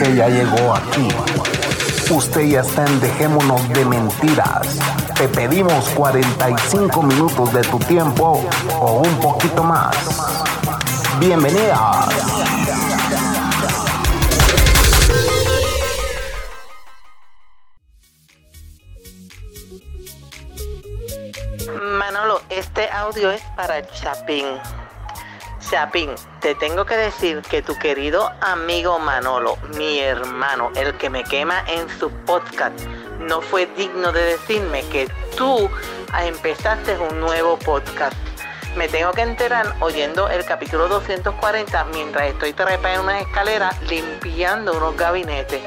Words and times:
Ya 0.00 0.28
llegó 0.28 0.74
aquí. 0.74 1.08
Usted 2.10 2.40
ya 2.40 2.62
está 2.62 2.86
en 2.86 3.00
Dejémonos 3.00 3.68
de 3.68 3.84
Mentiras. 3.84 4.78
Te 5.14 5.28
pedimos 5.28 5.90
45 5.90 7.02
minutos 7.02 7.52
de 7.52 7.60
tu 7.60 7.78
tiempo 7.80 8.42
o 8.80 8.92
un 9.02 9.20
poquito 9.20 9.62
más. 9.62 9.94
Bienvenidas. 11.18 12.08
Manolo, 21.98 22.40
este 22.48 22.88
audio 22.90 23.30
es 23.30 23.42
para 23.54 23.86
Chapín. 23.86 24.46
Chapín, 25.70 26.10
te 26.40 26.56
tengo 26.56 26.84
que 26.84 26.96
decir 26.96 27.42
que 27.42 27.62
tu 27.62 27.78
querido 27.78 28.28
amigo 28.40 28.98
Manolo, 28.98 29.56
mi 29.76 30.00
hermano, 30.00 30.72
el 30.74 30.94
que 30.94 31.08
me 31.08 31.22
quema 31.22 31.62
en 31.68 31.88
su 32.00 32.10
podcast, 32.10 32.76
no 33.20 33.40
fue 33.40 33.66
digno 33.76 34.10
de 34.10 34.20
decirme 34.20 34.82
que 34.90 35.08
tú 35.36 35.70
empezaste 36.26 36.98
un 36.98 37.20
nuevo 37.20 37.56
podcast. 37.56 38.16
Me 38.76 38.88
tengo 38.88 39.12
que 39.12 39.20
enterar 39.20 39.76
oyendo 39.78 40.28
el 40.28 40.44
capítulo 40.44 40.88
240 40.88 41.84
mientras 41.92 42.30
estoy 42.30 42.52
trepa 42.52 42.92
en 42.92 43.00
una 43.02 43.20
escalera 43.20 43.70
limpiando 43.88 44.76
unos 44.76 44.96
gabinetes. 44.96 45.60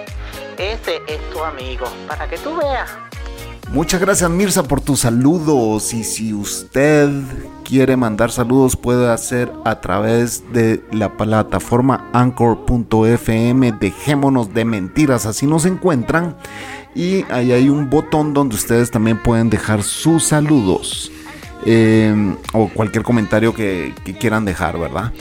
Ese 0.57 1.01
es 1.07 1.29
tu 1.29 1.41
amigo, 1.41 1.85
para 2.09 2.27
que 2.27 2.37
tú 2.39 2.57
veas. 2.57 2.89
Muchas 3.69 4.01
gracias 4.01 4.29
Mirza 4.29 4.63
por 4.63 4.81
tus 4.81 4.99
saludos 4.99 5.93
y 5.93 6.03
si 6.03 6.33
usted 6.33 7.09
quiere 7.63 7.97
mandar 7.97 8.31
saludos 8.31 8.75
puede 8.75 9.09
hacer 9.09 9.51
a 9.65 9.81
través 9.81 10.43
de 10.53 10.83
la 10.91 11.17
plataforma 11.17 12.09
anchor.fm 12.13 13.71
dejémonos 13.73 14.53
de 14.53 14.65
mentiras 14.65 15.25
así 15.25 15.47
nos 15.47 15.65
encuentran. 15.65 16.35
Y 16.95 17.23
ahí 17.31 17.51
hay 17.51 17.69
un 17.69 17.89
botón 17.89 18.33
donde 18.33 18.55
ustedes 18.55 18.91
también 18.91 19.21
pueden 19.21 19.49
dejar 19.49 19.81
sus 19.81 20.25
saludos 20.25 21.11
eh, 21.65 22.35
o 22.53 22.67
cualquier 22.69 23.03
comentario 23.03 23.53
que, 23.55 23.95
que 24.03 24.13
quieran 24.13 24.45
dejar 24.45 24.77
verdad 24.77 25.11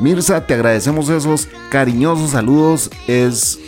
Mirza 0.00 0.46
te 0.46 0.54
agradecemos 0.54 1.10
esos 1.10 1.48
cariñosos 1.68 2.30
saludos. 2.30 2.90
Es 3.06 3.58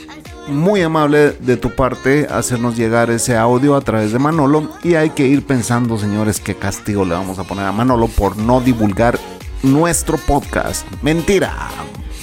muy 0.49 0.83
amable 0.83 1.33
de 1.33 1.57
tu 1.57 1.71
parte 1.71 2.27
hacernos 2.31 2.77
llegar 2.77 3.11
ese 3.11 3.37
audio 3.37 3.77
a 3.77 3.81
través 3.81 4.13
de 4.13 4.19
Manolo 4.19 4.69
y 4.83 4.95
hay 4.95 5.11
que 5.11 5.27
ir 5.27 5.45
pensando, 5.45 5.99
señores, 5.99 6.41
qué 6.41 6.55
castigo 6.55 7.05
le 7.05 7.15
vamos 7.15 7.39
a 7.39 7.45
poner 7.45 7.67
a 7.67 7.73
Manolo 7.73 8.09
por 8.09 8.37
no 8.37 8.61
divulgar 8.61 9.19
nuestro 9.63 10.19
podcast. 10.19 10.87
Mentira, 11.03 11.55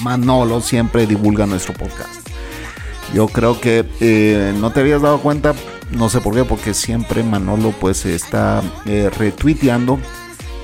Manolo 0.01 0.61
siempre 0.61 1.07
divulga 1.07 1.45
nuestro 1.45 1.73
podcast. 1.73 2.27
Yo 3.13 3.27
creo 3.27 3.59
que 3.59 3.85
eh, 4.01 4.53
no 4.59 4.71
te 4.71 4.81
habías 4.81 5.01
dado 5.01 5.19
cuenta, 5.19 5.53
no 5.91 6.09
sé 6.09 6.21
por 6.21 6.35
qué, 6.35 6.43
porque 6.43 6.73
siempre 6.73 7.23
Manolo 7.23 7.73
pues 7.79 8.05
está 8.05 8.61
eh, 8.85 9.09
retuiteando 9.17 9.97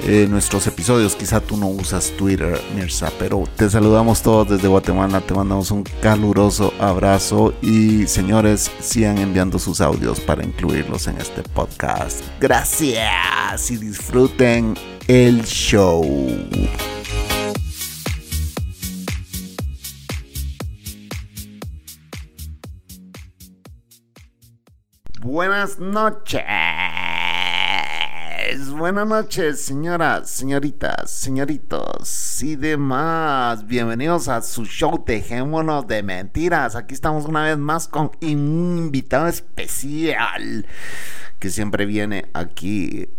eh, 0.04 0.28
nuestros 0.30 0.68
episodios. 0.68 1.16
Quizá 1.16 1.40
tú 1.42 1.58
no 1.58 1.68
usas 1.68 2.12
Twitter, 2.18 2.60
Mirza, 2.76 3.12
pero 3.18 3.44
te 3.56 3.70
saludamos 3.70 4.22
todos 4.22 4.50
desde 4.50 4.68
Guatemala. 4.68 5.22
Te 5.22 5.34
mandamos 5.34 5.72
un 5.72 5.84
caluroso 6.02 6.74
abrazo 6.80 7.54
y 7.62 8.08
señores, 8.08 8.70
sigan 8.80 9.18
enviando 9.18 9.60
sus 9.60 9.82
audios 9.82 10.20
para 10.20 10.44
incluirlos 10.44 11.08
en 11.08 11.18
este 11.18 11.44
podcast. 11.44 12.24
Gracias 12.40 13.72
y 13.72 13.78
disfruten 13.78 14.76
el 15.08 15.44
show. 15.44 16.04
Buenas 25.26 25.80
noches. 25.80 26.44
Buenas 28.58 29.06
noches, 29.06 29.62
señoras, 29.66 30.30
señoritas, 30.30 31.12
señoritos 31.12 32.42
y 32.42 32.56
demás. 32.56 33.68
Bienvenidos 33.68 34.30
a 34.30 34.42
su 34.42 34.64
show 34.66 35.04
Dejémonos 35.06 35.86
de 35.88 36.02
Mentiras. 36.02 36.78
Aquí 36.78 36.94
estamos 36.94 37.26
una 37.26 37.44
vez 37.44 37.58
más 37.58 37.90
con 37.90 38.12
un 38.22 38.78
invitado 38.78 39.28
especial 39.28 40.66
que 41.38 41.50
siempre 41.50 41.86
viene 41.86 42.30
aquí 42.32 43.10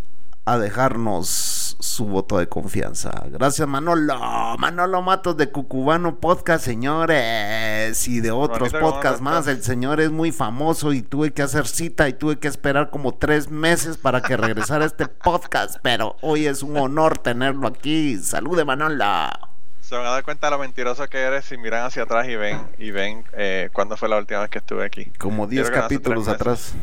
a 0.46 0.58
dejarnos 0.58 1.76
su 1.80 2.06
voto 2.06 2.38
de 2.38 2.48
confianza. 2.48 3.10
Gracias, 3.30 3.66
Manolo. 3.66 4.16
Manolo 4.58 5.02
Matos 5.02 5.36
de 5.36 5.50
Cucubano 5.50 6.20
Podcast, 6.20 6.64
señores. 6.64 8.06
Y 8.06 8.20
de 8.20 8.30
otros 8.30 8.72
podcasts 8.72 9.20
más. 9.20 9.48
El 9.48 9.64
señor 9.64 10.00
es 10.00 10.12
muy 10.12 10.30
famoso 10.30 10.92
y 10.92 11.02
tuve 11.02 11.32
que 11.32 11.42
hacer 11.42 11.66
cita 11.66 12.08
y 12.08 12.12
tuve 12.12 12.38
que 12.38 12.46
esperar 12.46 12.90
como 12.90 13.12
tres 13.12 13.50
meses 13.50 13.96
para 13.96 14.22
que 14.22 14.36
regresara 14.36 14.84
este 14.84 15.06
podcast. 15.24 15.78
Pero 15.82 16.16
hoy 16.22 16.46
es 16.46 16.62
un 16.62 16.76
honor 16.76 17.18
tenerlo 17.18 17.66
aquí. 17.66 18.16
Salude, 18.18 18.64
Manolo. 18.64 19.04
Se 19.80 19.96
van 19.96 20.06
a 20.06 20.10
dar 20.10 20.22
cuenta 20.22 20.46
de 20.46 20.52
lo 20.52 20.58
mentiroso 20.60 21.08
que 21.08 21.18
eres 21.18 21.44
si 21.44 21.56
miran 21.58 21.84
hacia 21.84 22.04
atrás 22.04 22.28
y 22.28 22.36
ven 22.36 22.60
y 22.78 22.92
ven 22.92 23.24
eh, 23.32 23.68
cuándo 23.72 23.96
fue 23.96 24.08
la 24.08 24.18
última 24.18 24.40
vez 24.40 24.50
que 24.50 24.58
estuve 24.58 24.84
aquí. 24.84 25.12
Como 25.18 25.48
10 25.48 25.70
capítulos 25.70 26.28
atrás. 26.28 26.74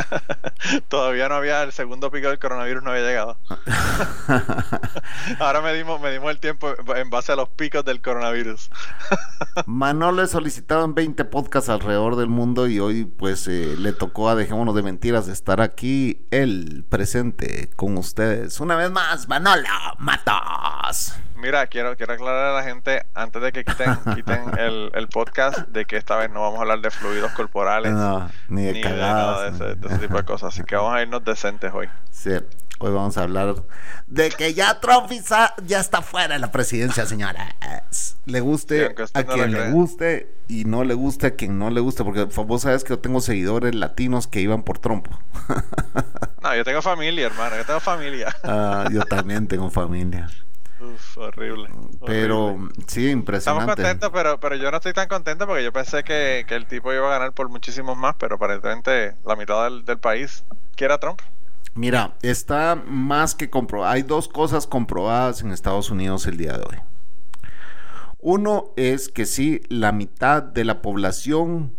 Todavía 0.88 1.28
no 1.28 1.36
había, 1.36 1.62
el 1.62 1.72
segundo 1.72 2.10
pico 2.10 2.28
del 2.28 2.38
coronavirus 2.38 2.82
no 2.82 2.90
había 2.90 3.02
llegado. 3.02 3.38
Ahora 5.38 5.60
medimos, 5.60 6.00
medimos 6.00 6.30
el 6.30 6.40
tiempo 6.40 6.74
en 6.94 7.10
base 7.10 7.32
a 7.32 7.36
los 7.36 7.48
picos 7.48 7.84
del 7.84 8.00
coronavirus. 8.00 8.70
Manolo 9.66 10.22
he 10.22 10.26
solicitado 10.26 10.84
en 10.84 10.94
20 10.94 11.24
podcasts 11.26 11.68
alrededor 11.68 12.16
del 12.16 12.28
mundo 12.28 12.66
y 12.68 12.80
hoy 12.80 13.04
pues 13.04 13.46
eh, 13.48 13.74
le 13.78 13.92
tocó 13.92 14.28
a 14.28 14.34
Dejémonos 14.34 14.74
de 14.74 14.82
Mentiras 14.82 15.26
de 15.26 15.32
estar 15.32 15.60
aquí, 15.60 16.26
él 16.30 16.84
presente 16.88 17.70
con 17.76 17.96
ustedes. 17.96 18.60
Una 18.60 18.76
vez 18.76 18.90
más, 18.90 19.28
Manolo 19.28 19.68
Matos. 19.98 21.14
Mira, 21.42 21.66
quiero, 21.66 21.96
quiero 21.96 22.12
aclarar 22.12 22.52
a 22.52 22.52
la 22.52 22.62
gente 22.62 23.04
antes 23.14 23.42
de 23.42 23.50
que 23.50 23.64
quiten, 23.64 23.96
quiten 24.14 24.56
el, 24.60 24.92
el, 24.94 25.08
podcast 25.08 25.66
de 25.70 25.86
que 25.86 25.96
esta 25.96 26.14
vez 26.16 26.30
no 26.30 26.40
vamos 26.40 26.60
a 26.60 26.62
hablar 26.62 26.80
de 26.80 26.90
fluidos 26.92 27.32
corporales. 27.32 27.90
No, 27.90 28.30
ni 28.48 28.62
de 28.62 28.80
cagadas. 28.80 29.58
De, 29.58 29.66
de, 29.66 29.74
ese, 29.74 29.81
tipo 29.88 30.16
de 30.16 30.24
cosas. 30.24 30.54
Así 30.54 30.64
que 30.64 30.76
vamos 30.76 30.94
a 30.94 31.02
irnos 31.02 31.24
decentes 31.24 31.72
hoy. 31.72 31.88
Sí, 32.10 32.30
hoy 32.78 32.92
vamos 32.92 33.16
a 33.16 33.22
hablar 33.22 33.54
de 34.06 34.30
que 34.30 34.54
ya 34.54 34.80
Trump 34.80 35.10
ya 35.64 35.80
está 35.80 36.02
fuera 36.02 36.34
de 36.34 36.40
la 36.40 36.50
presidencia, 36.50 37.06
señora. 37.06 37.56
Le 38.26 38.40
guste 38.40 38.94
a 39.14 39.24
quien 39.24 39.52
no 39.52 39.58
le, 39.58 39.66
le 39.66 39.70
guste 39.70 40.34
y 40.48 40.64
no 40.64 40.84
le 40.84 40.94
guste 40.94 41.28
a 41.28 41.30
quien 41.34 41.58
no 41.58 41.70
le 41.70 41.80
guste. 41.80 42.04
Porque 42.04 42.24
vos 42.24 42.62
sabes 42.62 42.84
que 42.84 42.90
yo 42.90 42.98
tengo 42.98 43.20
seguidores 43.20 43.74
latinos 43.74 44.26
que 44.26 44.40
iban 44.40 44.62
por 44.62 44.78
Trump. 44.78 45.08
no, 46.42 46.56
yo 46.56 46.64
tengo 46.64 46.82
familia, 46.82 47.26
hermano. 47.26 47.56
Yo 47.56 47.64
tengo 47.64 47.80
familia. 47.80 48.34
Uh, 48.44 48.90
yo 48.92 49.02
también 49.02 49.46
tengo 49.46 49.70
familia. 49.70 50.28
Uf, 50.82 51.18
horrible, 51.18 51.68
Pero 52.04 52.46
horrible. 52.46 52.74
sí, 52.88 53.08
impresionante. 53.10 53.70
Estamos 53.70 53.76
contentos, 53.76 54.10
pero, 54.12 54.40
pero 54.40 54.56
yo 54.56 54.70
no 54.70 54.78
estoy 54.78 54.92
tan 54.92 55.08
contento 55.08 55.46
porque 55.46 55.62
yo 55.62 55.72
pensé 55.72 56.02
que, 56.02 56.44
que, 56.48 56.56
el 56.56 56.66
tipo 56.66 56.92
iba 56.92 57.06
a 57.06 57.18
ganar 57.18 57.32
por 57.32 57.48
muchísimos 57.48 57.96
más, 57.96 58.16
pero 58.18 58.34
aparentemente 58.34 59.14
la 59.24 59.36
mitad 59.36 59.64
del, 59.64 59.84
del 59.84 59.98
país 59.98 60.44
quiere 60.74 60.94
a 60.94 60.98
Trump. 60.98 61.20
Mira, 61.74 62.14
está 62.22 62.74
más 62.74 63.34
que 63.34 63.48
comprobado. 63.48 63.92
Hay 63.92 64.02
dos 64.02 64.28
cosas 64.28 64.66
comprobadas 64.66 65.42
en 65.42 65.52
Estados 65.52 65.90
Unidos 65.90 66.26
el 66.26 66.36
día 66.36 66.58
de 66.58 66.64
hoy. 66.64 66.78
Uno 68.18 68.72
es 68.76 69.08
que 69.08 69.26
sí, 69.26 69.62
la 69.68 69.92
mitad 69.92 70.42
de 70.42 70.64
la 70.64 70.82
población 70.82 71.72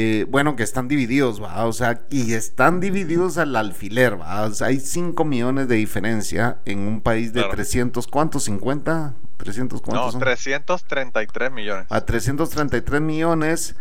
eh, 0.00 0.26
bueno, 0.28 0.54
que 0.54 0.62
están 0.62 0.86
divididos, 0.86 1.42
¿va? 1.42 1.66
O 1.66 1.72
sea, 1.72 2.02
y 2.08 2.34
están 2.34 2.78
divididos 2.78 3.36
al 3.36 3.56
alfiler, 3.56 4.20
¿va? 4.20 4.44
O 4.44 4.52
sea, 4.52 4.68
hay 4.68 4.78
5 4.78 5.24
millones 5.24 5.66
de 5.66 5.74
diferencia 5.74 6.58
en 6.66 6.78
un 6.78 7.00
país 7.00 7.32
de 7.32 7.40
claro. 7.40 7.56
300, 7.56 8.06
¿cuántos? 8.06 8.48
¿50? 8.48 9.14
¿300 9.38 9.80
cuántos? 9.80 9.94
No, 9.94 10.12
son? 10.12 10.20
333 10.20 11.50
millones. 11.50 11.86
A 11.90 12.02
333 12.02 13.00
millones, 13.00 13.74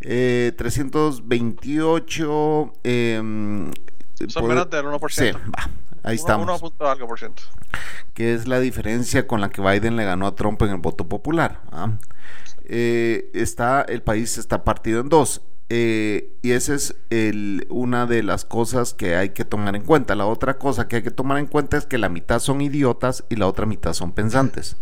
eh, 0.00 0.54
328... 0.56 2.72
Eh, 2.84 3.70
Son 4.26 4.40
por, 4.40 4.48
menos 4.48 4.70
del 4.70 4.86
1%. 4.86 5.10
Sí, 5.10 5.32
va. 5.32 5.68
Ahí 6.02 6.16
estamos. 6.16 6.62
1. 6.62 6.72
algo 6.88 7.06
por 7.06 7.18
ciento. 7.18 7.42
Que 8.14 8.32
es 8.32 8.48
la 8.48 8.58
diferencia 8.58 9.26
con 9.26 9.42
la 9.42 9.50
que 9.50 9.60
Biden 9.60 9.96
le 9.96 10.06
ganó 10.06 10.28
a 10.28 10.34
Trump 10.34 10.62
en 10.62 10.70
el 10.70 10.78
voto 10.78 11.10
popular. 11.10 11.60
¿ah? 11.72 11.90
Eh, 12.64 13.30
está, 13.34 13.82
el 13.82 14.00
país 14.00 14.38
está 14.38 14.64
partido 14.64 15.02
en 15.02 15.10
dos. 15.10 15.42
Eh, 15.70 16.32
y 16.42 16.52
esa 16.52 16.74
es 16.74 16.96
el, 17.10 17.66
una 17.68 18.06
de 18.06 18.22
las 18.22 18.44
cosas 18.46 18.94
que 18.94 19.16
hay 19.16 19.30
que 19.30 19.44
tomar 19.44 19.76
en 19.76 19.82
cuenta. 19.82 20.14
La 20.14 20.26
otra 20.26 20.58
cosa 20.58 20.88
que 20.88 20.96
hay 20.96 21.02
que 21.02 21.10
tomar 21.10 21.38
en 21.38 21.46
cuenta 21.46 21.76
es 21.76 21.84
que 21.86 21.98
la 21.98 22.08
mitad 22.08 22.38
son 22.38 22.60
idiotas 22.62 23.24
y 23.28 23.36
la 23.36 23.46
otra 23.46 23.66
mitad 23.66 23.92
son 23.92 24.12
pensantes. 24.12 24.76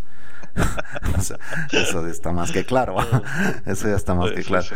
o 1.18 1.20
sea, 1.20 1.38
eso 1.72 2.06
está 2.06 2.32
más 2.32 2.52
que 2.52 2.64
claro. 2.64 2.96
eso 3.66 3.88
ya 3.88 3.96
está 3.96 4.14
más 4.14 4.30
Sí, 4.30 4.34
que 4.36 4.42
claro. 4.44 4.64
sí. 4.64 4.74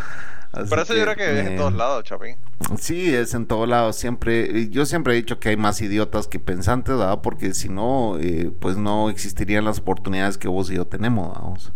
Pero 0.69 0.81
eso 0.81 0.93
yo 0.93 1.03
creo 1.03 1.15
que 1.15 1.39
es 1.39 1.47
en 1.47 1.55
todos 1.55 1.73
lados, 1.73 2.03
Chapín. 2.03 2.35
Sí, 2.77 3.13
es 3.15 3.33
en 3.33 3.45
todos 3.45 3.69
lados. 3.69 3.95
Siempre, 3.95 4.69
yo 4.69 4.85
siempre 4.85 5.13
he 5.13 5.15
dicho 5.15 5.39
que 5.39 5.47
hay 5.47 5.55
más 5.57 5.79
idiotas 5.81 6.27
que 6.27 6.39
pensantes, 6.39 6.97
¿verdad? 6.97 7.21
Porque 7.21 7.53
si 7.53 7.69
no, 7.69 8.17
eh, 8.19 8.51
pues 8.59 8.75
no 8.75 9.09
existirían 9.09 9.63
las 9.63 9.79
oportunidades 9.79 10.37
que 10.37 10.49
vos 10.49 10.69
y 10.69 10.75
yo 10.75 10.85
tenemos, 10.85 11.33
vamos. 11.33 11.71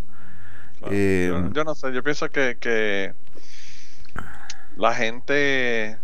Eh, 0.92 1.30
yo, 1.32 1.54
yo 1.54 1.64
no 1.64 1.74
sé, 1.74 1.94
yo 1.94 2.04
pienso 2.04 2.30
que, 2.30 2.58
que 2.60 3.14
la 4.76 4.94
gente 4.94 5.98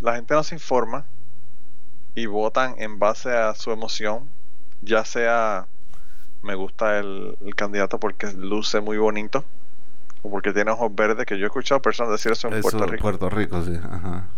la 0.00 0.16
gente 0.16 0.34
no 0.34 0.42
se 0.42 0.54
informa 0.54 1.04
y 2.14 2.26
votan 2.26 2.74
en 2.78 2.98
base 2.98 3.30
a 3.30 3.54
su 3.54 3.70
emoción, 3.70 4.28
ya 4.82 5.04
sea 5.04 5.66
me 6.42 6.54
gusta 6.54 6.98
el, 6.98 7.36
el 7.40 7.54
candidato 7.54 7.98
porque 7.98 8.30
luce 8.32 8.80
muy 8.80 8.98
bonito 8.98 9.44
o 10.22 10.30
porque 10.30 10.52
tiene 10.52 10.70
ojos 10.70 10.94
verdes, 10.94 11.26
que 11.26 11.38
yo 11.38 11.44
he 11.44 11.46
escuchado 11.46 11.80
personas 11.82 12.12
decir 12.12 12.32
eso 12.32 12.48
en 12.48 12.54
eso, 12.54 12.62
Puerto 12.62 12.86
Rico. 12.86 13.02
Puerto 13.02 13.30
Rico, 13.30 13.62
sí. 13.62 13.78
Ajá. 13.82 14.28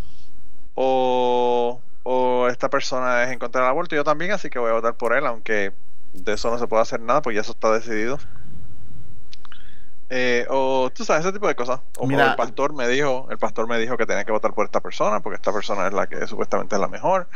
O, 0.75 1.81
o 2.03 2.49
esta 2.49 2.69
persona 2.69 3.23
es 3.23 3.31
en 3.31 3.39
contra 3.39 3.63
del 3.63 3.71
aborto, 3.71 3.95
yo 3.95 4.05
también, 4.05 4.33
así 4.33 4.51
que 4.51 4.59
voy 4.59 4.71
a 4.71 4.75
votar 4.75 4.95
por 4.95 5.17
él, 5.17 5.27
aunque 5.27 5.73
de 6.13 6.33
eso 6.33 6.51
no 6.51 6.59
se 6.59 6.67
puede 6.67 6.83
hacer 6.83 7.01
nada, 7.01 7.23
porque 7.23 7.37
ya 7.37 7.41
eso 7.43 7.53
está 7.53 7.73
decidido. 7.73 8.19
Eh, 10.09 10.47
o 10.51 10.91
tú 10.95 11.05
sabes, 11.05 11.25
ese 11.25 11.33
tipo 11.33 11.49
de 11.49 11.57
cosas. 11.57 11.81
O, 11.99 12.07
Mira- 12.07 12.31
el 12.31 12.37
pastor 12.37 12.73
me 12.75 12.87
dijo, 12.89 13.27
el 13.31 13.39
pastor 13.39 13.67
me 13.69 13.79
dijo 13.79 13.97
que 13.97 14.07
tenía 14.07 14.25
que 14.25 14.33
votar 14.33 14.55
por 14.55 14.65
esta 14.67 14.81
persona, 14.81 15.21
porque 15.21 15.37
esta 15.37 15.53
persona 15.53 15.87
es 15.89 15.93
la 15.93 16.07
que 16.07 16.27
supuestamente 16.27 16.77
es 16.77 16.81
la 16.81 16.89
mejor. 16.89 17.29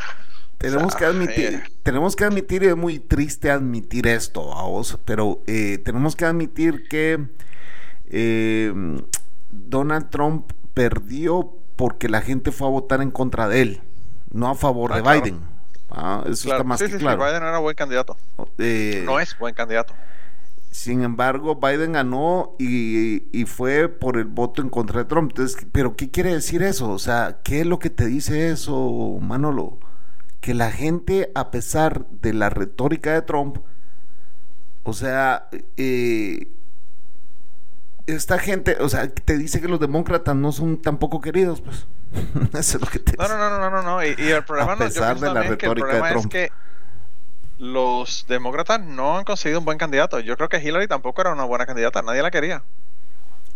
Tenemos 0.58 0.86
O 0.86 0.90
sea, 0.90 0.98
que 0.98 1.04
admitir, 1.06 1.54
eh. 1.54 1.62
tenemos 1.82 2.14
que 2.16 2.24
admitir, 2.24 2.62
y 2.62 2.66
es 2.66 2.76
muy 2.76 2.98
triste 2.98 3.50
admitir 3.50 4.06
esto, 4.06 4.42
vos, 4.42 4.98
pero 5.04 5.40
eh, 5.46 5.78
tenemos 5.84 6.14
que 6.16 6.26
admitir 6.26 6.86
que 6.88 7.26
eh, 8.10 8.72
Donald 9.50 10.10
Trump 10.10 10.52
perdió 10.74 11.52
porque 11.76 12.08
la 12.08 12.20
gente 12.20 12.52
fue 12.52 12.66
a 12.68 12.70
votar 12.70 13.00
en 13.00 13.10
contra 13.10 13.48
de 13.48 13.62
él, 13.62 13.80
no 14.30 14.48
a 14.48 14.54
favor 14.54 14.92
Ah, 14.92 14.96
de 14.96 15.02
claro. 15.02 15.22
Biden. 15.22 15.40
Ah, 15.90 16.22
eso 16.28 16.44
Claro, 16.44 16.58
está 16.58 16.68
más 16.68 16.78
sí, 16.78 16.84
que 16.84 16.90
sí, 16.92 16.98
sí, 16.98 17.02
claro. 17.04 17.24
Biden 17.24 17.42
era 17.42 17.58
buen 17.58 17.74
candidato. 17.74 18.16
Eh, 18.58 19.02
No 19.04 19.18
es 19.18 19.36
buen 19.38 19.54
candidato. 19.54 19.94
Sin 20.70 21.02
embargo, 21.02 21.56
Biden 21.56 21.92
ganó 21.92 22.54
y, 22.58 23.24
y 23.36 23.44
fue 23.46 23.88
por 23.88 24.16
el 24.18 24.26
voto 24.26 24.62
en 24.62 24.70
contra 24.70 25.00
de 25.00 25.04
Trump. 25.06 25.32
Entonces, 25.32 25.66
¿pero 25.72 25.96
qué 25.96 26.10
quiere 26.10 26.32
decir 26.32 26.62
eso? 26.62 26.90
O 26.90 26.98
sea, 26.98 27.40
¿qué 27.42 27.60
es 27.60 27.66
lo 27.66 27.78
que 27.80 27.90
te 27.90 28.06
dice 28.06 28.50
eso, 28.50 29.18
Manolo? 29.20 29.78
Que 30.40 30.54
la 30.54 30.70
gente, 30.70 31.32
a 31.34 31.50
pesar 31.50 32.06
de 32.10 32.34
la 32.34 32.50
retórica 32.50 33.12
de 33.14 33.22
Trump, 33.22 33.58
o 34.82 34.92
sea, 34.92 35.48
eh, 35.76 36.48
esta 38.06 38.38
gente, 38.38 38.76
o 38.80 38.88
sea, 38.88 39.08
te 39.08 39.38
dice 39.38 39.60
que 39.60 39.68
los 39.68 39.80
demócratas 39.80 40.34
no 40.36 40.52
son 40.52 40.80
tampoco 40.82 41.20
queridos, 41.20 41.60
pues. 41.60 41.86
eso 42.58 42.78
es 42.78 42.80
lo 42.80 42.86
que 42.88 42.98
te 42.98 43.16
No, 43.16 43.28
no, 43.28 43.36
no, 43.38 43.58
no, 43.60 43.70
no, 43.70 43.82
no. 43.82 44.04
Y, 44.04 44.14
y 44.18 44.28
el 44.30 44.44
problema 44.44 44.72
A 44.72 44.76
no, 44.76 44.88
yo 44.88 45.04
pesar 45.04 45.18
de 45.20 45.30
la 45.30 45.42
retórica 45.42 45.96
de 45.96 46.02
problema 46.02 46.12
es 46.12 46.22
Trump. 46.22 46.28
que 46.28 46.52
los 47.60 48.24
demócratas 48.26 48.80
no 48.80 49.18
han 49.18 49.24
conseguido 49.24 49.58
un 49.58 49.66
buen 49.66 49.76
candidato. 49.76 50.18
Yo 50.18 50.36
creo 50.36 50.48
que 50.48 50.58
Hillary 50.62 50.88
tampoco 50.88 51.20
era 51.20 51.32
una 51.32 51.44
buena 51.44 51.66
candidata, 51.66 52.00
nadie 52.00 52.22
la 52.22 52.30
quería. 52.30 52.62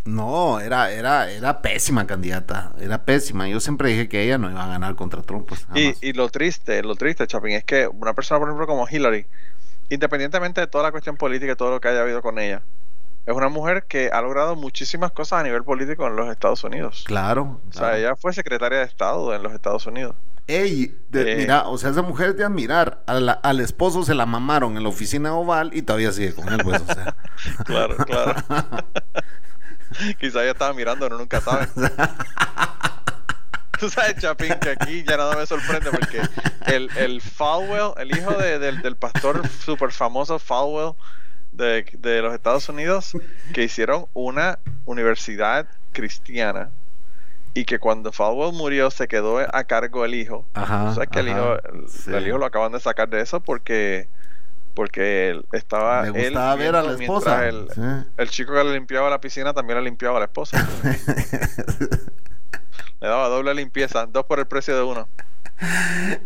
No, 0.05 0.61
era, 0.61 0.93
era, 0.93 1.31
era 1.31 1.63
pésima 1.63 2.07
candidata, 2.07 2.73
era 2.79 3.07
pésima. 3.07 3.49
Yo 3.49 3.61
siempre 3.61 3.89
dije 3.89 4.07
que 4.07 4.23
ella 4.23 4.37
no 4.37 4.51
iba 4.51 4.63
a 4.63 4.69
ganar 4.69 4.95
contra 4.95 5.23
Trump, 5.23 5.49
pues. 5.49 5.67
Y, 5.75 5.95
y 6.07 6.13
lo 6.13 6.29
triste, 6.29 6.83
lo 6.83 6.95
triste, 6.97 7.27
Chapin, 7.27 7.53
es 7.53 7.65
que 7.65 7.89
una 7.89 8.13
persona, 8.13 8.39
por 8.39 8.49
ejemplo, 8.49 8.67
como 8.67 8.87
Hillary, 8.87 9.25
independientemente 9.89 10.61
de 10.61 10.67
toda 10.67 10.85
la 10.85 10.91
cuestión 10.91 11.17
política 11.17 11.53
y 11.53 11.57
todo 11.57 11.71
lo 11.71 11.81
que 11.81 11.89
haya 11.89 12.03
habido 12.03 12.21
con 12.21 12.39
ella, 12.39 12.61
es 13.25 13.35
una 13.35 13.49
mujer 13.49 13.85
que 13.85 14.11
ha 14.13 14.21
logrado 14.21 14.55
muchísimas 14.55 15.13
cosas 15.13 15.41
a 15.41 15.43
nivel 15.43 15.65
político 15.65 16.07
en 16.07 16.17
los 16.17 16.29
Estados 16.29 16.63
Unidos. 16.63 17.05
Claro. 17.07 17.63
O 17.71 17.73
sea, 17.73 17.81
claro. 17.81 17.97
ella 17.97 18.17
fue 18.17 18.35
secretaria 18.35 18.81
de 18.81 18.85
Estado 18.85 19.35
en 19.35 19.43
los 19.43 19.55
Estados 19.55 19.87
Unidos. 19.87 20.15
Ey, 20.47 20.95
de- 21.09 21.33
Eh. 21.33 21.37
mira, 21.37 21.69
o 21.69 21.79
sea, 21.79 21.91
esa 21.91 22.03
mujer 22.03 22.31
es 22.31 22.37
de 22.37 22.45
admirar. 22.45 23.03
La- 23.07 23.33
al 23.33 23.61
esposo 23.61 24.03
se 24.05 24.15
la 24.15 24.27
mamaron 24.27 24.77
en 24.77 24.83
la 24.83 24.89
oficina 24.91 25.35
oval 25.35 25.71
y 25.73 25.83
todavía 25.83 26.13
sigue 26.13 26.35
con 26.35 26.53
él, 26.53 26.61
pues, 26.63 26.83
o 26.83 26.87
sea. 26.87 27.17
Claro, 27.65 27.97
claro. 27.97 28.35
Quizá 30.21 30.43
ella 30.43 30.53
estaba 30.53 30.75
mirando, 30.75 31.09
no 31.09 31.17
nunca 31.19 31.41
sabe. 31.41 31.69
Tú 33.79 33.89
sabes, 33.91 34.17
Chapín, 34.19 34.55
que 34.61 34.71
aquí 34.71 35.05
ya 35.07 35.17
nada 35.17 35.37
me 35.37 35.47
sorprende 35.47 35.91
porque 35.91 36.21
el, 36.67 36.89
el 36.97 37.21
Falwell, 37.21 37.93
el 37.99 38.17
hijo 38.17 38.33
de- 38.35 38.59
del, 38.59 38.83
del 38.83 38.97
pastor 38.97 39.43
súper 39.49 39.93
famoso 39.93 40.39
Falwell 40.39 40.93
de, 41.53 41.85
de 41.99 42.23
los 42.23 42.35
Estados 42.35 42.69
Unidos, 42.69 43.13
que 43.53 43.65
hicieron 43.65 44.07
una 44.15 44.59
universidad 44.85 45.67
cristiana 45.93 46.71
y 47.55 47.65
que 47.65 47.79
cuando 47.79 48.13
Falwell 48.13 48.53
murió 48.53 48.91
se 48.91 49.07
quedó 49.09 49.39
a 49.39 49.65
cargo 49.65 50.05
el 50.05 50.15
hijo. 50.15 50.45
Ajá. 50.55 50.89
Tú 50.89 50.95
sabes 50.95 51.09
que 51.09 51.21
el 51.21 51.29
hijo, 51.29 51.55
el, 51.73 51.89
sí. 51.89 52.13
el 52.13 52.27
hijo 52.27 52.39
lo 52.39 52.47
acaban 52.47 52.73
de 52.73 52.81
sacar 52.81 53.09
de 53.09 53.21
eso 53.21 53.41
porque 53.41 54.09
porque 54.75 55.31
él 55.31 55.47
estaba 55.53 56.03
Le 56.03 56.09
él 56.09 56.33
gustaba 56.33 56.57
ver 56.57 56.75
a 56.75 56.83
la 56.83 56.93
esposa. 57.01 57.39
mientras 57.43 57.79
El, 57.79 58.03
sí. 58.03 58.09
el 58.17 58.29
chico 58.31 58.53
que 58.55 58.65
le 58.65 58.73
limpiaba 58.75 59.09
la 59.09 59.21
piscina 59.21 59.55
también 59.55 59.79
le 59.79 59.85
limpiaba 59.85 60.17
a 60.17 60.21
la 60.21 60.27
esposa. 60.27 60.69
Le 63.05 63.11
daba 63.11 63.29
doble 63.29 63.53
limpieza, 63.55 64.07
dos 64.07 64.25
por 64.25 64.39
el 64.39 64.47
precio 64.47 64.75
de 64.75 64.83
uno. 64.83 65.07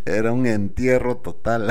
Era 0.06 0.30
un 0.30 0.46
entierro 0.46 1.16
total. 1.16 1.68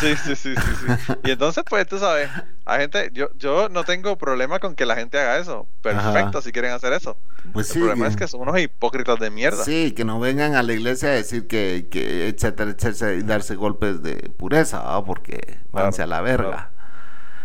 Sí, 0.00 0.16
sí, 0.16 0.34
sí, 0.34 0.54
sí, 0.56 0.72
sí. 1.06 1.12
Y 1.24 1.30
entonces, 1.32 1.62
pues, 1.68 1.86
tú 1.86 1.98
sabes, 1.98 2.30
hay 2.64 2.80
gente, 2.80 3.10
yo, 3.12 3.28
yo 3.38 3.68
no 3.68 3.84
tengo 3.84 4.16
problema 4.16 4.58
con 4.58 4.74
que 4.74 4.86
la 4.86 4.96
gente 4.96 5.18
haga 5.20 5.36
eso. 5.38 5.66
Perfecto, 5.82 6.38
Ajá. 6.38 6.42
si 6.42 6.50
quieren 6.50 6.72
hacer 6.72 6.94
eso. 6.94 7.18
Pues 7.52 7.68
el 7.68 7.74
sí. 7.74 7.78
problema 7.80 8.06
es 8.08 8.16
que- 8.16 8.26
son 8.26 8.40
unos 8.40 8.58
hipócritas 8.58 9.18
de 9.20 9.30
mierda. 9.30 9.62
Sí, 9.64 9.92
que 9.92 10.06
no 10.06 10.18
vengan 10.18 10.54
a 10.54 10.62
la 10.62 10.72
iglesia 10.72 11.10
a 11.10 11.12
decir 11.12 11.46
que, 11.46 11.88
que 11.90 12.28
etcétera, 12.28 12.70
etcétera, 12.70 13.12
y 13.12 13.22
darse 13.22 13.54
golpes 13.54 14.02
de 14.02 14.30
pureza, 14.30 14.80
¿va? 14.80 15.04
porque 15.04 15.58
vanse 15.72 16.02
a 16.02 16.06
la 16.06 16.22
verga. 16.22 16.48
claro. 16.48 16.68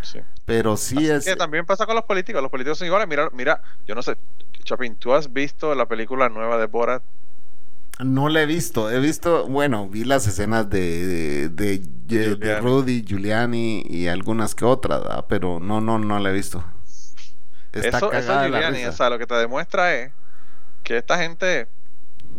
Sí. 0.03 0.19
Pero 0.45 0.77
sí 0.77 0.95
Así 0.97 1.09
es. 1.11 1.25
que 1.25 1.35
también 1.35 1.65
pasa 1.65 1.85
con 1.85 1.95
los 1.95 2.05
políticos. 2.05 2.41
Los 2.41 2.49
políticos 2.49 2.77
son 2.79 2.87
iguales. 2.87 3.07
Mira, 3.07 3.29
mira, 3.33 3.61
yo 3.85 3.93
no 3.93 4.01
sé, 4.01 4.15
Chapín, 4.63 4.95
¿tú 4.95 5.13
has 5.13 5.31
visto 5.31 5.73
la 5.75 5.87
película 5.87 6.29
nueva 6.29 6.57
de 6.57 6.65
Borat? 6.67 7.03
No 7.99 8.29
la 8.29 8.41
he 8.41 8.45
visto. 8.45 8.89
He 8.89 8.99
visto, 8.99 9.47
bueno, 9.47 9.87
vi 9.87 10.03
las 10.03 10.25
escenas 10.27 10.69
de, 10.69 11.49
de, 11.49 11.49
de, 11.49 11.79
de 12.07 12.25
Giuliani. 12.25 12.61
Rudy, 12.61 13.03
Giuliani 13.05 13.83
y 13.87 14.07
algunas 14.07 14.55
que 14.55 14.65
otras, 14.65 15.03
¿verdad? 15.03 15.25
pero 15.27 15.59
no, 15.59 15.81
no, 15.81 15.99
no 15.99 16.19
la 16.19 16.29
he 16.29 16.33
visto. 16.33 16.63
Está 17.73 17.97
eso, 17.99 18.11
Giuliani, 18.11 18.85
o 18.85 18.91
sea, 18.91 19.09
lo 19.09 19.19
que 19.19 19.27
te 19.27 19.35
demuestra 19.35 19.95
es 19.95 20.11
que 20.83 20.97
esta 20.97 21.17
gente 21.17 21.67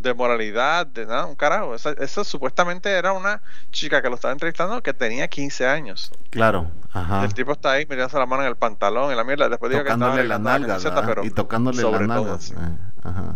de 0.02 0.14
moralidad, 0.14 0.86
de 0.86 1.06
nada, 1.06 1.26
un 1.26 1.34
carajo. 1.36 1.74
Esa, 1.74 1.90
esa 1.92 2.24
supuestamente 2.24 2.90
era 2.90 3.12
una 3.12 3.40
chica 3.70 4.02
que 4.02 4.08
lo 4.08 4.16
estaba 4.16 4.32
entrevistando 4.32 4.82
que 4.82 4.92
tenía 4.92 5.28
15 5.28 5.66
años. 5.66 6.12
Claro, 6.30 6.70
ajá. 6.92 7.24
El 7.24 7.32
tipo 7.34 7.52
está 7.52 7.72
ahí 7.72 7.82
metiéndose 7.84 8.18
la 8.18 8.26
mano 8.26 8.42
en 8.42 8.48
el 8.48 8.56
pantalón, 8.56 9.10
en 9.10 9.16
la 9.16 9.24
mierda. 9.24 9.48
Después 9.48 9.70
digo 9.70 9.84
que 9.84 9.90
estaba 9.90 10.16
la 10.22 10.38
camiseta, 10.42 10.90
¿verdad? 10.94 11.04
pero 11.06 11.24
y 11.24 11.30
tocándole 11.30 11.76
las 11.76 11.82
sobre 11.90 12.06
todo, 12.06 12.14
nalgas. 12.24 12.42
sí. 12.44 12.54
eh, 12.54 12.78
ajá. 13.04 13.34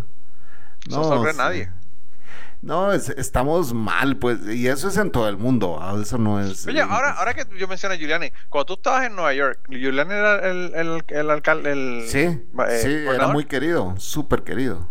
No 0.91 1.05
sobre 1.05 1.33
sí. 1.33 1.39
nadie. 1.39 1.71
No, 2.63 2.91
es- 2.93 3.11
estamos 3.11 3.73
mal, 3.75 4.17
pues, 4.17 4.39
y 4.49 4.67
eso 4.67 4.89
es 4.89 4.97
en 4.97 5.11
todo 5.11 5.29
el 5.29 5.37
mundo, 5.37 5.79
¿ah? 5.81 5.95
eso 6.01 6.17
no 6.19 6.41
es... 6.41 6.67
Oye, 6.67 6.79
eh, 6.81 6.87
ahora, 6.89 7.11
ahora 7.13 7.35
que 7.35 7.45
yo 7.59 7.69
mencioné 7.69 7.95
a 7.95 7.99
Giuliani, 7.99 8.33
cuando 8.49 8.65
tú 8.67 8.73
estabas 8.75 9.05
en 9.05 9.15
Nueva 9.15 9.35
York, 9.35 9.61
Giuliani 9.69 10.13
era 10.13 10.49
el, 10.49 10.73
el, 10.75 11.05
el 11.07 11.31
alcalde, 11.31 11.73
el... 11.73 12.05
Sí, 12.09 12.19
eh, 12.21 12.81
sí, 12.83 12.89
era 13.15 13.29
muy 13.29 13.45
querido, 13.45 13.95
súper 13.99 14.43
querido. 14.43 14.89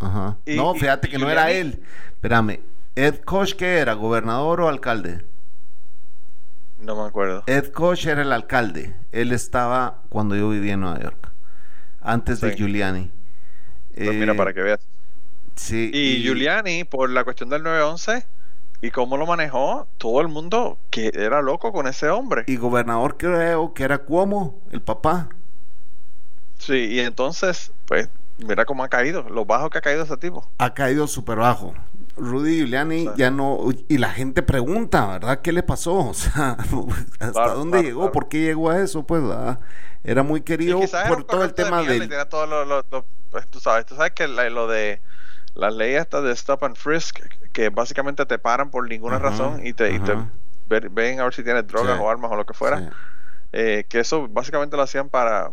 Ajá. 0.00 0.36
Y- 0.46 0.56
no, 0.56 0.74
fíjate 0.74 1.08
y 1.08 1.10
que 1.12 1.18
no 1.18 1.30
era 1.30 1.50
él. 1.50 1.82
Espérame, 2.12 2.60
Ed 2.96 3.20
Koch, 3.24 3.54
¿qué 3.54 3.78
era? 3.78 3.94
¿Gobernador 3.94 4.60
o 4.60 4.68
alcalde? 4.68 5.24
No 6.80 6.96
me 6.96 7.08
acuerdo. 7.08 7.42
Ed 7.46 7.72
Koch 7.72 8.06
era 8.06 8.22
el 8.22 8.32
alcalde. 8.32 8.94
Él 9.12 9.32
estaba 9.32 10.02
cuando 10.08 10.36
yo 10.36 10.48
vivía 10.50 10.74
en 10.74 10.80
Nueva 10.80 11.00
York, 11.00 11.30
antes 12.00 12.40
de. 12.40 12.54
Giuliani. 12.56 13.10
Pues 13.94 14.08
Eh, 14.08 14.12
mira, 14.12 14.34
para 14.34 14.52
que 14.52 14.60
veas. 14.62 14.80
Sí. 15.56 15.90
Y 15.94 16.22
Giuliani, 16.22 16.84
por 16.84 17.10
la 17.10 17.24
cuestión 17.24 17.48
del 17.48 17.62
911 17.62 18.26
y 18.82 18.90
cómo 18.90 19.16
lo 19.16 19.24
manejó, 19.26 19.86
todo 19.98 20.20
el 20.20 20.28
mundo 20.28 20.78
que 20.90 21.10
era 21.14 21.40
loco 21.42 21.72
con 21.72 21.86
ese 21.86 22.08
hombre. 22.10 22.44
Y 22.46 22.56
gobernador 22.56 23.16
creo 23.16 23.72
que 23.72 23.84
era 23.84 23.98
Cuomo, 23.98 24.60
el 24.72 24.82
papá. 24.82 25.28
Sí, 26.58 26.74
y 26.90 27.00
entonces, 27.00 27.72
pues, 27.86 28.08
mira 28.38 28.64
cómo 28.64 28.82
ha 28.84 28.88
caído, 28.88 29.28
lo 29.28 29.44
bajo 29.44 29.70
que 29.70 29.78
ha 29.78 29.80
caído 29.80 30.02
ese 30.04 30.16
tipo. 30.16 30.48
ha 30.58 30.74
caído 30.74 31.06
súper 31.06 31.38
bajo. 31.38 31.74
Rudy 32.16 32.58
Giuliani 32.58 33.00
Sí. 33.06 33.10
ya 33.16 33.30
no. 33.30 33.58
Y 33.88 33.98
la 33.98 34.10
gente 34.10 34.42
pregunta, 34.42 35.06
¿verdad? 35.06 35.40
¿Qué 35.40 35.52
le 35.52 35.62
pasó? 35.62 35.94
O 36.10 36.14
sea, 36.14 36.50
¿hasta 37.20 37.32
Claro, 37.32 37.54
dónde 37.54 37.70
claro, 37.78 37.82
llegó? 37.88 38.00
claro. 38.02 38.12
¿Por 38.12 38.28
qué 38.28 38.40
llegó 38.40 38.70
a 38.70 38.78
eso? 38.80 39.02
Pues, 39.04 39.22
¿verdad? 39.22 39.58
Era 40.04 40.22
muy 40.22 40.42
querido 40.42 40.78
por 41.08 41.24
todo 41.24 41.42
el 41.42 41.48
de 41.48 41.54
tema 41.54 41.82
del. 41.82 42.00
tenía 42.08 42.28
todo 42.28 42.46
lo, 42.46 42.64
lo- 42.64 42.84
lo- 42.90 43.04
pues, 43.30 43.48
tú 43.48 43.58
sabes, 43.58 43.86
tú 43.86 43.96
sabes 43.96 44.12
que 44.12 44.28
la- 44.28 44.48
lo 44.50 44.68
de 44.68 45.00
las 45.54 45.74
leyes 45.74 46.02
estas 46.02 46.22
de 46.24 46.32
stop 46.32 46.62
and 46.64 46.76
frisk, 46.76 47.20
que 47.52 47.68
básicamente 47.70 48.26
te 48.26 48.38
paran 48.38 48.70
por 48.70 48.86
ninguna 48.88 49.16
Ajá, 49.16 49.30
razón 49.30 49.66
y 49.66 49.72
te, 49.72 49.92
y 49.92 49.98
te 50.00 50.14
ver- 50.68 50.90
ven 50.90 51.20
a 51.20 51.24
ver 51.24 51.34
si 51.34 51.42
tienes 51.42 51.66
drogas 51.66 51.96
Sí. 51.96 52.02
o 52.02 52.10
armas 52.10 52.30
o 52.30 52.36
lo 52.36 52.44
que 52.46 52.54
fuera. 52.54 52.78
Sí, 52.80 52.86
Eh, 53.56 53.84
que 53.88 54.00
eso 54.00 54.26
básicamente 54.28 54.76
lo 54.76 54.82
hacían 54.82 55.08
para, 55.08 55.52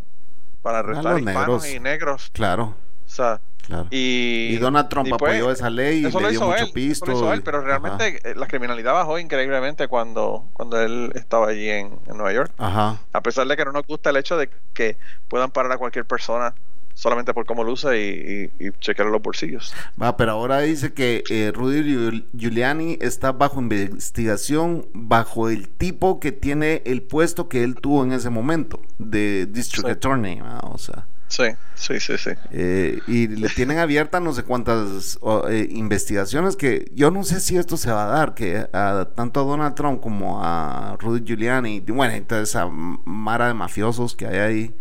para 0.62 0.78
arrestar 0.78 1.12
los 1.12 1.20
hispanos 1.20 1.62
negros. 1.62 1.70
y 1.70 1.80
negros. 1.80 2.30
claro. 2.32 2.74
O 3.06 3.10
sea, 3.10 3.40
Claro. 3.62 3.86
Y, 3.90 4.54
Y 4.54 4.56
Donald 4.56 4.88
Trump 4.88 5.06
y 5.06 5.10
pues, 5.10 5.22
apoyó 5.22 5.50
esa 5.52 5.70
ley 5.70 5.98
y 5.98 6.02
le 6.02 6.30
dio 6.30 6.40
mucho 6.40 6.64
él, 6.64 6.72
pisto. 6.72 7.04
eso 7.04 7.12
lo 7.12 7.18
hizo 7.18 7.32
él, 7.32 7.42
pero 7.42 7.60
realmente 7.60 8.18
eh, 8.28 8.34
la 8.34 8.48
criminalidad 8.48 8.92
bajó 8.92 9.18
increíblemente 9.18 9.86
cuando, 9.86 10.44
cuando 10.52 10.80
él 10.80 11.12
estaba 11.14 11.48
allí 11.48 11.70
en, 11.70 11.98
en 12.06 12.16
Nueva 12.16 12.32
York. 12.32 12.52
Ajá. 12.58 12.98
A 13.12 13.20
pesar 13.20 13.46
de 13.46 13.56
que 13.56 13.64
no 13.64 13.72
nos 13.72 13.86
gusta 13.86 14.10
el 14.10 14.16
hecho 14.16 14.36
de 14.36 14.50
que 14.74 14.96
puedan 15.28 15.50
parar 15.52 15.70
a 15.72 15.78
cualquier 15.78 16.04
persona 16.04 16.54
solamente 16.94 17.34
por 17.34 17.46
cómo 17.46 17.64
luce 17.64 18.00
y, 18.00 18.50
y, 18.64 18.68
y 18.68 18.70
chequear 18.80 19.08
los 19.08 19.22
bolsillos. 19.22 19.72
Va, 20.00 20.16
pero 20.16 20.32
ahora 20.32 20.60
dice 20.60 20.92
que 20.92 21.24
eh, 21.30 21.52
Rudy 21.54 21.82
Giul- 21.82 22.24
Giuliani 22.36 22.98
está 23.00 23.32
bajo 23.32 23.60
investigación 23.60 24.86
bajo 24.92 25.48
el 25.48 25.68
tipo 25.68 26.20
que 26.20 26.32
tiene 26.32 26.82
el 26.84 27.02
puesto 27.02 27.48
que 27.48 27.62
él 27.64 27.74
tuvo 27.76 28.04
en 28.04 28.12
ese 28.12 28.30
momento 28.30 28.80
de 28.98 29.46
District 29.46 29.86
Sí. 29.86 29.92
Attorney, 29.92 30.40
o 30.62 30.78
sea, 30.78 31.06
Sí, 31.28 31.44
sí, 31.74 31.98
sí, 31.98 32.18
sí. 32.18 32.30
eh, 32.50 32.98
y 33.06 33.26
le 33.26 33.48
tienen 33.48 33.78
abiertas 33.78 34.20
no 34.20 34.34
sé 34.34 34.42
cuántas 34.42 35.18
eh, 35.48 35.66
investigaciones 35.70 36.56
que 36.56 36.90
yo 36.94 37.10
no 37.10 37.24
sé 37.24 37.40
si 37.40 37.56
esto 37.56 37.78
se 37.78 37.90
va 37.90 38.04
a 38.04 38.18
dar, 38.18 38.34
que 38.34 38.66
a, 38.72 39.08
tanto 39.16 39.40
a 39.40 39.44
Donald 39.44 39.74
Trump 39.74 40.00
como 40.02 40.44
a 40.44 40.96
Rudy 41.00 41.22
Giuliani, 41.24 41.80
bueno, 41.80 42.14
y 42.16 42.20
toda 42.20 42.42
esa 42.42 42.66
mara 42.68 43.48
de 43.48 43.54
mafiosos 43.54 44.14
que 44.14 44.26
hay 44.26 44.38
ahí, 44.38 44.74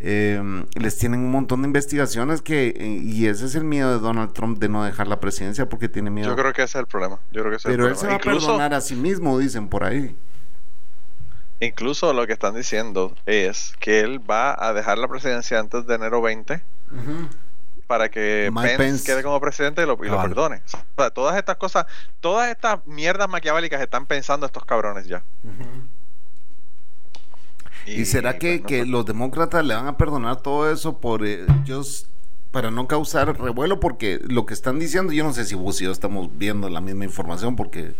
eh, 0.00 0.64
les 0.74 0.96
tienen 0.98 1.20
un 1.20 1.30
montón 1.30 1.62
de 1.62 1.66
investigaciones 1.68 2.40
que, 2.42 2.68
eh, 2.68 2.86
y 3.02 3.26
ese 3.26 3.46
es 3.46 3.54
el 3.54 3.64
miedo 3.64 3.90
de 3.92 3.98
Donald 3.98 4.32
Trump 4.32 4.58
de 4.58 4.68
no 4.68 4.84
dejar 4.84 5.08
la 5.08 5.20
presidencia 5.20 5.68
porque 5.68 5.88
tiene 5.88 6.10
miedo. 6.10 6.28
Yo 6.28 6.36
creo 6.36 6.52
que 6.52 6.62
ese 6.62 6.78
es 6.78 6.82
el 6.82 6.86
problema. 6.86 7.18
Yo 7.32 7.40
creo 7.42 7.50
que 7.50 7.56
ese 7.56 7.68
es 7.68 7.72
el 7.74 7.76
Pero 7.78 7.88
él 7.88 7.96
se 7.96 8.06
va 8.06 8.12
problema. 8.12 8.16
a 8.16 8.18
Incluso, 8.36 8.46
perdonar 8.46 8.74
a 8.74 8.80
sí 8.80 8.94
mismo, 8.96 9.38
dicen 9.38 9.68
por 9.68 9.84
ahí. 9.84 10.16
incluso 11.60 12.12
lo 12.12 12.26
que 12.26 12.32
están 12.34 12.54
diciendo 12.54 13.14
es 13.26 13.74
que 13.80 14.00
él 14.00 14.20
va 14.30 14.54
a 14.58 14.72
dejar 14.72 14.98
la 14.98 15.08
presidencia 15.08 15.58
antes 15.58 15.86
de 15.86 15.94
enero 15.96 16.22
20 16.22 16.62
para 17.88 18.10
que 18.10 18.50
Pence, 18.54 18.76
Pence. 18.76 19.04
quede 19.04 19.22
como 19.22 19.40
presidente 19.40 19.82
y 19.82 19.86
lo, 19.86 19.94
y 19.94 20.08
lo 20.08 20.16
Cabal. 20.16 20.28
perdone. 20.28 20.56
O 20.66 21.00
sea, 21.02 21.10
todas 21.10 21.36
estas 21.38 21.56
cosas, 21.56 21.86
todas 22.20 22.50
estas 22.50 22.86
mierdas 22.86 23.28
maquiavélicas 23.30 23.80
están 23.80 24.04
pensando 24.06 24.44
estos 24.46 24.64
cabrones 24.66 25.06
ya. 25.06 25.22
¿Y, 27.96 28.04
será 28.04 28.38
que, 28.38 28.58
pues, 28.58 28.66
que 28.66 28.86
los 28.86 29.04
demócratas 29.06 29.64
le 29.64 29.74
van 29.74 29.86
a 29.86 29.96
perdonar 29.96 30.40
todo 30.40 30.70
eso 30.70 30.98
por 31.00 31.24
eh, 31.26 31.46
ellos 31.64 32.08
para 32.50 32.70
no 32.70 32.86
causar 32.88 33.38
revuelo? 33.40 33.80
Porque 33.80 34.20
lo 34.22 34.46
que 34.46 34.54
están 34.54 34.78
diciendo, 34.78 35.12
yo 35.12 35.24
no 35.24 35.32
sé 35.32 35.44
si 35.44 35.54
vos 35.54 35.80
y 35.80 35.84
yo 35.84 35.92
estamos 35.92 36.28
viendo 36.38 36.68
la 36.68 36.80
misma 36.80 37.04
información 37.04 37.56
porque... 37.56 37.94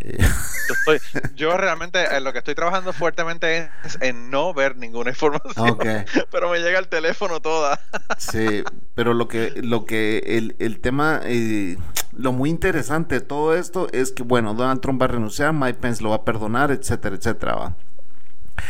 eh, 0.00 0.18
Yo, 0.18 0.74
estoy- 0.96 1.20
yo 1.34 1.56
realmente 1.56 2.04
en 2.16 2.24
lo 2.24 2.32
que 2.32 2.38
estoy 2.38 2.54
trabajando 2.54 2.92
fuertemente 2.92 3.70
es 3.84 3.98
en 4.00 4.30
no 4.30 4.52
ver 4.54 4.76
ninguna 4.76 5.10
información. 5.10 5.78
Pero 6.30 6.50
me 6.50 6.58
llega 6.60 6.78
el 6.78 6.88
teléfono 6.88 7.40
toda. 7.40 7.80
Sí, 8.18 8.62
pero 8.94 9.12
lo 9.12 9.28
que, 9.28 9.52
lo 9.62 9.84
que, 9.86 10.18
el, 10.38 10.56
el 10.58 10.80
tema, 10.80 11.20
eh, 11.24 11.76
lo 12.12 12.32
muy 12.32 12.48
interesante 12.50 13.16
de 13.16 13.20
todo 13.20 13.54
esto 13.56 13.88
es 13.92 14.12
que, 14.12 14.22
bueno, 14.22 14.54
Donald 14.54 14.80
Trump 14.80 15.00
va 15.00 15.06
a 15.06 15.08
renunciar, 15.08 15.52
Mike 15.52 15.78
Pence 15.80 16.02
lo 16.02 16.10
va 16.10 16.16
a 16.16 16.24
perdonar, 16.24 16.70
etcétera, 16.70 17.16
etcétera, 17.16 17.54
va. 17.54 17.76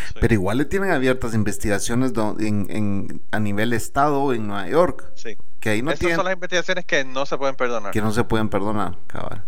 Sí. 0.08 0.14
Pero 0.20 0.34
igual 0.34 0.58
le 0.58 0.64
tienen 0.64 0.90
abiertas 0.90 1.34
investigaciones 1.34 2.12
en, 2.38 2.66
en- 2.70 3.22
a 3.30 3.38
nivel 3.40 3.72
estado 3.72 4.32
en 4.32 4.46
Nueva 4.46 4.68
York, 4.68 5.10
Sí. 5.14 5.36
que 5.60 5.70
ahí 5.70 5.82
no 5.82 5.90
Estas 5.90 6.00
tienen, 6.00 6.16
son 6.16 6.24
las 6.24 6.34
investigaciones 6.34 6.84
que 6.84 7.04
no 7.04 7.26
se 7.26 7.36
pueden 7.36 7.54
perdonar. 7.54 7.92
que 7.92 8.00
no 8.00 8.12
se 8.12 8.24
pueden 8.24 8.48
perdonar, 8.48 8.96
cabal. 9.06 9.44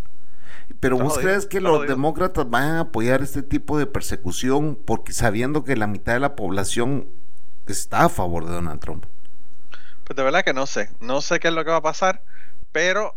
Pero 0.81 0.99
vos 0.99 1.15
jodido, 1.15 1.31
crees 1.31 1.47
que 1.47 1.61
los 1.61 1.77
jodido. 1.79 1.95
demócratas 1.95 2.51
van 2.51 2.65
a 2.75 2.81
apoyar 2.81 3.23
este 3.23 3.43
tipo 3.43 3.79
de 3.79 3.87
persecución 3.87 4.77
porque 4.85 5.13
sabiendo 5.13 5.65
que 5.65 5.77
la 5.77 5.87
mitad 5.87 6.13
de 6.15 6.21
la 6.21 6.37
población 6.37 7.07
está 7.67 8.05
a 8.05 8.09
favor 8.09 8.45
de 8.47 8.53
Donald 8.53 8.81
Trump? 8.81 9.05
Pues 10.05 10.17
de 10.17 10.23
verdad 10.23 10.45
que 10.45 10.53
no 10.53 10.67
sé. 10.67 10.91
No 11.01 11.21
sé 11.21 11.41
qué 11.41 11.49
es 11.49 11.55
lo 11.55 11.65
que 11.65 11.71
va 11.71 11.79
a 11.79 11.83
pasar, 11.83 12.23
pero 12.73 13.15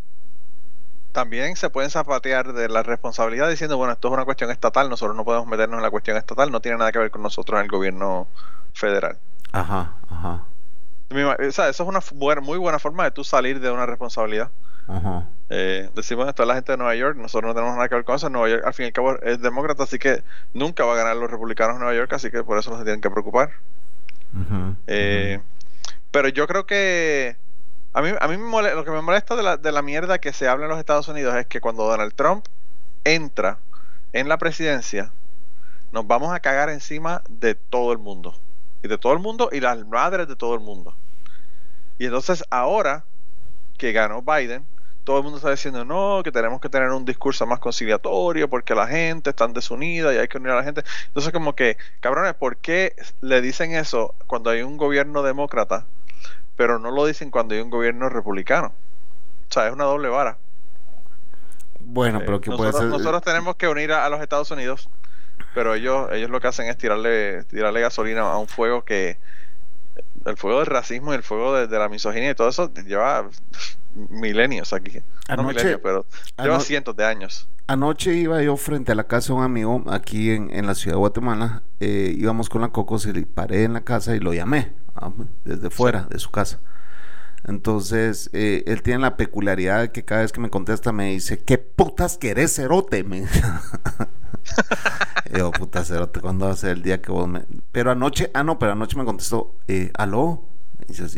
también 1.12 1.56
se 1.56 1.70
pueden 1.70 1.90
zapatear 1.90 2.54
de 2.54 2.70
la 2.70 2.84
responsabilidad 2.84 3.50
diciendo, 3.50 3.78
bueno, 3.78 3.94
esto 3.94 4.08
es 4.10 4.14
una 4.14 4.26
cuestión 4.26 4.52
estatal, 4.52 4.90
nosotros 4.90 5.16
no 5.18 5.26
podemos 5.26 5.48
meternos 5.48 5.78
en 5.78 5.84
la 5.84 5.90
cuestión 5.90 6.18
estatal, 6.18 6.52
no 6.52 6.62
tiene 6.62 6.78
nada 6.78 6.92
que 6.92 7.00
ver 7.00 7.12
con 7.12 7.22
nosotros 7.24 7.58
en 7.60 7.66
el 7.66 7.72
gobierno 7.72 8.28
federal. 8.74 9.18
Ajá, 9.52 9.94
ima- 11.10 11.36
o 11.40 11.52
sea, 11.52 11.70
eso 11.70 11.84
es 11.84 11.90
una 11.90 12.00
buena- 12.14 12.42
muy 12.42 12.58
buena 12.60 12.78
forma 12.80 13.04
de 13.04 13.12
tú 13.12 13.24
salir 13.24 13.60
de 13.60 13.72
una 13.72 13.86
responsabilidad. 13.86 14.50
ajá. 14.88 15.26
Eh, 15.52 15.90
decimos 15.96 16.28
esto 16.28 16.44
a 16.44 16.46
la 16.46 16.54
gente 16.54 16.72
de 16.74 16.78
Nueva 16.78 16.94
York, 16.96 17.18
nosotros 17.18 17.48
no 17.50 17.56
tenemos 17.56 17.76
nada 17.76 17.90
que 17.90 17.96
ver 17.96 18.04
con 18.06 18.16
eso, 18.16 18.30
Nueva 18.30 18.50
York 18.50 18.64
al 18.68 18.74
fin 18.76 18.84
y 18.86 18.88
al 18.88 18.94
cabo 18.94 19.20
es 19.22 19.42
demócrata, 19.42 19.82
así 19.84 19.98
que 19.98 20.22
nunca 20.54 20.86
va 20.86 20.94
a 20.94 20.98
ganar 20.98 21.16
los 21.16 21.30
republicanos 21.32 21.74
en 21.76 21.80
Nueva 21.80 21.96
York, 21.96 22.14
así 22.14 22.30
que 22.30 22.44
por 22.44 22.60
eso 22.60 22.70
no 22.70 22.78
se 22.78 22.84
tienen 22.84 23.02
que 23.02 23.10
preocupar. 23.10 23.50
Eh, 24.88 25.40
Pero 26.12 26.28
yo 26.30 26.46
creo 26.48 26.66
que 26.68 27.36
a 27.94 28.02
mí, 28.02 28.10
a 28.20 28.28
mí 28.28 28.38
me 28.38 28.44
mole- 28.46 28.76
lo 28.76 28.86
que 28.86 28.92
me 28.92 29.02
molesta 29.02 29.36
de 29.36 29.44
la, 29.44 29.58
de 29.58 29.72
la 29.72 29.82
mierda 29.82 30.20
que 30.20 30.34
se 30.34 30.48
habla 30.48 30.66
en 30.66 30.72
los 30.72 30.80
Estados 30.80 31.08
Unidos 31.08 31.36
es 31.36 31.48
que 31.48 31.62
cuando 31.62 31.86
Donald 31.86 32.14
Trump 32.14 32.46
entra 33.04 33.60
en 34.14 34.30
la 34.30 34.38
presidencia, 34.38 35.12
nos 35.92 36.08
vamos 36.08 36.34
a 36.34 36.40
cagar 36.40 36.70
encima 36.70 37.24
de 37.30 37.56
todo 37.56 37.92
el 37.92 37.98
mundo. 38.00 38.36
Y 38.84 38.88
de 38.88 38.98
todo 38.98 39.14
el 39.14 39.20
mundo 39.20 39.50
y 39.52 39.60
las 39.60 39.86
madres 39.88 40.28
de 40.28 40.36
todo 40.36 40.54
el 40.54 40.62
mundo. 40.62 40.96
Y 41.98 42.06
entonces 42.06 42.44
ahora 42.50 43.04
que 43.78 43.92
ganó 43.92 44.22
Biden, 44.22 44.66
todo 45.04 45.18
el 45.18 45.24
mundo 45.24 45.38
está 45.38 45.52
diciendo 45.52 45.84
no, 45.86 46.22
que 46.24 46.32
tenemos 46.32 46.62
que 46.62 46.70
tener 46.70 46.90
un 46.92 47.06
discurso 47.06 47.46
más 47.46 47.60
conciliatorio 47.60 48.50
porque 48.50 48.76
la 48.76 48.88
gente 48.88 49.32
está 49.32 49.48
desunida 49.48 50.14
y 50.14 50.18
hay 50.18 50.28
que 50.28 50.38
unir 50.38 50.52
a 50.52 50.56
la 50.58 50.64
gente. 50.64 50.84
Entonces 51.08 51.34
como 51.34 51.56
que, 51.56 51.78
cabrones, 52.00 52.36
¿por 52.36 52.58
qué 52.58 52.96
le 53.22 53.42
dicen 53.42 53.74
eso 53.74 54.16
cuando 54.28 54.50
hay 54.52 54.62
un 54.62 54.78
gobierno 54.78 55.24
demócrata, 55.24 55.86
pero 56.60 56.78
no 56.78 56.92
lo 56.92 57.06
dicen 57.06 57.32
cuando 57.32 57.56
hay 57.56 57.62
un 57.62 57.70
gobierno 57.70 58.10
republicano? 58.10 58.74
O 59.50 59.54
sea, 59.54 59.68
es 59.68 59.72
una 59.74 59.86
doble 59.86 60.10
vara. 60.10 60.38
Bueno, 61.80 62.20
pero 62.20 62.36
Eh, 62.38 62.42
que 62.42 62.52
puede 62.52 62.72
nosotros, 62.72 62.82
ser. 62.92 63.00
nosotros 63.00 63.22
tenemos 63.24 63.56
que 63.56 63.70
unir 63.70 63.94
a, 63.94 64.06
a 64.06 64.10
los 64.10 64.20
Estados 64.22 64.52
Unidos, 64.52 64.90
pero 65.56 65.74
ellos, 65.74 66.10
ellos 66.12 66.30
lo 66.30 66.42
que 66.42 66.48
hacen 66.48 66.68
es 66.68 66.78
tirarle, 66.78 67.46
tirarle 67.46 67.80
gasolina 67.80 68.22
a 68.30 68.38
un 68.38 68.48
fuego 68.50 68.84
que 68.84 69.18
el 70.26 70.36
fuego 70.36 70.60
del 70.60 70.68
racismo 70.68 71.14
y 71.14 71.16
el 71.16 71.24
fuego 71.24 71.56
de, 71.56 71.68
de 71.68 71.80
la 71.80 71.88
misoginia 71.88 72.32
y 72.32 72.36
todo 72.36 72.50
eso 72.50 72.70
lleva 72.86 73.30
milenios 74.10 74.74
aquí. 74.74 75.00
no 75.30 75.36
Anoche- 75.36 75.48
milenios, 75.56 75.80
pero 75.82 76.06
lleva 76.38 76.56
ano- 76.56 76.60
cientos 76.64 76.96
de 76.96 77.06
años. 77.06 77.48
Anoche 77.68 78.14
iba 78.16 78.42
yo 78.42 78.58
frente 78.58 78.92
a 78.92 78.96
la 78.96 79.06
casa 79.06 79.28
de 79.32 79.34
un 79.40 79.44
amigo 79.46 79.84
aquí 79.90 80.32
en, 80.32 80.52
en 80.52 80.66
la 80.68 80.76
ciudad 80.76 80.96
de 80.96 81.00
Guatemala. 81.00 81.62
eh, 81.80 82.14
íbamos 82.18 82.50
con 82.50 82.62
la 82.62 82.70
Cocos 82.70 83.06
y 83.06 83.14
le 83.14 83.26
paré 83.26 83.64
en 83.64 83.74
la 83.74 83.82
casa 83.82 84.16
y 84.16 84.20
lo 84.20 84.34
llamé 84.34 84.74
desde 85.46 85.70
fuera 85.70 86.08
de 86.10 86.20
su 86.20 86.32
casa. 86.32 86.60
Entonces, 87.46 88.30
eh, 88.34 88.64
él 88.68 88.82
tiene 88.82 89.00
la 89.00 89.18
peculiaridad 89.18 89.82
de 89.82 89.92
que 89.92 90.04
cada 90.04 90.22
vez 90.22 90.32
que 90.32 90.42
me 90.42 90.50
contesta 90.50 90.92
me 90.92 91.12
dice, 91.12 91.40
¿qué 91.40 91.58
putas 91.58 92.18
querés, 92.18 92.56
cerote? 92.56 93.04
Me... 93.04 93.26
Yo, 95.36 95.52
puta 95.52 95.86
cerote, 95.86 96.22
¿cuándo 96.22 96.48
va 96.48 96.54
a 96.54 96.56
ser 96.56 96.72
el 96.72 96.84
día 96.84 97.02
que 97.02 97.12
vos 97.12 97.28
me...? 97.28 97.46
Pero 97.72 97.92
anoche, 97.92 98.30
ah, 98.34 98.44
no, 98.44 98.60
pero 98.60 98.74
anoche 98.74 98.98
me 98.98 99.06
contestó, 99.06 99.56
eh, 99.68 99.92
¿aló? 99.96 100.44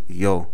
Y 0.07 0.19
yo, 0.19 0.51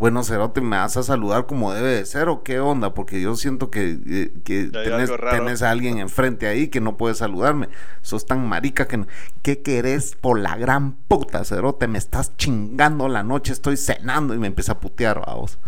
bueno, 0.00 0.24
cerote, 0.24 0.60
¿me 0.62 0.78
vas 0.78 0.96
a 0.96 1.02
saludar 1.04 1.46
como 1.46 1.72
debe 1.72 1.90
de 1.90 2.06
ser 2.06 2.28
o 2.30 2.42
qué 2.42 2.58
onda? 2.58 2.94
Porque 2.94 3.20
yo 3.20 3.36
siento 3.36 3.70
que, 3.70 4.00
eh, 4.06 4.32
que 4.44 4.64
tenés, 4.64 5.10
tenés 5.30 5.62
a 5.62 5.70
alguien 5.70 5.98
enfrente 5.98 6.48
ahí 6.48 6.68
que 6.68 6.80
no 6.80 6.96
puede 6.96 7.14
saludarme. 7.14 7.68
Sos 8.02 8.26
tan 8.26 8.48
marica 8.48 8.88
que... 8.88 8.96
no- 8.96 9.06
¿Qué 9.42 9.60
querés 9.62 10.16
por 10.16 10.38
la 10.40 10.56
gran 10.56 10.94
puta, 10.94 11.44
cerote? 11.44 11.86
Me 11.86 11.98
estás 11.98 12.36
chingando 12.38 13.08
la 13.08 13.22
noche, 13.22 13.52
estoy 13.52 13.76
cenando 13.76 14.34
y 14.34 14.38
me 14.38 14.48
empieza 14.48 14.72
a 14.72 14.80
putear, 14.80 15.20
vamos. 15.24 15.58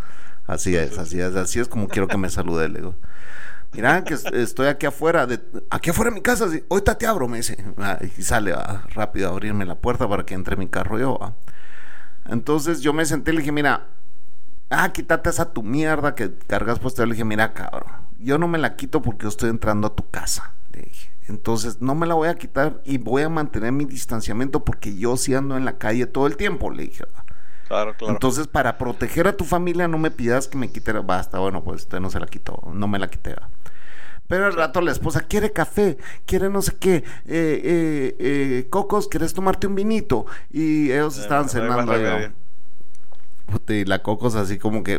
Así 0.47 0.75
es, 0.77 0.99
así 0.99 1.21
es, 1.21 1.37
así 1.37 1.61
es 1.61 1.69
como 1.69 1.87
quiero 1.89 2.09
que 2.09 2.17
me 2.17 2.31
salude, 2.31 2.69
le 2.71 2.79
digo. 2.81 2.95
Mira 3.73 4.05
que 4.05 4.15
es- 4.15 4.25
estoy 4.27 4.69
aquí 4.69 4.87
afuera, 4.87 5.27
de, 5.27 5.41
aquí 5.71 5.91
afuera 5.91 6.11
de 6.11 6.15
mi 6.17 6.23
casa, 6.23 6.51
sí, 6.51 6.65
ahorita 6.71 6.97
te 6.99 7.07
abro, 7.07 7.29
me 7.29 7.39
dice. 7.39 7.57
Ah, 7.79 7.99
Y 8.19 8.23
sale 8.23 8.53
va, 8.53 8.85
rápido 8.95 9.29
a 9.29 9.33
abrirme 9.33 9.67
la 9.67 9.77
puerta 9.77 10.09
para 10.09 10.25
que 10.27 10.35
entre 10.35 10.57
mi 10.57 10.69
carro 10.69 10.99
yo. 10.99 11.19
va. 11.19 11.35
Entonces 12.29 12.81
yo 12.81 12.93
me 12.93 13.05
senté 13.05 13.33
y 13.33 13.35
le 13.35 13.41
dije, 13.41 13.53
mira, 13.53 13.87
ah, 14.73 14.93
quítate 14.93 15.31
esa 15.31 15.53
tu 15.53 15.63
mierda 15.63 16.15
que 16.15 16.35
cargas 16.47 16.79
pues 16.79 16.99
Le 16.99 17.07
dije, 17.07 17.25
mira, 17.25 17.55
cabrón, 17.55 17.93
yo 18.19 18.39
no 18.39 18.49
me 18.49 18.59
la 18.59 18.77
quito 18.77 19.03
porque 19.03 19.25
yo 19.25 19.29
estoy 19.29 19.51
entrando 19.51 19.89
a 19.89 19.95
tu 19.95 20.09
casa. 20.11 20.55
Le 20.73 20.83
dije. 20.83 21.11
Entonces 21.29 21.81
no 21.81 21.95
me 21.95 22.07
la 22.07 22.15
voy 22.15 22.29
a 22.29 22.35
quitar 22.37 22.81
y 22.85 22.99
voy 22.99 23.23
a 23.23 23.29
mantener 23.29 23.73
mi 23.73 23.85
distanciamiento 23.85 24.65
porque 24.65 24.97
yo 24.97 25.17
sí 25.17 25.35
ando 25.35 25.57
en 25.57 25.65
la 25.65 25.79
calle 25.79 26.07
todo 26.07 26.27
el 26.27 26.37
tiempo, 26.37 26.71
le 26.71 26.85
dije. 26.85 27.05
Claro, 27.69 27.97
claro. 27.97 28.13
Entonces, 28.15 28.49
para 28.49 28.77
proteger 28.79 29.29
a 29.29 29.37
tu 29.37 29.45
familia, 29.45 29.89
no 29.89 29.99
me 29.99 30.11
pidas 30.11 30.49
que 30.49 30.59
me 30.59 30.71
quite. 30.71 30.93
Basta, 30.93 31.39
bueno, 31.39 31.65
pues 31.65 31.83
usted 31.83 32.01
no 32.01 32.11
se 32.11 32.21
la 32.21 32.27
quitó, 32.27 32.61
no 32.75 32.89
me 32.89 32.99
la 32.99 33.09
quité. 33.09 33.35
Pero 34.29 34.47
al 34.47 34.55
rato 34.55 34.81
la 34.81 34.93
esposa 34.93 35.21
quiere 35.23 35.53
café, 35.53 35.99
quiere 36.27 36.49
no 36.49 36.63
sé 36.63 36.77
qué, 36.79 36.97
eh, 36.97 37.05
eh, 37.27 38.17
eh, 38.19 38.67
Cocos, 38.71 39.09
¿quieres 39.09 39.35
tomarte 39.35 39.67
un 39.67 39.75
vinito? 39.75 40.27
Y 40.51 40.91
ellos 40.91 41.19
Eh, 41.19 41.21
estaban 41.21 41.49
cenando 41.49 41.93
ahí. 41.93 42.33
Y 43.69 43.85
la 43.85 44.03
Coco 44.03 44.29
es 44.29 44.35
así 44.35 44.59
como 44.59 44.83
que 44.83 44.99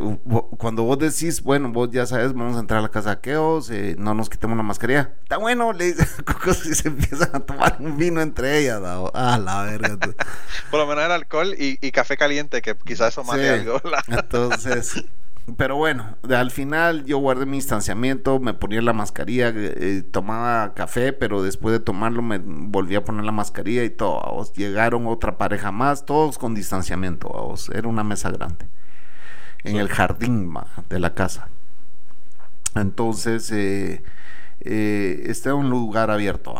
cuando 0.57 0.83
vos 0.83 0.99
decís, 0.99 1.41
bueno, 1.43 1.71
vos 1.71 1.89
ya 1.91 2.05
sabes, 2.05 2.33
vamos 2.33 2.57
a 2.57 2.59
entrar 2.59 2.79
a 2.79 2.83
la 2.83 2.89
casa 2.89 3.15
de 3.15 3.21
Keos, 3.21 3.69
eh, 3.69 3.95
no 3.97 4.13
nos 4.13 4.29
quitemos 4.29 4.57
la 4.57 4.63
mascarilla. 4.63 5.13
Está 5.23 5.37
bueno, 5.37 5.73
le 5.73 5.93
dice 5.93 6.05
Coco 6.23 6.51
y 6.51 6.75
se 6.75 6.87
empiezan 6.87 7.29
a 7.33 7.39
tomar 7.39 7.77
un 7.79 7.97
vino 7.97 8.21
entre 8.21 8.59
ellas. 8.59 8.81
Ah, 9.13 9.39
la 9.43 9.63
verga. 9.63 9.97
Por 10.71 10.79
lo 10.79 10.87
menos 10.87 11.03
era 11.03 11.15
alcohol 11.15 11.55
y, 11.57 11.91
café 11.91 12.17
caliente, 12.17 12.61
que 12.61 12.75
quizás 12.75 13.13
eso 13.13 13.23
mate 13.23 13.49
algo. 13.49 13.81
Entonces, 14.07 15.03
pero 15.57 15.75
bueno, 15.75 16.17
al 16.29 16.51
final 16.51 17.05
yo 17.05 17.17
guardé 17.17 17.45
mi 17.45 17.57
distanciamiento, 17.57 18.39
me 18.39 18.53
ponía 18.53 18.81
la 18.81 18.93
mascarilla, 18.93 19.51
eh, 19.53 20.03
tomaba 20.09 20.73
café, 20.73 21.11
pero 21.11 21.43
después 21.43 21.73
de 21.73 21.79
tomarlo 21.79 22.21
me 22.21 22.37
volví 22.39 22.95
a 22.95 23.03
poner 23.03 23.25
la 23.25 23.33
mascarilla 23.33 23.83
y 23.83 23.89
todo. 23.89 24.43
Llegaron 24.53 25.07
otra 25.07 25.37
pareja 25.37 25.71
más, 25.71 26.05
todos 26.05 26.37
con 26.37 26.55
distanciamiento. 26.55 27.55
Era 27.73 27.87
una 27.87 28.03
mesa 28.03 28.31
grande 28.31 28.67
en 29.63 29.77
el 29.77 29.89
jardín 29.89 30.53
de 30.89 30.99
la 30.99 31.13
casa. 31.13 31.49
Entonces, 32.75 33.51
eh, 33.51 34.01
eh, 34.61 35.23
este 35.25 35.49
era 35.49 35.55
un 35.55 35.69
lugar 35.69 36.09
abierto. 36.09 36.55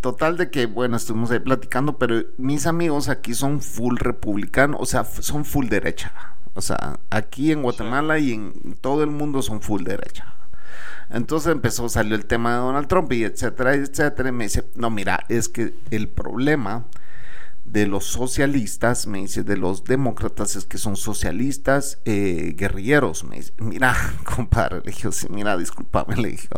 Total 0.00 0.36
de 0.36 0.50
que, 0.50 0.66
bueno, 0.66 0.96
estuvimos 0.96 1.30
ahí 1.30 1.40
platicando, 1.40 1.98
pero 1.98 2.22
mis 2.36 2.66
amigos 2.66 3.08
aquí 3.08 3.34
son 3.34 3.60
full 3.60 3.96
republicanos, 3.98 4.80
o 4.80 4.86
sea, 4.86 5.04
son 5.04 5.44
full 5.44 5.66
derecha. 5.66 6.12
O 6.54 6.60
sea, 6.60 6.98
aquí 7.10 7.52
en 7.52 7.62
Guatemala 7.62 8.18
y 8.18 8.32
en 8.32 8.76
todo 8.80 9.02
el 9.02 9.10
mundo 9.10 9.42
son 9.42 9.60
full 9.60 9.82
derecha. 9.84 10.34
Entonces 11.10 11.52
empezó, 11.52 11.88
salió 11.88 12.14
el 12.14 12.26
tema 12.26 12.52
de 12.52 12.58
Donald 12.58 12.88
Trump 12.88 13.12
y 13.12 13.24
etcétera, 13.24 13.74
etcétera. 13.74 14.28
Y 14.28 14.32
me 14.32 14.44
dice, 14.44 14.64
no, 14.74 14.90
mira, 14.90 15.24
es 15.28 15.48
que 15.48 15.74
el 15.90 16.08
problema 16.08 16.86
de 17.64 17.86
los 17.86 18.04
socialistas, 18.04 19.06
me 19.06 19.18
dice, 19.18 19.42
de 19.42 19.56
los 19.56 19.84
demócratas 19.84 20.56
es 20.56 20.64
que 20.64 20.78
son 20.78 20.96
socialistas 20.96 21.98
eh, 22.04 22.54
guerrilleros. 22.56 23.24
Me 23.24 23.36
dice, 23.36 23.52
mira, 23.58 23.96
compadre, 24.36 24.78
le 24.84 24.92
dije, 24.92 25.10
sí, 25.12 25.26
mira, 25.30 25.56
discúlpame, 25.56 26.16
le 26.16 26.28
dije, 26.30 26.48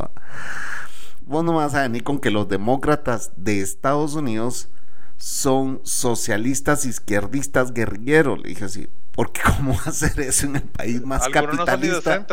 vos 1.27 1.45
no 1.45 1.55
vas 1.55 1.75
a 1.75 1.83
venir 1.83 2.03
con 2.03 2.19
que 2.19 2.31
los 2.31 2.49
demócratas 2.49 3.33
de 3.37 3.61
Estados 3.61 4.15
Unidos 4.15 4.69
son 5.17 5.81
socialistas 5.85 6.85
izquierdistas 6.87 7.73
guerrilleros. 7.73 8.41
Le 8.41 8.49
dije 8.49 8.65
así, 8.65 8.89
porque 9.21 9.43
cómo 9.45 9.77
hacer 9.85 10.19
eso 10.21 10.47
en 10.47 10.57
el 10.57 10.63
país 10.63 11.05
más 11.05 11.29
capitalista. 11.29 12.27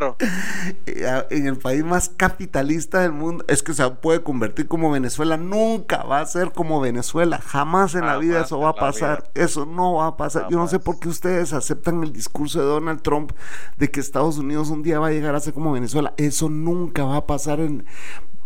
Eh, 0.85 1.23
en 1.31 1.47
el 1.47 1.57
país 1.57 1.83
más 1.83 2.07
capitalista 2.07 3.01
del 3.01 3.11
mundo. 3.11 3.43
Es 3.49 3.61
que 3.61 3.73
se 3.73 3.85
puede 3.89 4.23
convertir 4.23 4.69
como 4.69 4.89
Venezuela. 4.89 5.35
Nunca 5.35 6.03
va 6.03 6.21
a 6.21 6.25
ser 6.25 6.53
como 6.53 6.79
Venezuela. 6.79 7.41
Jamás 7.45 7.93
en 7.93 8.05
la 8.05 8.17
vida 8.17 8.39
eso 8.39 8.61
va 8.61 8.69
a 8.69 8.75
pasar. 8.75 9.29
Eso 9.33 9.65
no 9.65 9.95
va 9.95 10.07
a 10.07 10.15
pasar. 10.15 10.47
Yo 10.49 10.55
no 10.55 10.69
sé 10.69 10.79
por 10.79 10.97
qué 10.97 11.09
ustedes 11.09 11.51
aceptan 11.51 12.03
el 12.03 12.13
discurso 12.13 12.61
de 12.61 12.67
Donald 12.67 13.01
Trump 13.01 13.33
de 13.75 13.91
que 13.91 13.99
Estados 13.99 14.37
Unidos 14.37 14.69
un 14.69 14.81
día 14.81 14.97
va 14.97 15.07
a 15.07 15.11
llegar 15.11 15.35
a 15.35 15.41
ser 15.41 15.53
como 15.53 15.73
Venezuela. 15.73 16.13
Eso 16.15 16.47
nunca 16.47 17.03
va 17.03 17.17
a 17.17 17.27
pasar 17.27 17.59
en 17.59 17.83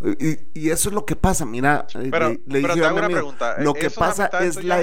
y, 0.04 0.70
eso 0.70 0.90
es 0.90 0.96
lo 0.96 1.06
que 1.06 1.16
pasa, 1.16 1.46
mira, 1.46 1.86
eh, 1.94 2.10
pero, 2.12 2.30
le, 2.30 2.62
pero 2.62 2.74
una 2.96 3.08
pregunta. 3.08 3.56
lo 3.60 3.74
que 3.74 3.92
pasa 3.92 4.28
es 4.42 4.64
la, 4.64 4.82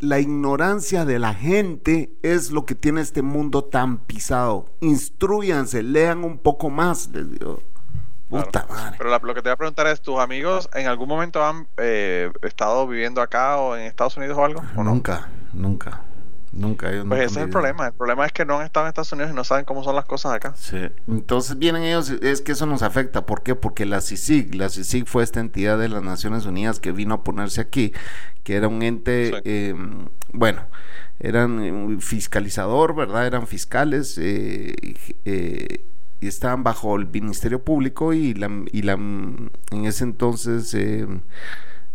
la 0.00 0.20
ignorancia 0.20 1.04
de 1.06 1.18
la 1.18 1.32
gente 1.34 2.12
es 2.22 2.50
lo 2.50 2.66
que 2.66 2.74
tiene 2.74 3.00
este 3.00 3.22
mundo 3.22 3.64
tan 3.64 3.98
pisado. 3.98 4.66
Instruyanse, 4.80 5.82
lean 5.82 6.24
un 6.24 6.38
poco 6.38 6.68
más, 6.68 7.08
les 7.08 7.30
digo. 7.30 7.62
Puta 8.28 8.66
madre. 8.68 8.96
Pero 8.98 9.10
lo 9.10 9.34
que 9.34 9.40
te 9.40 9.48
voy 9.48 9.54
a 9.54 9.56
preguntar 9.56 9.86
es, 9.86 10.02
¿tus 10.02 10.18
amigos 10.18 10.68
en 10.74 10.86
algún 10.86 11.08
momento 11.08 11.42
han 11.42 11.66
eh, 11.78 12.30
estado 12.42 12.86
viviendo 12.86 13.22
acá 13.22 13.56
o 13.56 13.74
en 13.74 13.84
Estados 13.84 14.18
Unidos 14.18 14.36
o 14.36 14.44
algo? 14.44 14.62
nunca, 14.76 15.28
nunca. 15.54 16.02
Nunca. 16.52 16.90
pues 17.06 17.30
ese 17.30 17.40
es 17.40 17.46
el 17.46 17.50
problema. 17.50 17.88
El 17.88 17.92
problema 17.92 18.24
es 18.26 18.32
que 18.32 18.44
no 18.44 18.58
han 18.58 18.64
estado 18.64 18.86
en 18.86 18.88
Estados 18.88 19.12
Unidos 19.12 19.30
y 19.32 19.34
no 19.34 19.44
saben 19.44 19.64
cómo 19.64 19.84
son 19.84 19.94
las 19.94 20.06
cosas 20.06 20.32
acá. 20.32 20.54
Sí. 20.56 20.88
Entonces 21.06 21.58
vienen 21.58 21.82
ellos, 21.82 22.10
es 22.10 22.40
que 22.40 22.52
eso 22.52 22.66
nos 22.66 22.82
afecta. 22.82 23.26
¿Por 23.26 23.42
qué? 23.42 23.54
Porque 23.54 23.86
la 23.86 24.00
CICIG, 24.00 24.54
la 24.54 24.68
CICIG 24.68 25.06
fue 25.06 25.22
esta 25.22 25.40
entidad 25.40 25.78
de 25.78 25.88
las 25.88 26.02
Naciones 26.02 26.46
Unidas 26.46 26.80
que 26.80 26.92
vino 26.92 27.14
a 27.14 27.24
ponerse 27.24 27.60
aquí, 27.60 27.92
que 28.44 28.56
era 28.56 28.68
un 28.68 28.82
ente, 28.82 29.40
em, 29.44 30.08
bueno, 30.32 30.62
eran 31.20 31.58
un 31.58 32.00
fiscalizador, 32.00 32.94
¿verdad? 32.94 33.26
Eran 33.26 33.46
fiscales 33.46 34.18
eh, 34.18 34.74
eh, 35.24 35.84
y 36.20 36.26
estaban 36.26 36.62
bajo 36.62 36.96
el 36.96 37.06
Ministerio 37.08 37.62
Público 37.62 38.12
y 38.12 38.34
la, 38.34 38.50
y 38.72 38.82
la 38.82 38.94
en 38.94 39.50
ese 39.84 40.04
entonces 40.04 40.74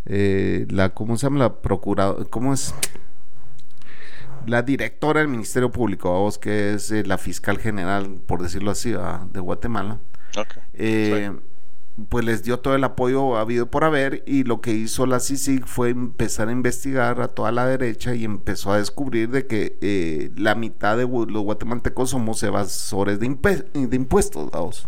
eh, 0.05 0.65
la, 0.69 0.89
¿cómo 0.89 1.17
se 1.17 1.25
llama? 1.25 1.39
La 1.39 1.61
procuradora, 1.61 2.25
¿cómo 2.29 2.53
es? 2.53 2.73
La 4.45 4.61
directora 4.61 5.21
del 5.21 5.29
Ministerio 5.29 5.71
Público, 5.71 6.09
vos 6.11 6.37
que 6.37 6.73
es 6.73 6.91
eh, 6.91 7.03
la 7.05 7.17
fiscal 7.17 7.57
general, 7.57 8.21
por 8.25 8.41
decirlo 8.41 8.71
así, 8.71 8.91
de 8.91 9.39
Guatemala, 9.39 9.99
eh, 10.73 11.31
pues 12.09 12.25
les 12.25 12.43
dio 12.43 12.59
todo 12.59 12.75
el 12.75 12.83
apoyo 12.83 13.37
habido 13.37 13.69
por 13.69 13.83
haber 13.83 14.23
y 14.25 14.43
lo 14.43 14.61
que 14.61 14.71
hizo 14.71 15.05
la 15.05 15.19
CICIG 15.19 15.65
fue 15.65 15.89
empezar 15.89 16.49
a 16.49 16.51
investigar 16.51 17.21
a 17.21 17.27
toda 17.27 17.51
la 17.51 17.67
derecha 17.67 18.15
y 18.15 18.25
empezó 18.25 18.71
a 18.71 18.79
descubrir 18.79 19.29
de 19.29 19.45
que 19.45 19.77
eh, 19.81 20.31
la 20.35 20.55
mitad 20.55 20.97
de 20.97 21.03
los 21.03 21.43
guatemaltecos 21.43 22.09
somos 22.09 22.41
evasores 22.41 23.19
de, 23.19 23.27
de 23.27 23.95
impuestos, 23.95 24.49
vamos. 24.49 24.87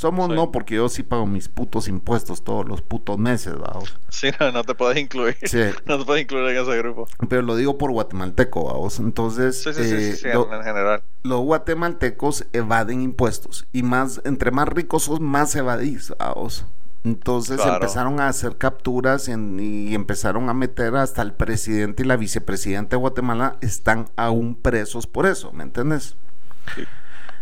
Somos 0.00 0.30
no, 0.30 0.50
porque 0.50 0.76
yo 0.76 0.88
sí 0.88 1.02
pago 1.02 1.26
mis 1.26 1.50
putos 1.50 1.86
impuestos 1.86 2.42
todos 2.42 2.66
los 2.66 2.80
putos 2.80 3.18
meses, 3.18 3.52
vamos. 3.58 3.94
Sí, 4.08 4.30
no, 4.54 4.64
te 4.64 4.74
puedes 4.74 4.96
incluir. 4.96 5.36
Sí. 5.44 5.58
No 5.84 5.98
te 5.98 6.06
puedes 6.06 6.22
incluir 6.22 6.56
en 6.56 6.62
ese 6.62 6.78
grupo. 6.78 7.06
Pero 7.28 7.42
lo 7.42 7.54
digo 7.54 7.76
por 7.76 7.90
guatemalteco, 7.90 8.64
vamos. 8.64 8.98
Entonces, 8.98 9.62
sí, 9.62 9.74
sí, 9.74 9.84
sí, 9.84 10.12
sí, 10.14 10.28
eh, 10.28 10.32
en 10.32 10.62
general. 10.64 11.02
Los 11.22 11.40
guatemaltecos 11.40 12.46
evaden 12.54 13.02
impuestos. 13.02 13.66
Y 13.74 13.82
más, 13.82 14.22
entre 14.24 14.50
más 14.52 14.68
ricos 14.68 15.02
sos, 15.02 15.20
más 15.20 15.54
evadís, 15.54 16.14
vamos. 16.18 16.64
Entonces 17.04 17.60
empezaron 17.62 18.20
a 18.20 18.28
hacer 18.28 18.56
capturas 18.56 19.28
y 19.28 19.94
empezaron 19.94 20.48
a 20.48 20.54
meter 20.54 20.96
hasta 20.96 21.20
el 21.20 21.34
presidente 21.34 22.04
y 22.04 22.06
la 22.06 22.16
vicepresidenta 22.16 22.96
de 22.96 23.00
Guatemala 23.00 23.58
están 23.60 24.08
aún 24.16 24.54
presos 24.54 25.06
por 25.06 25.26
eso, 25.26 25.52
¿me 25.52 25.62
entiendes? 25.62 26.16
Sí. 26.74 26.84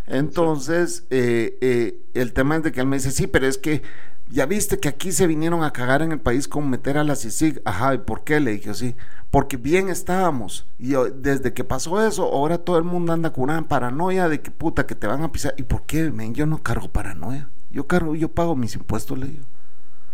Entonces, 0.08 1.04
eh, 1.10 1.58
eh, 1.60 2.00
el 2.14 2.32
tema 2.32 2.56
es 2.56 2.62
de 2.62 2.72
que 2.72 2.80
él 2.80 2.86
me 2.86 2.96
dice, 2.96 3.10
sí, 3.10 3.26
pero 3.26 3.46
es 3.46 3.58
que 3.58 3.82
ya 4.30 4.46
viste 4.46 4.78
que 4.78 4.88
aquí 4.88 5.12
se 5.12 5.26
vinieron 5.26 5.62
a 5.62 5.72
cagar 5.72 6.02
en 6.02 6.12
el 6.12 6.20
país 6.20 6.48
con 6.48 6.68
meter 6.68 6.98
a 6.98 7.04
la 7.04 7.16
CICIG. 7.16 7.62
Ajá, 7.64 7.94
¿y 7.94 7.98
por 7.98 8.24
qué? 8.24 8.40
Le 8.40 8.52
dije, 8.52 8.74
sí, 8.74 8.94
porque 9.30 9.56
bien 9.56 9.88
estábamos. 9.88 10.66
Y 10.78 10.94
desde 11.14 11.52
que 11.52 11.64
pasó 11.64 12.06
eso, 12.06 12.24
ahora 12.24 12.58
todo 12.58 12.78
el 12.78 12.84
mundo 12.84 13.12
anda 13.12 13.32
con 13.32 13.44
una 13.44 13.68
paranoia 13.68 14.28
de 14.28 14.40
que 14.40 14.50
puta, 14.50 14.86
que 14.86 14.94
te 14.94 15.06
van 15.06 15.22
a 15.22 15.32
pisar. 15.32 15.54
¿Y 15.56 15.62
por 15.62 15.84
qué, 15.84 16.10
men? 16.10 16.34
Yo 16.34 16.46
no 16.46 16.62
cargo 16.62 16.88
paranoia. 16.88 17.48
Yo 17.70 17.86
cargo, 17.86 18.14
yo 18.14 18.28
pago 18.28 18.56
mis 18.56 18.74
impuestos, 18.74 19.18
le 19.18 19.26
digo. 19.26 19.44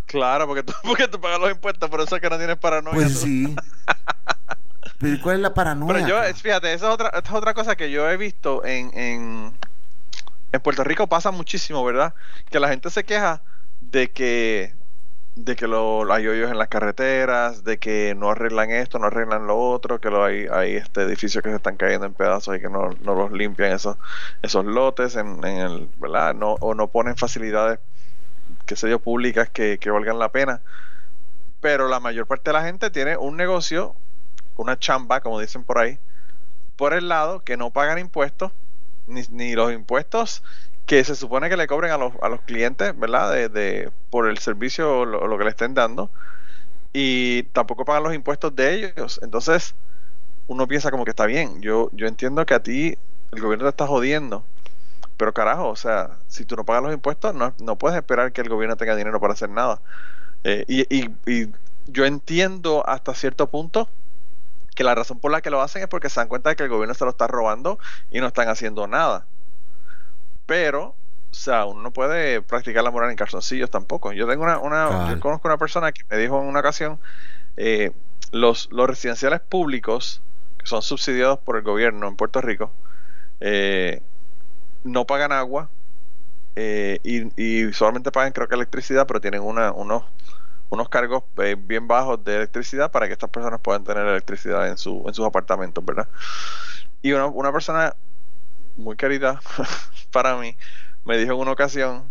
Claro, 0.06 0.46
porque 0.46 0.62
tú, 0.62 0.72
porque 0.84 1.08
tú 1.08 1.20
pagas 1.20 1.40
los 1.40 1.50
impuestos, 1.50 1.88
por 1.88 2.00
eso 2.00 2.16
es 2.16 2.22
que 2.22 2.30
no 2.30 2.38
tienes 2.38 2.56
paranoia. 2.56 2.94
Pues 2.94 3.18
sí. 3.18 3.54
Pero 4.98 5.20
¿cuál 5.22 5.36
es 5.36 5.42
la 5.42 5.54
paranoia? 5.54 6.06
Pero 6.06 6.08
yo, 6.08 6.34
fíjate, 6.34 6.72
esa 6.72 6.86
es 6.86 6.94
otra, 6.94 7.08
esta 7.08 7.28
es 7.28 7.34
otra 7.34 7.52
cosa 7.52 7.76
que 7.76 7.90
yo 7.90 8.08
he 8.08 8.16
visto 8.16 8.64
en 8.64 8.96
en 8.96 9.52
Puerto 10.60 10.84
Rico 10.84 11.06
pasa 11.06 11.30
muchísimo, 11.30 11.84
¿verdad? 11.84 12.14
Que 12.50 12.60
la 12.60 12.68
gente 12.68 12.90
se 12.90 13.04
queja 13.04 13.42
de 13.80 14.10
que 14.10 14.74
de 15.36 15.56
que 15.56 15.66
lo, 15.66 16.12
hay 16.12 16.28
hoyos 16.28 16.50
en 16.50 16.58
las 16.58 16.68
carreteras, 16.68 17.64
de 17.64 17.78
que 17.78 18.14
no 18.16 18.30
arreglan 18.30 18.70
esto, 18.70 18.98
no 18.98 19.06
arreglan 19.06 19.46
lo 19.46 19.58
otro, 19.58 20.00
que 20.00 20.08
lo 20.10 20.24
hay, 20.24 20.46
hay 20.46 20.76
este 20.76 21.02
edificios 21.02 21.42
que 21.42 21.50
se 21.50 21.56
están 21.56 21.76
cayendo 21.76 22.06
en 22.06 22.14
pedazos 22.14 22.56
y 22.56 22.60
que 22.60 22.68
no, 22.68 22.90
no 23.02 23.14
los 23.14 23.32
limpian 23.32 23.72
esos, 23.72 23.96
esos 24.42 24.64
lotes 24.64 25.16
en, 25.16 25.44
en, 25.44 25.58
el, 25.58 25.88
¿verdad? 25.98 26.34
No, 26.34 26.52
o 26.60 26.74
no 26.74 26.88
ponen 26.88 27.16
facilidades, 27.16 27.80
que 28.66 28.76
sé 28.76 28.88
yo, 28.88 29.00
públicas 29.00 29.48
que, 29.50 29.78
que 29.78 29.90
valgan 29.90 30.18
la 30.18 30.30
pena. 30.30 30.60
Pero 31.60 31.88
la 31.88 31.98
mayor 31.98 32.26
parte 32.26 32.50
de 32.50 32.54
la 32.54 32.64
gente 32.64 32.90
tiene 32.90 33.16
un 33.16 33.36
negocio, 33.36 33.96
una 34.56 34.78
chamba, 34.78 35.20
como 35.20 35.40
dicen 35.40 35.64
por 35.64 35.78
ahí, 35.78 35.98
por 36.76 36.94
el 36.94 37.08
lado 37.08 37.40
que 37.40 37.56
no 37.56 37.70
pagan 37.70 37.98
impuestos 37.98 38.52
ni, 39.06 39.54
los 39.54 39.72
impuestos 39.72 40.42
que 40.86 41.02
se 41.04 41.14
supone 41.14 41.48
que 41.48 41.56
le 41.56 41.66
cobren 41.66 41.92
a 41.92 41.98
los, 41.98 42.12
a 42.22 42.28
los 42.28 42.40
clientes, 42.42 42.98
¿verdad? 42.98 43.32
De, 43.32 43.48
de 43.48 43.90
por 44.10 44.28
el 44.28 44.38
servicio 44.38 45.00
o 45.00 45.04
lo, 45.04 45.38
que 45.38 45.44
le 45.44 45.50
estén 45.50 45.74
dando. 45.74 46.10
Y 46.92 47.44
tampoco 47.44 47.84
pagan 47.84 48.04
los 48.04 48.14
impuestos 48.14 48.54
de 48.54 48.74
ellos. 48.74 49.20
Entonces, 49.22 49.74
uno 50.46 50.68
piensa 50.68 50.90
como 50.90 51.04
que 51.04 51.10
está 51.10 51.26
bien. 51.26 51.60
Yo, 51.62 51.90
yo 51.92 52.06
entiendo 52.06 52.44
que 52.46 52.54
a 52.54 52.62
ti 52.62 52.96
el 53.32 53.40
gobierno 53.40 53.64
te 53.64 53.70
está 53.70 53.86
jodiendo. 53.86 54.44
Pero 55.16 55.32
carajo, 55.32 55.68
o 55.68 55.76
sea, 55.76 56.10
si 56.28 56.44
tú 56.44 56.56
no 56.56 56.64
pagas 56.64 56.82
los 56.82 56.92
impuestos, 56.92 57.34
no, 57.34 57.54
no 57.60 57.76
puedes 57.76 57.96
esperar 57.96 58.32
que 58.32 58.40
el 58.40 58.48
gobierno 58.48 58.76
tenga 58.76 58.96
dinero 58.96 59.20
para 59.20 59.32
hacer 59.32 59.48
nada. 59.48 59.80
Eh, 60.42 60.64
y, 60.68 60.82
y, 60.94 61.10
y 61.26 61.52
yo 61.86 62.04
entiendo 62.04 62.86
hasta 62.86 63.14
cierto 63.14 63.48
punto 63.48 63.88
que 64.74 64.84
la 64.84 64.94
razón 64.94 65.18
por 65.18 65.30
la 65.30 65.40
que 65.40 65.50
lo 65.50 65.60
hacen 65.60 65.82
es 65.82 65.88
porque 65.88 66.08
se 66.08 66.20
dan 66.20 66.28
cuenta 66.28 66.50
de 66.50 66.56
que 66.56 66.64
el 66.64 66.68
gobierno 66.68 66.94
se 66.94 67.04
lo 67.04 67.10
está 67.10 67.26
robando 67.26 67.78
y 68.10 68.20
no 68.20 68.26
están 68.26 68.48
haciendo 68.48 68.86
nada. 68.86 69.26
Pero, 70.46 70.94
o 71.30 71.34
sea, 71.34 71.64
uno 71.64 71.82
no 71.82 71.90
puede 71.92 72.42
practicar 72.42 72.84
la 72.84 72.90
moral 72.90 73.10
en 73.10 73.16
calzoncillos 73.16 73.70
tampoco. 73.70 74.12
Yo 74.12 74.26
tengo 74.26 74.44
una, 74.44 74.58
una 74.58 75.10
yo 75.10 75.20
conozco 75.20 75.48
una 75.48 75.58
persona 75.58 75.92
que 75.92 76.02
me 76.10 76.18
dijo 76.18 76.40
en 76.40 76.48
una 76.48 76.60
ocasión, 76.60 76.98
eh, 77.56 77.92
los, 78.32 78.68
los 78.72 78.88
residenciales 78.88 79.40
públicos 79.40 80.20
que 80.58 80.66
son 80.66 80.82
subsidiados 80.82 81.38
por 81.38 81.56
el 81.56 81.62
gobierno 81.62 82.08
en 82.08 82.16
Puerto 82.16 82.40
Rico, 82.40 82.72
eh, 83.40 84.02
no 84.84 85.06
pagan 85.06 85.32
agua 85.32 85.68
eh, 86.56 87.00
y, 87.02 87.72
solamente 87.72 88.12
pagan 88.12 88.32
creo 88.32 88.48
que 88.48 88.54
electricidad, 88.54 89.06
pero 89.06 89.20
tienen 89.20 89.42
una, 89.42 89.72
unos, 89.72 90.04
unos 90.70 90.88
cargos 90.88 91.24
eh, 91.38 91.56
bien 91.58 91.86
bajos 91.86 92.22
de 92.24 92.36
electricidad 92.36 92.90
para 92.90 93.06
que 93.06 93.12
estas 93.12 93.30
personas 93.30 93.60
puedan 93.60 93.84
tener 93.84 94.06
electricidad 94.06 94.68
en, 94.68 94.78
su, 94.78 95.04
en 95.06 95.14
sus 95.14 95.26
apartamentos, 95.26 95.84
¿verdad? 95.84 96.08
Y 97.02 97.12
una, 97.12 97.26
una 97.26 97.52
persona 97.52 97.94
muy 98.76 98.96
querida 98.96 99.40
para 100.12 100.36
mí 100.36 100.56
me 101.04 101.16
dijo 101.16 101.32
en 101.32 101.38
una 101.38 101.52
ocasión 101.52 102.04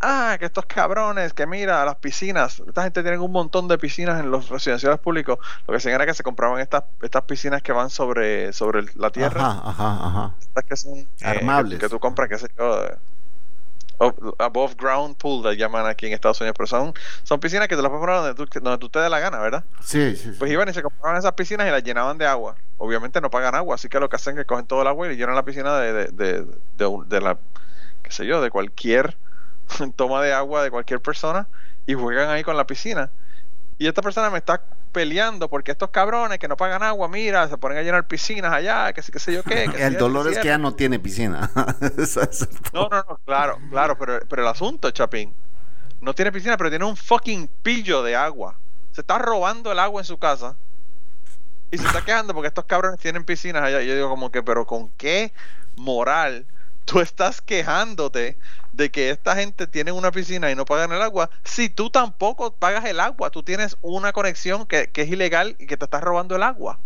ah, 0.00 0.36
que 0.38 0.46
estos 0.46 0.66
cabrones, 0.66 1.32
que 1.32 1.46
mira, 1.46 1.84
las 1.84 1.96
piscinas, 1.96 2.60
esta 2.66 2.82
gente 2.84 3.02
tiene 3.02 3.18
un 3.18 3.32
montón 3.32 3.68
de 3.68 3.78
piscinas 3.78 4.20
en 4.20 4.30
los 4.30 4.48
residenciales 4.48 4.98
públicos, 5.00 5.38
lo 5.66 5.72
que 5.72 5.78
hacían 5.78 5.94
era 5.94 6.06
que 6.06 6.14
se 6.14 6.22
compraban 6.22 6.60
estas, 6.60 6.84
estas 7.02 7.22
piscinas 7.24 7.62
que 7.62 7.72
van 7.72 7.90
sobre, 7.90 8.52
sobre 8.52 8.84
la 8.94 9.10
tierra. 9.10 9.40
Ajá, 9.40 9.62
ajá, 9.64 10.06
ajá. 10.06 10.34
Estas 10.40 10.64
que 10.64 10.76
son 10.76 10.98
eh, 10.98 11.06
armables. 11.20 11.78
que, 11.78 11.88
tú 11.88 11.98
compras, 11.98 12.28
qué 12.28 12.38
sé 12.38 12.48
yo, 12.56 12.86
above 14.38 14.76
ground 14.76 15.16
pool, 15.16 15.42
le 15.44 15.56
llaman 15.56 15.86
aquí 15.86 16.06
en 16.06 16.12
Estados 16.12 16.40
Unidos, 16.40 16.54
pero 16.56 16.66
son, 16.66 16.94
son 17.24 17.40
piscinas 17.40 17.68
que 17.68 17.76
te 17.76 17.82
las 17.82 17.90
puedes 17.90 18.00
poner 18.04 18.16
donde 18.16 18.34
tú, 18.34 18.60
donde 18.60 18.78
tú 18.78 18.88
te 18.88 18.98
dé 19.00 19.08
la 19.08 19.20
gana, 19.20 19.38
¿verdad? 19.38 19.64
Sí, 19.80 20.16
sí, 20.16 20.32
Pues 20.38 20.50
iban 20.50 20.68
y 20.68 20.74
se 20.74 20.82
compraban 20.82 21.18
esas 21.18 21.32
piscinas 21.32 21.66
y 21.66 21.70
las 21.70 21.82
llenaban 21.82 22.18
de 22.18 22.26
agua. 22.26 22.56
Obviamente 22.76 23.20
no 23.20 23.30
pagan 23.30 23.54
agua, 23.54 23.74
así 23.74 23.88
que 23.88 23.98
lo 24.00 24.08
que 24.08 24.16
hacen 24.16 24.34
es 24.34 24.42
que 24.42 24.46
cogen 24.46 24.66
todo 24.66 24.82
el 24.82 24.88
agua 24.88 25.10
y 25.12 25.16
llenan 25.16 25.34
la 25.34 25.44
piscina 25.44 25.78
de, 25.78 25.92
de, 25.92 26.06
de, 26.12 26.46
de, 26.76 26.98
de 27.06 27.20
la, 27.20 27.38
qué 28.02 28.12
sé 28.12 28.26
yo, 28.26 28.40
de 28.42 28.50
cualquier 28.50 29.16
toma 29.96 30.22
de 30.22 30.32
agua 30.32 30.62
de 30.62 30.70
cualquier 30.70 31.00
persona 31.00 31.48
y 31.86 31.94
juegan 31.94 32.30
ahí 32.30 32.44
con 32.44 32.56
la 32.56 32.66
piscina. 32.66 33.10
Y 33.78 33.86
esta 33.88 34.02
persona 34.02 34.30
me 34.30 34.38
está 34.38 34.62
peleando 34.98 35.48
porque 35.48 35.70
estos 35.70 35.90
cabrones 35.90 36.40
que 36.40 36.48
no 36.48 36.56
pagan 36.56 36.82
agua, 36.82 37.06
mira, 37.06 37.46
se 37.46 37.56
ponen 37.56 37.78
a 37.78 37.82
llenar 37.82 38.08
piscinas 38.08 38.52
allá, 38.52 38.92
que 38.92 39.00
sí, 39.00 39.12
que 39.12 39.20
sé 39.20 39.32
yo 39.32 39.44
qué. 39.44 39.62
el 39.78 39.96
dolor 39.96 40.26
es 40.26 40.38
que 40.38 40.48
ya 40.48 40.58
no 40.58 40.74
tiene 40.74 40.98
piscina. 40.98 41.48
no, 42.72 42.88
no, 42.88 43.04
no, 43.08 43.20
claro, 43.24 43.60
claro, 43.70 43.96
pero, 43.96 44.18
pero 44.28 44.42
el 44.42 44.48
asunto, 44.48 44.90
Chapín, 44.90 45.32
no 46.00 46.14
tiene 46.14 46.32
piscina, 46.32 46.56
pero 46.56 46.68
tiene 46.68 46.84
un 46.84 46.96
fucking 46.96 47.48
pillo 47.62 48.02
de 48.02 48.16
agua. 48.16 48.56
Se 48.90 49.02
está 49.02 49.18
robando 49.18 49.70
el 49.70 49.78
agua 49.78 50.00
en 50.00 50.04
su 50.04 50.18
casa 50.18 50.56
y 51.70 51.78
se 51.78 51.86
está 51.86 52.04
quejando 52.04 52.34
porque 52.34 52.48
estos 52.48 52.64
cabrones 52.64 52.98
tienen 52.98 53.22
piscinas 53.22 53.62
allá. 53.62 53.80
Y 53.80 53.86
yo 53.86 53.94
digo 53.94 54.08
como 54.08 54.32
que, 54.32 54.42
pero 54.42 54.66
¿con 54.66 54.88
qué 54.96 55.32
moral 55.76 56.44
tú 56.86 56.98
estás 56.98 57.40
quejándote 57.40 58.36
de 58.78 58.90
que 58.90 59.10
esta 59.10 59.34
gente 59.34 59.66
tiene 59.66 59.92
una 59.92 60.10
piscina 60.12 60.50
y 60.50 60.54
no 60.54 60.64
pagan 60.64 60.92
el 60.92 61.02
agua, 61.02 61.28
si 61.44 61.68
tú 61.68 61.90
tampoco 61.90 62.54
pagas 62.54 62.84
el 62.86 63.00
agua, 63.00 63.30
tú 63.30 63.42
tienes 63.42 63.76
una 63.82 64.12
conexión 64.12 64.66
que, 64.66 64.90
es 64.94 65.08
ilegal 65.10 65.56
y 65.58 65.66
que 65.66 65.76
te 65.76 65.84
estás 65.84 66.02
robando 66.02 66.36
el 66.36 66.44
agua. 66.44 66.78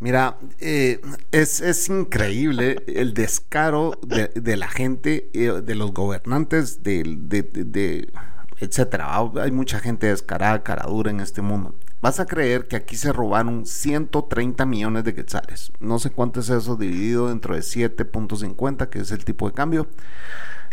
Mira, 0.00 0.36
eh, 0.58 1.00
es, 1.30 1.88
increíble 1.88 2.82
el 2.88 3.14
descaro 3.14 3.92
de, 4.02 4.56
la 4.56 4.66
gente, 4.66 5.30
eh, 5.32 5.62
de 5.62 5.74
los 5.76 5.92
gobernantes, 5.92 6.82
de, 6.82 7.04
de, 7.04 8.12
etcétera. 8.58 9.16
Hay 9.40 9.52
mucha 9.52 9.78
gente 9.78 10.08
descarada, 10.08 10.64
cara 10.64 10.86
dura 10.88 11.12
en 11.12 11.20
este 11.20 11.40
mundo. 11.40 11.76
Vas 12.02 12.18
a 12.18 12.26
creer 12.26 12.66
que 12.66 12.74
aquí 12.74 12.96
se 12.96 13.12
robaron 13.12 13.64
130 13.64 14.66
millones 14.66 15.04
de 15.04 15.14
quetzales. 15.14 15.70
No 15.78 16.00
sé 16.00 16.10
cuánto 16.10 16.40
es 16.40 16.50
eso 16.50 16.74
dividido 16.74 17.28
dentro 17.28 17.54
de 17.54 17.60
7.50, 17.60 18.88
que 18.88 18.98
es 18.98 19.12
el 19.12 19.24
tipo 19.24 19.48
de 19.48 19.54
cambio. 19.54 19.86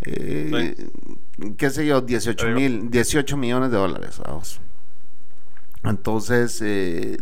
Eh, 0.05 0.75
qué 1.55 1.69
sé 1.69 1.85
yo, 1.85 2.01
18 2.01 2.47
mil, 2.47 2.89
18 2.89 3.37
millones 3.37 3.69
de 3.69 3.77
dólares. 3.77 4.19
Vamos. 4.25 4.59
Entonces, 5.83 6.59
eh, 6.63 7.17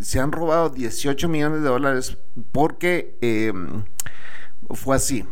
se 0.00 0.20
han 0.20 0.32
robado 0.32 0.70
18 0.70 1.28
millones 1.28 1.60
de 1.60 1.68
dólares 1.68 2.16
porque 2.52 3.18
eh, 3.20 3.52
fue 4.70 4.96
así 4.96 5.26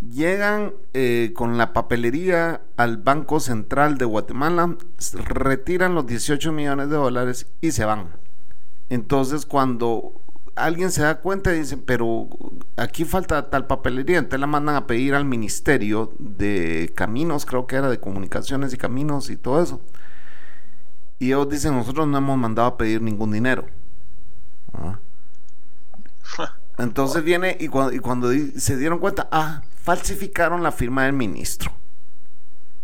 llegan 0.00 0.72
eh, 0.94 1.32
con 1.34 1.58
la 1.58 1.72
papelería 1.72 2.62
al 2.76 2.96
Banco 2.96 3.40
Central 3.40 3.98
de 3.98 4.06
Guatemala, 4.06 4.76
retiran 5.12 5.94
los 5.94 6.06
18 6.06 6.52
millones 6.52 6.88
de 6.88 6.96
dólares 6.96 7.46
y 7.60 7.72
se 7.72 7.84
van. 7.84 8.08
Entonces 8.88 9.46
cuando 9.46 10.20
alguien 10.56 10.90
se 10.90 11.02
da 11.02 11.20
cuenta 11.20 11.54
y 11.54 11.60
dicen, 11.60 11.82
pero 11.86 12.28
aquí 12.76 13.04
falta 13.04 13.50
tal 13.50 13.66
papelería, 13.66 14.18
entonces 14.18 14.40
la 14.40 14.46
mandan 14.46 14.76
a 14.76 14.86
pedir 14.86 15.14
al 15.14 15.24
Ministerio 15.24 16.12
de 16.18 16.92
Caminos, 16.94 17.46
creo 17.46 17.66
que 17.66 17.76
era 17.76 17.90
de 17.90 18.00
Comunicaciones 18.00 18.72
y 18.72 18.78
Caminos 18.78 19.30
y 19.30 19.36
todo 19.36 19.62
eso. 19.62 19.80
Y 21.18 21.26
ellos 21.26 21.48
dicen, 21.50 21.74
nosotros 21.74 22.08
no 22.08 22.16
hemos 22.18 22.38
mandado 22.38 22.68
a 22.68 22.78
pedir 22.78 23.02
ningún 23.02 23.32
dinero. 23.32 23.66
¿Ah? 24.72 24.98
Entonces 26.80 27.22
viene 27.22 27.56
y 27.60 27.68
cuando, 27.68 27.92
y 27.92 27.98
cuando 27.98 28.30
se 28.56 28.76
dieron 28.76 28.98
cuenta, 28.98 29.28
ah, 29.30 29.62
falsificaron 29.82 30.62
la 30.62 30.72
firma 30.72 31.04
del 31.04 31.12
ministro. 31.12 31.72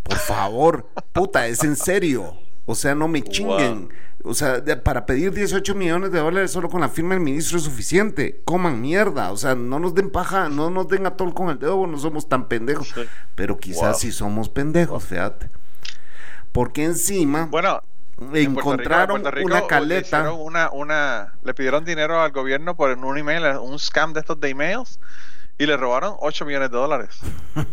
Por 0.02 0.18
favor, 0.18 0.88
puta, 1.12 1.46
es 1.46 1.64
en 1.64 1.76
serio. 1.76 2.34
O 2.66 2.74
sea, 2.74 2.94
no 2.94 3.08
me 3.08 3.22
chinguen. 3.22 3.88
O 4.24 4.34
sea, 4.34 4.62
para 4.82 5.06
pedir 5.06 5.32
18 5.32 5.74
millones 5.74 6.10
de 6.10 6.18
dólares 6.18 6.50
solo 6.50 6.68
con 6.68 6.80
la 6.80 6.88
firma 6.88 7.14
del 7.14 7.22
ministro 7.22 7.58
es 7.58 7.64
suficiente. 7.64 8.42
Coman 8.44 8.80
mierda. 8.80 9.30
O 9.30 9.36
sea, 9.36 9.54
no 9.54 9.78
nos 9.78 9.94
den 9.94 10.10
paja, 10.10 10.48
no 10.48 10.68
nos 10.68 10.88
den 10.88 11.06
atol 11.06 11.32
con 11.32 11.48
el 11.48 11.58
dedo, 11.58 11.86
no 11.86 11.98
somos 11.98 12.28
tan 12.28 12.48
pendejos. 12.48 12.92
Pero 13.34 13.58
quizás 13.58 14.00
sí 14.00 14.10
somos 14.10 14.48
pendejos, 14.48 15.04
fíjate. 15.04 15.48
Porque 16.50 16.84
encima. 16.84 17.46
Bueno, 17.46 17.80
encontraron 18.34 19.24
una 19.42 19.66
caleta. 19.66 20.32
Una, 20.32 20.70
una, 20.70 21.34
le 21.42 21.54
pidieron 21.54 21.84
dinero 21.84 22.20
al 22.20 22.32
gobierno 22.32 22.76
por 22.76 22.90
un 22.90 23.18
email, 23.18 23.44
un 23.58 23.78
scam 23.78 24.12
de 24.12 24.20
estos 24.20 24.40
de 24.40 24.50
emails 24.50 24.98
y 25.58 25.66
le 25.66 25.76
robaron 25.76 26.14
8 26.18 26.44
millones 26.44 26.70
de 26.70 26.76
dólares. 26.76 27.18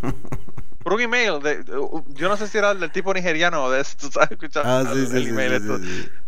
Por 0.82 0.92
un 0.92 1.00
email, 1.00 1.40
de, 1.42 1.64
yo 2.08 2.28
no 2.28 2.36
sé 2.36 2.46
si 2.46 2.58
era 2.58 2.74
del 2.74 2.92
tipo 2.92 3.14
nigeriano 3.14 3.64
o 3.64 3.70
de 3.70 3.80
eso, 3.80 4.10
¿sabes? 4.12 4.32
Escuchando 4.32 4.68
ah, 4.68 4.84
sí, 4.92 5.16
el 5.16 5.28
email 5.28 5.62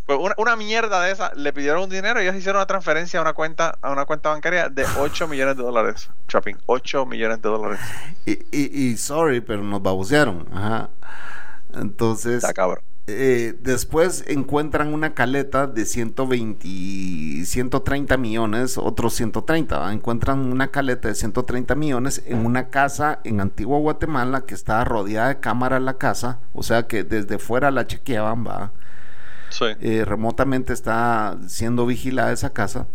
Pues 0.07 0.19
una, 0.19 0.35
una, 0.39 0.57
mierda 0.57 1.03
de 1.03 1.13
esa, 1.13 1.31
le 1.35 1.53
pidieron 1.53 1.83
un 1.83 1.91
dinero 1.91 2.21
y 2.21 2.25
ellos 2.25 2.37
hicieron 2.37 2.61
una 2.61 2.67
transferencia 2.67 3.19
a 3.19 3.23
una 3.23 3.35
cuenta 3.35 3.77
a 3.83 3.91
una 3.91 4.07
cuenta 4.07 4.31
bancaria 4.31 4.71
de 4.71 4.87
8 4.99 5.29
millones 5.29 5.59
de 5.59 5.63
dólares. 5.63 6.09
Shopping, 6.27 6.55
8 6.65 7.05
millones 7.05 7.43
de 7.43 7.49
dólares. 7.51 7.81
Y, 8.25 8.33
y, 8.51 8.93
y 8.93 8.97
sorry, 8.97 9.43
pero 9.43 9.63
nos 9.63 9.83
babosearon. 9.83 10.49
Ajá. 10.51 10.89
Entonces. 11.75 12.37
Está 12.37 12.55
cabrón. 12.55 12.83
Eh, 13.09 13.55
después 13.61 14.25
encuentran 14.27 14.93
una 14.93 15.15
caleta 15.15 15.69
de 15.69 15.85
120, 15.85 17.45
130 17.45 18.17
millones, 18.17 18.79
otros 18.79 19.15
130. 19.15 19.93
Encuentran 19.93 20.41
una 20.41 20.69
caleta 20.69 21.09
de 21.09 21.15
130 21.15 21.77
millones 21.77 22.23
en 22.27 22.45
una 22.45 22.69
casa 22.69 23.21
en 23.23 23.41
Antigua 23.41 23.79
Guatemala 23.79 24.41
que 24.41 24.55
estaba 24.55 24.85
rodeada 24.85 25.29
de 25.29 25.41
cámara 25.41 25.79
la 25.79 25.95
casa, 25.95 26.41
o 26.53 26.65
sea 26.65 26.89
que 26.89 27.05
desde 27.05 27.39
fuera 27.39 27.71
la 27.71 27.87
chequeaban, 27.87 28.45
va. 28.45 28.73
Eh, 29.81 30.05
remotamente 30.05 30.73
está 30.73 31.39
siendo 31.47 31.87
vigilada 31.87 32.33
esa 32.33 32.51
casa 32.51 32.89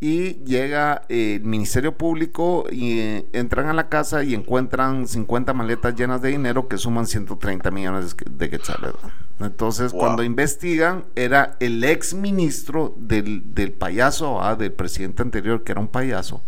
y 0.00 0.44
llega 0.44 1.02
el 1.08 1.42
Ministerio 1.42 1.96
Público 1.96 2.66
y 2.70 2.98
eh, 2.98 3.26
entran 3.32 3.68
a 3.68 3.72
la 3.72 3.88
casa 3.88 4.22
y 4.24 4.34
encuentran 4.34 5.06
50 5.06 5.54
maletas 5.54 5.94
llenas 5.94 6.20
de 6.20 6.30
dinero 6.30 6.68
que 6.68 6.76
suman 6.76 7.06
130 7.06 7.70
millones 7.70 8.16
de 8.28 8.50
quetzales. 8.50 8.92
Entonces, 9.40 9.92
cuando 9.92 10.22
investigan, 10.22 11.04
era 11.14 11.56
el 11.60 11.84
ex 11.84 12.14
ministro 12.14 12.94
del, 12.96 13.42
payaso, 13.78 14.42
ah, 14.42 14.56
del 14.56 14.72
presidente 14.72 15.22
anterior, 15.22 15.62
que 15.62 15.72
era 15.72 15.80
un 15.80 15.88
payaso. 15.88 16.42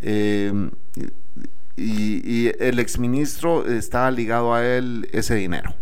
Em, 0.00 0.70
y, 1.76 2.48
el 2.58 2.80
ex 2.80 2.98
ministro 2.98 3.66
estaba 3.66 4.10
ligado 4.10 4.52
a 4.52 4.64
él 4.64 5.08
ese 5.12 5.36
dinero. 5.36 5.74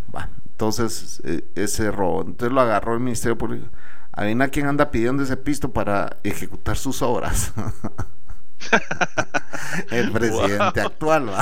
Entonces, 0.53 1.23
e, 1.25 1.43
ese 1.55 1.91
robo. 1.91 2.21
Entonces 2.21 2.53
lo 2.53 2.61
agarró 2.61 2.93
el 2.93 3.01
Ministerio 3.01 3.39
Público 3.39 3.67
a 4.13 4.49
quién 4.49 4.67
anda 4.67 4.91
pidiendo 4.91 5.23
ese 5.23 5.37
pisto 5.37 5.71
para 5.71 6.17
ejecutar 6.25 6.77
sus 6.77 7.03
obras. 7.03 7.53
el 9.91 10.13
presidente 10.13 10.81
actual. 10.81 11.31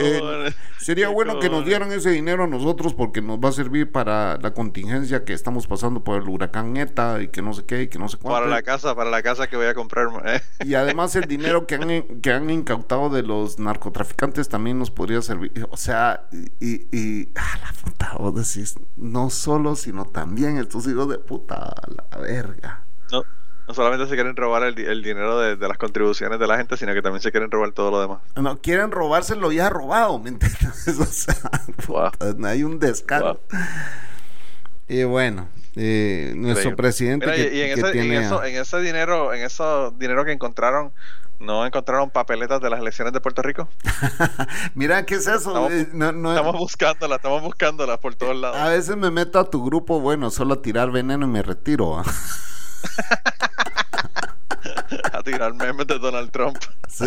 Eh, 0.00 0.54
sería 0.78 1.08
bueno 1.08 1.40
que 1.40 1.48
nos 1.48 1.64
dieran 1.64 1.90
ese 1.92 2.10
dinero 2.10 2.44
a 2.44 2.46
nosotros 2.46 2.94
porque 2.94 3.20
nos 3.20 3.38
va 3.38 3.48
a 3.48 3.52
servir 3.52 3.90
para 3.90 4.36
la 4.38 4.52
contingencia 4.52 5.24
que 5.24 5.32
estamos 5.32 5.66
pasando 5.66 6.04
por 6.04 6.20
el 6.20 6.28
huracán 6.28 6.76
ETA 6.76 7.22
y 7.22 7.28
que 7.28 7.42
no 7.42 7.52
sé 7.54 7.64
qué 7.64 7.82
y 7.82 7.88
que 7.88 7.98
no 7.98 8.08
sé 8.08 8.16
cuánto. 8.18 8.40
Para 8.40 8.46
la 8.46 8.62
casa, 8.62 8.94
para 8.94 9.10
la 9.10 9.22
casa 9.22 9.48
que 9.48 9.56
voy 9.56 9.66
a 9.66 9.74
comprar. 9.74 10.08
¿eh? 10.26 10.40
Y 10.64 10.74
además 10.74 11.14
el 11.16 11.26
dinero 11.26 11.66
que 11.66 11.74
han, 11.76 12.20
que 12.20 12.32
han 12.32 12.48
incautado 12.50 13.10
de 13.10 13.22
los 13.22 13.58
narcotraficantes 13.58 14.48
también 14.48 14.78
nos 14.78 14.90
podría 14.90 15.20
servir. 15.22 15.52
O 15.70 15.76
sea, 15.76 16.28
y, 16.60 16.86
y 16.96 17.28
ah, 17.34 17.58
la 17.62 17.72
puta, 17.82 18.14
vos 18.18 18.34
decís, 18.34 18.76
no 18.96 19.30
solo, 19.30 19.74
sino 19.76 20.04
también 20.04 20.58
estos 20.58 20.86
hijos 20.86 21.08
de 21.08 21.18
puta, 21.18 21.74
la 22.10 22.18
verga. 22.18 22.84
No 23.10 23.37
no 23.68 23.74
solamente 23.74 24.06
se 24.06 24.14
quieren 24.14 24.34
robar 24.34 24.62
el, 24.62 25.02
dinero 25.02 25.38
de, 25.38 25.68
las 25.68 25.76
contribuciones 25.76 26.40
de 26.40 26.46
la 26.46 26.56
gente, 26.56 26.76
sino 26.76 26.94
que 26.94 27.02
también 27.02 27.20
se 27.20 27.30
quieren 27.30 27.50
robar 27.50 27.72
todo 27.72 27.90
lo 27.90 28.00
demás. 28.00 28.18
No, 28.34 28.58
quieren 28.58 28.90
robárselo 28.90 29.52
ya 29.52 29.68
robado, 29.68 30.18
¿me 30.18 30.30
entiendes? 30.30 30.98
O 30.98 31.04
sea, 31.04 32.10
hay 32.44 32.64
un 32.64 32.78
descaro. 32.78 33.40
Y 34.88 35.04
bueno, 35.04 35.48
eh, 35.76 36.32
nuestro 36.34 36.74
presidente 36.74 37.26
y, 37.26 37.60
en, 37.60 37.78
ese, 37.78 37.92
dinero, 37.92 38.42
en 38.42 39.44
ese 39.44 39.90
dinero 39.98 40.24
que 40.24 40.32
encontraron 40.32 40.92
¿No 41.40 41.64
encontraron 41.64 42.10
papeletas 42.10 42.60
de 42.60 42.68
las 42.68 42.80
elecciones 42.80 43.12
de 43.12 43.20
Puerto 43.20 43.42
Rico? 43.42 43.68
Mira, 44.74 45.06
¿qué 45.06 45.14
es 45.14 45.28
eso? 45.28 45.50
Estamos, 45.50 45.72
Eh, 45.72 45.88
no- 45.92 46.10
no- 46.10 46.30
estamos 46.32 46.58
buscándolas, 46.58 47.18
estamos 47.18 47.42
buscándolas 47.42 47.98
por 47.98 48.16
todos 48.16 48.36
lados. 48.36 48.56
a 48.56 48.68
veces 48.70 48.96
me 48.96 49.10
meto 49.12 49.38
a 49.38 49.48
tu 49.48 49.64
grupo, 49.64 50.00
bueno, 50.00 50.30
solo 50.30 50.54
a 50.54 50.62
tirar 50.62 50.90
veneno 50.90 51.26
y 51.26 51.28
me 51.28 51.42
retiro. 51.42 52.02
a 55.12 55.22
tirar 55.22 55.54
memes 55.54 55.86
de 55.86 55.98
Donald 55.98 56.30
Trump. 56.30 56.56
Sí. 56.88 57.06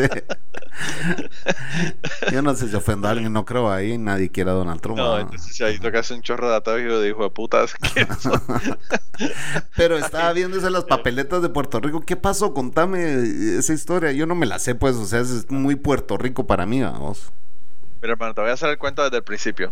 Yo 2.31 2.41
no 2.41 2.55
sé 2.55 2.69
si 2.69 2.75
ofendo 2.75 3.07
a 3.07 3.11
alguien, 3.11 3.33
no 3.33 3.45
creo 3.45 3.71
ahí, 3.71 3.97
nadie 3.97 4.29
quiere 4.29 4.51
a 4.51 4.53
Donald 4.53 4.81
Trump. 4.81 4.97
No, 4.97 5.15
¿ah? 5.15 5.21
entonces 5.21 5.55
si 5.55 5.63
ahí 5.63 5.79
toca 5.79 5.99
hacer 5.99 6.17
un 6.17 6.23
chorro 6.23 6.49
de 6.49 6.81
y 6.81 6.85
yo 6.85 7.01
dijo 7.01 7.23
de 7.23 7.29
putas. 7.29 7.73
Pero 9.75 9.97
estaba 9.97 10.31
viendo 10.33 10.57
esas 10.57 10.71
las 10.71 10.85
papeletas 10.85 11.41
de 11.41 11.49
Puerto 11.49 11.79
Rico. 11.79 12.01
¿Qué 12.01 12.15
pasó? 12.15 12.53
Contame 12.53 13.57
esa 13.57 13.73
historia. 13.73 14.11
Yo 14.11 14.25
no 14.25 14.35
me 14.35 14.45
la 14.45 14.59
sé, 14.59 14.75
pues, 14.75 14.95
o 14.95 15.05
sea, 15.05 15.19
es 15.19 15.49
muy 15.49 15.75
Puerto 15.75 16.17
Rico 16.17 16.45
para 16.47 16.65
mí, 16.65 16.81
vamos. 16.81 17.31
Mira, 18.01 18.13
hermano, 18.13 18.33
te 18.33 18.41
voy 18.41 18.49
a 18.49 18.53
hacer 18.53 18.69
el 18.69 18.77
cuento 18.77 19.03
desde 19.03 19.17
el 19.17 19.23
principio. 19.23 19.71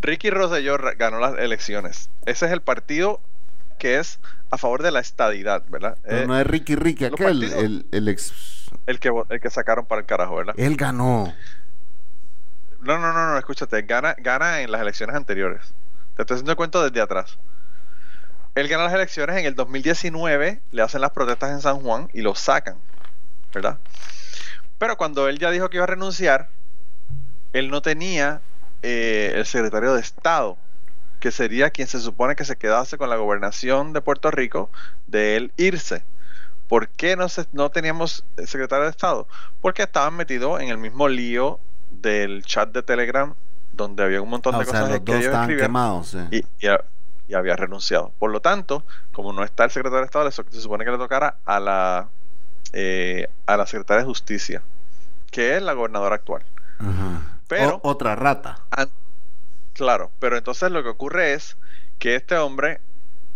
Ricky 0.00 0.30
Rosselló 0.30 0.76
ganó 0.96 1.18
las 1.18 1.38
elecciones. 1.38 2.08
Ese 2.24 2.46
es 2.46 2.52
el 2.52 2.62
partido 2.62 3.20
que 3.78 3.98
es 3.98 4.18
a 4.50 4.58
favor 4.58 4.82
de 4.82 4.90
la 4.90 5.00
estadidad, 5.00 5.62
¿verdad? 5.68 5.96
Pero 6.02 6.18
Eh, 6.22 6.26
no 6.26 6.38
es 6.38 6.46
Ricky 6.46 6.74
Ricky, 6.76 7.04
aquel, 7.06 7.40
partidos- 7.40 7.62
el, 7.64 7.86
el 7.92 8.08
ex. 8.08 8.32
el, 8.86 8.98
que, 9.00 9.10
el 9.30 9.40
que 9.40 9.50
sacaron 9.50 9.86
para 9.86 10.00
el 10.00 10.06
carajo, 10.06 10.36
¿verdad? 10.36 10.54
Él 10.58 10.76
ganó. 10.76 11.32
No, 12.80 12.98
no, 12.98 13.12
no, 13.12 13.26
no, 13.32 13.38
escúchate, 13.38 13.82
gana, 13.82 14.14
gana 14.18 14.60
en 14.60 14.70
las 14.70 14.80
elecciones 14.80 15.16
anteriores. 15.16 15.74
Te 16.16 16.22
estoy 16.22 16.36
haciendo 16.36 16.52
el 16.52 16.56
cuento 16.56 16.82
desde 16.82 17.00
atrás. 17.00 17.38
Él 18.54 18.68
gana 18.68 18.84
las 18.84 18.92
elecciones 18.94 19.36
en 19.36 19.46
el 19.46 19.54
2019, 19.54 20.60
le 20.72 20.82
hacen 20.82 21.00
las 21.00 21.10
protestas 21.10 21.50
en 21.50 21.60
San 21.60 21.80
Juan 21.80 22.08
y 22.12 22.22
lo 22.22 22.34
sacan, 22.34 22.76
¿verdad? 23.52 23.78
Pero 24.78 24.96
cuando 24.96 25.28
él 25.28 25.38
ya 25.38 25.50
dijo 25.50 25.68
que 25.70 25.76
iba 25.76 25.84
a 25.84 25.88
renunciar, 25.88 26.48
él 27.52 27.70
no 27.70 27.82
tenía 27.82 28.40
eh, 28.82 29.32
el 29.36 29.44
secretario 29.46 29.94
de 29.94 30.00
Estado, 30.00 30.56
que 31.18 31.30
sería 31.30 31.70
quien 31.70 31.88
se 31.88 31.98
supone 32.00 32.36
que 32.36 32.44
se 32.44 32.56
quedase 32.56 32.96
con 32.98 33.10
la 33.10 33.16
gobernación 33.16 33.92
de 33.92 34.00
Puerto 34.00 34.30
Rico 34.30 34.70
de 35.06 35.36
él 35.36 35.52
irse. 35.56 36.04
¿Por 36.68 36.88
qué 36.88 37.16
no, 37.16 37.28
se- 37.28 37.46
no 37.52 37.70
teníamos 37.70 38.24
secretario 38.46 38.84
de 38.84 38.90
Estado? 38.90 39.26
Porque 39.60 39.82
estaban 39.82 40.14
metidos 40.14 40.60
en 40.60 40.68
el 40.68 40.78
mismo 40.78 41.08
lío 41.08 41.58
del 41.90 42.44
chat 42.44 42.70
de 42.70 42.82
Telegram, 42.82 43.34
donde 43.72 44.02
había 44.02 44.20
un 44.20 44.28
montón 44.28 44.54
Ah, 44.54 44.58
de 44.58 44.64
sea, 44.66 44.72
cosas 44.74 44.88
los 44.90 44.98
que 45.00 45.04
dos 45.12 45.14
ellos 45.20 45.26
estaban 45.26 45.56
quemados. 45.56 46.06
sí. 46.08 46.18
y, 46.30 46.44
y 46.60 46.68
ha- 46.68 46.84
y 47.26 47.34
había 47.34 47.56
renunciado. 47.56 48.12
Por 48.18 48.30
lo 48.30 48.40
tanto, 48.40 48.84
como 49.12 49.32
no 49.32 49.44
está 49.44 49.64
el 49.64 49.70
secretario 49.70 50.00
de 50.00 50.06
Estado, 50.06 50.30
se 50.30 50.60
supone 50.60 50.84
que 50.84 50.90
le 50.90 50.98
tocara 50.98 51.36
a 51.44 51.58
la, 51.60 52.08
eh, 52.72 53.28
a 53.46 53.56
la 53.56 53.66
secretaria 53.66 54.02
de 54.02 54.06
Justicia, 54.08 54.62
que 55.30 55.56
es 55.56 55.62
la 55.62 55.72
gobernadora 55.74 56.14
actual. 56.16 56.42
Pero- 57.48 57.80
O- 57.82 57.90
otra 57.90 58.14
rata. 58.14 58.58
An- 58.70 58.88
Claro, 59.78 60.10
pero 60.18 60.36
entonces 60.36 60.72
lo 60.72 60.82
que 60.82 60.88
ocurre 60.88 61.34
es 61.34 61.56
que 62.00 62.16
este 62.16 62.36
hombre 62.36 62.80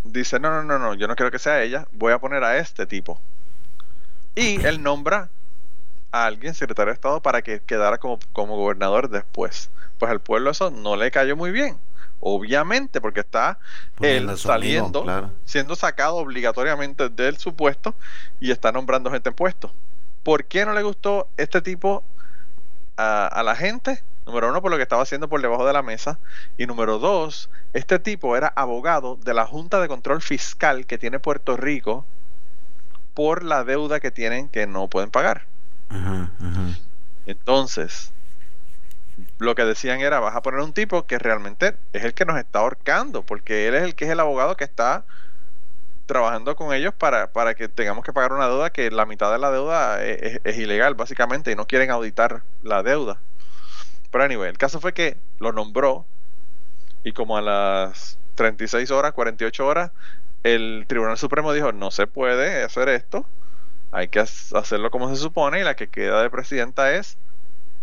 dice, 0.02 0.40
no, 0.40 0.50
no, 0.50 0.64
no, 0.64 0.76
no, 0.76 0.94
yo 0.94 1.06
no 1.06 1.14
quiero 1.14 1.30
que 1.30 1.38
sea 1.38 1.62
ella, 1.62 1.86
voy 1.92 2.12
a 2.12 2.18
poner 2.18 2.42
a 2.42 2.58
este 2.58 2.84
tipo. 2.84 3.20
Y 4.34 4.60
él 4.66 4.82
nombra 4.82 5.28
a 6.10 6.26
alguien, 6.26 6.54
secretario 6.54 6.90
de 6.90 6.94
Estado, 6.94 7.22
para 7.22 7.42
que 7.42 7.60
quedara 7.60 7.98
como, 7.98 8.18
como 8.32 8.56
gobernador 8.56 9.08
después. 9.08 9.70
Pues 9.98 10.10
al 10.10 10.20
pueblo 10.20 10.50
eso 10.50 10.72
no 10.72 10.96
le 10.96 11.12
cayó 11.12 11.36
muy 11.36 11.52
bien, 11.52 11.78
obviamente, 12.18 13.00
porque 13.00 13.20
está 13.20 13.60
Poniendo 13.94 14.18
él 14.18 14.28
amigo, 14.30 14.36
saliendo, 14.36 15.02
claro. 15.04 15.30
siendo 15.44 15.76
sacado 15.76 16.16
obligatoriamente 16.16 17.08
del 17.08 17.36
su 17.36 17.54
puesto 17.54 17.94
y 18.40 18.50
está 18.50 18.72
nombrando 18.72 19.12
gente 19.12 19.28
en 19.28 19.36
puesto. 19.36 19.72
¿Por 20.24 20.44
qué 20.46 20.66
no 20.66 20.72
le 20.72 20.82
gustó 20.82 21.28
este 21.36 21.62
tipo 21.62 22.02
a, 22.96 23.28
a 23.28 23.44
la 23.44 23.54
gente? 23.54 24.02
Número 24.26 24.50
uno, 24.50 24.62
por 24.62 24.70
lo 24.70 24.76
que 24.76 24.82
estaba 24.84 25.02
haciendo 25.02 25.28
por 25.28 25.40
debajo 25.42 25.66
de 25.66 25.72
la 25.72 25.82
mesa. 25.82 26.18
Y 26.56 26.66
número 26.66 26.98
dos, 26.98 27.50
este 27.72 27.98
tipo 27.98 28.36
era 28.36 28.52
abogado 28.56 29.16
de 29.16 29.34
la 29.34 29.46
Junta 29.46 29.80
de 29.80 29.88
Control 29.88 30.22
Fiscal 30.22 30.86
que 30.86 30.98
tiene 30.98 31.18
Puerto 31.20 31.56
Rico 31.56 32.06
por 33.14 33.42
la 33.42 33.64
deuda 33.64 34.00
que 34.00 34.10
tienen 34.10 34.48
que 34.48 34.66
no 34.66 34.88
pueden 34.88 35.10
pagar. 35.10 35.46
Ajá, 35.88 36.30
ajá. 36.40 36.78
Entonces, 37.26 38.12
lo 39.38 39.54
que 39.54 39.64
decían 39.64 40.00
era, 40.00 40.20
vas 40.20 40.34
a 40.36 40.42
poner 40.42 40.60
un 40.60 40.72
tipo 40.72 41.06
que 41.06 41.18
realmente 41.18 41.76
es 41.92 42.04
el 42.04 42.14
que 42.14 42.24
nos 42.24 42.38
está 42.38 42.60
ahorcando, 42.60 43.22
porque 43.22 43.68
él 43.68 43.74
es 43.74 43.82
el 43.82 43.94
que 43.94 44.04
es 44.06 44.10
el 44.10 44.20
abogado 44.20 44.56
que 44.56 44.64
está 44.64 45.04
trabajando 46.06 46.56
con 46.56 46.72
ellos 46.74 46.94
para, 46.94 47.32
para 47.32 47.54
que 47.54 47.68
tengamos 47.68 48.04
que 48.04 48.12
pagar 48.12 48.32
una 48.32 48.48
deuda 48.48 48.70
que 48.70 48.90
la 48.90 49.06
mitad 49.06 49.32
de 49.32 49.38
la 49.38 49.50
deuda 49.50 50.04
es, 50.04 50.22
es- 50.22 50.40
es 50.44 50.58
ilegal, 50.58 50.94
básicamente, 50.94 51.52
y 51.52 51.56
no 51.56 51.66
quieren 51.66 51.90
auditar 51.90 52.42
la 52.62 52.82
deuda. 52.82 53.20
Pero 54.12 54.24
anyway, 54.24 54.50
el 54.50 54.58
caso 54.58 54.80
fue 54.80 54.94
que 54.94 55.18
lo 55.40 55.52
nombró 55.52 56.06
y 57.04 57.12
como 57.12 57.36
a 57.36 57.42
las 57.42 58.18
36 58.34 58.90
horas, 58.90 59.12
48 59.12 59.66
horas, 59.66 59.90
el 60.44 60.84
Tribunal 60.88 61.18
Supremo 61.18 61.52
dijo, 61.52 61.72
no 61.72 61.90
se 61.90 62.06
puede 62.06 62.62
hacer 62.64 62.88
esto, 62.88 63.26
hay 63.92 64.08
que 64.08 64.20
hac- 64.20 64.56
hacerlo 64.58 64.90
como 64.90 65.08
se 65.10 65.16
supone 65.16 65.60
y 65.60 65.64
la 65.64 65.76
que 65.76 65.88
queda 65.88 66.22
de 66.22 66.30
presidenta 66.30 66.94
es 66.94 67.18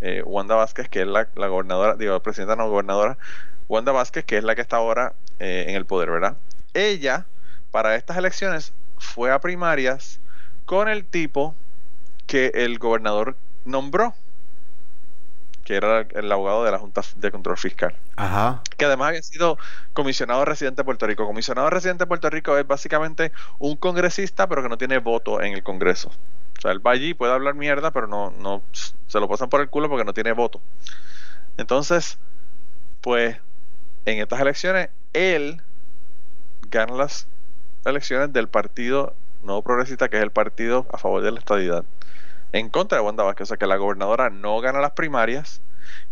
eh, 0.02 0.24
Wanda 0.26 0.56
Vázquez, 0.56 0.90
que 0.90 1.02
es 1.02 1.08
la, 1.08 1.30
la 1.36 1.48
gobernadora, 1.48 1.96
digo, 1.96 2.20
presidenta 2.22 2.56
no 2.56 2.70
gobernadora, 2.70 3.18
Wanda 3.70 3.92
Vázquez, 3.92 4.26
que 4.26 4.38
es 4.38 4.44
la 4.44 4.56
que 4.56 4.62
está 4.62 4.78
ahora 4.78 5.16
eh, 5.40 5.66
en 5.70 5.76
el 5.76 5.86
poder, 5.86 6.12
¿verdad? 6.12 6.38
Ella, 6.74 7.28
para 7.72 7.96
estas 7.96 8.18
elecciones, 8.18 8.74
fue 8.98 9.32
a 9.32 9.40
primarias 9.40 10.22
con 10.66 10.90
el 10.90 11.06
tipo 11.06 11.56
que 12.28 12.52
el 12.56 12.80
gobernador 12.80 13.38
nombró, 13.66 14.16
que 15.70 15.76
era 15.76 16.00
el 16.00 16.32
abogado 16.32 16.64
de 16.64 16.72
la 16.72 16.80
Junta 16.80 17.04
de 17.16 17.30
Control 17.30 17.56
Fiscal 17.56 17.94
Ajá. 18.16 18.64
que 18.76 18.86
además 18.86 19.10
había 19.10 19.22
sido 19.22 19.60
comisionado 19.94 20.44
residente 20.44 20.82
de 20.82 20.84
Puerto 20.84 21.06
Rico. 21.06 21.28
Comisionado 21.28 21.70
residente 21.70 22.06
de 22.06 22.08
Puerto 22.08 22.28
Rico 22.32 22.58
es 22.58 22.66
básicamente 22.66 23.32
un 23.60 23.76
congresista, 23.76 24.50
pero 24.50 24.64
que 24.64 24.70
no 24.70 24.80
tiene 24.80 24.98
voto 24.98 25.44
en 25.44 25.54
el 25.54 25.62
Congreso. 25.62 26.10
O 26.58 26.62
sea, 26.62 26.72
él 26.72 26.84
va 26.84 26.90
allí, 26.90 27.14
puede 27.14 27.34
hablar 27.34 27.54
mierda, 27.54 27.92
pero 27.92 28.08
no, 28.08 28.32
no 28.32 28.64
se 28.74 29.20
lo 29.20 29.30
pasan 29.30 29.50
por 29.50 29.62
el 29.62 29.70
culo 29.70 29.90
porque 29.90 30.06
no 30.06 30.14
tiene 30.16 30.32
voto. 30.32 30.60
Entonces, 31.58 32.18
pues, 33.02 33.38
en 34.06 34.22
estas 34.22 34.40
elecciones, 34.40 34.90
él 35.14 35.62
gana 36.72 36.96
las 36.96 37.28
elecciones 37.86 38.34
del 38.34 38.48
partido 38.48 39.14
nuevo 39.44 39.62
progresista, 39.62 40.10
que 40.10 40.18
es 40.18 40.24
el 40.24 40.32
partido 40.32 40.88
a 40.92 40.98
favor 40.98 41.22
de 41.22 41.32
la 41.32 41.38
estadidad, 41.38 41.86
en 42.52 42.70
contra 42.70 42.98
de 42.98 43.04
Wanda 43.04 43.24
Vázquez. 43.24 43.44
O 43.44 43.48
sea, 43.48 43.58
que 43.58 43.68
la 43.68 43.78
gobernadora 43.78 44.30
no 44.30 44.60
gana 44.60 44.80
las 44.80 44.92
primarias 44.92 45.62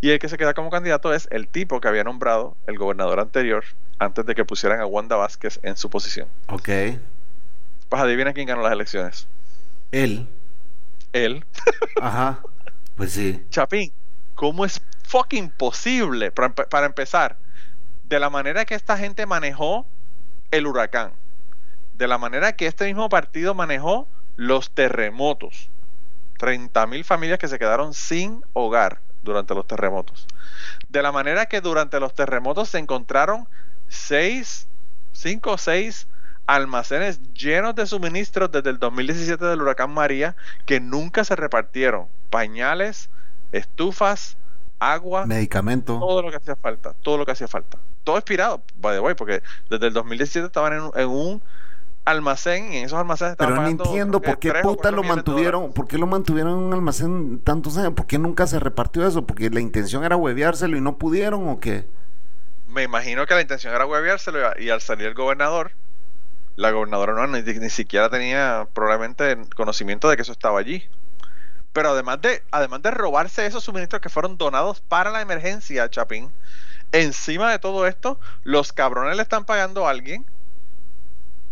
y 0.01 0.11
el 0.11 0.19
que 0.19 0.29
se 0.29 0.37
queda 0.37 0.53
como 0.53 0.69
candidato 0.69 1.13
es 1.13 1.27
el 1.31 1.47
tipo 1.47 1.81
que 1.81 1.87
había 1.87 2.03
nombrado 2.03 2.55
el 2.67 2.77
gobernador 2.77 3.19
anterior 3.19 3.63
antes 3.99 4.25
de 4.25 4.35
que 4.35 4.45
pusieran 4.45 4.79
a 4.79 4.85
Wanda 4.85 5.15
Vázquez 5.15 5.59
en 5.63 5.77
su 5.77 5.89
posición. 5.89 6.27
Ok. 6.47 6.69
Pues 7.89 8.01
adivina 8.01 8.33
quién 8.33 8.47
ganó 8.47 8.61
las 8.61 8.73
elecciones. 8.73 9.27
Él. 9.91 10.27
Él. 11.13 11.45
Ajá. 12.01 12.41
Pues 12.95 13.13
sí. 13.13 13.43
Chapín, 13.49 13.91
¿cómo 14.35 14.65
es 14.65 14.81
fucking 15.03 15.49
posible? 15.49 16.31
Para, 16.31 16.53
para 16.53 16.85
empezar, 16.85 17.37
de 18.07 18.19
la 18.19 18.29
manera 18.29 18.65
que 18.65 18.75
esta 18.75 18.97
gente 18.97 19.25
manejó 19.25 19.85
el 20.51 20.67
huracán, 20.67 21.11
de 21.95 22.07
la 22.07 22.17
manera 22.17 22.53
que 22.53 22.67
este 22.67 22.85
mismo 22.85 23.09
partido 23.09 23.53
manejó 23.53 24.07
los 24.35 24.71
terremotos. 24.71 25.69
30.000 26.37 27.03
familias 27.03 27.39
que 27.39 27.47
se 27.47 27.59
quedaron 27.59 27.93
sin 27.93 28.43
hogar 28.53 29.01
durante 29.23 29.53
los 29.53 29.67
terremotos. 29.67 30.27
De 30.89 31.01
la 31.01 31.11
manera 31.11 31.47
que 31.47 31.61
durante 31.61 31.99
los 31.99 32.13
terremotos 32.13 32.69
se 32.69 32.79
encontraron 32.79 33.47
seis, 33.87 34.67
cinco 35.11 35.53
o 35.53 35.57
seis 35.57 36.07
almacenes 36.45 37.21
llenos 37.33 37.75
de 37.75 37.85
suministros 37.85 38.51
desde 38.51 38.69
el 38.69 38.79
2017 38.79 39.43
del 39.45 39.61
huracán 39.61 39.91
María 39.91 40.35
que 40.65 40.79
nunca 40.79 41.23
se 41.23 41.35
repartieron. 41.35 42.07
Pañales, 42.29 43.09
estufas, 43.51 44.37
agua, 44.79 45.25
Medicamento. 45.25 45.99
todo 45.99 46.21
lo 46.21 46.29
que 46.29 46.37
hacía 46.37 46.55
falta, 46.55 46.93
todo 47.01 47.17
lo 47.17 47.25
que 47.25 47.33
hacía 47.33 47.47
falta. 47.47 47.77
Todo 48.03 48.17
expirado, 48.17 48.61
by 48.77 48.95
the 48.95 48.99
way, 49.01 49.15
porque 49.15 49.43
desde 49.69 49.87
el 49.87 49.93
2017 49.93 50.47
estaban 50.47 50.73
en, 50.73 50.91
en 50.95 51.09
un 51.09 51.41
almacén 52.07 52.73
y 52.73 52.77
en 52.77 52.85
esos 52.85 52.97
almacenes 52.97 53.33
estaban 53.33 53.53
Pero 53.53 53.61
no 53.63 53.67
entiendo 53.69 54.21
por 54.21 54.39
qué 54.39 54.53
puta 54.53 54.91
lo 54.91 55.03
mantuvieron, 55.03 55.73
por 55.73 55.87
qué 55.87 55.97
lo 55.97 56.07
mantuvieron 56.07 56.53
en 56.53 56.57
un 56.59 56.73
almacén 56.73 57.39
tantos 57.39 57.77
años, 57.77 57.93
por 57.93 58.07
qué 58.07 58.17
nunca 58.17 58.47
se 58.47 58.59
repartió 58.59 59.05
eso, 59.07 59.25
porque 59.25 59.49
la 59.49 59.59
intención 59.59 60.03
era 60.03 60.15
hueveárselo 60.15 60.77
y 60.77 60.81
no 60.81 60.97
pudieron 60.97 61.47
o 61.49 61.59
qué. 61.59 61.85
Me 62.67 62.83
imagino 62.83 63.25
que 63.25 63.33
la 63.33 63.41
intención 63.41 63.73
era 63.73 63.85
hueveárselo 63.85 64.39
y 64.39 64.43
a- 64.43 64.55
y 64.61 64.69
al 64.69 64.81
salir 64.81 65.07
el 65.07 65.13
gobernador, 65.13 65.71
la 66.55 66.71
gobernadora 66.71 67.13
no, 67.13 67.27
ni, 67.27 67.41
ni 67.41 67.69
siquiera 67.69 68.09
tenía 68.09 68.67
probablemente 68.73 69.37
conocimiento 69.55 70.09
de 70.09 70.15
que 70.15 70.23
eso 70.23 70.31
estaba 70.31 70.59
allí. 70.59 70.83
Pero 71.73 71.89
además 71.91 72.21
de, 72.21 72.43
además 72.51 72.81
de 72.81 72.91
robarse 72.91 73.45
esos 73.45 73.63
suministros 73.63 74.01
que 74.01 74.09
fueron 74.09 74.37
donados 74.37 74.81
para 74.81 75.11
la 75.11 75.21
emergencia, 75.21 75.89
Chapín, 75.89 76.31
encima 76.91 77.51
de 77.51 77.59
todo 77.59 77.85
esto, 77.87 78.19
los 78.43 78.73
cabrones 78.73 79.15
le 79.15 79.21
están 79.23 79.45
pagando 79.45 79.87
a 79.87 79.91
alguien 79.91 80.25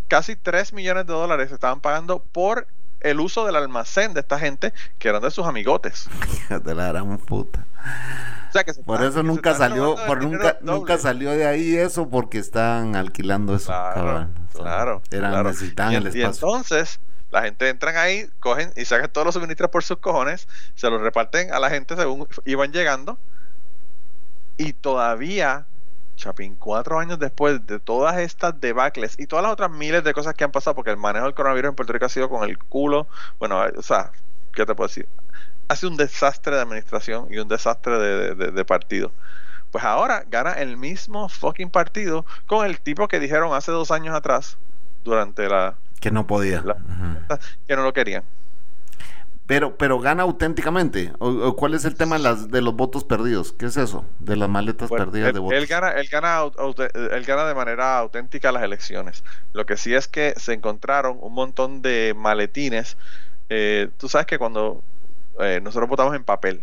casi 0.07 0.35
3 0.35 0.73
millones 0.73 1.05
de 1.05 1.13
dólares 1.13 1.51
estaban 1.51 1.79
pagando 1.79 2.19
por 2.19 2.67
el 3.01 3.19
uso 3.19 3.45
del 3.45 3.55
almacén 3.55 4.13
de 4.13 4.21
esta 4.21 4.39
gente 4.39 4.73
que 4.97 5.09
eran 5.09 5.21
de 5.21 5.31
sus 5.31 5.45
amigotes. 5.45 6.09
de 6.49 6.75
la 6.75 6.87
gran 6.87 7.17
puta. 7.19 7.65
por 8.85 9.03
eso 9.03 9.21
nunca 9.21 9.53
salió, 9.53 9.95
por 10.07 10.23
nunca, 10.23 10.57
nunca 10.61 10.97
salió 10.97 11.31
de 11.31 11.45
ahí 11.45 11.75
eso 11.75 12.09
porque 12.09 12.39
están 12.39 12.95
alquilando 12.95 13.55
eso. 13.55 13.67
Claro, 13.67 14.29
claro. 14.53 15.01
Eran, 15.11 15.43
necesitaban 15.43 15.93
el 15.93 16.07
espacio. 16.07 16.21
Y 16.21 16.25
entonces, 16.25 16.99
la 17.31 17.43
gente 17.43 17.69
entran 17.69 17.97
ahí, 17.97 18.29
cogen 18.39 18.71
y 18.75 18.85
sacan 18.85 19.11
todos 19.11 19.25
los 19.25 19.33
suministros 19.35 19.69
por 19.69 19.83
sus 19.83 19.97
cojones, 19.97 20.47
se 20.75 20.89
los 20.89 21.01
reparten 21.01 21.53
a 21.53 21.59
la 21.59 21.69
gente 21.69 21.95
según 21.95 22.27
iban 22.45 22.71
llegando. 22.71 23.19
Y 24.57 24.73
todavía, 24.73 25.65
Chapín, 26.15 26.55
cuatro 26.55 26.99
años 26.99 27.19
después 27.19 27.65
de 27.65 27.79
todas 27.79 28.17
estas 28.17 28.59
debacles 28.59 29.15
y 29.19 29.27
todas 29.27 29.43
las 29.43 29.51
otras 29.51 29.71
miles 29.71 30.03
de 30.03 30.13
cosas 30.13 30.33
que 30.33 30.43
han 30.43 30.51
pasado, 30.51 30.75
porque 30.75 30.91
el 30.91 30.97
manejo 30.97 31.25
del 31.25 31.33
coronavirus 31.33 31.69
en 31.69 31.75
Puerto 31.75 31.93
Rico 31.93 32.05
ha 32.05 32.09
sido 32.09 32.29
con 32.29 32.47
el 32.47 32.57
culo, 32.57 33.07
bueno, 33.39 33.61
o 33.75 33.81
sea, 33.81 34.11
¿qué 34.53 34.65
te 34.65 34.75
puedo 34.75 34.87
decir? 34.87 35.07
Ha 35.67 35.75
sido 35.75 35.91
un 35.91 35.97
desastre 35.97 36.55
de 36.55 36.61
administración 36.61 37.27
y 37.29 37.37
un 37.37 37.47
desastre 37.47 37.97
de, 37.97 38.65
partido. 38.65 39.11
Pues 39.71 39.83
ahora 39.83 40.23
gana 40.29 40.53
el 40.53 40.77
mismo 40.77 41.27
fucking 41.27 41.69
partido 41.69 42.25
con 42.45 42.65
el 42.65 42.79
tipo 42.79 43.07
que 43.07 43.19
dijeron 43.19 43.53
hace 43.53 43.71
dos 43.71 43.91
años 43.91 44.15
atrás, 44.15 44.57
durante 45.03 45.49
la... 45.49 45.75
Que 45.99 46.11
no 46.11 46.27
podía. 46.27 46.63
que 47.67 47.75
no 47.75 47.83
lo 47.83 47.93
querían. 47.93 48.23
Pero, 49.47 49.77
pero 49.77 49.99
gana 49.99 50.23
auténticamente. 50.23 51.13
¿O, 51.19 51.55
cuál 51.55 51.75
es 51.75 51.85
el 51.85 51.95
tema 51.95 52.17
de, 52.17 52.23
las, 52.23 52.49
de 52.49 52.61
los 52.61 52.75
votos 52.75 53.03
perdidos? 53.03 53.53
¿Qué 53.53 53.67
es 53.67 53.77
eso? 53.77 54.03
De 54.19 54.35
las 54.35 54.49
maletas 54.49 54.89
perdidas 54.89 55.33
de 55.33 55.39
votos. 55.39 55.57
Él 55.57 55.67
gana, 55.67 55.91
él, 55.91 56.07
gana, 56.11 56.41
él 56.41 57.25
gana 57.25 57.45
de 57.45 57.53
manera 57.53 57.99
auténtica 57.99 58.51
las 58.51 58.63
elecciones. 58.63 59.23
Lo 59.53 59.65
que 59.65 59.77
sí 59.77 59.93
es 59.93 60.07
que 60.07 60.33
se 60.37 60.53
encontraron 60.53 61.17
un 61.21 61.33
montón 61.33 61.83
de 61.83 62.15
maletines. 62.17 62.97
Eh, 63.49 63.89
tú 63.97 64.09
sabes 64.09 64.25
que 64.25 64.39
cuando 64.39 64.81
eh, 65.39 65.59
nosotros 65.61 65.89
votamos 65.89 66.15
en 66.15 66.23
papel. 66.23 66.61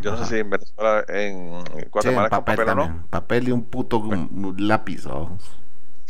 yo 0.00 0.12
no 0.12 0.18
sé 0.18 0.26
si 0.26 0.38
en 0.38 0.50
Venezuela, 0.50 1.04
en 1.08 1.64
Guatemala 1.90 2.28
papel, 2.28 2.56
papel 2.56 2.68
o 2.68 2.74
no. 2.76 3.06
Papel 3.10 3.48
y 3.48 3.52
un 3.52 3.64
puto 3.64 4.08
lápiz. 4.56 5.04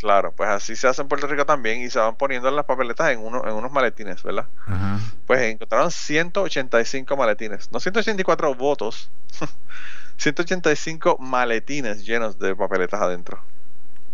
Claro, 0.02 0.32
pues 0.32 0.50
así 0.50 0.74
se 0.74 0.88
hace 0.88 1.00
en 1.00 1.06
Puerto 1.06 1.28
Rico 1.28 1.46
también 1.46 1.80
y 1.80 1.88
se 1.88 2.00
van 2.00 2.16
poniendo 2.16 2.50
las 2.50 2.64
papeletas 2.64 3.12
en, 3.12 3.20
uno, 3.20 3.46
en 3.46 3.54
unos 3.54 3.70
maletines, 3.70 4.20
¿verdad? 4.24 4.46
Pues 5.28 5.42
encontraron 5.42 5.92
185 5.92 7.16
maletines, 7.16 7.70
no 7.70 7.78
184 7.78 8.52
votos, 8.56 9.12
185 10.16 11.18
maletines 11.20 12.04
llenos 12.04 12.36
de 12.40 12.56
papeletas 12.56 13.00
adentro. 13.00 13.44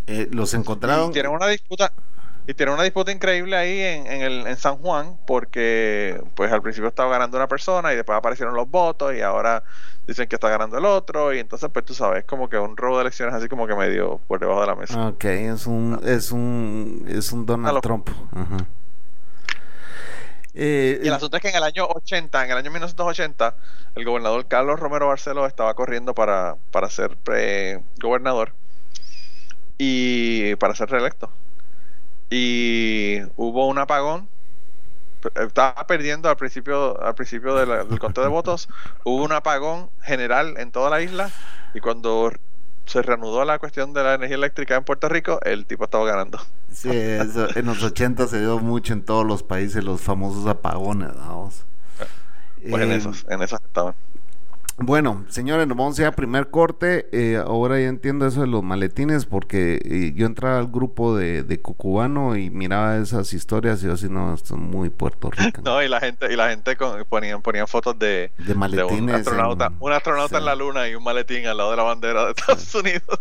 Eh, 0.07 0.29
los 0.31 0.53
encontraron. 0.53 1.09
Y 1.09 1.13
tienen 1.15 1.33
una 1.33 1.47
disputa, 1.47 1.91
y 2.49 2.55
tiene 2.55 2.73
una 2.73 2.83
disputa 2.83 3.13
increíble 3.13 3.55
ahí 3.59 3.79
en, 3.79 4.07
en, 4.07 4.23
el, 4.23 4.47
en 4.47 4.57
San 4.57 4.79
Juan, 4.79 5.19
porque 5.27 6.19
pues 6.35 6.51
al 6.51 6.63
principio 6.63 6.89
estaba 6.89 7.11
ganando 7.11 7.37
una 7.37 7.47
persona 7.47 7.93
y 7.93 7.97
después 7.97 8.17
aparecieron 8.17 8.55
los 8.55 8.71
votos 8.71 9.15
y 9.15 9.21
ahora 9.21 9.63
dicen 10.07 10.27
que 10.29 10.37
está 10.37 10.49
ganando 10.49 10.79
el 10.79 10.87
otro 10.87 11.35
y 11.35 11.41
entonces 11.41 11.69
pues 11.71 11.85
tú 11.85 11.93
sabes, 11.93 12.25
como 12.25 12.49
que 12.49 12.57
un 12.57 12.75
robo 12.79 12.97
de 12.97 13.03
elecciones 13.03 13.35
así 13.35 13.49
como 13.49 13.67
que 13.67 13.75
medio 13.75 14.19
por 14.27 14.41
debajo 14.41 14.63
de 14.63 14.67
la 14.67 14.75
mesa. 14.77 15.09
Ok, 15.09 15.25
es 15.27 15.67
un, 15.67 16.01
es 16.03 16.33
un, 16.33 17.05
es 17.07 17.33
un 17.33 17.45
Donald 17.45 17.83
Trump. 17.83 18.09
Eh, 20.55 21.01
y 21.03 21.07
el 21.07 21.13
asunto 21.13 21.37
es 21.37 21.43
que 21.43 21.51
en 21.51 21.57
el 21.57 21.65
año 21.65 21.85
80, 21.87 22.47
en 22.47 22.51
el 22.51 22.57
año 22.57 22.71
1980, 22.71 23.57
el 23.95 24.05
gobernador 24.07 24.49
Carlos 24.49 24.81
Romero 24.81 25.09
Barceló 25.09 25.45
estaba 25.45 25.75
corriendo 25.75 26.15
para, 26.15 26.57
para 26.71 26.89
ser 26.89 27.15
gobernador 28.01 28.55
y 29.77 30.57
para 30.57 30.75
ser 30.75 30.89
reelecto 30.89 31.31
y 32.31 33.21
hubo 33.37 33.67
un 33.67 33.79
apagón. 33.79 34.29
Estaba 35.35 35.87
perdiendo 35.87 36.29
al 36.29 36.37
principio 36.37 37.01
al 37.03 37.15
principio 37.15 37.55
del 37.55 37.99
conteo 37.99 38.23
de 38.23 38.31
votos. 38.31 38.69
Hubo 39.05 39.25
un 39.25 39.33
apagón 39.33 39.91
general 40.03 40.55
en 40.59 40.71
toda 40.71 40.91
la 40.91 41.01
isla 41.01 41.31
y 41.75 41.81
cuando 41.81 42.33
se 42.87 43.03
reanudó 43.03 43.45
la 43.45 43.59
cuestión 43.59 43.93
de 43.93 44.03
la 44.03 44.15
energía 44.15 44.37
eléctrica 44.37 44.77
en 44.77 44.85
Puerto 44.85 45.09
Rico 45.09 45.41
el 45.43 45.67
tipo 45.67 45.85
estaba 45.85 46.07
ganando. 46.07 46.39
Sí 46.73 46.89
en 46.91 47.67
los 47.67 47.83
80 47.83 48.29
se 48.29 48.41
dio 48.41 48.59
mucho 48.61 48.93
en 48.93 49.05
todos 49.05 49.27
los 49.27 49.43
países 49.43 49.83
los 49.83 50.01
famosos 50.01 50.47
apagones 50.47 51.15
vamos. 51.17 51.65
Pues 52.69 52.83
en 52.83 52.93
eh, 52.93 52.97
esos 52.97 53.27
en 53.29 53.43
esos 53.43 53.61
estaban 53.61 53.95
bueno, 54.81 55.25
señores, 55.29 55.67
nos 55.67 55.77
vamos 55.77 55.99
a 55.99 56.03
ir 56.03 56.09
a 56.09 56.13
primer 56.13 56.51
corte. 56.51 57.09
Eh, 57.13 57.37
ahora 57.37 57.81
ya 57.81 57.89
entiendo 57.89 58.27
eso 58.27 58.43
de 58.43 58.47
los 58.47 58.63
maletines 58.63 59.27
porque 59.27 59.81
eh, 59.85 60.13
yo 60.15 60.27
entraba 60.27 60.59
al 60.59 60.69
grupo 60.69 61.17
de, 61.17 61.43
de 61.43 61.61
Cucubano 61.61 62.37
y 62.37 62.51
miraba 62.51 62.97
esas 62.97 63.33
historias 63.33 63.83
y 63.83 63.87
yo 63.87 63.95
así, 63.95 64.09
no, 64.09 64.33
esto 64.33 64.55
es 64.55 64.61
muy 64.61 64.91
Puerto 64.91 65.31
Rico. 65.31 65.63
No, 65.65 65.83
y 65.83 65.89
la 65.89 65.99
gente, 66.01 66.33
y 66.33 66.37
la 66.37 66.51
gente 66.51 66.77
ponían, 67.09 67.43
ponían 67.43 67.67
fotos 67.67 67.99
de, 67.99 68.31
de 68.39 68.55
maletines. 68.55 69.01
un 69.03 69.11
astronauta, 69.11 69.67
en, 69.67 69.77
un 69.81 69.93
astronauta 69.93 70.39
en 70.39 70.45
la 70.45 70.55
luna 70.55 70.89
y 70.89 70.95
un 70.95 71.03
maletín 71.03 71.47
al 71.47 71.57
lado 71.57 71.73
de 71.73 71.77
la 71.77 71.83
bandera 71.83 72.25
de 72.25 72.31
Estados 72.31 72.75
Unidos. 72.75 73.21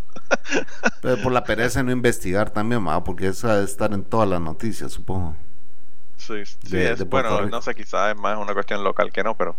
Pero 1.01 1.21
por 1.23 1.31
la 1.31 1.43
pereza 1.43 1.79
de 1.79 1.85
no 1.85 1.91
investigar 1.91 2.51
también, 2.51 2.85
porque 3.03 3.27
eso 3.29 3.47
debe 3.47 3.63
estar 3.63 3.93
en 3.93 4.03
todas 4.03 4.29
las 4.29 4.41
noticias, 4.41 4.91
supongo. 4.91 5.35
Sí, 6.17 6.43
sí 6.45 6.77
es, 6.77 7.07
bueno, 7.07 7.45
no 7.45 7.61
sé, 7.61 7.73
quizás 7.73 8.13
es 8.13 8.17
más 8.19 8.37
una 8.37 8.53
cuestión 8.53 8.83
local 8.83 9.11
que 9.11 9.23
no, 9.23 9.37
pero 9.37 9.55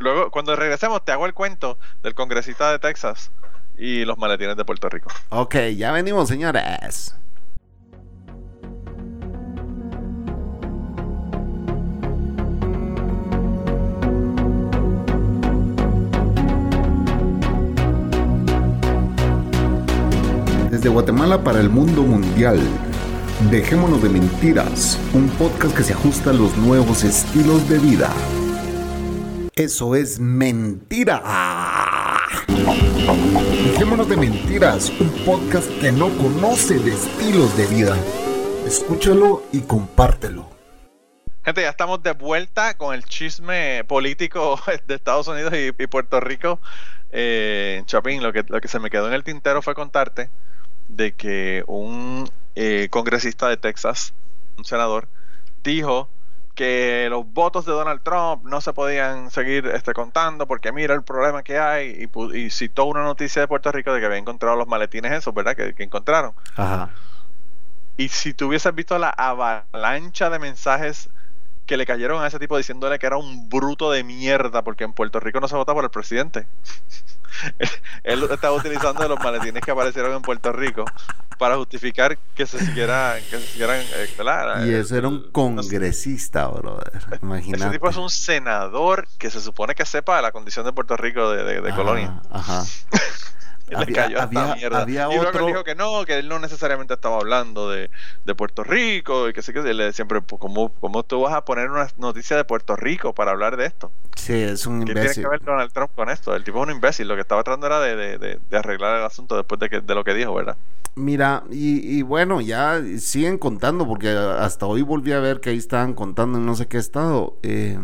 luego 0.00 0.30
cuando 0.30 0.54
regresemos 0.54 1.04
te 1.04 1.12
hago 1.12 1.24
el 1.24 1.32
cuento 1.32 1.78
del 2.02 2.14
congresista 2.14 2.70
de 2.72 2.78
Texas 2.78 3.30
y 3.78 4.04
los 4.04 4.18
maletines 4.18 4.56
de 4.56 4.64
Puerto 4.64 4.88
Rico. 4.88 5.10
Ok, 5.30 5.56
ya 5.76 5.92
venimos, 5.92 6.28
señores. 6.28 7.16
Desde 20.70 20.88
Guatemala 20.88 21.42
para 21.42 21.60
el 21.60 21.70
mundo 21.70 22.02
mundial. 22.02 22.60
Dejémonos 23.50 24.02
de 24.02 24.08
mentiras, 24.08 24.98
un 25.12 25.28
podcast 25.28 25.76
que 25.76 25.82
se 25.82 25.92
ajusta 25.92 26.30
a 26.30 26.32
los 26.32 26.56
nuevos 26.56 27.04
estilos 27.04 27.68
de 27.68 27.78
vida. 27.78 28.10
Eso 29.54 29.94
es 29.94 30.18
mentira. 30.18 31.22
Dejémonos 33.64 34.08
de 34.08 34.16
mentiras, 34.16 34.90
un 34.98 35.10
podcast 35.26 35.68
que 35.78 35.92
no 35.92 36.08
conoce 36.16 36.78
de 36.78 36.92
estilos 36.92 37.54
de 37.58 37.66
vida. 37.66 37.96
Escúchalo 38.66 39.42
y 39.52 39.60
compártelo. 39.60 40.48
Gente, 41.44 41.60
ya 41.60 41.68
estamos 41.68 42.02
de 42.02 42.12
vuelta 42.12 42.78
con 42.78 42.94
el 42.94 43.04
chisme 43.04 43.84
político 43.84 44.58
de 44.86 44.94
Estados 44.94 45.28
Unidos 45.28 45.52
y, 45.54 45.86
Puerto 45.86 46.18
Rico. 46.18 46.60
Eh, 47.10 47.82
Chapín, 47.84 48.22
lo 48.22 48.32
que, 48.32 48.42
lo 48.48 48.58
que 48.62 48.68
se 48.68 48.78
me 48.78 48.88
quedó 48.88 49.06
en 49.06 49.12
el 49.12 49.22
tintero 49.22 49.60
fue 49.60 49.74
contarte 49.74 50.30
de 50.88 51.12
que 51.12 51.62
un 51.66 52.26
eh, 52.54 52.88
congresista 52.90 53.48
de 53.48 53.56
Texas, 53.56 54.14
un 54.56 54.64
senador, 54.64 55.08
dijo 55.62 56.08
que 56.54 57.08
los 57.10 57.26
votos 57.32 57.66
de 57.66 57.72
Donald 57.72 58.02
Trump 58.02 58.44
no 58.44 58.60
se 58.60 58.72
podían 58.72 59.30
seguir 59.30 59.66
este, 59.66 59.92
contando 59.92 60.46
porque 60.46 60.70
mira 60.70 60.94
el 60.94 61.02
problema 61.02 61.42
que 61.42 61.58
hay 61.58 62.08
y, 62.32 62.50
citó 62.50 62.84
una 62.84 63.02
noticia 63.02 63.42
de 63.42 63.48
Puerto 63.48 63.72
Rico 63.72 63.92
de 63.92 63.98
que 63.98 64.06
había 64.06 64.18
encontrado 64.18 64.56
los 64.56 64.68
maletines 64.68 65.12
esos, 65.12 65.34
¿verdad? 65.34 65.56
Que, 65.56 65.74
encontraron. 65.82 66.32
Ajá. 66.56 66.90
Y 67.96 68.08
si 68.08 68.34
tú 68.34 68.48
hubieses 68.48 68.74
visto 68.74 68.98
la 68.98 69.10
avalancha 69.10 70.30
de 70.30 70.38
mensajes 70.38 71.10
que 71.66 71.76
le 71.76 71.86
cayeron 71.86 72.22
a 72.22 72.26
ese 72.26 72.38
tipo 72.38 72.56
diciéndole 72.56 72.98
que 72.98 73.06
era 73.06 73.16
un 73.16 73.48
bruto 73.48 73.90
de 73.90 74.04
mierda 74.04 74.62
porque 74.62 74.84
en 74.84 74.92
Puerto 74.92 75.20
Rico 75.20 75.40
no 75.40 75.48
se 75.48 75.56
vota 75.56 75.72
por 75.72 75.84
el 75.84 75.90
presidente. 75.90 76.46
él 78.04 78.22
estaba 78.30 78.54
utilizando 78.54 79.06
los 79.08 79.18
maletines 79.20 79.62
que 79.62 79.70
aparecieron 79.70 80.12
en 80.12 80.22
Puerto 80.22 80.52
Rico 80.52 80.84
para 81.38 81.56
justificar 81.56 82.16
que 82.34 82.46
se 82.46 82.58
siguiera 82.58 83.16
que 83.30 83.38
se 83.38 83.46
siguieran 83.46 83.80
eh, 83.80 84.66
y 84.66 84.72
ese 84.72 84.98
era 84.98 85.08
un 85.08 85.30
congresista 85.32 86.46
brother 86.46 86.92
imagínate 87.22 87.64
ese 87.64 87.72
tipo 87.72 87.88
es 87.90 87.96
un 87.96 88.10
senador 88.10 89.08
que 89.18 89.30
se 89.30 89.40
supone 89.40 89.74
que 89.74 89.84
sepa 89.84 90.22
la 90.22 90.30
condición 90.30 90.64
de 90.64 90.72
Puerto 90.72 90.96
Rico 90.96 91.30
de, 91.30 91.60
de, 91.60 91.74
colonia. 91.74 92.20
ajá 92.30 92.64
había, 93.74 94.04
había, 94.22 95.08
y 95.12 95.18
luego 95.18 95.46
dijo 95.46 95.64
que 95.64 95.74
no, 95.74 96.04
que 96.04 96.18
él 96.18 96.28
no 96.28 96.38
necesariamente 96.38 96.94
estaba 96.94 97.16
hablando 97.16 97.70
de, 97.70 97.90
de 98.24 98.34
Puerto 98.34 98.64
Rico 98.64 99.28
y 99.28 99.32
que 99.32 99.42
sé 99.42 99.52
que 99.52 99.62
le 99.62 99.92
siempre, 99.92 100.20
pues, 100.20 100.40
¿cómo, 100.40 100.70
¿cómo 100.80 101.02
tú 101.02 101.20
vas 101.22 101.34
a 101.34 101.44
poner 101.44 101.70
una 101.70 101.88
noticia 101.98 102.36
de 102.36 102.44
Puerto 102.44 102.76
Rico 102.76 103.14
para 103.14 103.30
hablar 103.30 103.56
de 103.56 103.66
esto? 103.66 103.90
Sí, 104.16 104.34
es 104.34 104.66
un 104.66 104.82
imbécil. 104.82 104.94
¿Qué 104.94 105.08
tiene 105.14 105.22
que 105.22 105.30
ver 105.30 105.42
Donald 105.42 105.72
Trump 105.72 105.90
con 105.94 106.10
esto? 106.10 106.34
El 106.34 106.44
tipo 106.44 106.58
es 106.58 106.68
un 106.68 106.74
imbécil, 106.74 107.08
lo 107.08 107.14
que 107.14 107.22
estaba 107.22 107.42
tratando 107.42 107.66
era 107.66 107.80
de, 107.80 108.18
de, 108.18 108.38
de 108.50 108.56
arreglar 108.56 108.98
el 108.98 109.04
asunto 109.04 109.36
después 109.36 109.58
de, 109.60 109.70
que, 109.70 109.80
de 109.80 109.94
lo 109.94 110.04
que 110.04 110.14
dijo, 110.14 110.34
¿verdad? 110.34 110.56
Mira, 110.96 111.42
y, 111.50 112.02
bueno, 112.02 112.40
ya 112.40 112.80
siguen 112.98 113.36
contando, 113.36 113.84
porque 113.84 114.10
hasta 114.10 114.66
hoy 114.66 114.82
volví 114.82 115.10
a 115.10 115.18
ver 115.18 115.40
que 115.40 115.50
ahí 115.50 115.58
estaban 115.58 115.92
contando 115.92 116.38
en 116.38 116.46
no 116.46 116.54
sé 116.54 116.68
qué 116.68 116.78
estado. 116.78 117.36
Eh, 117.42 117.76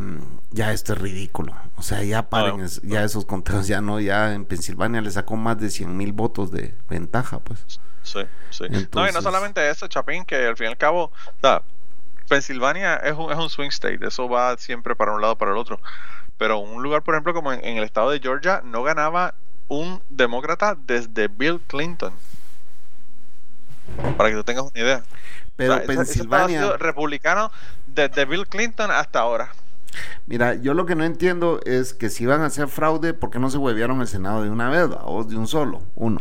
ya 0.53 0.73
esto 0.73 0.93
es 0.93 1.01
ridículo. 1.01 1.53
O 1.77 1.83
sea, 1.83 2.05
ya 2.05 2.29
paren 2.29 2.65
ya 2.85 3.03
esos 3.03 3.25
conteos, 3.25 3.67
ya 3.67 3.81
no, 3.81 3.99
ya 3.99 4.33
en 4.33 4.45
Pensilvania 4.45 5.01
le 5.01 5.11
sacó 5.11 5.35
más 5.35 5.59
de 5.59 5.70
100 5.71 5.97
mil 5.97 6.13
votos 6.13 6.51
de 6.51 6.75
ventaja, 6.89 7.39
pues. 7.41 7.65
Sí, 8.03 8.21
sí. 8.51 8.65
no, 8.95 9.09
y 9.09 9.13
no 9.13 9.23
solamente 9.23 9.69
eso, 9.69 9.87
Chapín, 9.87 10.25
que 10.25 10.47
al 10.47 10.57
fin 10.57 10.67
y 10.67 10.71
al 10.71 10.77
cabo, 10.77 11.05
o 11.05 11.41
sea, 11.41 11.63
Pensilvania 12.29 12.97
es 12.97 13.15
un, 13.15 13.31
es 13.31 13.39
un 13.39 13.51
swing 13.51 13.69
state, 13.69 13.99
eso 14.07 14.29
va 14.29 14.57
siempre 14.57 14.95
para 14.95 15.13
un 15.13 15.21
lado 15.21 15.37
para 15.37 15.51
el 15.51 15.57
otro. 15.57 15.81
Pero 16.39 16.59
un 16.59 16.83
lugar, 16.83 17.03
por 17.03 17.15
ejemplo, 17.15 17.35
como 17.35 17.53
en, 17.53 17.77
el 17.77 17.85
estado 17.85 18.11
de 18.11 18.21
Georgia, 18.21 18.63
no 18.65 18.83
ganaba 18.83 19.35
un 19.69 20.03
demócrata 20.09 20.75
desde 20.75 21.29
Bill 21.29 21.61
Clinton. 21.67 22.15
Para 24.17 24.31
que 24.31 24.37
tú 24.37 24.45
tengas 24.45 24.65
una 24.65 24.81
idea. 24.81 25.03
Pero 25.57 25.85
Pensilvania. 25.85 26.77
republicano 26.79 27.51
desde 27.87 28.25
Bill 28.25 28.47
Clinton 28.47 28.91
hasta 28.91 29.21
ahora. 29.21 29.53
Mira, 30.27 30.55
yo 30.55 30.75
lo 30.75 30.87
que 30.87 30.95
no 30.95 31.05
entiendo 31.05 31.61
es 31.65 31.95
que 31.95 32.11
si 32.11 32.27
van 32.27 32.43
a 32.43 32.47
hacer 32.47 32.69
fraude, 32.69 33.15
¿por 33.15 33.31
qué 33.31 33.39
no 33.39 33.51
se 33.51 33.59
huevearon 33.59 34.01
el 34.01 34.09
Senado 34.09 34.43
de 34.43 34.51
una 34.51 34.71
vez 34.71 34.89
o 35.05 35.25
de 35.25 35.37
un 35.37 35.47
solo? 35.47 35.83
Uno. 35.95 36.21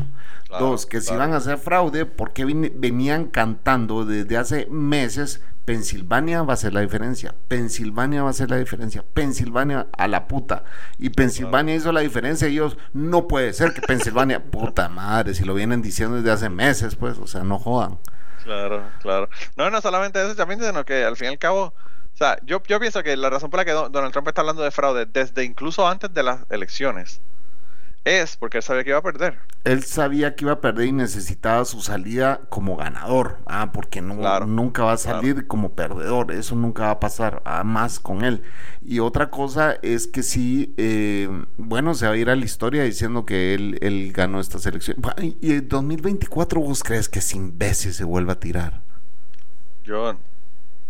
Dos, 0.49 0.88
que 0.88 0.99
si 0.99 1.15
van 1.15 1.34
a 1.34 1.38
hacer 1.38 1.59
fraude, 1.59 2.07
¿por 2.07 2.34
qué 2.34 2.43
venían 2.43 3.26
cantando 3.26 4.03
desde 4.03 4.36
hace 4.36 4.67
meses? 4.72 5.43
Pensilvania 5.63 6.41
va 6.41 6.55
a 6.55 6.57
ser 6.57 6.74
la 6.74 6.82
diferencia, 6.82 7.36
Pensilvania 7.47 8.24
va 8.24 8.32
a 8.32 8.34
ser 8.34 8.49
la 8.49 8.57
diferencia, 8.57 9.05
Pensilvania 9.13 9.86
a 9.95 10.07
la 10.07 10.28
puta. 10.28 10.63
Y 10.97 11.11
Pensilvania 11.11 11.76
hizo 11.76 11.91
la 11.91 11.99
diferencia 11.99 12.47
y 12.47 12.53
ellos, 12.53 12.76
no 12.93 13.28
puede 13.28 13.53
ser 13.53 13.76
que 13.76 13.82
Pensilvania, 13.82 14.43
puta 14.51 14.89
madre, 14.89 15.36
si 15.36 15.45
lo 15.45 15.53
vienen 15.53 15.84
diciendo 15.84 16.15
desde 16.15 16.32
hace 16.32 16.49
meses, 16.49 16.95
pues, 16.95 17.20
o 17.20 17.28
sea, 17.28 17.43
no 17.43 17.59
jodan. 17.59 17.99
Claro, 18.43 18.82
claro. 19.03 19.30
No, 19.55 19.70
no 19.70 19.80
solamente 19.82 20.20
eso, 20.26 20.36
también, 20.36 20.59
sino 20.59 20.84
que 20.84 21.03
al 21.03 21.15
fin 21.15 21.28
y 21.28 21.32
al 21.34 21.38
cabo 21.38 21.76
sea, 22.20 22.38
yo, 22.45 22.61
yo 22.67 22.80
pienso 22.80 23.01
que 23.03 23.15
la 23.17 23.30
razón 23.30 23.49
por 23.49 23.59
la 23.59 23.65
que 23.65 23.72
Donald 23.72 24.11
Trump 24.11 24.28
está 24.28 24.41
hablando 24.41 24.61
de 24.61 24.72
fraude 24.72 25.05
desde 25.05 25.43
incluso 25.43 25.88
antes 25.88 26.13
de 26.13 26.24
las 26.24 26.45
elecciones 26.49 27.22
es 28.05 28.38
porque 28.38 28.57
él 28.57 28.63
sabía 28.63 28.84
que 28.84 28.89
iba 28.91 28.99
a 28.99 29.03
perder. 29.03 29.38
Él 29.65 29.84
sabía 29.84 30.36
que 30.36 30.45
iba 30.45 30.53
a 30.53 30.61
perder 30.61 30.88
y 30.88 30.91
necesitaba 30.91 31.65
su 31.65 31.82
salida 31.82 32.41
como 32.49 32.78
ganador, 32.78 33.39
ah, 33.45 33.72
porque 33.74 34.01
no, 34.01 34.15
nunca 34.45 34.84
va 34.84 34.93
a 34.93 34.97
salir 34.97 35.47
como 35.47 35.74
perdedor, 35.74 36.32
eso 36.32 36.55
nunca 36.55 36.84
va 36.84 36.91
a 36.91 36.99
pasar 36.99 37.41
ah, 37.45 37.63
más 37.63 37.99
con 37.99 38.24
él. 38.24 38.43
Y 38.84 38.99
otra 38.99 39.30
cosa 39.30 39.78
es 39.82 40.07
que 40.07 40.24
sí, 40.24 40.74
eh, 40.78 41.30
bueno, 41.57 41.93
se 41.93 42.07
va 42.07 42.13
a 42.13 42.17
ir 42.17 42.30
a 42.30 42.36
la 42.36 42.45
historia 42.45 42.84
diciendo 42.84 43.26
que 43.26 43.53
él, 43.53 43.78
él 43.82 44.11
ganó 44.13 44.39
esta 44.39 44.59
selección. 44.59 44.97
Y 45.41 45.53
en 45.53 45.67
2024 45.67 46.61
vos 46.61 46.84
crees 46.84 47.09
que 47.09 47.20
ese 47.20 47.38
imbécil 47.38 47.93
se 47.93 48.05
vuelva 48.05 48.34
a 48.34 48.39
tirar. 48.39 48.82
Yo 49.84 50.17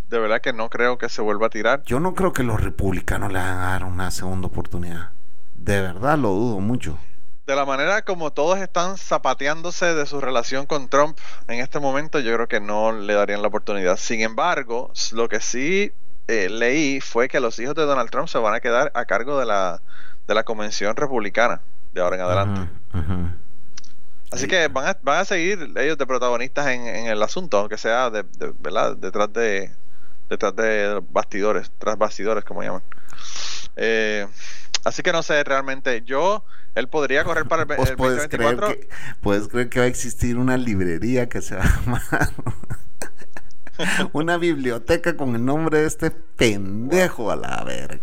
de 0.09 0.19
verdad 0.19 0.41
que 0.41 0.53
no 0.53 0.69
creo 0.69 0.97
que 0.97 1.07
se 1.07 1.21
vuelva 1.21 1.47
a 1.47 1.49
tirar. 1.49 1.83
Yo 1.83 1.99
no 1.99 2.15
creo 2.15 2.33
que 2.33 2.43
los 2.43 2.61
republicanos 2.61 3.31
le 3.31 3.39
hagan 3.39 3.83
una 3.83 4.09
segunda 4.11 4.47
oportunidad. 4.47 5.11
De 5.55 5.81
verdad 5.81 6.17
lo 6.17 6.29
dudo 6.29 6.59
mucho. 6.59 6.97
De 7.45 7.55
la 7.55 7.65
manera 7.65 8.03
como 8.03 8.31
todos 8.31 8.59
están 8.59 8.97
zapateándose 8.97 9.93
de 9.93 10.05
su 10.05 10.19
relación 10.21 10.65
con 10.65 10.87
Trump 10.87 11.17
en 11.47 11.59
este 11.59 11.79
momento, 11.79 12.19
yo 12.19 12.33
creo 12.33 12.47
que 12.47 12.59
no 12.59 12.91
le 12.91 13.13
darían 13.13 13.41
la 13.41 13.47
oportunidad. 13.47 13.97
Sin 13.97 14.21
embargo, 14.21 14.91
lo 15.13 15.29
que 15.29 15.41
sí 15.41 15.91
eh, 16.27 16.49
leí 16.49 17.01
fue 17.01 17.27
que 17.27 17.39
los 17.39 17.59
hijos 17.59 17.75
de 17.75 17.83
Donald 17.83 18.09
Trump 18.09 18.27
se 18.27 18.37
van 18.37 18.53
a 18.53 18.59
quedar 18.59 18.91
a 18.95 19.05
cargo 19.05 19.39
de 19.39 19.45
la, 19.45 19.81
de 20.27 20.33
la 20.33 20.43
convención 20.43 20.95
republicana 20.95 21.61
de 21.93 22.01
ahora 22.01 22.15
en 22.15 22.21
adelante. 22.21 22.71
Así 24.31 24.47
que 24.47 24.67
van 24.67 24.87
a, 24.87 24.97
van 25.01 25.21
a 25.21 25.25
seguir 25.25 25.71
ellos 25.75 25.97
de 25.97 26.05
protagonistas 26.05 26.67
en, 26.67 27.07
el 27.07 27.21
asunto, 27.23 27.57
aunque 27.57 27.79
sea 27.79 28.11
de, 28.11 28.23
¿verdad? 28.59 28.95
detrás 28.95 29.33
de, 29.33 29.71
detrás 30.29 30.55
de 30.55 31.01
bastidores, 31.09 31.71
tras 31.77 31.97
bastidores, 31.97 32.43
como 32.43 32.63
llaman. 32.63 32.83
Eh, 33.75 34.27
así 34.83 35.01
que 35.03 35.11
no 35.11 35.23
sé, 35.23 35.43
realmente 35.43 36.03
yo, 36.05 36.43
él 36.75 36.87
podría 36.87 37.23
correr 37.23 37.47
para 37.47 37.63
el, 37.63 37.67
puedes 37.67 37.97
2024. 37.97 38.67
Creer 38.67 38.79
que, 38.79 38.89
puedes 39.21 39.47
creer 39.47 39.69
que 39.69 39.79
va 39.79 39.85
a 39.85 39.89
existir 39.89 40.37
una 40.37 40.57
librería 40.57 41.27
que 41.29 41.41
se 41.41 41.55
va 41.55 41.63
a 41.63 41.79
llamar 41.79 42.29
una 44.13 44.37
biblioteca 44.37 45.15
con 45.17 45.35
el 45.35 45.45
nombre 45.45 45.79
de 45.79 45.87
este 45.87 46.11
pendejo 46.11 47.31
a 47.31 47.35
la 47.35 47.63
verga. 47.63 47.99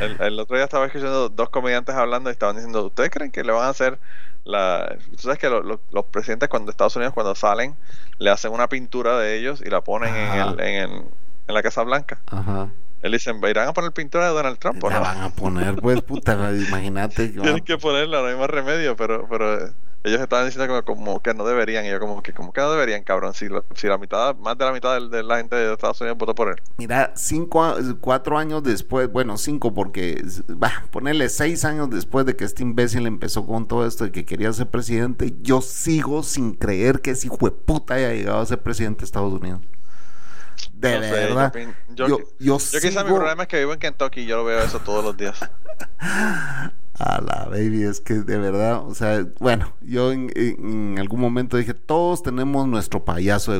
El, 0.00 0.40
otro 0.40 0.56
día 0.56 0.64
estaba 0.64 0.86
escuchando 0.86 1.28
dos 1.28 1.50
comediantes 1.50 1.94
hablando 1.94 2.30
y 2.30 2.32
estaban 2.32 2.56
diciendo, 2.56 2.84
¿ustedes 2.86 3.10
creen 3.10 3.30
que 3.30 3.44
le 3.44 3.52
van 3.52 3.66
a 3.66 3.68
hacer 3.68 3.98
la... 4.44 4.96
Tú 5.12 5.18
sabes 5.18 5.38
que 5.38 5.48
los 5.48 6.04
presidentes 6.06 6.48
cuando 6.48 6.72
Estados 6.72 6.96
Unidos 6.96 7.14
cuando 7.14 7.36
salen 7.36 7.76
le 8.18 8.30
hacen 8.30 8.52
una 8.52 8.68
pintura 8.68 9.18
de 9.18 9.38
ellos 9.38 9.62
y 9.64 9.70
la 9.70 9.82
ponen 9.82 10.14
en 10.16 10.40
el, 10.40 10.60
en 10.60 10.74
el, 10.82 11.04
en 11.46 11.54
la 11.54 11.62
Casa 11.62 11.82
Blanca. 11.82 12.20
Ajá. 12.26 12.68
Él 13.02 13.10
dice, 13.10 13.32
¿irán 13.50 13.68
a 13.68 13.72
poner 13.72 13.90
pintura 13.90 14.28
de 14.28 14.32
Donald 14.32 14.58
Trump? 14.58 14.80
La 14.84 15.00
van 15.00 15.22
a 15.22 15.30
poner, 15.30 15.74
pues, 15.76 16.00
puta, 16.02 16.34
imagínate. 16.68 17.30
Tienen 17.30 17.64
que 17.64 17.76
ponerla, 17.76 18.20
no 18.20 18.28
hay 18.28 18.36
más 18.36 18.48
remedio, 18.48 18.94
pero, 18.94 19.26
pero 19.28 19.54
eh, 19.54 19.72
ellos 20.04 20.20
estaban 20.20 20.46
diciendo 20.46 20.84
como, 20.84 21.20
que 21.20 21.34
no 21.34 21.44
deberían, 21.44 21.84
y 21.84 21.90
yo 21.90 21.98
como 21.98 22.22
que, 22.22 22.32
como 22.32 22.52
que 22.52 22.60
no 22.60 22.70
deberían, 22.70 23.02
cabrón, 23.02 23.34
si, 23.34 23.48
si 23.74 23.88
la 23.88 23.98
mitad, 23.98 24.36
más 24.36 24.56
de 24.56 24.64
la 24.64 24.72
mitad 24.72 25.00
de, 25.00 25.22
la 25.24 25.38
gente 25.38 25.56
de 25.56 25.72
Estados 25.72 26.00
Unidos 26.00 26.16
votó 26.16 26.32
por 26.32 26.50
él. 26.50 26.56
Mira, 26.76 27.12
cinco, 27.16 27.74
cuatro 28.00 28.38
años 28.38 28.62
después, 28.62 29.10
bueno, 29.10 29.36
cinco, 29.36 29.74
porque, 29.74 30.22
va, 30.50 30.70
ponerle 30.92 31.28
seis 31.28 31.64
años 31.64 31.90
después 31.90 32.24
de 32.24 32.36
que 32.36 32.44
este 32.44 32.62
imbécil 32.62 33.08
empezó 33.08 33.44
con 33.44 33.66
todo 33.66 33.84
esto 33.84 34.04
de 34.04 34.12
que 34.12 34.24
quería 34.24 34.52
ser 34.52 34.68
presidente, 34.68 35.34
yo 35.42 35.60
sigo 35.60 36.22
sin 36.22 36.54
creer 36.54 37.00
que 37.00 37.10
ese 37.10 37.26
hijo 37.26 37.38
de 37.42 37.50
puta 37.50 37.94
haya 37.94 38.12
llegado 38.12 38.38
a 38.38 38.46
ser 38.46 38.62
presidente 38.62 39.00
de 39.00 39.06
Estados 39.06 39.32
Unidos. 39.32 39.60
De 40.72 40.98
verdad. 40.98 41.52
yo, 41.94 42.08
yo, 42.08 42.18
yo, 42.38 42.58
quizá 42.80 43.04
mi 43.04 43.12
problema 43.12 43.42
es 43.42 43.48
que 43.48 43.58
vivo 43.58 43.72
en 43.72 43.78
Kentucky 43.78 44.20
y 44.20 44.26
yo 44.26 44.38
lo 44.38 44.44
veo 44.44 44.60
eso 44.60 44.80
todos 44.80 45.04
los 45.04 45.16
días. 45.16 45.38
A 46.98 47.20
la 47.22 47.46
baby, 47.48 47.84
es 47.84 48.00
que 48.00 48.14
de 48.14 48.38
verdad, 48.38 48.86
o 48.86 48.94
sea, 48.94 49.26
bueno, 49.40 49.72
yo 49.80 50.12
en, 50.12 50.96
algún 50.98 51.20
momento 51.20 51.56
dije, 51.56 51.72
todos 51.72 52.22
tenemos 52.22 52.68
nuestro 52.68 53.04
payaso 53.04 53.50
de, 53.52 53.58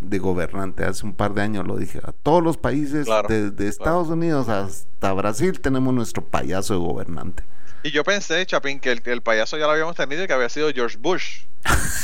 de 0.00 0.18
gobernante, 0.18 0.84
hace 0.84 1.04
un 1.04 1.12
par 1.12 1.34
de 1.34 1.42
años 1.42 1.66
lo 1.66 1.76
dije, 1.76 2.00
a 2.02 2.12
todos 2.12 2.42
los 2.42 2.56
países, 2.56 3.06
desde 3.28 3.68
Estados 3.68 4.08
Unidos 4.08 4.48
hasta 4.48 5.12
Brasil, 5.12 5.60
tenemos 5.60 5.94
nuestro 5.94 6.24
payaso 6.24 6.74
de 6.74 6.80
gobernante. 6.80 7.44
Y 7.84 7.90
yo 7.90 8.02
pensé, 8.02 8.46
Chapín, 8.46 8.80
que 8.80 8.98
el, 9.04 9.20
payaso 9.20 9.58
ya 9.58 9.66
lo 9.66 9.72
habíamos 9.72 9.94
tenido 9.94 10.24
y 10.24 10.26
que 10.26 10.32
había 10.32 10.48
sido 10.48 10.72
George 10.72 10.96
Bush, 10.98 11.42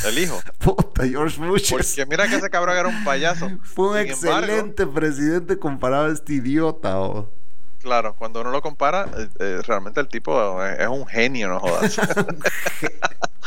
el 0.07 0.19
hijo. 0.19 0.39
Puta, 0.59 1.09
George 1.09 1.41
Bush. 1.41 1.71
Porque 1.71 2.05
mira 2.05 2.29
que 2.29 2.37
ese 2.37 2.51
cabrón 2.51 2.77
era 2.77 2.87
un 2.87 3.03
payaso. 3.03 3.51
Fue 3.63 3.89
un 3.89 3.97
excelente 3.97 4.87
presidente 4.87 5.59
comparado 5.59 6.11
a 6.11 6.13
este 6.13 6.35
idiota. 6.35 7.25
Claro, 7.81 8.15
cuando 8.15 8.43
uno 8.43 8.51
lo 8.51 8.61
compara, 8.61 9.09
eh, 9.17 9.29
eh, 9.39 9.63
realmente 9.67 10.01
el 10.01 10.09
tipo 10.09 10.63
es, 10.63 10.87
un 10.87 11.07
genio, 11.07 11.49
no 11.49 11.61
jodas. 11.61 11.99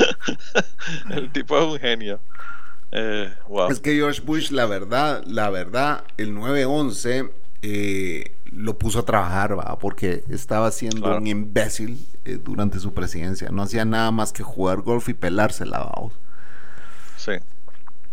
el 1.11 1.31
tipo 1.31 1.55
es 1.59 1.65
un 1.65 1.79
genio. 1.79 2.19
Eh, 2.91 3.31
es 3.69 3.79
que 3.79 3.93
George 3.93 4.21
Bush, 4.21 4.49
la 4.49 4.65
verdad, 4.65 5.23
la 5.27 5.51
verdad, 5.51 6.03
el 6.17 6.35
9-11 6.35 7.29
eh, 7.63 8.32
lo 8.55 8.77
puso 8.77 8.99
a 8.99 9.05
trabajar, 9.05 9.57
¿va? 9.57 9.77
porque 9.79 10.23
estaba 10.29 10.71
siendo 10.71 11.17
un 11.17 11.27
imbécil 11.27 12.05
eh, 12.25 12.39
durante 12.43 12.79
su 12.79 12.93
presidencia. 12.93 13.49
No 13.49 13.63
hacía 13.63 13.85
nada 13.85 14.11
más 14.11 14.31
que 14.31 14.43
jugar 14.43 14.81
golf 14.81 15.09
y 15.09 15.13
pelársela, 15.13 15.79
¿va? 15.79 16.09
Sí. 17.17 17.33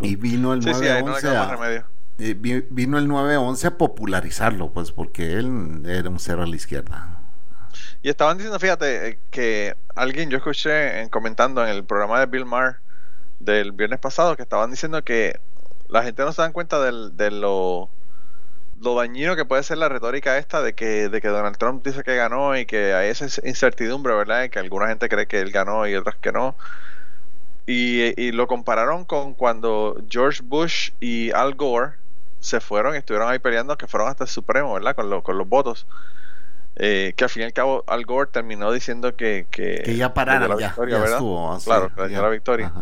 Y 0.00 0.16
vino 0.16 0.52
el 0.54 0.62
9-11 0.62 1.84
eh, 2.22 2.34
vino 2.34 2.98
el 2.98 3.08
9-11 3.08 3.64
a 3.64 3.78
popularizarlo, 3.78 4.70
pues 4.72 4.92
porque 4.92 5.38
él 5.38 5.82
era 5.86 6.10
un 6.10 6.18
cero 6.18 6.42
a 6.42 6.46
la 6.46 6.54
izquierda. 6.54 7.18
Y 8.02 8.10
estaban 8.10 8.36
diciendo, 8.36 8.58
fíjate, 8.58 9.08
eh, 9.08 9.18
que 9.30 9.74
alguien 9.94 10.30
yo 10.30 10.36
escuché 10.36 11.00
en, 11.00 11.08
comentando 11.08 11.62
en 11.64 11.70
el 11.70 11.84
programa 11.84 12.20
de 12.20 12.26
Bill 12.26 12.44
Maher 12.44 12.76
del 13.38 13.72
viernes 13.72 13.98
pasado 14.00 14.36
que 14.36 14.42
estaban 14.42 14.70
diciendo 14.70 15.02
que 15.02 15.40
la 15.88 16.02
gente 16.02 16.22
no 16.22 16.32
se 16.32 16.42
dan 16.42 16.52
cuenta 16.52 16.78
de 16.80 17.30
lo 17.30 17.88
lo 18.80 18.94
dañino 18.94 19.36
que 19.36 19.44
puede 19.44 19.62
ser 19.62 19.78
la 19.78 19.88
retórica 19.88 20.38
esta 20.38 20.62
de 20.62 20.74
que, 20.74 21.08
de 21.08 21.20
que 21.20 21.28
Donald 21.28 21.56
Trump 21.58 21.84
dice 21.84 22.02
que 22.02 22.16
ganó 22.16 22.56
y 22.56 22.64
que 22.64 22.94
hay 22.94 23.10
esa 23.10 23.26
incertidumbre, 23.46 24.14
¿verdad? 24.14 24.44
Y 24.44 24.48
que 24.48 24.58
alguna 24.58 24.88
gente 24.88 25.08
cree 25.08 25.26
que 25.26 25.40
él 25.40 25.50
ganó 25.50 25.86
y 25.86 25.94
otras 25.94 26.16
que 26.16 26.32
no. 26.32 26.54
Y, 27.66 28.32
lo 28.32 28.48
compararon 28.48 29.04
con 29.04 29.34
cuando 29.34 30.02
George 30.08 30.40
Bush 30.42 30.90
y 30.98 31.30
Al 31.30 31.54
Gore 31.54 31.92
se 32.40 32.60
fueron 32.60 32.94
y 32.94 32.98
estuvieron 32.98 33.30
ahí 33.30 33.38
peleando, 33.38 33.76
que 33.78 33.86
fueron 33.86 34.08
hasta 34.08 34.24
el 34.24 34.30
Supremo, 34.30 34.74
¿verdad? 34.74 34.96
Con, 34.96 35.20
con 35.20 35.38
los 35.38 35.48
votos. 35.48 35.86
Eh, 36.76 37.12
que 37.14 37.24
al 37.24 37.30
fin 37.30 37.42
y 37.42 37.44
al 37.44 37.52
cabo 37.52 37.84
Al 37.86 38.04
Gore 38.06 38.30
terminó 38.32 38.72
diciendo 38.72 39.14
que... 39.14 39.46
Que, 39.50 39.94
ya 39.96 40.14
pararon, 40.14 40.48
la 40.48 40.56
victoria, 40.56 40.98
¿verdad? 40.98 41.20
claro, 41.64 41.94
que 41.94 42.08
la 42.08 42.28
victoria. 42.28 42.72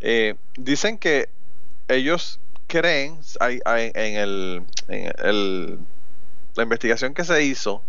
Eh, 0.00 0.34
dicen 0.56 0.98
que 0.98 1.28
ellos 1.88 2.40
creen 2.66 3.18
en, 3.40 4.16
el, 4.16 4.62
en 4.88 5.12
el, 5.24 5.78
la 6.54 6.62
investigación 6.62 7.14
que 7.14 7.24
se 7.24 7.42
hizo 7.42 7.82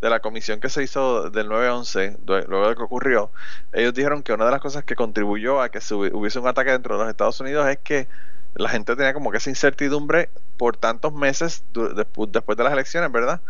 de 0.00 0.10
la 0.10 0.20
comisión 0.20 0.60
que 0.60 0.68
se 0.68 0.82
hizo 0.82 1.30
del 1.30 1.48
9-11, 1.48 2.18
luego 2.46 2.68
de 2.68 2.74
que 2.76 2.82
ocurrió, 2.82 3.30
ellos 3.72 3.94
dijeron 3.94 4.22
que 4.22 4.34
una 4.34 4.44
de 4.44 4.50
las 4.50 4.60
cosas 4.60 4.84
que 4.84 4.96
contribuyó 4.96 5.62
a 5.62 5.70
que 5.70 5.78
hubiese 5.94 6.38
un 6.38 6.46
ataque 6.46 6.72
dentro 6.72 6.96
de 6.96 7.04
los 7.04 7.10
Estados 7.10 7.40
Unidos 7.40 7.66
es 7.68 7.78
que 7.78 8.06
la 8.54 8.68
gente 8.68 8.94
tenía 8.96 9.14
como 9.14 9.30
que 9.30 9.38
esa 9.38 9.50
incertidumbre 9.50 10.28
por 10.56 10.76
tantos 10.76 11.12
meses 11.12 11.64
después 11.72 12.30
de 12.58 12.64
las 12.64 12.72
elecciones, 12.72 13.10
¿verdad? 13.10 13.40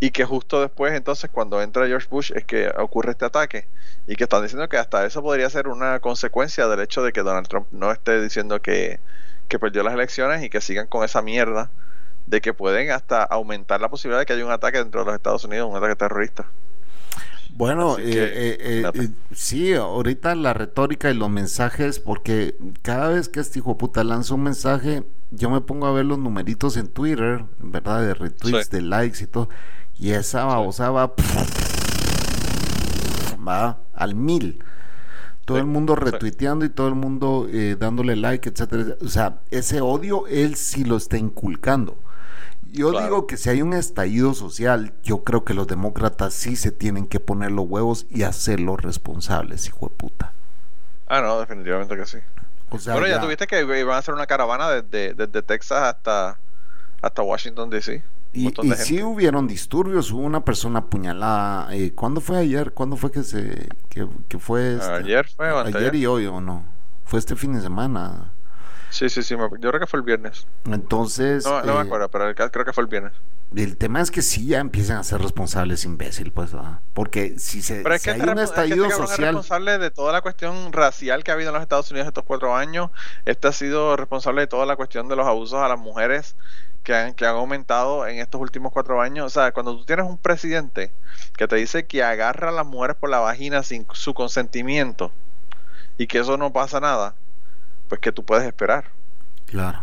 Y 0.00 0.10
que 0.10 0.24
justo 0.24 0.60
después, 0.60 0.92
entonces, 0.92 1.30
cuando 1.30 1.62
entra 1.62 1.86
George 1.86 2.08
Bush, 2.10 2.32
es 2.34 2.44
que 2.44 2.68
ocurre 2.76 3.12
este 3.12 3.24
ataque. 3.24 3.66
Y 4.06 4.16
que 4.16 4.24
están 4.24 4.42
diciendo 4.42 4.68
que 4.68 4.76
hasta 4.76 5.06
eso 5.06 5.22
podría 5.22 5.48
ser 5.48 5.68
una 5.68 6.00
consecuencia 6.00 6.66
del 6.66 6.80
hecho 6.80 7.02
de 7.02 7.12
que 7.12 7.22
Donald 7.22 7.48
Trump 7.48 7.68
no 7.70 7.90
esté 7.90 8.20
diciendo 8.20 8.60
que, 8.60 9.00
que 9.48 9.58
perdió 9.58 9.82
las 9.82 9.94
elecciones 9.94 10.42
y 10.42 10.50
que 10.50 10.60
sigan 10.60 10.86
con 10.86 11.04
esa 11.04 11.22
mierda 11.22 11.70
de 12.26 12.40
que 12.40 12.54
pueden 12.54 12.90
hasta 12.90 13.22
aumentar 13.22 13.80
la 13.80 13.88
posibilidad 13.88 14.20
de 14.20 14.26
que 14.26 14.32
haya 14.32 14.44
un 14.44 14.52
ataque 14.52 14.78
dentro 14.78 15.00
de 15.00 15.06
los 15.06 15.14
Estados 15.14 15.44
Unidos, 15.44 15.70
un 15.70 15.76
ataque 15.76 15.96
terrorista. 15.96 16.46
Bueno, 17.56 17.98
eh, 17.98 18.02
eh, 18.04 18.90
eh, 18.92 19.10
sí, 19.32 19.74
ahorita 19.74 20.34
la 20.34 20.54
retórica 20.54 21.10
y 21.10 21.14
los 21.14 21.30
mensajes, 21.30 22.00
porque 22.00 22.56
cada 22.82 23.10
vez 23.10 23.28
que 23.28 23.38
este 23.38 23.60
hijo 23.60 23.70
de 23.70 23.76
puta 23.76 24.02
lanza 24.02 24.34
un 24.34 24.42
mensaje, 24.42 25.04
yo 25.30 25.50
me 25.50 25.60
pongo 25.60 25.86
a 25.86 25.92
ver 25.92 26.04
los 26.04 26.18
numeritos 26.18 26.76
en 26.76 26.88
Twitter, 26.88 27.44
¿verdad? 27.60 28.02
De 28.02 28.14
retweets, 28.14 28.70
de 28.70 28.82
likes 28.82 29.22
y 29.22 29.28
todo, 29.28 29.48
y 30.00 30.10
esa 30.10 30.44
babosa 30.44 30.90
va, 30.90 31.14
va 33.46 33.78
al 33.94 34.16
mil. 34.16 34.58
Todo 35.44 35.58
el 35.58 35.66
mundo 35.66 35.94
retuiteando 35.94 36.64
y 36.64 36.70
todo 36.70 36.88
el 36.88 36.94
mundo 36.94 37.46
dándole 37.78 38.16
like, 38.16 38.48
etcétera. 38.48 38.96
O 39.02 39.08
sea, 39.08 39.40
ese 39.50 39.80
odio 39.80 40.26
él 40.26 40.56
sí 40.56 40.84
lo 40.84 40.96
está 40.96 41.18
inculcando. 41.18 41.98
Yo 42.72 42.90
digo 42.90 43.28
que 43.28 43.36
si 43.36 43.50
hay 43.50 43.62
un 43.62 43.72
estallido 43.72 44.34
social, 44.34 44.94
yo 45.04 45.22
creo 45.22 45.44
que 45.44 45.54
los 45.54 45.68
demócratas 45.68 46.34
sí 46.34 46.56
se 46.56 46.72
tienen 46.72 47.06
que 47.06 47.20
poner 47.20 47.52
los 47.52 47.66
huevos 47.68 48.06
y 48.10 48.24
hacerlos 48.24 48.82
responsables, 48.82 49.68
hijo 49.68 49.88
de 49.88 49.94
puta. 49.94 50.32
Ah, 51.06 51.20
no, 51.20 51.38
definitivamente 51.38 51.96
que 51.96 52.04
sí. 52.04 52.18
bueno, 52.70 53.06
ya... 53.06 53.20
tuviste 53.20 53.46
que 53.46 53.60
iban 53.60 53.94
a 53.94 53.98
hacer 53.98 54.12
una 54.12 54.26
caravana 54.26 54.70
desde, 54.70 55.14
desde 55.14 55.42
Texas 55.42 55.94
hasta, 55.94 56.38
hasta 57.00 57.22
Washington, 57.22 57.70
D.C. 57.70 58.02
Y, 58.34 58.48
y 58.62 58.72
sí 58.72 59.02
hubieron 59.02 59.46
disturbios, 59.46 60.10
hubo 60.10 60.22
una 60.22 60.44
persona 60.44 60.80
apuñalada. 60.80 61.74
Eh, 61.74 61.92
¿Cuándo 61.94 62.20
fue 62.20 62.38
ayer? 62.38 62.72
¿Cuándo 62.72 62.96
fue 62.96 63.10
que 63.10 63.22
se 63.22 63.68
que, 63.88 64.38
fue 64.38 64.74
este? 64.74 64.92
Ayer 64.92 65.26
fue 65.28 65.50
o 65.52 65.58
Ayer 65.60 65.94
y 65.94 66.06
hoy 66.06 66.26
o 66.26 66.40
no. 66.40 66.64
Fue 67.04 67.18
este 67.18 67.36
fin 67.36 67.54
de 67.54 67.60
semana. 67.60 68.32
Sí, 68.90 69.08
sí, 69.08 69.22
sí, 69.22 69.34
yo 69.36 69.48
creo 69.48 69.80
que 69.80 69.86
fue 69.86 69.98
el 69.98 70.04
viernes. 70.04 70.46
Entonces... 70.66 71.44
No, 71.44 71.62
no 71.62 71.74
me 71.74 71.80
eh, 71.80 71.82
acuerdo, 71.82 72.08
pero 72.08 72.32
creo 72.32 72.64
que 72.64 72.72
fue 72.72 72.84
el 72.84 72.88
viernes. 72.88 73.12
El 73.56 73.76
tema 73.76 74.00
es 74.00 74.10
que 74.10 74.22
sí 74.22 74.46
ya 74.46 74.60
empiezan 74.60 74.98
a 74.98 75.04
ser 75.04 75.20
responsables 75.20 75.84
imbécil, 75.84 76.32
pues, 76.32 76.50
porque 76.92 77.38
si 77.38 77.62
se 77.62 77.82
pero 77.82 77.94
es 77.94 78.02
que 78.02 78.10
hay 78.10 78.20
un 78.20 78.38
estallido 78.38 78.86
es 78.86 78.94
que 78.94 79.06
social, 79.06 79.34
responsable 79.34 79.78
de 79.78 79.90
toda 79.90 80.12
la 80.12 80.22
cuestión 80.22 80.72
racial 80.72 81.22
que 81.22 81.30
ha 81.30 81.34
habido 81.34 81.50
en 81.50 81.54
los 81.54 81.62
Estados 81.62 81.90
Unidos 81.90 82.08
estos 82.08 82.24
cuatro 82.24 82.56
años. 82.56 82.90
Este 83.26 83.46
ha 83.46 83.52
sido 83.52 83.96
responsable 83.96 84.42
de 84.42 84.46
toda 84.48 84.66
la 84.66 84.76
cuestión 84.76 85.08
de 85.08 85.16
los 85.16 85.26
abusos 85.26 85.60
a 85.60 85.68
las 85.68 85.78
mujeres 85.78 86.36
que 86.84 86.94
han, 86.94 87.14
que 87.14 87.26
han 87.26 87.34
aumentado 87.34 88.06
en 88.06 88.18
estos 88.18 88.40
últimos 88.40 88.70
cuatro 88.72 89.00
años. 89.00 89.26
O 89.26 89.30
sea, 89.30 89.52
cuando 89.52 89.76
tú 89.76 89.84
tienes 89.84 90.06
un 90.06 90.18
presidente 90.18 90.92
que 91.36 91.48
te 91.48 91.56
dice 91.56 91.86
que 91.86 92.04
agarra 92.04 92.50
a 92.50 92.52
las 92.52 92.66
mujeres 92.66 92.96
por 92.96 93.10
la 93.10 93.18
vagina 93.18 93.62
sin 93.64 93.86
su 93.92 94.14
consentimiento 94.14 95.10
y 95.98 96.06
que 96.06 96.18
eso 96.18 96.36
no 96.36 96.52
pasa 96.52 96.78
nada, 96.78 97.14
pues 97.88 98.00
que 98.00 98.12
tú 98.12 98.24
puedes 98.24 98.46
esperar. 98.46 98.84
Claro. 99.46 99.80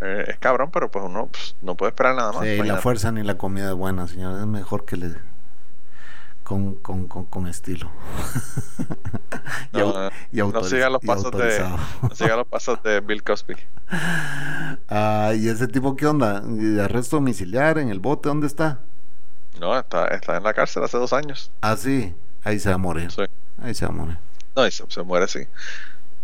Eh, 0.00 0.24
es 0.28 0.38
cabrón, 0.38 0.70
pero 0.70 0.90
pues 0.90 1.04
uno 1.04 1.26
pues, 1.26 1.56
no 1.62 1.74
puede 1.74 1.90
esperar 1.90 2.14
nada 2.14 2.32
más. 2.32 2.42
Sí, 2.42 2.62
la 2.62 2.76
fuerza 2.76 3.12
ni 3.12 3.22
la 3.22 3.36
comida 3.36 3.70
es 3.70 3.74
buena, 3.74 4.06
señor. 4.06 4.38
Es 4.38 4.46
mejor 4.46 4.84
que 4.84 4.96
le 4.96 5.14
con, 6.46 6.76
con, 6.76 7.08
con, 7.08 7.46
estilo. 7.48 7.90
no, 9.72 10.10
y, 10.30 10.36
no 10.36 10.62
siga 10.62 10.88
los 10.88 11.02
pasos 11.04 11.32
de 11.32 11.58
no 12.02 12.14
siga 12.14 12.36
los 12.36 12.46
pasos 12.46 12.80
de 12.84 13.00
Bill 13.00 13.24
Cosby. 13.24 13.56
Ah, 14.88 15.32
¿y 15.34 15.48
ese 15.48 15.66
tipo 15.66 15.96
qué 15.96 16.06
onda? 16.06 16.40
¿De 16.40 16.80
arresto 16.80 17.16
domiciliar 17.16 17.78
en 17.78 17.88
el 17.88 17.98
bote? 17.98 18.28
¿Dónde 18.28 18.46
está? 18.46 18.78
No, 19.58 19.76
está, 19.76 20.06
está 20.06 20.36
en 20.36 20.44
la 20.44 20.54
cárcel 20.54 20.84
hace 20.84 20.96
dos 20.98 21.12
años. 21.12 21.50
Ah, 21.62 21.76
sí. 21.76 22.14
Ahí 22.44 22.60
se 22.60 22.68
va 22.68 22.76
a 22.76 22.78
morir. 22.78 23.10
Sí. 23.10 23.22
Ahí 23.60 23.74
se 23.74 23.84
va 23.84 23.92
a 23.92 23.96
morir. 23.96 24.18
No, 24.54 24.70
se, 24.70 25.02
muere 25.02 25.24
así. 25.24 25.40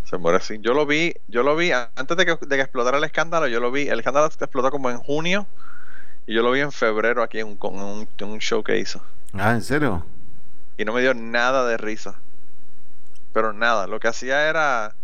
Se 0.05 0.17
muere 0.17 0.37
así. 0.37 0.57
Yo 0.61 0.73
lo 0.73 0.85
vi, 0.85 1.13
yo 1.27 1.43
lo 1.43 1.57
vi 1.57 1.71
antes 1.73 2.15
de 2.15 2.25
que, 2.25 2.37
de 2.39 2.55
que 2.55 2.61
explotara 2.61 2.97
el 2.97 3.03
escándalo, 3.03 3.47
yo 3.49 3.59
lo 3.59 3.73
vi, 3.73 3.89
el 3.89 3.99
escándalo 3.99 4.27
explotó 4.27 4.71
como 4.71 4.89
en 4.89 4.99
junio 4.99 5.47
y 6.25 6.33
yo 6.33 6.43
lo 6.43 6.51
vi 6.51 6.61
en 6.61 6.71
febrero 6.71 7.21
aquí 7.21 7.39
en, 7.39 7.57
con 7.57 7.75
un, 7.75 8.07
un 8.21 8.39
show 8.39 8.63
que 8.63 8.79
hizo. 8.79 9.01
Ah, 9.33 9.51
¿en 9.51 9.61
serio? 9.61 10.05
Y 10.77 10.85
no 10.85 10.93
me 10.93 11.01
dio 11.01 11.13
nada 11.13 11.65
de 11.65 11.77
risa. 11.77 12.19
Pero 13.33 13.53
nada, 13.53 13.87
lo 13.87 13.99
que 13.99 14.07
hacía 14.07 14.49
era 14.49 14.95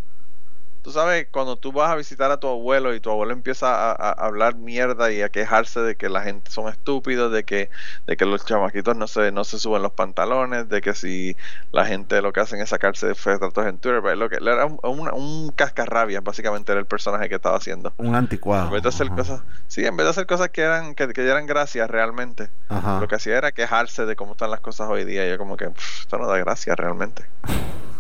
tú 0.82 0.92
sabes, 0.92 1.28
cuando 1.32 1.56
tú 1.56 1.72
vas 1.72 1.92
a 1.92 1.96
visitar 1.96 2.32
a 2.32 2.40
tu 2.40 2.48
abuelo 2.48 2.94
y 2.94 3.00
tu 3.00 3.10
abuelo 3.10 3.34
empieza 3.34 3.92
a, 3.92 4.12
hablar 4.12 4.56
mierda 4.56 5.12
y 5.12 5.22
a 5.22 5.30
quejarse 5.30 5.82
de 5.82 5.96
que 5.96 6.10
la 6.10 6.22
gente 6.22 6.52
son 6.52 6.70
estúpidos, 6.70 7.32
de 7.32 7.44
que, 7.44 7.70
de 8.08 8.18
que 8.18 8.26
los 8.26 8.46
chamaquitos 8.46 8.96
no 8.96 9.08
se, 9.08 9.32
no 9.32 9.44
se 9.44 9.60
suben 9.60 9.82
los 9.82 9.92
pantalones, 9.92 10.70
de 10.70 10.82
que 10.82 10.94
si 10.94 11.36
la 11.72 11.86
gente 11.86 12.22
lo 12.22 12.34
que 12.34 12.40
hacen 12.40 12.62
es 12.62 12.70
sacarse 12.70 13.08
de 13.08 13.14
retratos 13.14 13.66
en 13.66 13.78
Twitter, 13.78 14.18
lo 14.18 14.30
que 14.30 14.38
era 14.38 14.66
un, 14.66 14.80
un, 14.84 15.52
cascarrabias, 15.52 16.24
básicamente 16.24 16.72
era 16.72 16.80
el 16.80 16.88
personaje 16.88 17.30
que 17.30 17.36
estaba 17.36 17.58
haciendo. 17.58 17.94
Un 17.98 18.16
anticuado. 18.16 18.68
En 18.68 18.74
vez 18.74 18.84
de 18.84 18.90
hacer 18.90 19.10
cosas, 19.10 19.42
sí, 19.68 19.86
en 19.86 19.98
vez 19.98 20.06
de 20.06 20.12
hacer 20.12 20.26
cosas 20.26 20.50
que 20.50 20.62
eran, 20.62 20.96
que, 20.96 21.08
que 21.10 21.24
dieran 21.24 21.46
gracias 21.46 21.90
realmente, 21.90 22.50
lo 22.70 23.08
que 23.08 23.16
hacía 23.16 23.38
era 23.38 23.52
quejarse 23.52 24.06
de 24.06 24.16
cómo 24.16 24.34
están 24.34 24.52
las 24.52 24.60
cosas 24.60 24.90
hoy 24.90 25.04
día. 25.04 25.26
Y 25.26 25.30
yo 25.30 25.38
como 25.38 25.58
que 25.58 25.70
esto 26.02 26.18
no 26.18 26.28
da 26.28 26.38
gracia 26.38 26.76
realmente. 26.76 27.26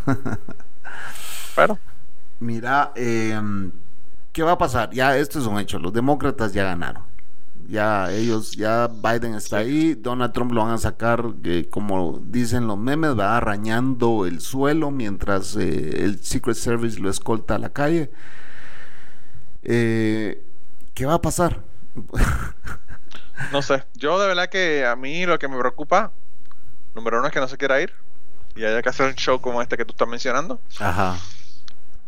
Pero 1.55 1.77
Mira, 2.39 2.91
em, 2.95 3.71
¿qué 4.31 4.43
va 4.43 4.53
a 4.53 4.57
pasar? 4.57 4.91
Ya 4.91 5.17
esto 5.17 5.39
es 5.39 5.45
un 5.45 5.59
hecho, 5.59 5.79
los 5.79 5.93
demócratas 5.93 6.53
ya 6.53 6.63
ganaron. 6.63 7.03
Ya 7.67 8.11
ellos, 8.11 8.53
ya 8.53 8.87
Biden 8.87 9.35
está 9.35 9.57
ahí, 9.57 9.93
Donald 9.93 10.33
Trump 10.33 10.51
lo 10.53 10.63
van 10.63 10.73
a 10.73 10.77
sacar, 10.79 11.23
eh, 11.43 11.67
como 11.69 12.19
dicen 12.23 12.65
los 12.65 12.77
memes, 12.79 13.17
va 13.19 13.37
arañando 13.37 14.25
el 14.25 14.41
suelo 14.41 14.89
mientras 14.89 15.55
eh, 15.55 16.03
el 16.03 16.23
Secret 16.23 16.55
Service 16.55 16.99
lo 16.99 17.09
escolta 17.09 17.55
a 17.55 17.59
la 17.59 17.69
calle. 17.69 18.09
Eh, 19.63 20.43
¿Qué 20.95 21.05
va 21.05 21.15
a 21.15 21.21
pasar? 21.21 21.61
no 23.51 23.61
sé, 23.61 23.83
yo 23.93 24.19
de 24.19 24.27
verdad 24.27 24.49
que 24.49 24.85
a 24.85 24.95
mí 24.95 25.25
lo 25.25 25.37
que 25.37 25.47
me 25.47 25.59
preocupa, 25.59 26.11
número 26.95 27.19
uno 27.19 27.27
es 27.27 27.33
que 27.33 27.39
no 27.39 27.47
se 27.47 27.57
quiera 27.57 27.81
ir 27.81 27.93
y 28.55 28.63
haya 28.63 28.81
que 28.81 28.89
hacer 28.89 29.07
un 29.07 29.15
show 29.15 29.39
como 29.39 29.61
este 29.61 29.77
que 29.77 29.85
tú 29.85 29.91
estás 29.91 30.07
mencionando. 30.07 30.59
Ajá. 30.79 31.17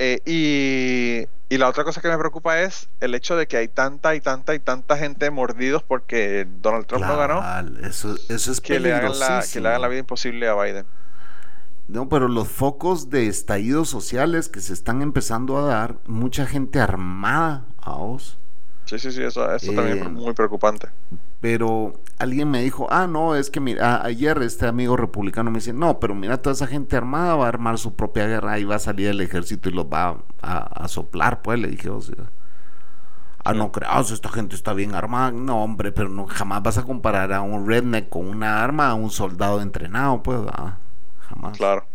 Eh, 0.04 1.28
y, 1.50 1.58
la 1.58 1.70
otra 1.70 1.84
cosa 1.84 2.02
que 2.02 2.08
me 2.08 2.18
preocupa 2.18 2.60
es 2.62 2.90
el 3.02 3.14
hecho 3.14 3.36
de 3.36 3.46
que 3.46 3.58
hay 3.58 3.68
tanta 3.68 4.16
y 4.16 4.22
tanta 4.22 4.56
y 4.56 4.60
tanta 4.60 4.98
gente 4.98 5.30
mordidos 5.30 5.84
porque 5.84 6.48
Donald 6.60 6.88
Trump 6.88 7.06
no 7.06 7.18
ganó. 7.18 7.44
Eso, 7.86 8.16
eso 8.30 8.52
es 8.52 8.60
que 8.62 8.80
le, 8.80 8.94
hagan 8.94 9.20
la, 9.20 9.44
que 9.52 9.60
le 9.60 9.68
hagan 9.68 9.82
la 9.82 9.88
vida 9.90 10.00
imposible 10.00 10.48
a 10.48 10.56
Biden. 10.56 10.88
No, 11.88 12.10
pero 12.10 12.28
los 12.28 12.48
focos 12.48 13.12
de 13.12 13.28
estallidos 13.28 13.90
sociales 13.90 14.50
que 14.50 14.60
se 14.60 14.74
están 14.74 15.04
empezando 15.04 15.60
a 15.60 15.68
dar, 15.68 15.98
mucha 16.08 16.48
gente 16.48 16.80
armada 16.80 17.66
a 17.78 17.92
vos. 17.92 18.40
Sí, 18.86 18.98
sí, 18.98 19.12
sí, 19.12 19.22
eso, 19.22 19.54
eso 19.54 19.72
también 19.74 20.00
es 20.00 20.06
eh, 20.06 20.10
muy 20.10 20.34
preocupante. 20.34 20.88
Pero 21.42 22.00
alguien 22.20 22.52
me 22.52 22.62
dijo, 22.62 22.88
ah, 22.92 23.08
no, 23.08 23.36
es 23.36 23.50
que 23.50 23.60
mira, 23.60 24.06
ayer 24.06 24.38
este 24.44 24.68
amigo 24.68 24.96
republicano 24.96 25.50
me 25.50 25.58
dice, 25.58 25.74
no, 25.74 26.00
pero 26.00 26.14
mira, 26.14 26.40
toda 26.40 26.54
esa 26.54 26.68
gente 26.68 26.96
armada 26.96 27.36
va 27.36 27.46
a 27.46 27.50
armar 27.50 27.80
su 27.80 27.96
propia 27.96 28.28
guerra 28.28 28.60
y 28.60 28.64
va 28.64 28.76
a 28.76 28.80
salir 28.80 29.08
el 29.08 29.20
ejército 29.22 29.68
y 29.68 29.72
los 29.72 29.86
va 29.86 30.20
a, 30.44 30.88
soplar, 30.88 31.42
pues 31.42 31.60
le 31.60 31.68
dije, 31.68 31.90
o 31.90 32.00
sea. 32.00 32.30
Ah, 33.44 33.56
no 33.56 33.72
creas, 33.72 34.12
esta 34.12 34.30
gente 34.30 34.56
está 34.56 34.74
bien 34.74 34.94
armada. 34.94 35.32
No, 35.32 35.64
hombre, 35.64 35.92
pero 35.92 36.10
no, 36.10 36.28
jamás 36.28 36.62
vas 36.62 36.78
a 36.78 36.84
comparar 36.84 37.34
a 37.34 37.42
un 37.42 37.68
redneck 37.68 38.08
con 38.08 38.28
una 38.28 38.64
arma 38.64 38.92
a 38.92 38.94
un 38.94 39.10
soldado 39.10 39.62
entrenado, 39.62 40.22
pues, 40.22 40.42
jamás. 41.28 41.58
Claro. 41.58 41.88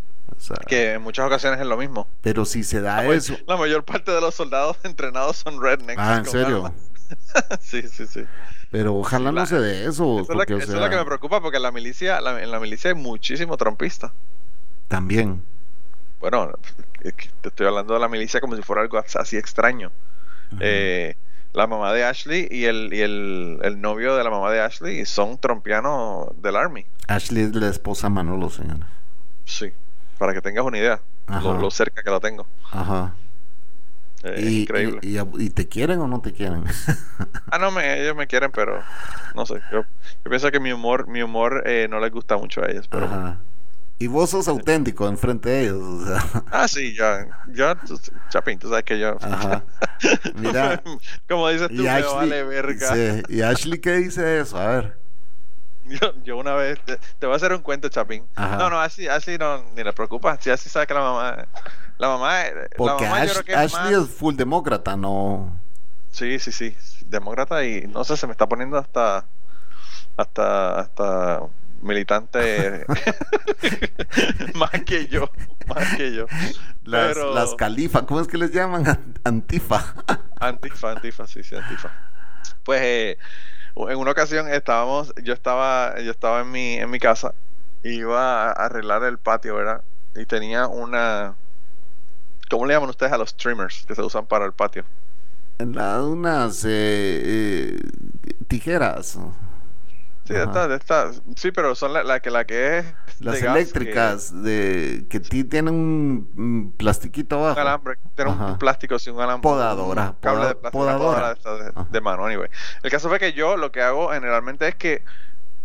que 0.67 0.95
en 0.95 1.03
muchas 1.03 1.25
ocasiones 1.25 1.61
es 1.61 1.67
lo 1.67 1.77
mismo. 1.77 2.09
Pero 2.21 2.45
si 2.45 2.65
se 2.65 2.81
da 2.81 3.07
eso. 3.07 3.37
La 3.47 3.57
mayor 3.57 3.85
parte 3.85 4.11
de 4.11 4.21
los 4.21 4.35
soldados 4.35 4.77
entrenados 4.83 5.37
son 5.37 5.63
rednecks. 5.63 6.03
Ah, 6.03 6.17
¿en 6.17 6.27
serio? 6.27 6.75
sí, 7.61 7.83
sí, 7.83 8.09
sí. 8.09 8.25
Pero 8.71 8.97
ojalá 8.97 9.33
no 9.33 9.47
se 9.47 9.59
dé 9.61 9.87
eso. 9.87 10.21
Eso, 10.21 10.33
es, 10.33 10.69
lo 10.69 10.91
que 10.91 10.97
me 10.97 11.05
preocupa 11.05 11.41
porque 11.41 11.59
la 11.59 11.71
milicia, 11.71 12.19
en 12.19 12.51
la 12.51 12.61
milicia 12.61 12.91
hay 12.91 12.97
muchísimo 12.97 13.57
trompista. 13.57 14.13
También. 14.89 15.43
Bueno, 16.21 16.53
te 17.03 17.49
estoy 17.49 17.67
hablando 17.67 17.95
de 17.95 18.01
la 18.01 18.09
milicia 18.09 18.41
como 18.41 18.57
si 18.57 18.63
fuera 18.63 18.83
algo 18.83 18.99
así 18.99 19.37
extraño. 19.37 19.93
Eh, 20.61 21.15
la 21.53 21.67
mamá 21.67 21.93
de 21.93 22.05
Ashley 22.05 22.49
y, 22.51 22.65
el, 22.65 22.93
y 22.93 23.01
el, 23.01 23.81
novio 23.81 24.17
de 24.17 24.25
la 24.25 24.31
mamá 24.31 24.51
de 24.51 24.61
Ashley 24.61 25.05
son 25.07 25.39
trompianos 25.39 26.31
del 26.43 26.57
Army. 26.57 26.87
Ashley 27.09 27.45
es 27.45 27.55
la 27.55 27.69
esposa 27.69 28.09
Manolo, 28.09 28.51
señores. 28.51 28.87
Sí, 29.45 29.73
para 30.19 30.35
que 30.35 30.41
tengas 30.41 30.65
una 30.65 30.79
idea, 30.79 31.01
lo, 31.29 31.59
lo, 31.59 31.71
cerca 31.71 32.03
que 32.03 32.11
la 32.11 32.21
tengo. 32.21 32.47
Ajá. 32.71 33.15
Eh, 34.27 34.41
y, 34.43 34.63
increíble. 34.63 35.01
Y, 35.03 35.51
te 35.51 35.69
quieren 35.69 36.01
o 36.01 36.09
no 36.09 36.21
te 36.21 36.33
quieren? 36.33 36.65
ah, 37.51 37.59
no, 37.59 37.71
me, 37.71 38.03
ellos 38.03 38.17
me 38.17 38.27
quieren, 38.27 38.51
pero 38.51 38.83
no 39.35 39.47
sé. 39.47 39.61
Yo, 39.73 39.85
pienso 40.25 40.51
que 40.51 40.61
mi 40.61 40.73
humor, 40.73 41.07
mi 41.07 41.23
humor 41.23 41.63
eh, 41.67 41.87
no 41.89 42.01
les 42.01 42.11
gusta 42.11 42.37
mucho 42.37 42.63
a 42.63 42.71
ellos. 42.71 42.89
Pero... 42.89 43.39
Y 43.99 44.09
vos 44.09 44.29
sos 44.29 44.47
auténtico 44.47 45.09
enfrente 45.09 45.49
de 45.49 45.63
ellos. 45.63 45.83
O 45.83 46.07
sea. 46.07 46.45
Ah, 46.51 46.69
sí, 46.69 46.95
ya. 46.95 47.27
Yo, 47.49 47.73
Chapín, 48.29 48.59
tú 48.59 48.69
sabes 48.69 48.85
que 48.85 48.99
yo. 48.99 49.17
Ajá. 49.21 49.63
Mira. 50.35 50.83
Como 51.29 51.49
dices 51.49 51.69
tú, 51.69 51.83
me 51.83 52.03
vale 52.03 52.43
verga. 52.45 52.95
Sí. 52.95 53.23
¿Y 53.29 53.41
Ashley 53.41 53.81
qué 53.81 53.97
dice 53.97 54.41
eso? 54.41 54.59
A 54.59 54.69
ver. 54.69 54.99
Yo, 55.87 56.13
yo 56.25 56.37
una 56.37 56.55
vez. 56.55 56.79
Te, 56.85 57.27
voy 57.27 57.35
a 57.35 57.37
hacer 57.37 57.53
un 57.53 57.63
cuento, 57.63 57.89
Chapín. 57.89 58.25
No, 58.37 58.69
no, 58.69 58.81
así, 58.81 59.09
así 59.09 59.39
no, 59.39 59.65
ni 59.75 59.83
le 59.83 59.93
preocupa. 59.93 60.37
Si 60.41 60.51
así 60.51 60.69
sabe 60.69 60.87
que 60.87 60.95
la 60.95 61.01
mamá 61.01 61.47
la 61.99 62.09
mamá, 62.09 62.43
Porque 62.77 63.05
la 63.05 63.11
mamá 63.11 63.23
Ashley 63.23 63.95
es 63.95 64.09
full 64.11 64.35
demócrata, 64.37 64.97
no. 64.97 65.59
Sí, 66.11 66.39
sí, 66.39 66.53
sí. 66.53 66.77
Demócrata 67.07 67.65
y 67.65 67.87
no 67.87 68.05
sé, 68.05 68.17
se 68.17 68.27
me 68.27 68.33
está 68.33 68.47
poniendo 68.47 68.79
hasta. 68.79 69.25
Hasta. 70.17 70.81
Hasta 70.81 71.41
militante 71.83 72.85
más 74.55 74.71
que 74.85 75.07
yo, 75.07 75.31
más 75.67 75.95
que 75.97 76.13
yo. 76.15 76.27
Las, 76.85 77.09
Pero- 77.15 77.35
las 77.35 77.55
califa, 77.55 78.07
¿cómo 78.07 78.21
es 78.21 78.27
que 78.27 78.39
les 78.39 78.51
llaman? 78.53 79.15
Antifa. 79.25 79.95
Antifa, 80.41 80.93
antifa, 80.93 81.27
sí, 81.27 81.43
sí, 81.43 81.55
antifa. 81.55 81.91
Pues 82.65 82.81
eh, 82.83 83.19
en 83.77 83.99
una 83.99 84.11
ocasión 84.13 84.49
estábamos, 84.49 85.13
yo 85.23 85.33
estaba, 85.35 86.01
yo 86.01 86.11
estaba 86.11 86.41
en 86.41 86.51
mi, 86.51 86.75
en 86.75 86.91
mi 86.91 86.99
casa, 86.99 87.35
iba 87.83 88.49
a 88.49 88.53
arreglar 88.53 89.05
el 89.05 89.19
patio, 89.19 89.55
¿verdad? 89.57 89.83
Y 90.15 90.25
tenía 90.25 90.67
una, 90.67 91.35
¿cómo 92.51 92.67
le 92.67 92.75
llaman 92.75 92.91
ustedes 92.91 93.13
a 93.13 93.19
los 93.19 93.37
trimmers 93.37 93.85
que 93.87 93.95
se 93.95 94.03
usan 94.03 94.27
para 94.27 94.45
el 94.47 94.53
patio? 94.53 94.85
La- 95.59 96.03
unas 96.03 96.65
eh, 96.65 96.69
eh, 96.71 97.79
tijeras. 98.49 99.19
Sí, 100.25 100.35
de 100.35 100.43
estas, 100.43 100.69
de 100.69 100.75
estas, 100.75 101.23
sí, 101.37 101.53
pero 101.53 101.75
son 101.77 101.93
la, 101.93 102.03
la 102.03 102.19
que 102.19 102.31
la 102.33 102.45
que 102.45 102.79
es 102.79 102.95
Las 103.21 103.41
eléctricas 103.41 104.43
de 104.43 105.07
que 105.09 105.21
ti- 105.21 105.45
tienen 105.45 105.73
un, 106.37 106.75
plastiquito 106.77 107.37
que- 107.37 107.41
un 107.43 107.45
abajo. 107.45 107.61
alambre, 107.61 107.97
tiene 108.17 108.33
un 108.33 108.59
plástico, 108.59 108.99
sí, 108.99 109.09
un 109.11 109.21
alambre. 109.21 109.43
Podadora, 109.43 110.09
un 110.11 110.17
cable 110.17 110.47
de 110.49 110.55
plástico, 110.57 110.83
podadora. 110.85 111.35
podadora 111.37 111.73
de, 111.73 111.73
de 111.93 112.01
mano, 112.01 112.27
anyway. 112.27 112.49
El 112.83 112.91
caso 112.91 113.09
fue 113.09 113.21
que 113.21 113.33
yo 113.35 113.57
lo 113.57 113.71
que 113.71 113.83
hago 113.83 114.11
generalmente 114.11 114.67
es 114.67 114.75
que 114.75 115.05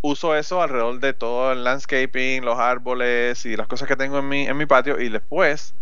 uso 0.02 0.36
eso 0.36 0.62
alrededor 0.62 1.00
de 1.00 1.14
todo 1.14 1.52
el 1.52 1.64
landscaping, 1.64 2.46
los 2.46 2.60
árboles 2.60 3.46
y 3.46 3.58
las 3.58 3.68
cosas 3.68 3.88
que 3.88 3.96
tengo 3.96 4.20
en 4.20 4.30
mi, 4.30 4.48
en 4.48 4.58
mi 4.58 4.66
patio 4.68 5.00
y 5.02 5.10
después 5.10 5.74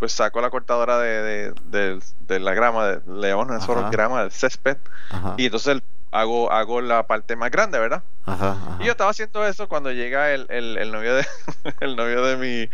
pues 0.00 0.12
saco 0.14 0.40
la 0.42 0.50
cortadora 0.50 0.98
de, 0.98 1.22
de, 1.22 1.54
de- 1.66 2.00
de 2.20 2.40
la 2.40 2.54
grama, 2.54 2.88
de- 2.88 3.02
le 3.06 3.28
llamamos 3.30 3.54
nosotros 3.54 3.90
grama 3.92 4.22
del 4.22 4.32
césped 4.32 4.78
Ajá, 5.10 5.36
y 5.36 5.46
entonces 5.46 5.82
hago, 6.12 6.52
hago 6.52 6.80
la 6.82 7.06
parte 7.06 7.36
más 7.36 7.52
grande, 7.52 7.78
¿verdad? 7.78 8.04
ajá, 8.24 8.52
ajá. 8.52 8.78
Y 8.80 8.86
yo 8.86 8.92
estaba 8.92 9.10
haciendo 9.10 9.46
eso 9.46 9.68
cuando 9.68 9.92
llega 9.92 10.32
el, 10.32 10.46
el, 10.50 10.78
el 10.78 10.92
novio 10.92 11.14
de 11.16 11.26
el 11.80 11.96
novio 11.96 12.24
de 12.24 12.36
mi 12.36 12.70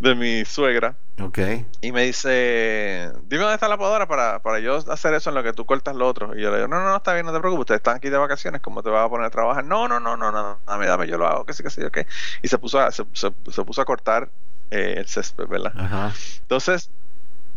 de 0.00 0.14
mi 0.16 0.44
suegra 0.44 0.96
Ok. 1.20 1.38
y 1.80 1.92
me 1.92 2.02
dice, 2.04 3.10
dime 3.24 3.42
dónde 3.42 3.54
está 3.54 3.68
la 3.68 3.76
podadora 3.78 4.06
para, 4.06 4.40
para 4.40 4.60
yo 4.60 4.76
hacer 4.76 5.14
eso 5.14 5.30
en 5.30 5.34
lo 5.34 5.42
que 5.42 5.52
tú 5.52 5.66
cortas 5.66 5.96
lo 5.96 6.06
otro. 6.08 6.36
Y 6.36 6.42
yo 6.42 6.50
le 6.50 6.58
digo, 6.58 6.68
no, 6.68 6.78
no, 6.80 6.90
no, 6.90 6.96
está 6.96 7.12
bien, 7.14 7.26
no 7.26 7.32
te 7.32 7.40
preocupes, 7.40 7.62
ustedes 7.62 7.78
están 7.80 7.96
aquí 7.96 8.08
de 8.08 8.18
vacaciones, 8.18 8.60
¿cómo 8.62 8.82
te 8.84 8.90
vas 8.90 9.04
a 9.06 9.08
poner 9.10 9.26
a 9.26 9.30
trabajar? 9.30 9.64
No, 9.64 9.88
no, 9.88 9.98
no, 10.00 10.16
no, 10.16 10.30
no, 10.30 10.42
no, 10.42 10.62
dame, 10.66 10.86
dame, 10.86 11.08
yo 11.08 11.18
lo 11.18 11.26
hago, 11.26 11.44
que 11.44 11.52
sí, 11.52 11.62
que 11.64 11.70
sí, 11.70 11.82
ok. 11.82 11.98
Y 12.42 12.48
se 12.48 12.58
puso 12.58 12.78
a, 12.80 12.92
se, 12.92 13.04
se- 13.14 13.34
se 13.50 13.64
puso 13.64 13.82
a 13.82 13.84
cortar 13.84 14.30
eh, 14.72 14.94
el 14.98 15.06
césped, 15.06 15.46
¿verdad? 15.46 15.72
Ajá. 15.76 16.12
Entonces, 16.40 16.90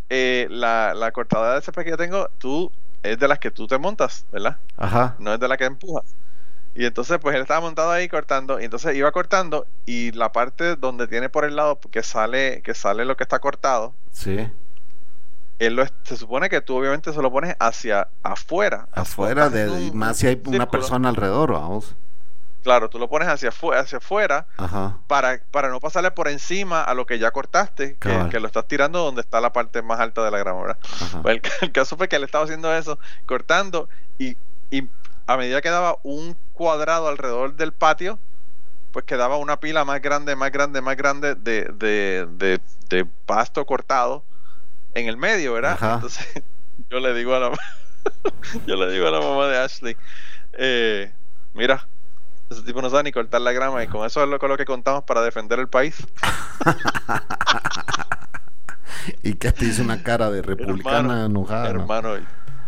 eh, 0.10 0.48
la, 0.50 0.94
la 0.94 1.12
cortadora 1.12 1.56
de 1.56 1.62
césped 1.62 1.84
que 1.84 1.90
yo 1.92 1.98
tengo, 1.98 2.30
tú, 2.38 2.72
es 3.04 3.18
de 3.18 3.28
las 3.28 3.40
que 3.40 3.52
tú 3.52 3.68
te 3.68 3.78
montas, 3.78 4.26
¿verdad? 4.32 4.58
Ajá. 4.78 5.16
no 5.20 5.34
es 5.34 5.40
de 5.40 5.48
la 5.48 5.58
que 5.58 5.66
empujas. 5.66 6.06
Y 6.76 6.86
entonces, 6.86 7.18
pues 7.22 7.36
él 7.36 7.42
estaba 7.42 7.62
montado 7.62 7.90
ahí 7.92 8.10
cortando, 8.10 8.60
y 8.60 8.66
entonces 8.66 8.96
iba 8.96 9.10
cortando, 9.12 9.66
y 9.86 10.12
la 10.12 10.32
parte 10.34 10.76
donde 10.76 11.08
tiene 11.08 11.30
por 11.30 11.46
el 11.46 11.56
lado 11.56 11.80
que 11.80 12.04
sale, 12.04 12.62
que 12.64 12.74
sale 12.74 13.06
lo 13.06 13.16
que 13.16 13.24
está 13.24 13.40
cortado, 13.40 13.94
Sí. 14.12 14.50
él 15.60 15.76
lo, 15.76 15.86
se 16.04 16.18
supone 16.18 16.50
que 16.50 16.60
tú 16.60 16.76
obviamente 16.76 17.14
se 17.14 17.22
lo 17.22 17.32
pones 17.32 17.56
hacia 17.60 18.10
afuera. 18.24 18.88
Afuera 18.92 19.50
de 19.50 19.84
y 19.84 19.92
más 19.92 20.18
si 20.18 20.28
hay 20.28 20.42
un 20.46 20.56
una 20.56 20.70
persona 20.70 21.08
alrededor, 21.10 21.54
vamos. 21.54 21.96
Claro, 22.66 22.90
tú 22.90 22.98
lo 22.98 23.08
pones 23.08 23.28
hacia 23.28 23.52
hacia 23.76 24.00
afuera 24.00 24.48
Ajá. 24.58 24.98
para, 25.06 25.40
para 25.52 25.70
no 25.70 25.80
pasarle 25.80 26.10
por 26.10 26.28
encima 26.28 26.82
a 26.82 26.96
lo 26.96 27.06
que 27.06 27.20
ya 27.20 27.30
cortaste, 27.30 27.96
que, 28.00 28.40
lo 28.40 28.48
estás 28.48 28.68
tirando 28.68 29.04
donde 29.04 29.22
está 29.22 29.40
la 29.40 29.54
parte 29.54 29.84
más 29.84 30.00
alta 30.00 30.26
de 30.26 30.32
la 30.32 30.40
grama, 30.40 30.62
¿verdad? 30.62 30.80
Ajá. 31.00 31.22
Pues 31.22 31.36
el, 31.36 31.42
el 31.62 31.72
caso 31.72 31.96
fue 31.96 32.08
que 32.08 32.16
él 32.16 32.24
estaba 32.24 32.44
haciendo 32.44 32.76
eso, 32.76 32.98
cortando, 33.28 33.88
y, 34.18 34.36
y 34.72 34.90
a 35.28 35.38
medida 35.38 35.62
que 35.62 35.70
daba 35.70 36.00
un 36.02 36.36
cuadrado 36.54 37.08
alrededor 37.08 37.56
del 37.56 37.72
patio, 37.72 38.18
pues 38.92 39.06
quedaba 39.06 39.38
una 39.38 39.60
pila 39.60 39.86
más 39.86 40.02
grande, 40.02 40.36
más 40.36 40.52
grande, 40.52 40.82
más 40.82 40.98
grande 40.98 41.36
de, 41.36 41.66
de, 41.72 42.28
de, 42.32 42.60
de 42.90 43.06
pasto 43.28 43.64
cortado 43.68 44.24
en 44.96 45.08
el 45.08 45.18
medio, 45.18 45.54
¿verdad? 45.54 45.74
Ajá. 45.74 45.94
Entonces 45.94 46.26
yo 46.90 47.00
le 47.00 47.14
digo 47.14 47.36
a 47.36 47.40
la 47.40 47.52
yo 48.66 48.76
le 48.76 48.92
digo 48.92 49.08
a 49.08 49.12
la 49.12 49.20
mamá 49.20 49.46
de 49.50 49.60
Ashley, 49.60 49.96
eh, 50.54 51.14
mira, 51.54 51.88
ese 52.50 52.62
tipo 52.64 52.82
no 52.82 52.90
sabe 52.90 53.04
ni 53.04 53.12
cortar 53.12 53.42
la 53.42 53.52
grama 53.52 53.84
y 53.84 53.88
con 53.88 54.06
eso 54.06 54.24
es 54.24 54.30
lo, 54.30 54.40
con 54.40 54.50
lo 54.50 54.58
que 54.58 54.66
contamos 54.66 55.04
para 55.04 55.22
defender 55.22 55.60
el 55.60 55.68
país. 55.68 55.96
Y 59.22 59.36
que 59.36 59.52
te 59.52 59.66
hizo 59.66 59.84
una 59.84 60.02
cara 60.02 60.32
de 60.32 60.42
republicana 60.42 61.00
Hermano, 61.00 61.26
enojada. 61.26 61.74
¿no? 61.74 61.82
Hermano, 61.82 62.16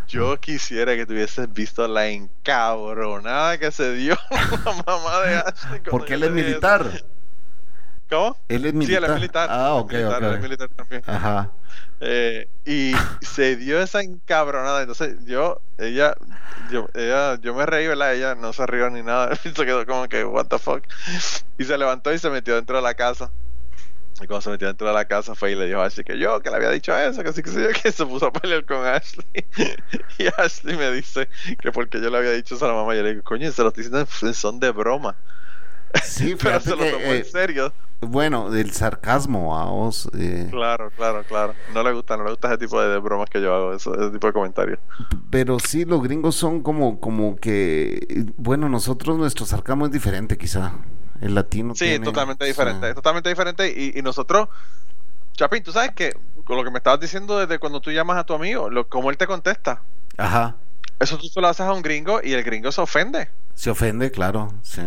yo 0.08 0.40
quisiera 0.40 0.96
que 0.96 1.06
tuvieses 1.06 1.52
visto 1.52 1.88
la 1.88 2.08
encabronada 2.08 3.58
que 3.58 3.72
se 3.72 3.94
dio 3.94 4.16
la 4.32 4.84
mamá 4.86 5.22
de 5.22 5.36
Ashley. 5.38 5.82
Porque 5.90 6.14
él 6.14 6.24
es 6.24 6.46
eso. 6.46 7.06
¿Cómo? 8.10 8.38
Él 8.48 8.66
es 8.66 8.72
Sí, 8.72 8.78
militar. 8.78 9.04
él 9.04 9.10
es 9.10 9.16
militar. 9.16 9.50
Ah, 9.52 9.74
ok, 9.76 9.92
militar, 9.92 10.24
él 10.24 10.34
es 10.36 10.42
militar 10.42 10.70
también. 10.70 11.02
Ajá. 11.06 11.52
Eh, 12.00 12.48
y 12.66 12.94
se 13.26 13.56
dio 13.58 13.82
esa 13.82 14.02
encabronada. 14.02 14.82
Entonces 14.82 15.18
yo, 15.26 15.62
ella, 15.78 16.16
yo, 16.72 16.88
ella, 16.94 17.36
yo 17.42 17.54
me 17.54 17.66
reí, 17.66 17.88
¿verdad? 17.88 18.14
Ella 18.14 18.36
no 18.36 18.54
se 18.54 18.66
rió 18.66 18.90
ni 18.90 19.04
nada. 19.04 19.36
Se 19.44 19.52
quedó 19.54 19.86
como 19.86 20.08
que, 20.08 20.24
what 20.24 20.46
the 20.48 20.58
fuck. 20.60 20.84
Y 21.58 21.66
se 21.66 21.78
levantó 21.78 22.14
y 22.14 22.20
se 22.20 22.30
metió 22.30 22.56
dentro 22.56 22.78
de 22.78 22.82
la 22.84 22.94
casa. 22.94 23.30
Y 24.20 24.26
cuando 24.26 24.42
se 24.42 24.50
metió 24.50 24.66
dentro 24.68 24.88
de 24.88 24.94
la 24.94 25.06
casa 25.06 25.36
fue 25.36 25.52
y 25.52 25.56
le 25.56 25.68
dijo 25.68 25.80
a 25.80 25.86
Ashley 25.86 26.04
que 26.04 26.18
yo, 26.18 26.40
que 26.42 26.50
le 26.50 26.56
había 26.56 26.72
dicho 26.72 26.98
eso, 26.98 27.22
que 27.24 27.32
sí, 27.34 27.44
que 27.44 27.52
sí, 27.52 27.60
que 27.84 27.92
se 27.92 28.04
puso 28.04 28.26
a 28.28 28.34
pelear 28.34 28.66
con 28.66 28.84
Ashley. 28.84 29.26
Y 30.18 30.26
Ashley 30.42 30.76
me 30.76 30.90
dice 30.92 31.30
que 31.62 31.72
porque 31.72 32.02
yo 32.02 32.10
le 32.10 32.18
había 32.18 32.32
dicho 32.32 32.56
eso 32.56 32.66
a 32.66 32.70
la 32.70 32.74
mamá, 32.74 32.96
yo 32.96 33.04
le 33.04 33.12
digo, 33.12 33.24
coño, 33.24 33.52
se 33.52 33.62
lo 33.62 33.68
estoy 33.68 33.84
diciendo 33.84 34.08
en 34.24 34.34
son 34.34 34.60
de 34.60 34.72
broma. 34.72 35.16
Sí, 36.04 36.36
Pero 36.42 36.60
se 36.60 36.76
lo 36.76 36.78
que, 36.78 36.92
tomó 36.92 37.14
eh, 37.14 37.18
en 37.20 37.26
serio. 37.26 37.74
bueno, 38.02 38.54
el 38.54 38.72
sarcasmo, 38.72 39.50
vamos. 39.56 40.10
eh, 40.18 40.48
Claro, 40.52 40.92
claro, 40.96 41.24
claro. 41.24 41.54
No 41.74 41.84
le 41.84 41.94
gusta, 41.94 42.18
no 42.18 42.24
le 42.24 42.32
gusta 42.32 42.50
ese 42.50 42.58
tipo 42.58 42.82
de, 42.82 42.90
de 42.90 42.98
bromas 43.00 43.30
que 43.30 43.42
yo 43.42 43.54
hago, 43.54 43.74
eso- 43.74 43.94
ese 43.96 44.12
tipo 44.12 44.28
de 44.28 44.34
comentarios. 44.34 44.80
Pero 45.30 45.60
sí, 45.60 45.86
los 45.86 46.02
gringos 46.04 46.36
son 46.36 46.62
como, 46.62 47.00
como 47.00 47.36
que, 47.38 48.26
bueno, 48.38 48.70
nosotros 48.70 49.18
nuestro 49.18 49.46
sarcasmo 49.46 49.86
es 49.86 49.92
diferente 49.92 50.38
quizá. 50.38 50.74
El 51.22 51.34
latino 51.34 51.74
Sí, 51.74 51.86
tiene- 51.86 52.06
totalmente 52.06 52.46
sí. 52.46 52.52
diferente, 52.52 52.90
es 52.90 52.96
totalmente 52.96 53.30
diferente. 53.30 53.74
Y, 53.76 53.98
y 53.98 54.02
nosotros, 54.04 54.50
Chapín, 55.34 55.64
tú 55.64 55.72
sabes 55.72 55.92
que 55.92 56.16
con 56.44 56.58
lo 56.58 56.64
que 56.64 56.72
me 56.72 56.78
estabas 56.78 57.00
diciendo 57.00 57.38
desde 57.40 57.60
cuando 57.60 57.82
tú 57.82 57.92
llamas 57.92 58.18
a 58.18 58.24
tu 58.26 58.34
amigo, 58.34 58.70
lo, 58.70 58.88
como 58.88 59.10
él 59.10 59.18
te 59.18 59.28
contesta, 59.28 59.82
Ajá. 60.18 60.56
eso 61.00 61.18
tú 61.18 61.28
se 61.28 61.42
lo 61.42 61.48
haces 61.48 61.66
a 61.66 61.74
un 61.74 61.82
gringo 61.82 62.20
y 62.24 62.34
el 62.34 62.44
gringo 62.44 62.72
se 62.72 62.82
ofende. 62.82 63.30
Se 63.56 63.70
ofende, 63.72 64.12
claro, 64.12 64.54
sí. 64.62 64.82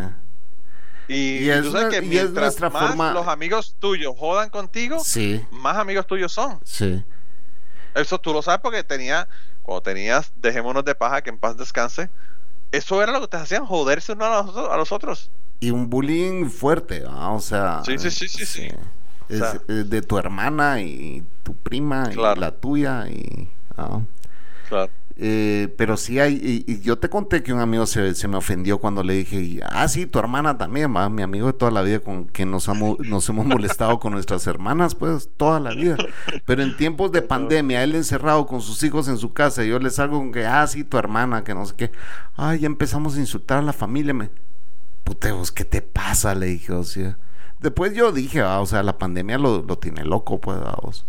Y, 1.12 1.38
Y 1.44 1.50
es 1.50 1.62
tú 1.62 1.72
sabes 1.72 1.88
que 1.88 1.96
es 1.98 2.06
mientras 2.06 2.60
más 2.60 2.70
forma- 2.72 3.12
los 3.12 3.26
amigos 3.26 3.74
tuyos 3.80 4.14
jodan 4.16 4.48
contigo, 4.50 5.00
Sí, 5.02 5.44
más 5.50 5.76
amigos 5.76 6.06
tuyos 6.06 6.32
son. 6.32 6.60
sí. 6.64 7.02
Eso 7.94 8.18
tú 8.20 8.32
lo 8.32 8.40
sabes 8.42 8.60
porque 8.62 8.84
tenía, 8.84 9.26
cuando 9.64 9.82
tenías 9.82 10.32
Dejémonos 10.36 10.84
de 10.84 10.94
paja, 10.94 11.22
que 11.22 11.30
en 11.30 11.38
paz 11.38 11.56
descanse, 11.56 12.08
eso 12.70 13.02
era 13.02 13.10
lo 13.10 13.18
que 13.18 13.24
ustedes 13.24 13.42
hacían, 13.44 13.66
joderse 13.66 14.12
uno 14.12 14.26
a 14.26 14.42
los, 14.44 14.56
a 14.70 14.76
los 14.76 14.92
otros. 14.92 15.30
Y 15.58 15.70
un 15.72 15.90
bullying 15.90 16.48
fuerte, 16.48 17.02
ah, 17.08 17.30
o 17.32 17.40
sea. 17.40 17.82
Sí, 17.84 17.98
sí, 17.98 18.10
sí, 18.12 18.28
sí, 18.28 18.46
sí. 18.46 18.68
Es 19.28 19.40
O 19.42 19.50
sea- 19.50 19.60
de 19.66 20.02
tu 20.02 20.16
hermana 20.18 20.80
y 20.80 21.24
tu 21.42 21.54
prima 21.56 22.08
Claro. 22.10 22.36
y 22.36 22.40
la 22.40 22.50
tuya 22.52 23.08
y... 23.08 23.48
ah. 23.76 24.00
Claro. 24.68 24.90
Eh, 25.22 25.74
pero 25.76 25.98
sí 25.98 26.18
hay, 26.18 26.34
y, 26.66 26.72
y 26.72 26.80
yo 26.80 26.98
te 26.98 27.10
conté 27.10 27.42
que 27.42 27.52
un 27.52 27.60
amigo 27.60 27.84
se, 27.84 28.14
se 28.14 28.26
me 28.26 28.38
ofendió 28.38 28.78
cuando 28.78 29.02
le 29.02 29.12
dije, 29.12 29.60
ah, 29.66 29.86
sí, 29.86 30.06
tu 30.06 30.18
hermana 30.18 30.56
también, 30.56 30.96
va, 30.96 31.10
mi 31.10 31.20
amigo 31.22 31.46
de 31.48 31.52
toda 31.52 31.70
la 31.70 31.82
vida 31.82 32.00
con 32.00 32.24
que 32.26 32.46
nos, 32.46 32.70
amo- 32.70 32.96
nos 33.00 33.28
hemos 33.28 33.44
molestado 33.44 34.00
con 34.00 34.14
nuestras 34.14 34.46
hermanas, 34.46 34.94
pues, 34.94 35.28
toda 35.36 35.60
la 35.60 35.74
vida. 35.74 35.98
Pero 36.46 36.62
en 36.62 36.74
tiempos 36.78 37.12
de 37.12 37.20
pandemia, 37.34 37.82
él 37.84 37.94
encerrado 37.94 38.46
con 38.46 38.62
sus 38.62 38.82
hijos 38.82 39.08
en 39.08 39.18
su 39.18 39.34
casa, 39.34 39.62
y 39.62 39.68
yo 39.68 39.78
le 39.78 39.90
salgo 39.90 40.16
con 40.18 40.32
que, 40.32 40.46
ah, 40.46 40.66
sí, 40.66 40.84
tu 40.84 40.96
hermana, 40.96 41.44
que 41.44 41.52
no 41.54 41.66
sé 41.66 41.74
qué. 41.76 41.92
Ay, 42.36 42.60
ya 42.60 42.66
empezamos 42.66 43.16
a 43.16 43.20
insultar 43.20 43.58
a 43.58 43.62
la 43.62 43.74
familia, 43.74 44.14
me... 44.14 44.30
Puteos, 45.04 45.52
¿qué 45.52 45.64
te 45.64 45.82
pasa? 45.82 46.34
Le 46.34 46.46
dije, 46.46 46.72
o 46.72 46.82
sea. 46.84 47.18
Después 47.60 47.92
yo 47.94 48.10
dije, 48.12 48.40
ah, 48.40 48.60
o 48.60 48.66
sea, 48.66 48.82
la 48.82 48.96
pandemia 48.98 49.36
lo, 49.38 49.62
lo 49.62 49.76
tiene 49.76 50.04
loco, 50.04 50.40
pues, 50.40 50.58
vamos 50.60 51.04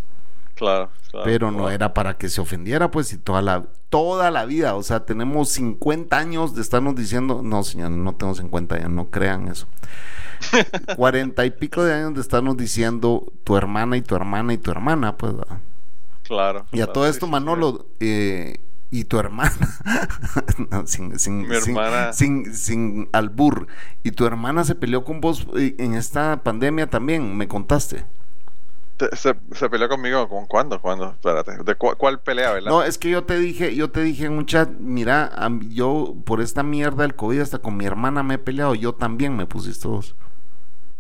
Claro, 0.62 0.90
claro. 1.10 1.26
pero 1.26 1.50
no 1.50 1.72
era 1.72 1.92
para 1.96 2.20
que 2.20 2.30
se 2.30 2.40
ofendiera, 2.40 2.92
pues, 2.92 3.12
y 3.14 3.18
toda 3.18 3.42
la, 3.42 3.64
toda 3.90 4.30
la 4.30 4.46
vida, 4.46 4.76
o 4.76 4.84
sea, 4.84 5.06
tenemos 5.08 5.50
50 5.50 6.16
años 6.16 6.54
de 6.54 6.62
estarnos 6.62 6.94
diciendo, 6.96 7.42
no, 7.44 7.64
señor, 7.64 7.90
no 7.90 8.14
tengo 8.14 8.36
50 8.36 8.76
años, 8.76 8.92
no 8.92 9.10
crean 9.10 9.48
eso. 9.48 9.66
40 10.96 11.46
y 11.46 11.50
pico 11.52 11.84
de 11.84 11.94
años 11.96 12.14
de 12.14 12.22
estarnos 12.22 12.58
diciendo 12.58 13.26
tu 13.44 13.58
hermana 13.58 13.98
y 13.98 14.04
tu 14.04 14.16
hermana 14.16 14.54
y 14.54 14.60
tu 14.60 14.70
hermana, 14.70 15.18
pues, 15.18 15.36
¿verdad? 15.36 15.58
Claro. 16.24 16.66
Y 16.72 16.78
a 16.82 16.86
claro, 16.86 16.92
todo 16.94 17.08
esto, 17.08 17.26
sí, 17.26 17.32
Manolo, 17.32 17.88
eh, 18.00 18.58
y 18.92 19.06
tu 19.06 19.18
hermana, 19.18 19.52
No, 20.70 20.86
sin, 20.86 21.18
sin, 21.18 21.48
Mi 21.48 21.56
sin- 21.60 21.76
hermana- 21.76 22.14
sin, 22.14 22.54
sin 22.54 23.10
albur, 23.14 23.66
y 24.04 24.12
tu 24.12 24.28
hermana 24.28 24.64
se 24.64 24.76
peleó 24.76 25.04
con 25.04 25.22
vos 25.22 25.48
eh, 25.58 25.74
en 25.80 25.96
esta 25.96 26.44
pandemia 26.44 26.88
también, 26.88 27.36
me 27.36 27.48
contaste. 27.48 28.06
Se, 29.14 29.36
se, 29.54 29.70
peleó 29.70 29.90
conmigo 29.90 30.28
con 30.30 30.46
cuándo, 30.46 30.82
cuándo, 30.82 31.12
espérate, 31.12 31.58
de 31.64 31.76
cuál 31.76 32.20
pelea, 32.20 32.52
¿verdad? 32.54 32.70
No, 32.70 32.84
es 32.84 32.98
que 32.98 33.10
yo 33.10 33.24
te 33.24 33.38
dije, 33.38 33.76
yo 33.76 33.92
te 33.92 34.02
dije 34.02 34.26
en 34.26 34.34
un 34.34 34.46
chat, 34.46 34.70
mira, 34.70 35.32
yo 35.70 36.16
por 36.26 36.42
esta 36.42 36.64
mierda 36.64 37.04
del 37.04 37.16
COVID 37.16 37.42
hasta 37.42 37.60
con 37.60 37.78
mi 37.78 37.86
hermana 37.86 38.24
me 38.24 38.36
he 38.36 38.38
peleado, 38.38 38.76
yo 38.76 38.94
también 38.94 39.36
me 39.36 39.46
pusiste 39.46 39.88
dos. 39.88 40.16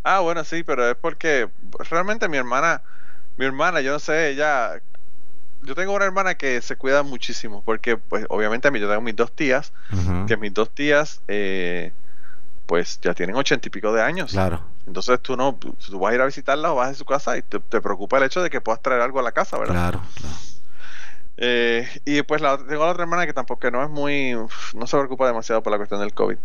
Ah, 0.03 0.19
bueno, 0.19 0.43
sí, 0.43 0.63
pero 0.63 0.89
es 0.89 0.95
porque 0.95 1.49
realmente 1.89 2.27
mi 2.27 2.37
hermana, 2.37 2.81
mi 3.37 3.45
hermana, 3.45 3.81
yo 3.81 3.91
no 3.91 3.99
sé, 3.99 4.29
ella, 4.29 4.81
yo 5.61 5.75
tengo 5.75 5.93
una 5.93 6.05
hermana 6.05 6.35
que 6.35 6.61
se 6.61 6.75
cuida 6.75 7.03
muchísimo, 7.03 7.61
porque 7.63 7.97
pues 7.97 8.25
obviamente 8.29 8.67
a 8.67 8.71
mí 8.71 8.79
yo 8.79 8.87
tengo 8.87 9.01
mis 9.01 9.15
dos 9.15 9.31
tías, 9.31 9.73
que 10.27 10.37
mis 10.37 10.53
dos 10.53 10.71
tías, 10.71 11.21
eh, 11.27 11.91
pues 12.65 12.99
ya 13.01 13.13
tienen 13.13 13.35
ochenta 13.35 13.67
y 13.67 13.71
pico 13.71 13.93
de 13.93 14.01
años. 14.01 14.31
Claro. 14.31 14.70
Entonces 14.87 15.19
tú 15.21 15.37
no, 15.37 15.55
tú 15.55 15.99
vas 15.99 16.11
a 16.11 16.15
ir 16.15 16.21
a 16.21 16.25
visitarla 16.25 16.71
o 16.71 16.75
vas 16.75 16.89
a 16.89 16.93
su 16.95 17.05
casa 17.05 17.37
y 17.37 17.41
te, 17.41 17.59
preocupa 17.59 18.17
el 18.17 18.23
hecho 18.23 18.41
de 18.41 18.49
que 18.49 18.61
puedas 18.61 18.81
traer 18.81 19.01
algo 19.01 19.19
a 19.19 19.23
la 19.23 19.31
casa, 19.31 19.57
¿verdad? 19.57 19.73
Claro, 19.73 20.01
claro. 20.15 20.35
Eh, 21.37 21.87
y 22.05 22.21
pues 22.23 22.41
la, 22.41 22.57
tengo 22.57 22.85
la 22.85 22.91
otra 22.91 23.03
hermana 23.03 23.25
que 23.25 23.33
tampoco 23.33 23.71
no 23.71 23.83
es 23.83 23.89
muy, 23.89 24.33
no 24.73 24.87
se 24.87 24.97
preocupa 24.97 25.27
demasiado 25.27 25.63
por 25.63 25.71
la 25.71 25.77
cuestión 25.77 25.99
del 25.99 26.13
COVID. 26.13 26.37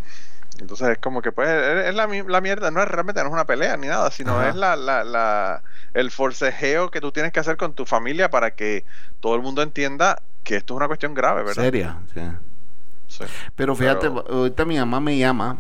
Entonces 0.59 0.89
es 0.89 0.99
como 0.99 1.21
que 1.21 1.33
pues 1.33 1.49
es 1.49 1.95
la, 1.95 2.07
la 2.07 2.41
mierda, 2.41 2.71
no 2.71 2.83
es 2.83 2.89
realmente 2.89 3.21
no 3.21 3.29
es 3.29 3.33
una 3.33 3.45
pelea 3.45 3.77
ni 3.77 3.89
nada, 3.89 4.11
sino 4.11 4.43
es 4.43 4.55
la, 4.55 4.75
la, 4.75 5.05
la, 5.05 5.63
el 5.93 6.11
forcejeo 6.11 6.91
que 6.91 7.01
tú 7.01 7.13
tienes 7.13 7.33
que 7.33 7.41
hacer 7.41 7.59
con 7.59 7.75
tu 7.75 7.85
familia 7.85 8.31
para 8.31 8.53
que 8.53 8.85
todo 9.21 9.35
el 9.35 9.43
mundo 9.43 9.61
entienda 9.61 10.23
que 10.45 10.57
esto 10.57 10.75
es 10.75 10.77
una 10.77 10.87
cuestión 10.87 11.13
grave, 11.13 11.43
¿verdad? 11.43 11.63
Seria, 11.63 11.99
sí. 12.15 13.25
Pero 13.55 13.77
fíjate, 13.77 14.07
ahorita 14.07 14.65
mi 14.65 14.79
mamá 14.79 15.01
me 15.01 15.19
llama, 15.19 15.59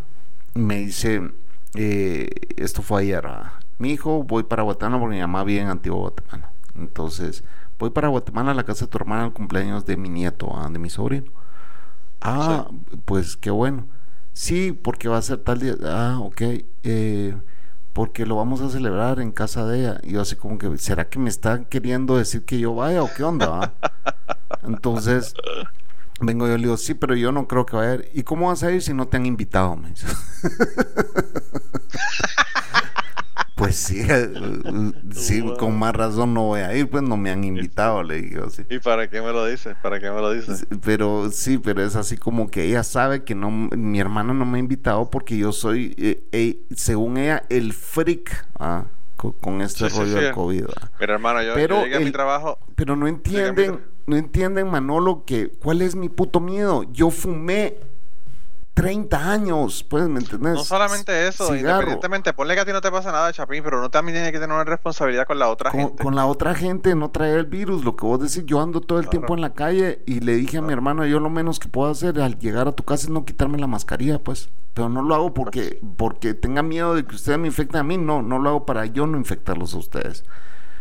me 0.55 0.77
dice, 0.77 1.31
eh, 1.77 2.31
esto 2.57 2.83
fue 2.83 3.03
ayer, 3.03 3.29
mi 3.79 3.93
hijo, 3.93 4.22
voy 4.22 4.45
para 4.45 4.62
Guatemala 4.62 4.99
porque 4.99 5.16
mi 5.16 5.20
mamá 5.20 5.45
vive 5.45 5.61
en 5.61 5.68
Antigua 5.68 5.99
Guatemala. 5.99 6.51
Entonces, 6.74 7.45
voy 7.79 7.91
para 7.91 8.09
Guatemala 8.09 8.53
a 8.53 8.55
la 8.55 8.64
casa 8.64 8.87
de 8.87 8.91
tu 8.91 8.99
hermana 8.99 9.24
al 9.24 9.33
cumpleaños 9.33 9.85
de 9.87 9.97
mi 9.97 10.09
nieto, 10.09 10.55
de 10.70 10.79
mi 10.79 10.91
sobrino. 10.91 11.31
Ah, 12.20 12.68
pues 13.05 13.37
qué 13.37 13.51
bueno. 13.51 13.87
Sí, 14.33 14.72
porque 14.72 15.09
va 15.09 15.18
a 15.18 15.22
ser 15.22 15.39
tal 15.39 15.61
día. 15.61 15.74
Ah, 15.85 16.18
ok. 16.20 16.43
Eh, 16.83 17.37
porque 17.93 18.27
lo 18.27 18.37
vamos 18.37 18.61
a 18.61 18.68
celebrar 18.68 19.20
en 19.20 19.33
casa 19.33 19.66
de 19.66 19.81
ella. 19.81 20.01
Y 20.03 20.12
yo 20.12 20.20
así 20.20 20.37
como 20.37 20.59
que, 20.59 20.77
¿será 20.77 21.09
que 21.09 21.18
me 21.18 21.31
está 21.31 21.64
queriendo 21.64 22.18
decir 22.18 22.45
que 22.45 22.59
yo 22.59 22.74
vaya 22.74 23.03
o 23.03 23.09
qué 23.16 23.24
onda? 23.24 23.72
Entonces, 24.62 25.35
vengo 26.21 26.47
yo 26.47 26.55
y 26.55 26.59
le 26.59 26.64
digo, 26.64 26.77
sí, 26.77 26.95
pero 26.95 27.14
yo 27.14 27.33
no 27.33 27.47
creo 27.47 27.67
que 27.67 27.77
vaya 27.77 27.91
a 27.91 27.95
ir. 27.95 28.11
¿Y 28.14 28.23
cómo 28.23 28.49
vas 28.49 28.62
a 28.62 28.71
ir 28.71 28.83
si 28.83 28.95
no 28.95 29.09
te 29.09 29.17
han 29.17 29.27
invitado? 29.27 29.77
Me 29.77 29.91
dice. 29.91 30.07
Pues 33.57 33.75
sí, 33.77 34.07
eh, 34.07 34.29
sí, 35.14 35.43
con 35.59 35.79
más 35.79 35.97
razón 35.97 36.35
no 36.35 36.43
voy 36.43 36.61
a 36.61 36.77
ir, 36.77 36.91
pues 36.91 37.03
no 37.03 37.17
me 37.17 37.31
han 37.31 37.43
invitado, 37.43 38.03
le 38.03 38.21
digo. 38.21 38.45
así. 38.45 38.62
¿Y 38.69 38.79
para 38.81 39.09
qué 39.09 39.23
me 39.23 39.33
lo 39.33 39.47
dices? 39.47 39.75
¿Para 39.83 39.99
qué 39.99 40.11
me 40.11 40.21
lo 40.21 40.31
dices? 40.33 40.67
Pero 40.85 41.31
sí, 41.31 41.57
pero 41.57 41.83
es 41.83 41.97
así 41.97 42.19
como 42.19 42.51
que 42.51 42.64
ella 42.64 42.83
sabe 42.83 43.25
que 43.25 43.35
no, 43.35 43.51
mi 43.51 43.99
hermana 43.99 44.35
no 44.35 44.45
me 44.45 44.59
ha 44.59 44.61
invitado 44.61 45.11
porque 45.11 45.39
yo 45.39 45.53
soy, 45.53 45.95
eh, 45.97 46.23
eh, 46.33 46.61
según 46.75 47.17
ella, 47.17 47.45
el 47.49 47.73
freak 47.73 48.47
¿ah? 48.59 48.85
con, 49.17 49.62
este 49.62 49.89
rollo 49.89 50.14
del 50.14 50.35
COVID. 50.35 50.67
Pero 50.99 51.14
hermano, 51.14 51.43
yo, 51.43 51.57
llegué 51.57 51.97
a 51.97 52.01
mi 52.01 52.12
trabajo. 52.12 52.59
Pero 52.75 52.95
no 52.95 53.09
entienden, 53.09 53.81
no 54.07 54.17
entienden, 54.17 54.71
Manolo, 54.71 55.25
que 55.25 55.49
cuál 55.49 55.83
es 55.83 55.97
mi 55.97 56.09
puto 56.09 56.41
miedo. 56.41 56.85
Yo 56.93 57.11
fumé 57.11 57.79
30 58.77 59.33
años, 59.33 59.85
pues, 59.85 60.07
¿me 60.07 60.21
entiendes? 60.21 60.53
No 60.53 60.63
solamente 60.63 61.27
eso, 61.27 61.57
independientemente, 61.57 62.35
ponle 62.35 62.55
que 62.55 62.61
a 62.61 62.65
ti 62.67 62.73
no 62.73 62.83
te 62.83 62.91
pasa 62.91 63.11
nada, 63.11 63.33
Chapín, 63.33 63.63
pero 63.65 63.79
uno 63.79 63.91
también 63.91 64.17
tiene 64.17 64.31
que 64.31 64.39
tener 64.39 64.55
una 64.55 64.65
responsabilidad 64.65 65.27
con 65.27 65.39
la 65.39 65.49
otra 65.49 65.71
gente. 65.71 66.05
Con 66.05 66.15
la 66.15 66.27
otra 66.27 66.55
gente, 66.55 66.95
no 66.95 67.11
traer 67.11 67.39
el 67.39 67.47
virus, 67.47 67.85
lo 67.85 67.97
que 67.97 68.05
vos 68.05 68.21
decís, 68.21 68.45
yo 68.45 68.61
ando 68.61 68.83
todo 68.83 68.99
el 68.99 69.09
tiempo 69.09 69.35
en 69.35 69.41
la 69.41 69.55
calle 69.55 70.03
y 70.05 70.21
le 70.21 70.35
dije 70.35 70.59
a 70.59 70.63
mi 70.63 70.75
hermano, 70.75 71.07
yo 71.07 71.21
lo 71.21 71.31
menos 71.31 71.59
que 71.59 71.69
puedo 71.69 71.91
hacer 71.91 72.21
al 72.21 72.39
llegar 72.39 72.69
a 72.69 72.73
tu 72.73 72.85
casa 72.85 73.05
es 73.05 73.11
no 73.11 73.25
quitarme 73.25 73.57
la 73.57 73.67
mascarilla, 73.67 74.19
pues, 74.23 74.51
pero 74.75 74.91
no 74.91 75.01
lo 75.01 75.15
hago 75.15 75.33
porque, 75.33 75.81
porque 75.97 76.35
tenga 76.35 76.63
miedo 76.63 76.95
de 76.95 77.07
que 77.07 77.15
ustedes 77.15 77.39
me 77.39 77.47
infecten 77.47 77.81
a 77.81 77.83
mí, 77.83 77.97
no, 77.97 78.21
no 78.21 78.39
lo 78.39 78.51
hago 78.51 78.67
para 78.67 78.85
yo 78.85 79.07
no 79.07 79.17
infectarlos 79.17 79.73
a 79.73 79.79
ustedes. 79.79 80.23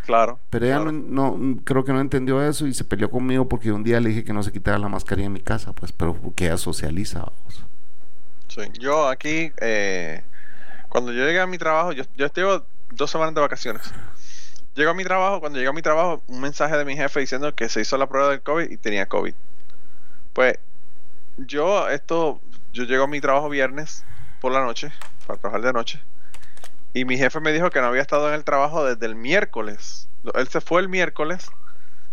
Claro. 0.05 0.39
Pero 0.51 0.65
ella 0.65 0.79
No, 0.79 1.37
creo 1.63 1.83
que 1.83 1.91
no 1.91 1.99
entendió 1.99 2.41
eso 2.41 2.67
y 2.67 2.73
se 2.73 2.83
peleó 2.83 3.09
conmigo 3.09 3.49
porque 3.49 3.71
un 3.71 3.83
día 3.83 3.99
le 3.99 4.09
dije 4.09 4.23
que 4.23 4.33
no 4.33 4.43
se 4.43 4.51
quitara 4.51 4.77
la 4.77 4.87
mascarilla 4.87 5.27
en 5.27 5.33
mi 5.33 5.41
casa, 5.41 5.73
pues, 5.73 5.91
pero 5.91 6.13
porque 6.13 6.45
ella 6.45 6.57
socializa. 6.57 7.19
Vamos. 7.19 7.65
Yo 8.79 9.09
aquí, 9.09 9.51
eh, 9.59 10.23
cuando 10.87 11.11
yo 11.11 11.25
llegué 11.25 11.41
a 11.41 11.47
mi 11.47 11.57
trabajo, 11.57 11.91
yo, 11.91 12.03
yo 12.15 12.25
estuve 12.27 12.61
dos 12.91 13.11
semanas 13.11 13.35
de 13.35 13.41
vacaciones. 13.41 13.93
Llego 14.75 14.91
a 14.91 14.93
mi 14.93 15.03
trabajo, 15.03 15.39
cuando 15.39 15.57
llego 15.57 15.71
a 15.71 15.73
mi 15.73 15.81
trabajo, 15.81 16.21
un 16.27 16.39
mensaje 16.39 16.77
de 16.77 16.85
mi 16.85 16.95
jefe 16.95 17.19
diciendo 17.19 17.53
que 17.55 17.67
se 17.67 17.81
hizo 17.81 17.97
la 17.97 18.07
prueba 18.07 18.29
del 18.29 18.41
COVID 18.41 18.69
y 18.69 18.77
tenía 18.77 19.07
COVID. 19.07 19.33
Pues 20.33 20.59
yo 21.37 21.89
esto, 21.89 22.39
yo 22.71 22.83
llego 22.83 23.05
a 23.05 23.07
mi 23.07 23.19
trabajo 23.19 23.49
viernes 23.49 24.05
por 24.39 24.51
la 24.51 24.63
noche, 24.63 24.91
para 25.25 25.39
trabajar 25.39 25.61
de 25.65 25.73
noche, 25.73 26.01
y 26.95 27.03
mi 27.03 27.17
jefe 27.17 27.41
me 27.41 27.51
dijo 27.51 27.71
que 27.71 27.81
no 27.81 27.87
había 27.87 28.01
estado 28.01 28.29
en 28.29 28.35
el 28.35 28.45
trabajo 28.45 28.85
desde 28.85 29.05
el 29.05 29.15
miércoles. 29.15 30.07
Él 30.33 30.47
se 30.47 30.61
fue 30.61 30.79
el 30.79 30.87
miércoles, 30.87 31.51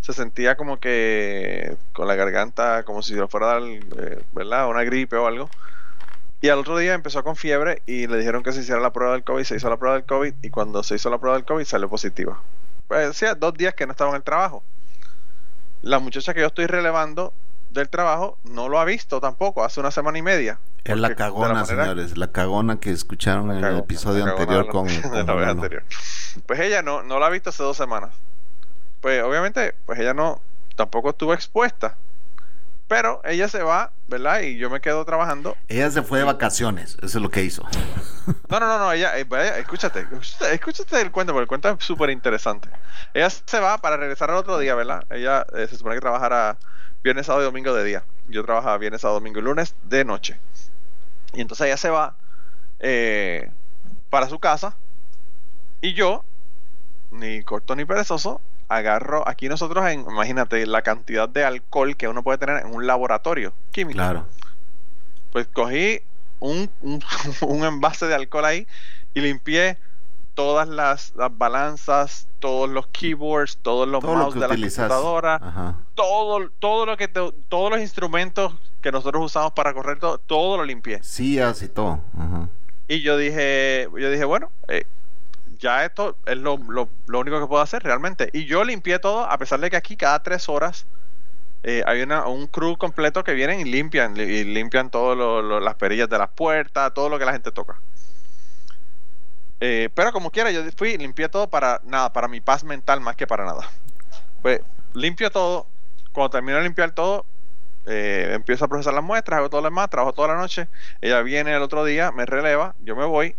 se 0.00 0.12
sentía 0.12 0.56
como 0.56 0.80
que 0.80 1.76
con 1.92 2.08
la 2.08 2.16
garganta, 2.16 2.82
como 2.84 3.00
si 3.00 3.14
lo 3.14 3.28
fuera 3.28 3.52
a 3.52 3.60
dar, 3.60 3.62
eh, 3.62 4.24
¿verdad? 4.32 4.68
Una 4.68 4.82
gripe 4.82 5.16
o 5.16 5.28
algo. 5.28 5.52
Y 6.40 6.48
al 6.48 6.58
otro 6.58 6.76
día 6.78 6.94
empezó 6.94 7.22
con 7.22 7.36
fiebre 7.36 7.82
y 7.86 8.08
le 8.08 8.18
dijeron 8.18 8.42
que 8.42 8.50
se 8.52 8.60
hiciera 8.62 8.80
la 8.80 8.92
prueba 8.92 9.12
del 9.12 9.22
COVID, 9.24 9.44
se 9.44 9.56
hizo 9.56 9.70
la 9.70 9.78
prueba 9.78 9.96
del 9.96 10.04
COVID 10.06 10.34
y 10.42 10.50
cuando 10.50 10.82
se 10.82 10.96
hizo 10.96 11.10
la 11.10 11.18
prueba 11.18 11.36
del 11.36 11.46
COVID 11.46 11.64
salió 11.64 11.88
positiva. 11.88 12.42
Pues 12.88 13.06
decía 13.06 13.36
dos 13.36 13.54
días 13.56 13.74
que 13.74 13.86
no 13.86 13.92
estaba 13.92 14.10
en 14.10 14.16
el 14.16 14.24
trabajo. 14.24 14.64
La 15.82 16.00
muchacha 16.00 16.34
que 16.34 16.40
yo 16.40 16.46
estoy 16.48 16.66
relevando 16.66 17.32
del 17.72 17.88
trabajo 17.88 18.38
no 18.44 18.68
lo 18.68 18.78
ha 18.78 18.84
visto 18.84 19.20
tampoco, 19.20 19.64
hace 19.64 19.80
una 19.80 19.90
semana 19.90 20.18
y 20.18 20.22
media. 20.22 20.58
Es 20.84 20.98
la 20.98 21.14
cagona, 21.14 21.64
señores, 21.64 22.18
la 22.18 22.32
cagona 22.32 22.80
que 22.80 22.90
escucharon 22.90 23.50
en 23.52 23.64
el 23.64 23.78
episodio 23.78 24.24
anterior 24.24 24.68
con, 24.68 24.88
anterior. 25.14 25.84
Pues 26.46 26.60
ella 26.60 26.82
no, 26.82 27.02
no 27.02 27.18
la 27.18 27.26
ha 27.26 27.30
visto 27.30 27.50
hace 27.50 27.62
dos 27.62 27.76
semanas. 27.76 28.10
Pues 29.00 29.22
obviamente, 29.22 29.74
pues 29.86 29.98
ella 30.00 30.14
no, 30.14 30.40
tampoco 30.76 31.10
estuvo 31.10 31.34
expuesta. 31.34 31.96
Pero 32.88 33.22
ella 33.24 33.48
se 33.48 33.62
va, 33.62 33.90
¿verdad? 34.08 34.40
Y 34.40 34.58
yo 34.58 34.68
me 34.68 34.80
quedo 34.80 35.02
trabajando. 35.06 35.56
Ella 35.68 35.90
se 35.90 36.02
fue 36.02 36.18
de 36.18 36.24
vacaciones, 36.24 36.98
eso 36.98 37.06
es 37.18 37.22
lo 37.22 37.30
que 37.30 37.42
hizo. 37.42 37.66
No, 38.48 38.60
no, 38.60 38.68
no, 38.68 38.78
no 38.78 38.92
ella, 38.92 39.18
eh, 39.18 39.26
escúchate, 39.58 40.06
escúchate, 40.52 41.00
el 41.00 41.10
cuento, 41.10 41.32
porque 41.32 41.42
el 41.42 41.48
cuento 41.48 41.70
es 41.70 41.84
súper 41.84 42.10
interesante. 42.10 42.68
Ella 43.14 43.28
se 43.30 43.58
va 43.58 43.78
para 43.78 43.96
regresar 43.96 44.30
al 44.30 44.36
otro 44.36 44.58
día, 44.58 44.76
¿verdad? 44.76 45.04
Ella 45.10 45.44
eh, 45.56 45.66
se 45.68 45.76
supone 45.76 45.96
que 45.96 46.02
trabajara 46.02 46.56
viernes, 47.02 47.26
sábado 47.26 47.44
y 47.44 47.46
domingo 47.46 47.74
de 47.74 47.84
día. 47.84 48.04
Yo 48.28 48.44
trabajaba 48.44 48.78
viernes, 48.78 49.00
sábado, 49.00 49.20
domingo 49.20 49.40
y 49.40 49.42
lunes 49.42 49.74
de 49.84 50.04
noche. 50.04 50.38
Y 51.34 51.40
entonces 51.40 51.66
ella 51.66 51.76
se 51.76 51.90
va 51.90 52.16
eh, 52.80 53.50
para 54.10 54.28
su 54.28 54.38
casa. 54.38 54.76
Y 55.80 55.94
yo, 55.94 56.24
ni 57.10 57.42
corto 57.42 57.74
ni 57.74 57.84
perezoso, 57.84 58.40
agarro, 58.68 59.26
aquí 59.28 59.48
nosotros, 59.48 59.84
en, 59.86 60.00
imagínate 60.00 60.64
la 60.66 60.82
cantidad 60.82 61.28
de 61.28 61.44
alcohol 61.44 61.96
que 61.96 62.08
uno 62.08 62.22
puede 62.22 62.38
tener 62.38 62.64
en 62.64 62.74
un 62.74 62.86
laboratorio 62.86 63.52
químico. 63.70 63.96
Claro. 63.96 64.26
Pues 65.32 65.46
cogí 65.48 66.00
un, 66.40 66.70
un, 66.80 67.64
envase 67.64 68.06
de 68.06 68.14
alcohol 68.14 68.44
ahí 68.44 68.66
y 69.14 69.20
limpié 69.20 69.78
todas 70.34 70.68
las, 70.68 71.12
balanzas, 71.32 72.28
todos 72.38 72.68
los 72.68 72.86
keyboards, 72.88 73.58
todos 73.58 73.88
los 73.88 74.02
mouse 74.02 74.34
de 74.34 74.40
la 74.40 74.48
computadora, 74.48 75.76
todo, 75.94 76.48
todo 76.58 76.86
lo 76.86 76.96
que 76.96 77.08
todos 77.08 77.70
los 77.70 77.80
instrumentos 77.80 78.54
que 78.80 78.90
nosotros 78.90 79.24
usamos 79.24 79.52
para 79.52 79.72
correr 79.74 79.98
todo, 79.98 80.18
todo 80.18 80.56
lo 80.56 80.64
limpié. 80.64 81.02
Sí, 81.02 81.38
así 81.38 81.68
todo. 81.68 82.00
Y 82.88 83.00
yo 83.00 83.16
dije, 83.16 83.88
yo 83.96 84.10
dije, 84.10 84.24
bueno, 84.24 84.50
eh, 84.68 84.84
ya 85.58 85.84
esto 85.84 86.16
es 86.26 86.36
lo, 86.36 86.54
único 86.54 87.40
que 87.40 87.46
puedo 87.46 87.62
hacer 87.62 87.82
realmente. 87.82 88.28
Y 88.32 88.44
yo 88.44 88.64
limpié 88.64 88.98
todo, 88.98 89.24
a 89.24 89.38
pesar 89.38 89.60
de 89.60 89.70
que 89.70 89.76
aquí 89.76 89.96
cada 89.96 90.22
tres 90.22 90.48
horas 90.48 90.86
eh, 91.62 91.82
hay 91.86 92.02
una, 92.02 92.26
un 92.26 92.48
crew 92.48 92.76
completo 92.76 93.22
que 93.22 93.32
vienen 93.34 93.60
y 93.60 93.64
limpian, 93.64 94.16
y 94.16 94.44
limpian 94.44 94.90
todas 94.90 95.62
las 95.62 95.74
perillas 95.76 96.08
de 96.08 96.18
las 96.18 96.28
puertas, 96.30 96.92
todo 96.92 97.08
lo 97.08 97.18
que 97.18 97.24
la 97.24 97.32
gente 97.32 97.52
toca. 97.52 97.78
Eh, 99.64 99.90
pero 99.94 100.10
como 100.10 100.32
quiera, 100.32 100.50
yo 100.50 100.60
fui 100.76 100.98
limpié 100.98 101.28
todo 101.28 101.48
para 101.48 101.80
nada, 101.84 102.12
para 102.12 102.26
mi 102.26 102.40
paz 102.40 102.64
mental 102.64 103.00
más 103.00 103.14
que 103.14 103.28
para 103.28 103.44
nada. 103.44 103.70
Pues 104.42 104.60
limpio 104.92 105.30
todo, 105.30 105.68
cuando 106.10 106.30
termino 106.30 106.56
de 106.56 106.64
limpiar 106.64 106.90
todo, 106.90 107.24
eh, 107.86 108.32
empiezo 108.34 108.64
a 108.64 108.68
procesar 108.68 108.92
las 108.92 109.04
muestras, 109.04 109.38
hago 109.38 109.50
todo 109.50 109.60
lo 109.60 109.68
demás, 109.68 109.88
trabajo 109.88 110.14
toda 110.14 110.34
la 110.34 110.34
noche. 110.34 110.66
Ella 111.00 111.22
viene 111.22 111.54
el 111.54 111.62
otro 111.62 111.84
día, 111.84 112.10
me 112.10 112.26
releva, 112.26 112.74
yo 112.82 112.96
me 112.96 113.04
voy, 113.04 113.36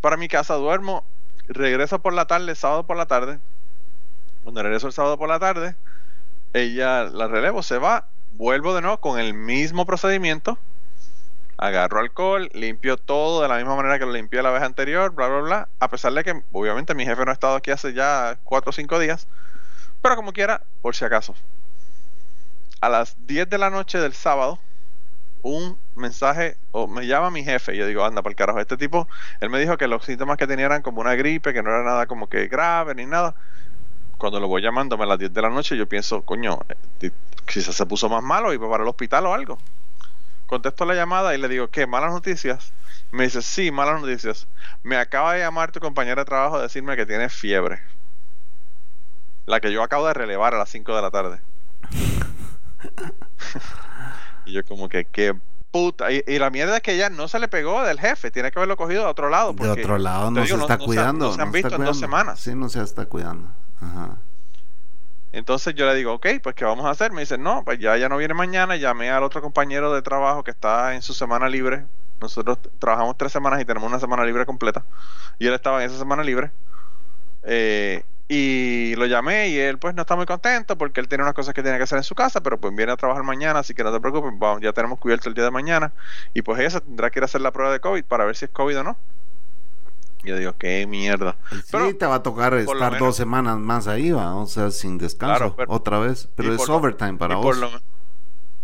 para 0.00 0.16
mi 0.16 0.28
casa, 0.28 0.54
duermo, 0.54 1.02
regreso 1.48 1.98
por 1.98 2.12
la 2.12 2.26
tarde, 2.26 2.54
sábado 2.54 2.86
por 2.86 2.96
la 2.96 3.06
tarde. 3.06 3.40
Cuando 4.44 4.62
regreso 4.62 4.86
el 4.86 4.92
sábado 4.92 5.18
por 5.18 5.28
la 5.28 5.40
tarde, 5.40 5.74
ella 6.52 7.02
la 7.02 7.26
relevo, 7.26 7.64
se 7.64 7.78
va, 7.78 8.06
vuelvo 8.34 8.76
de 8.76 8.82
nuevo 8.82 8.98
con 8.98 9.18
el 9.18 9.34
mismo 9.34 9.86
procedimiento 9.86 10.56
Agarro 11.62 12.00
alcohol, 12.00 12.48
limpio 12.54 12.96
todo 12.96 13.42
de 13.42 13.48
la 13.48 13.56
misma 13.56 13.76
manera 13.76 13.98
que 13.98 14.06
lo 14.06 14.12
limpié 14.12 14.42
la 14.42 14.50
vez 14.50 14.62
anterior, 14.62 15.12
bla, 15.12 15.28
bla, 15.28 15.40
bla. 15.40 15.68
A 15.78 15.88
pesar 15.88 16.14
de 16.14 16.24
que, 16.24 16.42
obviamente, 16.52 16.94
mi 16.94 17.04
jefe 17.04 17.22
no 17.22 17.30
ha 17.30 17.34
estado 17.34 17.54
aquí 17.54 17.70
hace 17.70 17.92
ya 17.92 18.38
4 18.44 18.70
o 18.70 18.72
5 18.72 18.98
días. 18.98 19.28
Pero 20.00 20.16
como 20.16 20.32
quiera, 20.32 20.62
por 20.80 20.96
si 20.96 21.04
acaso. 21.04 21.34
A 22.80 22.88
las 22.88 23.14
10 23.26 23.50
de 23.50 23.58
la 23.58 23.68
noche 23.68 23.98
del 23.98 24.14
sábado, 24.14 24.58
un 25.42 25.76
mensaje, 25.96 26.56
o 26.72 26.86
me 26.86 27.06
llama 27.06 27.30
mi 27.30 27.44
jefe, 27.44 27.74
y 27.74 27.76
yo 27.76 27.86
digo, 27.86 28.06
anda, 28.06 28.22
por 28.22 28.32
el 28.32 28.36
carajo, 28.36 28.58
este 28.58 28.78
tipo, 28.78 29.06
él 29.40 29.50
me 29.50 29.60
dijo 29.60 29.76
que 29.76 29.86
los 29.86 30.02
síntomas 30.02 30.38
que 30.38 30.46
tenía 30.46 30.64
eran 30.64 30.80
como 30.80 31.02
una 31.02 31.14
gripe, 31.14 31.52
que 31.52 31.62
no 31.62 31.68
era 31.68 31.82
nada 31.82 32.06
como 32.06 32.26
que 32.26 32.48
grave 32.48 32.94
ni 32.94 33.04
nada. 33.04 33.34
Cuando 34.16 34.40
lo 34.40 34.48
voy 34.48 34.62
llamándome 34.62 35.04
a 35.04 35.08
las 35.08 35.18
10 35.18 35.34
de 35.34 35.42
la 35.42 35.50
noche, 35.50 35.76
yo 35.76 35.86
pienso, 35.86 36.22
coño, 36.22 36.58
eh, 37.00 37.10
quizás 37.46 37.74
se 37.74 37.84
puso 37.84 38.08
más 38.08 38.22
malo 38.22 38.54
y 38.54 38.56
va 38.56 38.70
para 38.70 38.82
el 38.82 38.88
hospital 38.88 39.26
o 39.26 39.34
algo. 39.34 39.58
Contesto 40.50 40.84
la 40.84 40.94
llamada 40.94 41.32
y 41.32 41.38
le 41.38 41.46
digo, 41.46 41.68
¿qué? 41.68 41.86
¿Malas 41.86 42.10
noticias? 42.10 42.72
Me 43.12 43.22
dice, 43.22 43.40
sí, 43.40 43.70
malas 43.70 44.00
noticias. 44.00 44.48
Me 44.82 44.96
acaba 44.96 45.34
de 45.34 45.38
llamar 45.38 45.70
tu 45.70 45.78
compañera 45.78 46.22
de 46.22 46.24
trabajo 46.24 46.56
a 46.56 46.62
decirme 46.62 46.96
que 46.96 47.06
tiene 47.06 47.28
fiebre. 47.28 47.80
La 49.46 49.60
que 49.60 49.70
yo 49.70 49.80
acabo 49.84 50.08
de 50.08 50.14
relevar 50.14 50.56
a 50.56 50.58
las 50.58 50.68
5 50.70 50.96
de 50.96 51.02
la 51.02 51.10
tarde. 51.12 51.40
y 54.44 54.50
yo 54.50 54.64
como 54.64 54.88
que, 54.88 55.04
qué 55.04 55.36
puta. 55.70 56.10
Y, 56.10 56.24
la 56.40 56.50
mierda 56.50 56.78
es 56.78 56.82
que 56.82 56.94
ella 56.94 57.10
no 57.10 57.28
se 57.28 57.38
le 57.38 57.46
pegó 57.46 57.84
del 57.84 58.00
jefe. 58.00 58.32
Tiene 58.32 58.50
que 58.50 58.58
haberlo 58.58 58.76
cogido 58.76 59.04
de 59.04 59.08
otro 59.08 59.28
lado. 59.28 59.52
de 59.52 59.70
otro 59.70 59.98
lado 59.98 60.32
no 60.32 60.44
se 60.44 60.52
está 60.52 60.78
cuidando. 60.78 61.28
No, 61.28 61.34
se 61.34 61.42
han 61.42 61.52
visto 61.52 61.76
en 61.76 61.84
dos 61.84 62.00
semanas. 62.00 62.40
Sí, 62.40 62.56
no 62.56 62.68
se 62.68 62.82
está 62.82 63.06
cuidando. 63.06 63.46
Ajá. 63.80 64.16
Entonces 65.32 65.74
yo 65.74 65.86
le 65.86 65.94
digo, 65.94 66.14
ok, 66.14 66.26
pues 66.42 66.54
¿qué 66.54 66.64
vamos 66.64 66.86
a 66.86 66.90
hacer? 66.90 67.12
Me 67.12 67.20
dice, 67.20 67.38
no, 67.38 67.64
pues 67.64 67.78
ya, 67.78 67.96
ya 67.96 68.08
no 68.08 68.16
viene 68.16 68.34
mañana. 68.34 68.76
Llamé 68.76 69.10
al 69.10 69.22
otro 69.22 69.40
compañero 69.42 69.92
de 69.92 70.02
trabajo 70.02 70.42
que 70.42 70.50
está 70.50 70.94
en 70.94 71.02
su 71.02 71.14
semana 71.14 71.48
libre. 71.48 71.84
Nosotros 72.20 72.58
trabajamos 72.78 73.16
tres 73.16 73.32
semanas 73.32 73.60
y 73.60 73.64
tenemos 73.64 73.88
una 73.88 74.00
semana 74.00 74.24
libre 74.24 74.44
completa. 74.46 74.84
Y 75.38 75.46
él 75.46 75.54
estaba 75.54 75.82
en 75.82 75.90
esa 75.90 75.98
semana 75.98 76.22
libre. 76.22 76.50
Eh, 77.44 78.02
y 78.28 78.94
lo 78.94 79.06
llamé 79.06 79.48
y 79.48 79.58
él 79.58 79.78
pues 79.78 79.92
no 79.94 80.02
está 80.02 80.14
muy 80.14 80.24
contento 80.24 80.78
porque 80.78 81.00
él 81.00 81.08
tiene 81.08 81.24
unas 81.24 81.34
cosas 81.34 81.52
que 81.52 81.64
tiene 81.64 81.78
que 81.78 81.82
hacer 81.84 81.98
en 81.98 82.04
su 82.04 82.14
casa, 82.14 82.40
pero 82.40 82.60
pues 82.60 82.72
viene 82.76 82.92
a 82.92 82.96
trabajar 82.96 83.24
mañana, 83.24 83.58
así 83.58 83.74
que 83.74 83.82
no 83.82 83.92
te 83.92 83.98
preocupes, 83.98 84.32
ya 84.62 84.72
tenemos 84.72 85.00
cubierto 85.00 85.28
el 85.28 85.34
día 85.34 85.44
de 85.44 85.50
mañana. 85.50 85.92
Y 86.32 86.42
pues 86.42 86.60
ella 86.60 86.80
tendrá 86.80 87.10
que 87.10 87.18
ir 87.18 87.24
a 87.24 87.26
hacer 87.26 87.40
la 87.40 87.50
prueba 87.52 87.72
de 87.72 87.80
COVID 87.80 88.04
para 88.04 88.24
ver 88.24 88.36
si 88.36 88.44
es 88.44 88.50
COVID 88.52 88.80
o 88.80 88.84
no. 88.84 88.96
Yo 90.22 90.36
digo, 90.36 90.54
qué 90.58 90.86
mierda. 90.86 91.36
Sí, 91.64 91.94
te 91.94 92.06
va 92.06 92.16
a 92.16 92.22
tocar 92.22 92.54
estar 92.54 92.98
dos 92.98 93.16
semanas 93.16 93.58
más 93.58 93.86
ahí, 93.86 94.10
va, 94.10 94.34
o 94.34 94.46
sea, 94.46 94.70
sin 94.70 94.98
descanso, 94.98 95.56
otra 95.68 95.98
vez. 95.98 96.28
Pero 96.36 96.54
es 96.54 96.68
overtime 96.68 97.14
para 97.14 97.36
vos. 97.36 97.58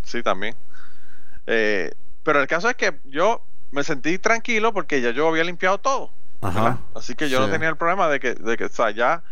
sí, 0.03 0.23
también. 0.23 0.55
Eh, 1.47 1.93
pero 2.23 2.41
el 2.41 2.47
caso 2.47 2.69
es 2.69 2.77
que 2.77 2.99
yo 3.05 3.41
me 3.71 3.85
sentí 3.85 4.19
tranquilo 4.19 4.73
porque 4.73 5.01
ya 5.01 5.11
yo 5.11 5.29
había 5.29 5.45
limpiado 5.45 5.79
todo. 5.79 6.11
Ajá. 6.43 6.79
Así 6.95 7.15
que 7.15 7.29
yo 7.29 7.41
no 7.41 7.51
tenía 7.51 7.69
el 7.69 7.77
problema 7.77 8.09
de 8.09 8.21
que, 8.21 8.35
de 8.35 8.57
que, 8.57 8.65
o 8.65 8.69
sea, 8.69 8.91
ya 8.91 9.23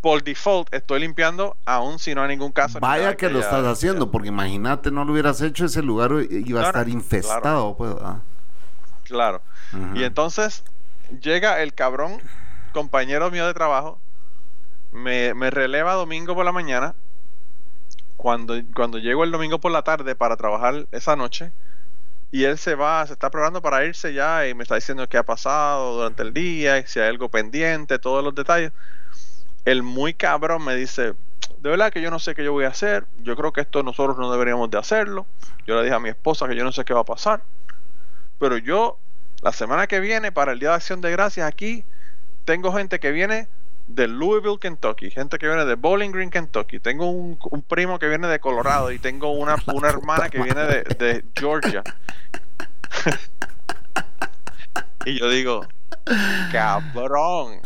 por 0.00 0.24
default 0.24 0.74
estoy 0.74 1.00
limpiando 1.00 1.56
aún 1.64 1.98
si 1.98 2.14
no 2.14 2.22
hay 2.22 2.28
ningún 2.28 2.50
caso. 2.50 2.80
Vaya 2.80 3.16
que, 3.16 3.30
lo 3.30 3.38
estás 3.38 3.64
haciendo, 3.64 4.10
porque 4.10 4.28
imagínate, 4.28 4.90
no 4.90 5.04
lo 5.04 5.12
hubieras 5.12 5.40
hecho, 5.40 5.64
ese 5.64 5.80
lugar 5.80 6.10
iba 6.28 6.62
a 6.62 6.66
estar 6.66 6.88
infestado. 6.88 7.76
Pues, 7.76 7.94
claro. 9.04 9.40
Y 9.94 10.02
entonces 10.02 10.64
llega 11.20 11.62
el 11.62 11.74
cabrón, 11.74 12.20
compañero 12.72 13.30
mío 13.30 13.46
de 13.46 13.54
trabajo, 13.54 13.98
me, 14.92 15.32
releva 15.50 15.94
domingo 15.94 16.34
por 16.34 16.44
la 16.44 16.52
mañana. 16.52 16.94
Cuando, 18.16 18.54
cuando 18.74 18.98
llego 18.98 19.24
el 19.24 19.32
domingo 19.32 19.58
por 19.58 19.72
la 19.72 19.82
tarde 19.82 20.14
para 20.14 20.36
trabajar 20.36 20.86
esa 20.92 21.16
noche, 21.16 21.50
y 22.30 22.44
él 22.44 22.56
se 22.56 22.74
va, 22.74 23.06
se 23.06 23.12
está 23.12 23.30
probando 23.30 23.60
para 23.60 23.84
irse 23.84 24.14
ya 24.14 24.46
y 24.46 24.54
me 24.54 24.62
está 24.62 24.76
diciendo 24.76 25.06
qué 25.08 25.18
ha 25.18 25.22
pasado 25.22 25.96
durante 25.96 26.22
el 26.22 26.32
día, 26.32 26.86
si 26.86 26.98
hay 26.98 27.08
algo 27.08 27.28
pendiente, 27.28 27.98
todos 27.98 28.24
los 28.24 28.34
detalles. 28.34 28.72
El 29.64 29.82
muy 29.82 30.14
cabrón 30.14 30.64
me 30.64 30.74
dice, 30.74 31.14
de 31.58 31.70
verdad 31.70 31.92
que 31.92 32.00
yo 32.00 32.10
no 32.10 32.18
sé 32.18 32.34
qué 32.34 32.42
yo 32.42 32.52
voy 32.52 32.64
a 32.64 32.68
hacer, 32.68 33.06
yo 33.22 33.36
creo 33.36 33.52
que 33.52 33.60
esto 33.60 33.82
nosotros 33.82 34.16
no 34.18 34.32
deberíamos 34.32 34.70
de 34.70 34.78
hacerlo. 34.78 35.26
Yo 35.66 35.76
le 35.76 35.82
dije 35.82 35.94
a 35.94 36.00
mi 36.00 36.08
esposa 36.08 36.48
que 36.48 36.56
yo 36.56 36.64
no 36.64 36.72
sé 36.72 36.84
qué 36.84 36.94
va 36.94 37.00
a 37.00 37.04
pasar, 37.04 37.42
pero 38.38 38.56
yo 38.56 38.98
la 39.42 39.52
semana 39.52 39.88
que 39.88 40.00
viene, 40.00 40.32
para 40.32 40.52
el 40.52 40.60
Día 40.60 40.70
de 40.70 40.76
Acción 40.76 41.00
de 41.00 41.10
Gracias, 41.10 41.46
aquí 41.46 41.84
tengo 42.44 42.72
gente 42.72 43.00
que 43.00 43.10
viene 43.10 43.48
de 43.88 44.06
Louisville, 44.06 44.58
Kentucky, 44.58 45.10
gente 45.10 45.38
que 45.38 45.46
viene 45.46 45.64
de 45.64 45.74
Bowling 45.74 46.12
Green, 46.12 46.30
Kentucky. 46.30 46.78
Tengo 46.78 47.10
un, 47.10 47.36
primo 47.66 47.98
que 47.98 48.08
viene 48.08 48.28
de 48.28 48.38
Colorado 48.38 48.92
y 48.92 49.00
tengo 49.00 49.32
una, 49.32 49.56
una 49.74 49.88
hermana 49.88 50.30
que 50.30 50.40
viene 50.40 50.64
de, 50.64 51.24
Georgia. 51.34 51.82
y 55.04 55.18
yo 55.18 55.28
digo, 55.28 55.66
cabrón, 56.52 57.60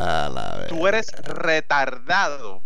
tú 0.69 0.87
eres 0.87 1.13
retardado. 1.25 2.63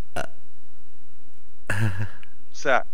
O 1.68 2.54
sea, 2.54 2.86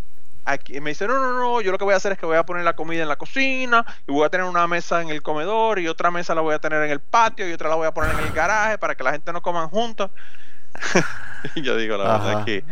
aquí 0.46 0.80
me 0.80 0.90
dice, 0.90 1.06
no, 1.06 1.18
no, 1.18 1.32
no, 1.32 1.60
yo 1.60 1.72
lo 1.72 1.78
que 1.78 1.84
voy 1.84 1.94
a 1.94 1.96
hacer 1.96 2.12
es 2.12 2.18
que 2.18 2.24
voy 2.24 2.36
a 2.36 2.46
poner 2.46 2.64
la 2.64 2.74
comida 2.74 3.02
en 3.02 3.08
la 3.08 3.16
cocina 3.16 3.84
y 4.06 4.12
voy 4.12 4.24
a 4.24 4.30
tener 4.30 4.46
una 4.46 4.66
mesa 4.66 5.02
en 5.02 5.10
el 5.10 5.22
comedor 5.22 5.78
y 5.78 5.88
otra 5.88 6.10
mesa 6.10 6.34
la 6.34 6.40
voy 6.40 6.54
a 6.54 6.58
tener 6.58 6.82
en 6.84 6.90
el 6.90 7.00
patio 7.00 7.48
y 7.48 7.52
otra 7.52 7.68
la 7.68 7.74
voy 7.74 7.86
a 7.86 7.92
poner 7.92 8.12
en 8.12 8.20
el 8.20 8.32
garaje 8.32 8.78
para 8.78 8.94
que 8.94 9.02
la 9.04 9.12
gente 9.12 9.32
no 9.32 9.42
coman 9.42 9.68
juntos. 9.68 10.10
y 11.54 11.62
yo 11.62 11.76
digo, 11.76 11.96
la 11.96 12.18
verdad 12.18 12.44
que 12.44 12.64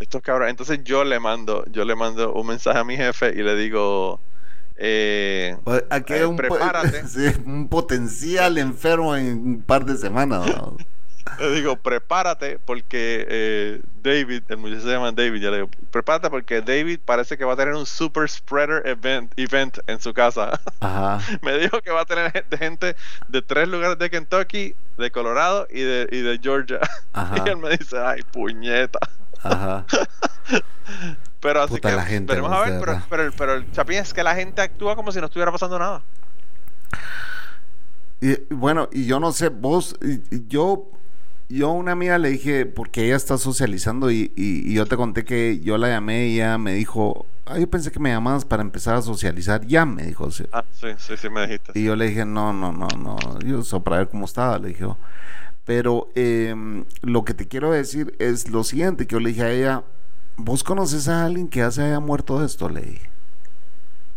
estos 0.00 0.22
cabros, 0.22 0.50
entonces 0.50 0.80
yo 0.82 1.04
le 1.04 1.20
mando, 1.20 1.64
yo 1.70 1.84
le 1.84 1.94
mando 1.94 2.32
un 2.32 2.46
mensaje 2.48 2.78
a 2.78 2.84
mi 2.84 2.96
jefe 2.96 3.32
y 3.34 3.42
le 3.42 3.54
digo, 3.54 4.20
eh, 4.76 5.56
pues, 5.62 5.84
Aquí 5.88 6.14
eh, 6.14 6.26
un, 6.26 6.36
prepárate. 6.36 7.04
un 7.44 7.68
potencial 7.68 8.58
enfermo 8.58 9.14
en 9.14 9.38
un 9.38 9.62
par 9.62 9.84
de 9.84 9.96
semanas. 9.96 10.50
Le 11.38 11.50
digo, 11.50 11.76
prepárate 11.76 12.58
porque 12.58 13.26
eh, 13.28 13.80
David, 14.02 14.42
el 14.48 14.56
muchacho 14.58 14.82
se 14.82 14.88
llama 14.88 15.10
David, 15.10 15.40
ya 15.40 15.50
le 15.50 15.56
digo, 15.56 15.70
prepárate 15.90 16.30
porque 16.30 16.60
David 16.60 17.00
parece 17.04 17.36
que 17.36 17.44
va 17.44 17.54
a 17.54 17.56
tener 17.56 17.74
un 17.74 17.86
super 17.86 18.28
spreader 18.28 18.86
event, 18.86 19.32
event 19.36 19.78
en 19.86 20.00
su 20.00 20.12
casa. 20.12 20.60
Me 21.42 21.58
dijo 21.58 21.80
que 21.80 21.90
va 21.90 22.02
a 22.02 22.04
tener 22.04 22.44
gente, 22.58 22.94
de 23.28 23.42
tres 23.42 23.68
lugares 23.68 23.98
de 23.98 24.10
Kentucky, 24.10 24.74
de 24.98 25.10
Colorado 25.10 25.66
y 25.70 25.80
de, 25.80 26.08
y 26.12 26.20
de 26.20 26.38
Georgia. 26.42 26.80
Y 27.44 27.48
él 27.48 27.56
me 27.56 27.70
dice, 27.70 27.96
ay, 27.98 28.22
puñeta. 28.32 28.98
Ajá. 29.42 29.86
pero 31.40 31.62
así 31.62 31.80
que, 31.80 31.92
la 31.92 32.04
gente 32.04 32.32
a 32.32 32.60
ver, 32.60 32.80
pero, 32.80 33.02
pero, 33.08 33.32
pero, 33.36 33.54
el 33.54 33.70
chapín 33.72 33.98
es 33.98 34.12
que 34.12 34.22
la 34.22 34.34
gente 34.34 34.62
actúa 34.62 34.96
como 34.96 35.12
si 35.12 35.20
no 35.20 35.26
estuviera 35.26 35.52
pasando 35.52 35.78
nada. 35.78 36.02
Y, 38.20 38.36
bueno, 38.54 38.88
y 38.92 39.06
yo 39.06 39.20
no 39.20 39.32
sé, 39.32 39.48
vos, 39.48 39.96
yo 40.48 40.88
yo 41.48 41.70
a 41.70 41.72
una 41.72 41.92
amiga 41.92 42.18
le 42.18 42.30
dije, 42.30 42.66
porque 42.66 43.04
ella 43.06 43.16
está 43.16 43.38
socializando 43.38 44.10
y, 44.10 44.32
yo 44.72 44.86
te 44.86 44.96
conté 44.96 45.24
que 45.24 45.60
yo 45.60 45.78
la 45.78 45.88
llamé 45.88 46.28
y 46.28 46.36
ella 46.36 46.58
me 46.58 46.74
dijo, 46.74 47.26
ah, 47.46 47.58
yo 47.58 47.68
pensé 47.68 47.92
que 47.92 48.00
me 48.00 48.10
llamabas 48.10 48.44
para 48.44 48.62
empezar 48.62 48.96
a 48.96 49.02
socializar, 49.02 49.66
ya 49.66 49.84
me 49.84 50.04
dijo. 50.04 50.28
Ah, 50.52 50.64
sí, 50.72 50.88
sí, 50.98 51.16
sí, 51.16 51.28
me 51.28 51.42
dijiste. 51.42 51.72
Y 51.78 51.84
yo 51.84 51.96
le 51.96 52.08
dije, 52.08 52.24
no, 52.24 52.52
no, 52.52 52.72
no, 52.72 52.88
no, 52.98 53.16
yo 53.40 53.62
solo 53.62 53.84
para 53.84 53.98
ver 53.98 54.08
cómo 54.08 54.24
estaba, 54.24 54.58
le 54.58 54.68
dije. 54.68 54.86
Pero 55.64 56.08
em, 56.14 56.84
lo 57.02 57.24
que 57.24 57.34
te 57.34 57.46
quiero 57.46 57.70
decir 57.70 58.14
es 58.18 58.50
lo 58.50 58.64
siguiente, 58.64 59.06
que 59.06 59.12
yo 59.12 59.20
le 59.20 59.30
dije 59.30 59.42
a 59.42 59.50
ella, 59.50 59.84
¿vos 60.36 60.64
conoces 60.64 61.08
a 61.08 61.24
alguien 61.24 61.48
que 61.48 61.60
ya 61.60 61.70
se 61.70 61.82
haya 61.82 62.00
muerto 62.00 62.40
de 62.40 62.46
esto? 62.46 62.68
Le 62.68 62.82
dije. 62.82 63.13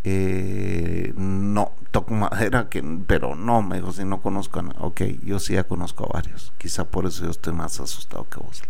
Eh, 0.10 1.12
no, 1.18 1.74
toco 1.91 2.14
madera, 2.14 2.70
que, 2.70 2.82
pero 3.05 3.36
no, 3.36 3.62
me 3.62 3.76
dijo, 3.76 3.91
si 3.91 4.05
no 4.05 4.22
conozco, 4.22 4.64
ok, 4.80 5.01
yo 5.26 5.38
sí 5.39 5.55
ya 5.55 5.66
conozco 5.66 6.05
a 6.05 6.14
varios, 6.14 6.53
quizá 6.58 6.86
por 6.86 7.05
eso 7.05 7.26
yo 7.26 7.32
estoy 7.32 7.51
más 7.51 7.82
asustado 7.82 8.26
que 8.30 8.39
vos. 8.39 8.64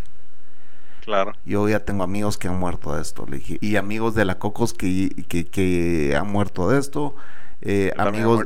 Claro. 1.01 1.33
Yo 1.45 1.69
ya 1.69 1.85
tengo 1.85 2.03
amigos 2.03 2.39
que 2.39 2.47
han 2.47 2.57
muerto 2.57 2.95
de 2.95 3.03
esto, 3.03 3.27
le 3.27 3.37
dije, 3.37 3.59
y 3.61 3.75
amigos 3.75 4.15
de 4.15 4.25
la 4.25 4.39
Cocos 4.39 4.73
que, 4.73 5.09
que, 5.29 5.45
que 5.45 6.15
han 6.19 6.31
muerto 6.31 6.69
de 6.69 6.79
esto, 6.79 7.13
eh, 7.61 7.91
amigos, 7.97 8.45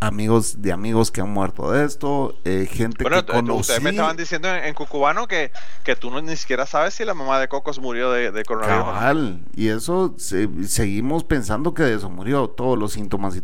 amigos 0.00 0.60
de 0.60 0.72
amigos 0.72 1.10
que 1.10 1.22
han 1.22 1.30
muerto 1.30 1.72
de 1.72 1.86
esto, 1.86 2.38
eh, 2.44 2.68
gente 2.70 3.04
que 3.04 3.24
conocí. 3.24 3.60
Ustedes 3.60 3.82
me 3.82 3.90
estaban 3.90 4.18
diciendo 4.18 4.54
en, 4.54 4.74
Cucubano 4.74 5.26
que, 5.26 5.50
que 5.82 5.96
tú 5.96 6.10
no, 6.10 6.20
ni 6.20 6.36
siquiera 6.36 6.66
sabes 6.66 6.92
si 6.92 7.06
la 7.06 7.14
mamá 7.14 7.40
de 7.40 7.48
Cocos 7.48 7.78
murió 7.78 8.12
de, 8.12 8.30
de 8.30 8.44
coronavirus. 8.44 9.40
y 9.56 9.68
eso 9.68 10.14
seguimos 10.18 11.24
pensando 11.24 11.72
que 11.72 11.84
de 11.84 11.94
eso 11.94 12.10
murió, 12.10 12.48
todos 12.48 12.78
los 12.78 12.92
síntomas. 12.92 13.40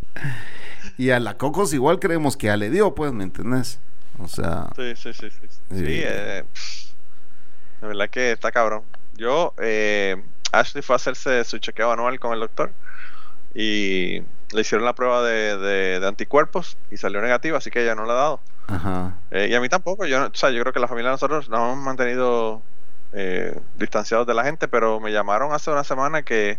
Y, 0.99 1.11
a 1.11 1.19
la 1.19 1.39
Cocos 1.39 1.73
igual 1.73 1.99
creemos 1.99 2.37
que 2.37 2.49
ya 2.49 2.57
le 2.59 2.69
dio, 2.69 2.95
pues, 2.95 3.13
¿me 3.13 3.25
entendés? 3.25 3.79
O 4.19 4.29
sea... 4.29 4.69
Sí, 4.77 4.95
sí, 4.97 5.15
sí. 5.15 5.31
Sí, 5.31 5.49
sí 5.71 5.85
eh, 6.05 6.45
la 7.81 7.89
verdad 7.89 8.11
que 8.11 8.33
está 8.33 8.53
cabrón. 8.53 8.83
Yo, 9.17 9.55
Ashley 10.53 10.83
fue 10.83 10.95
a 10.95 10.97
hacerse 10.97 11.43
su 11.45 11.57
chequeo 11.57 11.91
anual 11.91 12.21
con 12.21 12.35
el 12.35 12.41
doctor 12.41 12.71
y 13.55 14.23
le 14.53 14.61
hicieron 14.61 14.85
la 14.85 14.95
prueba 14.95 15.23
de, 15.23 15.57
de, 15.99 16.07
anticuerpos 16.07 16.77
y 16.91 16.97
salió 16.97 17.21
negativa, 17.21 17.59
así 17.59 17.71
que 17.71 17.83
ella 17.83 17.95
no 17.95 18.05
la 18.07 18.13
ha 18.13 18.17
dado. 18.17 18.41
Ajá. 18.69 19.15
Eh, 19.31 19.49
y 19.51 19.55
a 19.55 19.61
mí 19.61 19.69
tampoco, 19.69 20.07
yo, 20.07 20.27
o 20.27 20.35
sea, 20.35 20.51
yo 20.51 20.61
creo 20.63 20.73
que 20.73 20.81
la 20.81 20.89
familia 20.89 21.11
de 21.11 21.15
nosotros 21.15 21.49
nos 21.49 21.61
hemos 21.61 21.79
mantenido 21.79 22.63
eh, 23.13 23.59
distanciados 23.77 24.27
de 24.27 24.35
la 24.35 24.45
gente, 24.45 24.69
pero 24.69 25.01
me 25.01 25.13
llamaron 25.13 25.53
hace 25.53 25.71
una 25.71 25.85
semana 25.85 26.23
que 26.23 26.59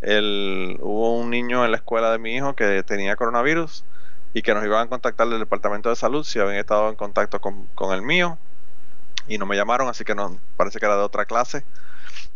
el, 0.00 0.78
hubo 0.80 1.18
un 1.18 1.30
niño 1.30 1.64
en 1.64 1.70
la 1.70 1.76
escuela 1.76 2.10
de 2.10 2.18
mi 2.18 2.34
hijo 2.34 2.54
que 2.54 2.82
tenía 2.82 3.16
coronavirus 3.16 3.84
y 4.32 4.42
que 4.42 4.54
nos 4.54 4.64
iban 4.64 4.86
a 4.86 4.88
contactar 4.88 5.28
del 5.28 5.40
departamento 5.40 5.88
de 5.88 5.96
salud 5.96 6.24
si 6.24 6.38
habían 6.38 6.56
estado 6.56 6.88
en 6.88 6.94
contacto 6.94 7.40
con, 7.40 7.66
con 7.74 7.92
el 7.92 8.02
mío 8.02 8.38
y 9.28 9.38
no 9.38 9.46
me 9.46 9.56
llamaron, 9.56 9.88
así 9.88 10.04
que 10.04 10.14
no 10.14 10.38
parece 10.56 10.78
que 10.78 10.86
era 10.86 10.96
de 10.96 11.02
otra 11.02 11.24
clase. 11.24 11.64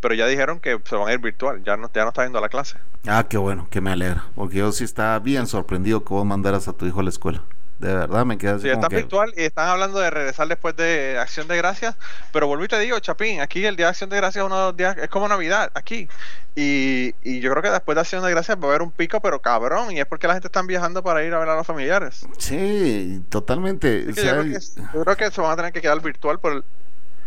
Pero 0.01 0.15
ya 0.15 0.27
dijeron 0.27 0.61
que 0.61 0.79
se 0.85 0.97
van 0.97 1.09
a 1.09 1.13
ir 1.13 1.19
virtual, 1.19 1.63
ya 1.65 1.77
no, 1.77 1.91
ya 1.95 2.03
no 2.03 2.09
está 2.09 2.25
yendo 2.25 2.39
a 2.39 2.43
la 2.43 2.49
clase. 2.49 2.77
Ah, 3.07 3.25
qué 3.29 3.39
bueno, 3.39 3.67
que 3.71 3.81
me 3.81 3.91
alegra, 3.93 4.25
porque 4.35 4.57
yo 4.59 4.71
sí 4.73 4.85
estaba 4.85 5.19
bien 5.19 5.47
sorprendido 5.47 6.05
que 6.05 6.13
vos 6.13 6.27
mandaras 6.27 6.69
a 6.69 6.73
tu 6.75 6.87
hijo 6.87 7.01
a 7.01 7.03
la 7.03 7.11
escuela. 7.11 7.43
De 7.79 7.93
verdad, 7.93 8.25
me 8.25 8.39
quedé 8.39 8.53
así 8.53 8.63
Sí, 8.63 8.69
como 8.69 8.83
está 8.83 8.89
que- 8.89 8.97
virtual 8.97 9.35
y 9.37 9.43
están 9.43 9.69
hablando 9.69 9.99
de 9.99 10.09
regresar 10.09 10.47
después 10.47 10.77
de 10.77 11.19
Acción 11.19 11.49
de 11.49 11.57
Gracias. 11.57 11.97
Pero 12.33 12.47
vuelvo 12.47 12.65
y 12.65 12.69
te 12.69 12.79
digo, 12.79 12.99
Chapín, 13.01 13.41
aquí 13.41 13.65
el 13.67 13.75
día 13.77 13.87
de 13.87 13.91
Acción 13.91 14.09
de 14.11 14.17
Gracias 14.17 14.43
es 14.43 14.47
uno 14.47 14.57
de 14.59 14.65
los 14.67 14.77
días, 14.77 14.97
es 14.97 15.09
como 15.09 15.27
Navidad, 15.27 15.73
aquí. 15.75 16.09
Y, 16.55 17.15
y 17.25 17.41
yo 17.41 17.51
creo 17.51 17.63
que 17.65 17.71
después 17.71 17.97
de 17.97 18.03
Acción 18.03 18.23
de 18.23 18.31
Gracias 18.31 18.57
va 18.59 18.65
a 18.67 18.69
haber 18.69 18.83
un 18.83 18.93
pico, 18.93 19.21
pero 19.21 19.41
cabrón. 19.43 19.91
Y 19.91 19.99
es 19.99 20.07
porque 20.07 20.29
la 20.29 20.35
gente 20.35 20.47
está 20.49 20.63
viajando 20.63 21.03
para 21.03 21.25
ir 21.25 21.35
a 21.35 21.39
ver 21.41 21.49
a 21.49 21.57
los 21.57 21.67
familiares. 21.67 22.25
Sí, 22.39 23.23
totalmente. 23.29 24.07
O 24.09 24.15
sea, 24.15 24.25
yo, 24.37 24.43
creo 24.43 24.45
que, 24.45 24.61
yo 24.95 25.05
creo 25.05 25.17
que 25.17 25.31
se 25.33 25.41
van 25.41 25.51
a 25.53 25.57
tener 25.57 25.73
que 25.73 25.81
quedar 25.81 26.01
virtual 26.01 26.39
por 26.39 26.65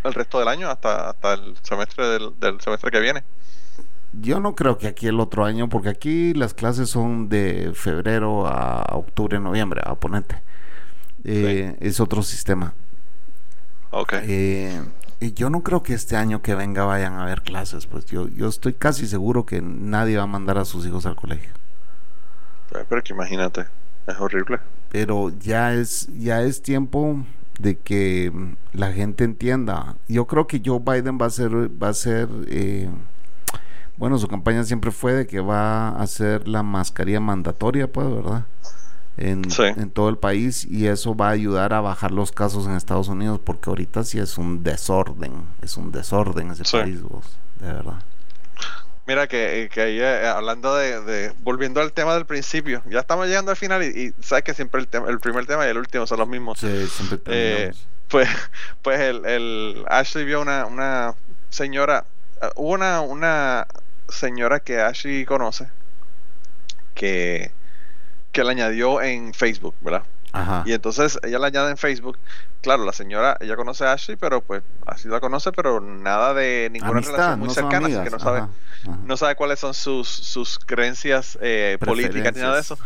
el, 0.07 0.13
resto 0.13 0.39
del 0.39 0.47
año, 0.47 0.69
hasta, 0.69 1.09
hasta 1.09 1.33
el 1.33 1.55
semestre 1.61 2.07
del, 2.07 2.39
del 2.39 2.61
semestre 2.61 2.91
que 2.91 2.99
viene. 2.99 3.23
Yo 4.11 4.39
no 4.39 4.55
creo 4.55 4.77
que 4.77 4.87
aquí 4.87 5.07
el 5.07 5.19
otro 5.19 5.45
año, 5.45 5.69
porque 5.69 5.89
aquí 5.89 6.33
las 6.33 6.53
clases 6.53 6.89
son 6.89 7.29
de 7.29 7.71
febrero 7.75 8.47
a 8.47 8.83
octubre, 8.95 9.39
noviembre, 9.39 9.81
a 9.83 9.95
ponente. 9.95 10.41
Eh, 11.23 11.77
Es 11.81 11.99
otro 11.99 12.23
sistema. 12.23 12.73
Ok. 13.91 14.13
Eh, 14.19 14.81
y 15.19 15.33
yo 15.33 15.49
no 15.49 15.63
creo 15.63 15.83
que 15.83 15.93
este 15.93 16.15
año 16.15 16.41
que 16.41 16.55
venga 16.55 16.85
vayan 16.85 17.13
a 17.13 17.23
haber 17.23 17.41
clases, 17.41 17.87
pues 17.87 18.05
yo, 18.05 18.27
yo 18.29 18.47
estoy 18.47 18.73
casi 18.73 19.07
seguro 19.07 19.45
que 19.45 19.61
nadie 19.61 20.17
va 20.17 20.23
a 20.23 20.27
mandar 20.27 20.57
a 20.57 20.65
sus 20.65 20.85
hijos 20.85 21.05
al 21.05 21.15
colegio. 21.15 21.51
Pero, 22.69 22.85
pero 22.87 23.03
que 23.03 23.13
imagínate, 23.13 23.65
es 24.07 24.19
horrible. 24.19 24.59
Pero 24.89 25.29
ya 25.39 25.73
es, 25.73 26.07
ya 26.17 26.41
es 26.41 26.61
tiempo 26.61 27.25
de 27.59 27.77
que 27.77 28.31
mm, 28.33 28.77
la 28.77 28.91
gente 28.93 29.23
entienda. 29.23 29.95
Yo 30.07 30.25
creo 30.27 30.47
que 30.47 30.61
Joe 30.63 30.79
Biden 30.79 31.17
va 31.21 31.25
a 31.27 31.29
ser, 31.31 31.51
va 31.81 31.89
a 31.89 31.93
ser, 31.93 32.29
eh, 32.47 32.89
bueno, 33.97 34.17
su 34.19 34.27
campaña 34.27 34.63
siempre 34.63 34.91
fue 34.91 35.13
de 35.13 35.27
que 35.27 35.39
va 35.39 35.89
a 35.89 36.01
hacer 36.01 36.47
la 36.47 36.61
mascarilla 36.63 37.19
mandatoria, 37.19 37.91
pues, 37.91 38.09
¿verdad? 38.09 38.45
En, 39.17 39.49
Sí. 39.49 39.63
en 39.63 39.89
todo 39.89 40.09
el 40.09 40.17
país 40.19 40.63
y 40.65 40.85
eso 40.85 41.15
va 41.15 41.29
a 41.29 41.31
ayudar 41.31 41.73
a 41.73 41.81
bajar 41.81 42.11
los 42.11 42.31
casos 42.31 42.67
en 42.67 42.73
Estados 42.73 43.07
Unidos 43.07 43.39
porque 43.43 43.69
ahorita 43.71 44.03
sí 44.03 44.19
es 44.19 44.37
un 44.37 44.61
desorden, 44.63 45.33
es 45.63 45.75
un 45.77 45.91
desorden 45.91 46.51
ese 46.51 46.63
Sí. 46.65 46.77
país, 46.77 47.01
vos, 47.01 47.25
de 47.59 47.65
verdad. 47.73 47.99
Mira 49.07 49.27
que, 49.27 49.69
que 49.73 49.81
ahí, 49.81 49.99
eh, 50.01 50.27
hablando 50.27 50.75
de, 50.75 51.01
de- 51.01 51.33
volviendo 51.39 51.79
al 51.81 51.93
tema 51.93 52.13
del 52.13 52.25
principio, 52.25 52.83
ya 52.89 52.99
estamos 52.99 53.25
llegando 53.27 53.51
al 53.51 53.57
final 53.57 53.81
y, 53.83 53.87
y 53.87 54.13
sabes 54.21 54.43
que 54.43 54.53
siempre 54.53 54.81
el, 54.81 54.87
tema, 54.87 55.07
el 55.09 55.19
primer 55.19 55.45
tema 55.45 55.65
y 55.65 55.69
el 55.69 55.77
último 55.77 56.05
son 56.05 56.19
los 56.19 56.27
mismos. 56.27 56.59
Sí, 56.59 56.87
siempre 56.87 57.19
Eh. 57.27 57.73
Pues, 58.09 58.27
pues 58.81 58.99
el, 58.99 59.25
el 59.25 59.85
Ashley 59.87 60.25
vio 60.25 60.41
una, 60.41 60.65
una 60.65 61.15
señora, 61.49 62.03
eh, 62.41 62.49
hubo 62.55 62.73
una, 62.73 62.99
una 63.01 63.65
señora 64.09 64.59
que 64.59 64.81
Ashley 64.81 65.25
conoce 65.25 65.67
que, 66.95 67.51
que 68.31 68.43
la 68.43 68.51
añadió 68.51 69.01
en 69.01 69.33
Facebook, 69.33 69.75
¿verdad? 69.81 70.03
Ajá. 70.33 70.63
Y 70.65 70.73
entonces 70.73 71.17
ella 71.23 71.39
la 71.39 71.47
añade 71.47 71.71
en 71.71 71.77
Facebook. 71.77 72.17
Claro, 72.61 72.83
la 72.85 72.91
señora, 72.91 73.37
ella 73.39 73.55
conoce 73.55 73.85
a 73.85 73.93
Ashley, 73.93 74.17
pero 74.17 74.41
pues 74.41 74.61
así 74.85 75.07
la 75.07 75.19
conoce, 75.19 75.51
pero 75.51 75.79
nada 75.79 76.33
de 76.33 76.69
ninguna 76.71 76.91
Amistad, 76.91 77.13
relación 77.13 77.39
muy 77.39 77.47
no 77.47 77.53
cercana, 77.53 77.87
así 77.87 78.03
que 78.03 78.09
no 78.09 78.19
sabe, 78.19 78.39
ajá, 78.39 78.49
ajá. 78.83 78.97
no 79.05 79.17
sabe 79.17 79.35
cuáles 79.35 79.59
son 79.59 79.73
sus, 79.73 80.07
sus 80.09 80.59
creencias 80.59 81.37
eh, 81.41 81.77
políticas 81.79 82.33
ni 82.35 82.41
nada 82.41 82.55
de 82.55 82.61
eso. 82.61 82.77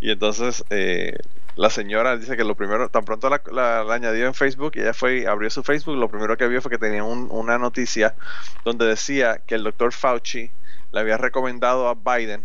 Y 0.00 0.10
entonces 0.10 0.64
eh, 0.70 1.16
la 1.56 1.70
señora 1.70 2.16
dice 2.16 2.36
que 2.36 2.44
lo 2.44 2.54
primero, 2.54 2.88
tan 2.88 3.04
pronto 3.04 3.30
la, 3.30 3.40
la- 3.52 3.84
la 3.84 3.94
añadió 3.94 4.26
en 4.26 4.34
Facebook 4.34 4.72
y 4.74 4.80
ella 4.80 4.94
fue 4.94 5.26
abrió 5.26 5.48
su 5.50 5.62
Facebook, 5.62 5.96
lo 5.96 6.08
primero 6.10 6.36
que 6.36 6.46
vio 6.48 6.60
fue 6.60 6.70
que 6.70 6.78
tenía 6.78 7.04
un- 7.04 7.28
una 7.30 7.56
noticia 7.58 8.14
donde 8.64 8.86
decía 8.86 9.40
que 9.46 9.54
el 9.54 9.64
doctor 9.64 9.92
Fauci 9.92 10.50
le 10.92 11.00
había 11.00 11.16
recomendado 11.18 11.88
a 11.88 11.94
Biden 11.94 12.42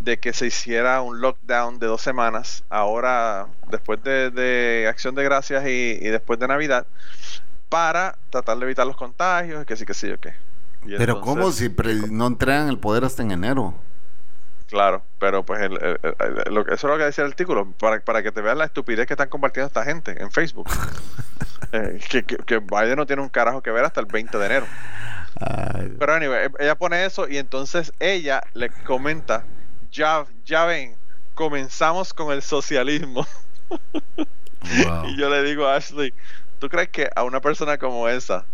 de 0.00 0.18
que 0.18 0.32
se 0.32 0.46
hiciera 0.46 1.00
un 1.02 1.20
lockdown 1.20 1.78
de 1.78 1.86
dos 1.86 2.00
semanas, 2.02 2.64
ahora 2.68 3.48
después 3.70 4.02
de, 4.04 4.30
de 4.30 4.86
Acción 4.88 5.14
de 5.14 5.24
Gracias 5.24 5.64
y, 5.66 5.98
y 6.00 6.08
después 6.08 6.38
de 6.38 6.46
Navidad, 6.48 6.86
para 7.68 8.16
tratar 8.30 8.56
de 8.58 8.64
evitar 8.64 8.86
los 8.86 8.96
contagios, 8.96 9.64
que 9.66 9.76
sí, 9.76 9.84
que 9.84 9.94
sí, 9.94 10.10
o 10.10 10.18
qué. 10.18 10.34
Y 10.84 10.96
Pero 10.96 11.14
entonces- 11.18 11.24
¿cómo 11.24 11.50
si 11.50 11.74
no 12.12 12.26
entregan 12.28 12.68
el 12.68 12.78
poder 12.78 13.04
hasta 13.04 13.22
en 13.22 13.32
enero? 13.32 13.74
Claro, 14.68 15.02
pero 15.20 15.44
pues 15.44 15.60
el- 15.62 15.78
el- 15.82 16.64
que- 16.64 16.74
eso 16.74 16.86
es 16.88 16.92
lo 16.92 16.98
que 16.98 17.04
decía 17.04 17.24
el 17.24 17.30
artículo, 17.30 17.70
para, 17.78 18.00
para 18.00 18.22
que 18.22 18.32
te 18.32 18.40
veas 18.40 18.56
la 18.56 18.64
estupidez 18.64 19.06
que 19.06 19.14
están 19.14 19.28
compartiendo 19.28 19.66
esta 19.68 19.84
gente 19.84 20.20
en 20.22 20.30
Facebook. 20.30 20.68
Eh, 21.72 21.98
que, 22.08 22.22
que, 22.22 22.36
que 22.36 22.58
Biden 22.58 22.94
no 22.96 23.06
tiene 23.06 23.22
un 23.22 23.28
carajo 23.28 23.60
que 23.60 23.72
ver 23.72 23.84
hasta 23.84 23.98
el 24.00 24.06
20 24.06 24.38
de 24.38 24.46
enero. 24.46 24.66
Ay, 25.40 25.92
Pero 25.98 26.14
anyway, 26.14 26.48
ella 26.60 26.76
pone 26.76 27.04
eso 27.04 27.28
y 27.28 27.38
entonces 27.38 27.92
ella 27.98 28.40
le 28.54 28.70
comenta, 28.70 29.42
ya, 29.90 30.24
ya 30.44 30.64
ven, 30.64 30.96
comenzamos 31.34 32.12
con 32.14 32.32
el 32.32 32.42
socialismo. 32.42 33.26
wow. 33.68 35.06
Y 35.08 35.16
yo 35.16 35.30
le 35.30 35.42
digo 35.44 35.66
a 35.66 35.76
Ashley, 35.76 36.12
¿tú 36.58 36.68
crees 36.68 36.88
que 36.88 37.08
a 37.14 37.22
una 37.22 37.40
persona 37.40 37.78
como 37.78 38.08
esa 38.08 38.44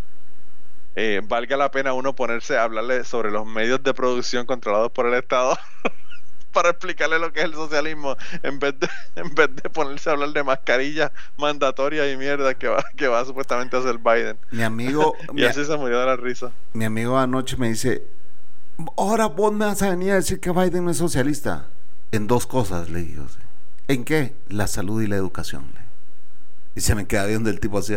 eh, 0.95 1.21
valga 1.23 1.57
la 1.57 1.71
pena 1.71 1.93
uno 1.93 2.13
ponerse 2.13 2.55
a 2.57 2.63
hablarle 2.63 3.03
sobre 3.03 3.31
los 3.31 3.47
medios 3.47 3.81
de 3.81 3.93
producción 3.95 4.45
controlados 4.45 4.91
por 4.91 5.07
el 5.07 5.15
Estado 5.15 5.57
para 6.53 6.69
explicarle 6.69 7.17
lo 7.17 7.33
que 7.33 7.39
es 7.39 7.45
el 7.45 7.55
socialismo 7.55 8.15
en 8.43 8.59
vez 8.59 8.79
de, 8.79 8.87
en 9.15 9.33
vez 9.33 9.49
de 9.55 9.69
ponerse 9.71 10.09
a 10.09 10.13
hablar 10.13 10.29
de 10.29 10.43
mascarillas 10.43 11.11
mandatorias 11.35 12.13
y 12.13 12.17
mierda 12.17 12.53
que 12.53 12.67
va, 12.67 12.83
que 12.95 13.07
va 13.07 13.25
supuestamente 13.25 13.75
a 13.75 13.79
hacer 13.79 13.97
Biden? 13.97 14.37
Mi 14.51 14.61
amigo, 14.61 15.15
Y 15.31 15.33
mi, 15.33 15.43
así 15.45 15.65
se 15.65 15.75
murió 15.77 15.99
de 15.99 16.05
la 16.05 16.15
risa. 16.15 16.51
mi 16.73 16.85
amigo 16.85 17.17
anoche 17.17 17.57
me 17.57 17.69
dice, 17.69 18.03
ahora 18.97 19.27
vos 19.27 19.53
me 19.53 19.65
vas 19.65 19.81
a 19.81 19.89
venir 19.89 20.11
a 20.11 20.15
decir 20.15 20.39
que 20.39 20.51
Biden 20.51 20.85
no 20.85 20.91
es 20.91 20.97
socialista. 20.97 21.67
En 22.11 22.27
dos 22.27 22.45
cosas, 22.45 22.89
le 22.89 23.03
digo. 23.03 23.27
sí. 23.27 23.39
¿En 23.87 24.05
qué? 24.05 24.35
La 24.49 24.67
salud 24.67 25.01
y 25.01 25.07
la 25.07 25.15
educación. 25.15 25.65
Y 26.75 26.81
se 26.81 26.95
me 26.95 27.05
queda 27.05 27.25
viendo 27.25 27.49
el 27.49 27.59
tipo 27.59 27.77
así. 27.77 27.95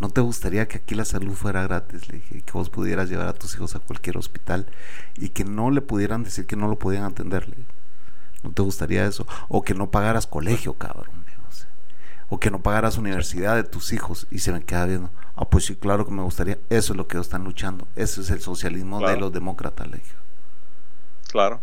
¿No 0.00 0.08
te 0.08 0.20
gustaría 0.20 0.66
que 0.66 0.78
aquí 0.78 0.94
la 0.94 1.04
salud 1.04 1.34
fuera 1.34 1.62
gratis? 1.62 2.08
Le 2.08 2.16
dije, 2.16 2.42
que 2.42 2.52
vos 2.52 2.70
pudieras 2.70 3.08
llevar 3.08 3.28
a 3.28 3.32
tus 3.34 3.54
hijos 3.54 3.76
a 3.76 3.78
cualquier 3.78 4.16
hospital 4.16 4.66
y 5.16 5.28
que 5.28 5.44
no 5.44 5.70
le 5.70 5.80
pudieran 5.80 6.24
decir 6.24 6.46
que 6.46 6.56
no 6.56 6.66
lo 6.66 6.78
podían 6.78 7.04
atender. 7.04 7.48
le. 7.48 7.56
¿No 8.42 8.50
te 8.50 8.62
gustaría 8.62 9.06
eso? 9.06 9.26
O 9.48 9.62
que 9.62 9.74
no 9.74 9.90
pagaras 9.90 10.26
colegio, 10.26 10.74
cabrón. 10.74 11.21
O 12.34 12.40
que 12.40 12.50
no 12.50 12.62
pagaras 12.62 12.96
universidad 12.96 13.56
de 13.56 13.62
tus 13.64 13.92
hijos. 13.92 14.26
Y 14.30 14.38
se 14.38 14.52
me 14.52 14.62
queda 14.64 14.86
viendo. 14.86 15.10
Ah, 15.36 15.44
pues 15.44 15.66
sí, 15.66 15.76
claro 15.76 16.06
que 16.06 16.12
me 16.12 16.22
gustaría. 16.22 16.58
Eso 16.70 16.94
es 16.94 16.96
lo 16.96 17.06
que 17.06 17.16
ellos 17.18 17.26
están 17.26 17.44
luchando. 17.44 17.86
Eso 17.94 18.22
es 18.22 18.30
el 18.30 18.40
socialismo 18.40 19.00
de 19.06 19.16
los 19.20 19.32
demócratas, 19.32 19.86
le 19.88 19.98
dije. 19.98 20.14
Claro, 21.30 21.60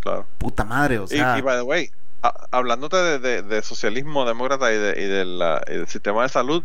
claro. 0.00 0.26
Puta 0.38 0.64
madre, 0.64 0.98
o 0.98 1.06
sea. 1.06 1.38
y, 1.38 1.42
by 1.42 1.56
the 1.58 1.62
way, 1.62 1.90
a- 2.22 2.46
hablándote 2.50 2.96
de, 2.96 3.18
de- 3.20 3.42
de 3.42 3.62
socialismo 3.62 4.24
demócrata 4.24 4.72
y, 4.72 4.76
de, 4.78 5.00
y 5.00 5.06
del 5.06 5.86
sistema 5.88 6.22
de 6.24 6.28
salud, 6.28 6.64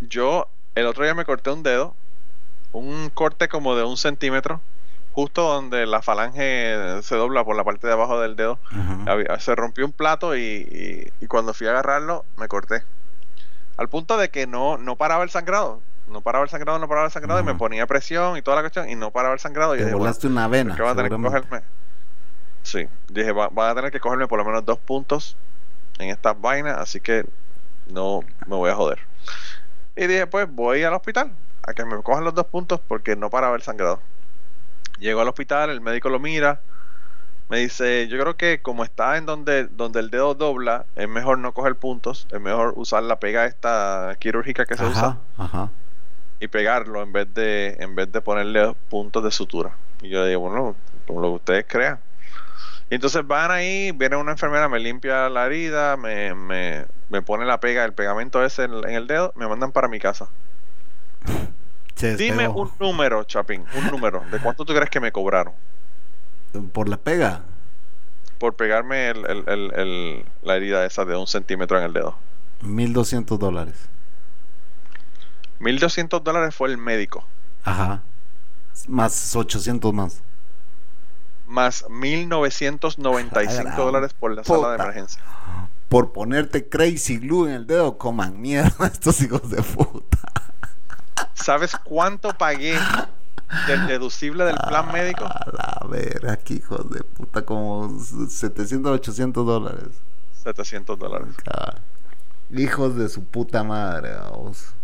yo 0.00 0.48
el 0.74 0.86
otro 0.86 1.04
día 1.04 1.14
me 1.14 1.24
corté 1.26 1.50
un 1.50 1.62
dedo, 1.62 1.94
un 2.72 3.10
corte 3.10 3.48
como 3.48 3.76
de 3.76 3.84
un 3.84 3.96
centímetro, 3.96 4.60
justo 5.18 5.42
donde 5.42 5.84
la 5.84 6.00
falange 6.00 7.02
se 7.02 7.16
dobla 7.16 7.42
por 7.44 7.56
la 7.56 7.64
parte 7.64 7.88
de 7.88 7.92
abajo 7.92 8.20
del 8.20 8.36
dedo. 8.36 8.60
Se 9.40 9.54
rompió 9.56 9.84
un 9.84 9.90
plato 9.92 10.36
y, 10.36 10.40
y- 10.40 11.12
y 11.24 11.26
cuando 11.26 11.52
fui 11.54 11.66
a 11.66 11.70
agarrarlo 11.70 12.24
me 12.36 12.46
corté. 12.46 12.84
Al 13.78 13.88
punto 13.88 14.16
de 14.16 14.28
que 14.28 14.46
no, 14.46 14.78
no 14.78 14.94
paraba 14.94 15.24
el 15.24 15.30
sangrado. 15.30 15.82
No 16.06 16.20
paraba 16.20 16.44
el 16.44 16.50
sangrado, 16.50 16.78
no 16.78 16.86
paraba 16.86 17.06
el 17.06 17.12
sangrado 17.12 17.40
y 17.40 17.42
me 17.42 17.54
ponía 17.56 17.84
presión 17.88 18.36
y 18.36 18.42
toda 18.42 18.56
la 18.58 18.62
cuestión 18.62 18.88
y 18.88 18.94
no 18.94 19.10
paraba 19.10 19.34
el 19.34 19.40
sangrado. 19.40 19.74
Y 19.74 19.78
dije, 19.78 19.90
bueno, 19.98 20.04
volaste 20.04 20.26
una 20.28 20.46
vena. 20.48 20.76
que 20.76 20.82
van 20.82 20.92
a 20.92 20.94
tener 20.96 21.10
que 21.10 21.16
cogerme. 21.30 21.62
Sí, 22.62 22.88
dije, 23.08 23.32
va- 23.32 23.48
van 23.48 23.70
a 23.70 23.74
tener 23.74 23.90
que 23.90 23.98
cogerme 23.98 24.28
por 24.28 24.38
lo 24.38 24.44
menos 24.44 24.64
dos 24.64 24.78
puntos 24.78 25.36
en 25.98 26.10
estas 26.10 26.40
vainas, 26.40 26.78
así 26.78 27.00
que 27.00 27.24
no 27.88 28.20
me 28.46 28.54
voy 28.54 28.70
a 28.70 28.76
joder. 28.76 29.00
Y 29.96 30.06
dije, 30.06 30.28
pues 30.28 30.46
voy 30.48 30.84
al 30.84 30.94
hospital 30.94 31.32
a 31.66 31.74
que 31.74 31.84
me 31.84 32.00
cojan 32.04 32.22
los 32.22 32.34
dos 32.34 32.46
puntos 32.46 32.80
porque 32.86 33.16
no 33.16 33.30
para 33.30 33.50
ver 33.50 33.62
sangrado. 33.62 34.00
Llego 34.98 35.20
al 35.20 35.28
hospital, 35.28 35.70
el 35.70 35.80
médico 35.80 36.08
lo 36.08 36.18
mira, 36.18 36.60
me 37.48 37.58
dice, 37.58 38.08
yo 38.08 38.18
creo 38.18 38.36
que 38.36 38.60
como 38.60 38.84
está 38.84 39.16
en 39.16 39.24
donde, 39.24 39.64
donde 39.68 40.00
el 40.00 40.10
dedo 40.10 40.34
dobla, 40.34 40.84
es 40.96 41.08
mejor 41.08 41.38
no 41.38 41.54
coger 41.54 41.76
puntos, 41.76 42.26
es 42.30 42.40
mejor 42.40 42.74
usar 42.76 43.02
la 43.02 43.18
pega 43.18 43.46
esta 43.46 44.16
quirúrgica 44.18 44.66
que 44.66 44.76
se 44.76 44.84
usa 44.84 45.16
ajá. 45.38 45.70
y 46.40 46.48
pegarlo 46.48 47.02
en 47.02 47.12
vez 47.12 47.32
de 47.32 47.76
en 47.80 47.94
vez 47.94 48.12
de 48.12 48.20
ponerle 48.20 48.74
puntos 48.90 49.24
de 49.24 49.30
sutura. 49.30 49.70
Y 50.02 50.10
yo 50.10 50.26
digo, 50.26 50.40
bueno, 50.40 50.76
como 51.06 51.20
lo 51.22 51.28
que 51.28 51.34
ustedes 51.36 51.64
crean. 51.66 51.98
Y 52.90 52.96
entonces 52.96 53.26
van 53.26 53.50
ahí, 53.50 53.92
viene 53.92 54.16
una 54.16 54.32
enfermera, 54.32 54.68
me 54.68 54.78
limpia 54.78 55.28
la 55.28 55.46
herida, 55.46 55.96
me, 55.96 56.34
me, 56.34 56.86
me 57.08 57.22
pone 57.22 57.44
la 57.46 57.60
pega, 57.60 57.84
el 57.84 57.92
pegamento 57.92 58.44
ese 58.44 58.64
en, 58.64 58.74
en 58.74 58.94
el 58.94 59.06
dedo, 59.06 59.32
me 59.36 59.46
mandan 59.46 59.72
para 59.72 59.88
mi 59.88 60.00
casa. 60.00 60.28
Se 61.98 62.16
Dime 62.16 62.44
despegó. 62.44 62.60
un 62.62 62.72
número, 62.78 63.24
Chapín, 63.24 63.64
un 63.76 63.86
número, 63.90 64.22
de 64.30 64.38
cuánto 64.38 64.64
tú 64.64 64.72
crees 64.72 64.88
que 64.90 65.00
me 65.00 65.12
cobraron. 65.12 65.52
Por 66.72 66.88
la 66.88 66.96
pega. 66.96 67.42
Por 68.38 68.54
pegarme 68.54 69.08
el, 69.10 69.26
el- 69.26 69.44
el- 69.48 69.72
el- 69.74 70.24
la 70.42 70.56
herida 70.56 70.86
esa 70.86 71.04
de 71.04 71.16
un 71.16 71.26
centímetro 71.26 71.76
en 71.78 71.84
el 71.84 71.92
dedo. 71.92 72.16
1200 72.62 73.38
dólares. 73.38 73.74
1200 75.58 76.22
dólares 76.22 76.54
fue 76.54 76.68
el 76.68 76.78
médico. 76.78 77.24
Ajá. 77.64 78.02
Más 78.86 79.34
800 79.34 79.92
más. 79.92 80.22
Más 81.48 81.84
1995 81.88 83.68
Ay, 83.70 83.76
dólares 83.76 84.14
por 84.14 84.32
la 84.34 84.44
sala 84.44 84.70
de 84.70 84.74
emergencia. 84.76 85.20
Por 85.88 86.12
ponerte 86.12 86.68
crazy 86.68 87.18
glue 87.18 87.48
en 87.48 87.54
el 87.54 87.66
dedo, 87.66 87.98
coman 87.98 88.40
mierda 88.40 88.86
estos 88.92 89.20
hijos 89.22 89.50
de 89.50 89.62
puta. 89.62 90.07
¿Sabes 91.48 91.74
cuánto 91.82 92.36
pagué 92.36 92.78
del 93.66 93.86
deducible 93.86 94.44
del 94.44 94.58
plan 94.68 94.92
médico? 94.92 95.24
A 95.24 95.46
la 95.50 95.88
verga, 95.88 96.34
aquí 96.34 96.56
hijos 96.56 96.90
de 96.90 97.02
puta, 97.02 97.40
como 97.40 97.98
700, 97.98 98.92
800 98.92 99.46
dólares. 99.46 99.88
700 100.44 100.98
dólares. 100.98 101.28
Hijos 102.50 102.96
de 102.96 103.08
su 103.08 103.24
puta 103.24 103.64
madre, 103.64 104.12
vamos. 104.12 104.74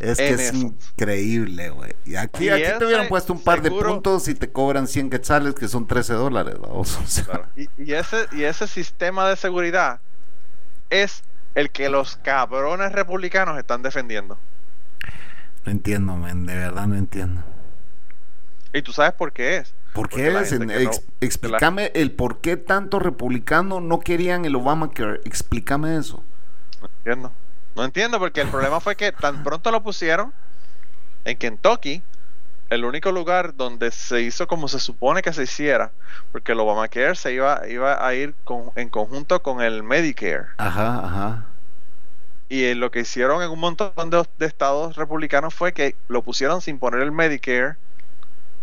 Es 0.00 0.18
que 0.18 0.30
es 0.30 0.40
eso. 0.40 0.56
increíble, 0.56 1.70
güey. 1.70 1.94
Y 2.04 2.16
aquí, 2.16 2.46
Y 2.46 2.48
aquí 2.48 2.76
te 2.76 2.84
hubieran 2.84 3.06
puesto 3.06 3.34
un 3.34 3.44
par 3.44 3.62
de 3.62 3.70
puntos 3.70 4.26
y 4.26 4.34
te 4.34 4.50
cobran 4.50 4.88
100 4.88 5.10
quetzales, 5.10 5.54
que 5.54 5.68
son 5.68 5.86
13 5.86 6.14
dólares, 6.14 6.56
vamos. 6.58 6.98
O 6.98 7.06
sea, 7.06 7.24
Claro. 7.24 7.46
Y, 7.54 7.68
y 7.78 7.92
ese, 7.92 8.26
y 8.32 8.42
ese 8.42 8.66
sistema 8.66 9.28
de 9.28 9.36
seguridad 9.36 10.00
es 10.90 11.22
el 11.54 11.70
que 11.70 11.88
los 11.88 12.16
cabrones 12.16 12.90
republicanos 12.90 13.56
están 13.56 13.80
defendiendo. 13.82 14.40
No 15.64 15.72
entiendo, 15.72 16.16
men, 16.16 16.46
de 16.46 16.54
verdad 16.56 16.86
no 16.86 16.96
entiendo. 16.96 17.42
Y 18.72 18.82
tú 18.82 18.92
sabes 18.92 19.12
por 19.12 19.32
qué 19.32 19.58
es. 19.58 19.74
¿Por 19.92 20.08
qué 20.08 20.26
es? 20.26 20.52
Ex- 20.52 20.58
no- 20.84 20.90
explícame 21.20 21.92
el 21.94 22.10
por 22.10 22.40
qué 22.40 22.56
tanto 22.56 22.98
republicano 22.98 23.80
no 23.80 24.00
querían 24.00 24.44
el 24.44 24.56
Obamacare. 24.56 25.20
Explícame 25.24 25.96
eso. 25.96 26.22
No 26.82 26.88
entiendo. 26.98 27.32
No 27.76 27.84
entiendo 27.84 28.18
porque 28.18 28.40
el 28.40 28.48
problema 28.48 28.80
fue 28.80 28.96
que 28.96 29.12
tan 29.12 29.42
pronto 29.44 29.70
lo 29.70 29.82
pusieron 29.82 30.32
en 31.24 31.36
Kentucky, 31.38 32.02
el 32.70 32.84
único 32.84 33.12
lugar 33.12 33.54
donde 33.56 33.90
se 33.92 34.20
hizo 34.22 34.46
como 34.48 34.68
se 34.68 34.78
supone 34.80 35.22
que 35.22 35.32
se 35.32 35.44
hiciera, 35.44 35.92
porque 36.32 36.52
el 36.52 36.60
Obamacare 36.60 37.14
se 37.14 37.32
iba, 37.32 37.66
iba 37.68 38.04
a 38.04 38.14
ir 38.14 38.34
con- 38.44 38.70
en 38.74 38.88
conjunto 38.88 39.42
con 39.42 39.60
el 39.62 39.82
Medicare. 39.84 40.46
Ajá, 40.58 40.98
ajá. 41.06 41.46
Y 42.48 42.64
eh, 42.64 42.74
lo 42.74 42.90
que 42.90 43.00
hicieron 43.00 43.42
en 43.42 43.50
un 43.50 43.58
montón 43.58 44.10
de, 44.10 44.24
de 44.38 44.46
estados 44.46 44.96
republicanos 44.96 45.54
fue 45.54 45.72
que 45.72 45.96
lo 46.08 46.22
pusieron 46.22 46.60
sin 46.60 46.78
poner 46.78 47.00
el 47.00 47.10
Medicare 47.12 47.76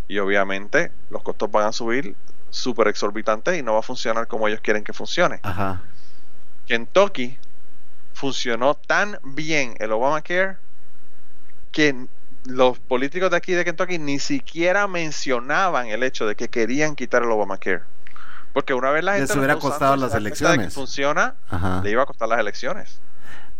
y 0.08 0.18
obviamente 0.18 0.92
los 1.10 1.22
costos 1.22 1.50
van 1.50 1.66
a 1.66 1.72
subir 1.72 2.14
súper 2.50 2.88
exorbitantes 2.88 3.58
y 3.58 3.62
no 3.62 3.72
va 3.74 3.80
a 3.80 3.82
funcionar 3.82 4.26
como 4.28 4.46
ellos 4.46 4.60
quieren 4.60 4.84
que 4.84 4.92
funcione. 4.92 5.40
Ajá. 5.42 5.80
Kentucky 6.66 7.38
funcionó 8.14 8.74
tan 8.74 9.18
bien 9.22 9.74
el 9.78 9.90
Obamacare 9.92 10.56
que 11.72 12.06
los 12.44 12.78
políticos 12.78 13.30
de 13.30 13.36
aquí 13.36 13.52
de 13.52 13.64
Kentucky 13.64 13.98
ni 13.98 14.18
siquiera 14.18 14.86
mencionaban 14.86 15.86
el 15.88 16.02
hecho 16.02 16.26
de 16.26 16.34
que 16.34 16.48
querían 16.48 16.94
quitar 16.94 17.22
el 17.22 17.30
Obamacare. 17.30 17.82
Porque 18.52 18.74
una 18.74 18.90
vez 18.90 19.02
la 19.02 19.12
Les 19.12 19.20
gente 19.22 19.34
lo 19.34 19.40
hubiera 19.40 19.58
costado 19.58 19.96
las 19.96 20.12
de 20.12 20.18
que 20.18 20.20
elecciones. 20.20 20.74
funciona, 20.74 21.34
Ajá. 21.48 21.80
le 21.82 21.90
iba 21.90 22.02
a 22.02 22.06
costar 22.06 22.28
las 22.28 22.38
elecciones. 22.38 23.00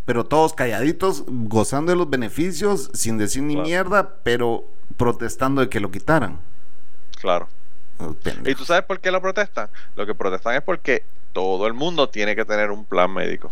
Pero 0.05 0.25
todos 0.25 0.53
calladitos, 0.55 1.25
gozando 1.27 1.93
de 1.93 1.97
los 1.97 2.11
beneficios, 2.11 2.91
sin 2.93 3.19
decir 3.19 3.43
ni 3.43 3.55
Claro. 3.55 3.67
mierda, 3.69 4.15
pero 4.25 4.65
protestando 4.97 5.61
de 5.61 5.69
que 5.69 5.81
lo 5.81 5.91
quitaran. 5.91 6.41
Claro. 7.21 7.49
Oh, 7.99 8.17
¿Y 8.45 8.55
tú 8.57 8.65
sabes 8.65 8.85
por 8.85 8.99
qué 9.01 9.13
lo 9.13 9.21
protestan? 9.23 9.69
Lo 9.95 10.05
que 10.07 10.15
protestan 10.15 10.57
es 10.57 10.63
porque 10.63 11.05
todo 11.33 11.67
el 11.69 11.73
mundo 11.73 12.09
tiene 12.09 12.35
que 12.35 12.45
tener 12.45 12.71
un 12.73 12.85
plan 12.85 13.13
médico. 13.13 13.51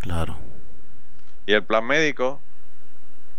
Claro. 0.00 0.36
Y 1.46 1.52
el 1.54 1.62
plan 1.64 1.86
médico, 1.86 2.40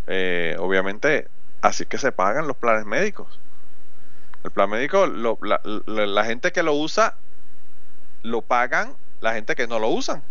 eh, 0.08 0.56
obviamente, 0.60 1.28
así 1.62 1.84
es 1.84 1.90
que 1.90 1.98
se 2.00 2.12
pagan 2.12 2.48
los 2.48 2.58
planes 2.58 2.86
médicos. 2.86 3.40
El 4.44 4.52
plan 4.52 4.70
médico, 4.70 5.06
lo- 5.08 5.38
la, 5.44 5.62
la- 5.64 6.06
la 6.06 6.26
gente 6.26 6.52
que 6.52 6.64
lo 6.64 6.74
usa, 6.74 7.16
lo 8.24 8.42
pagan 8.42 8.94
la 9.22 9.34
gente 9.34 9.56
que 9.56 9.68
no 9.68 9.80
lo 9.80 9.90
usan. 9.90 10.22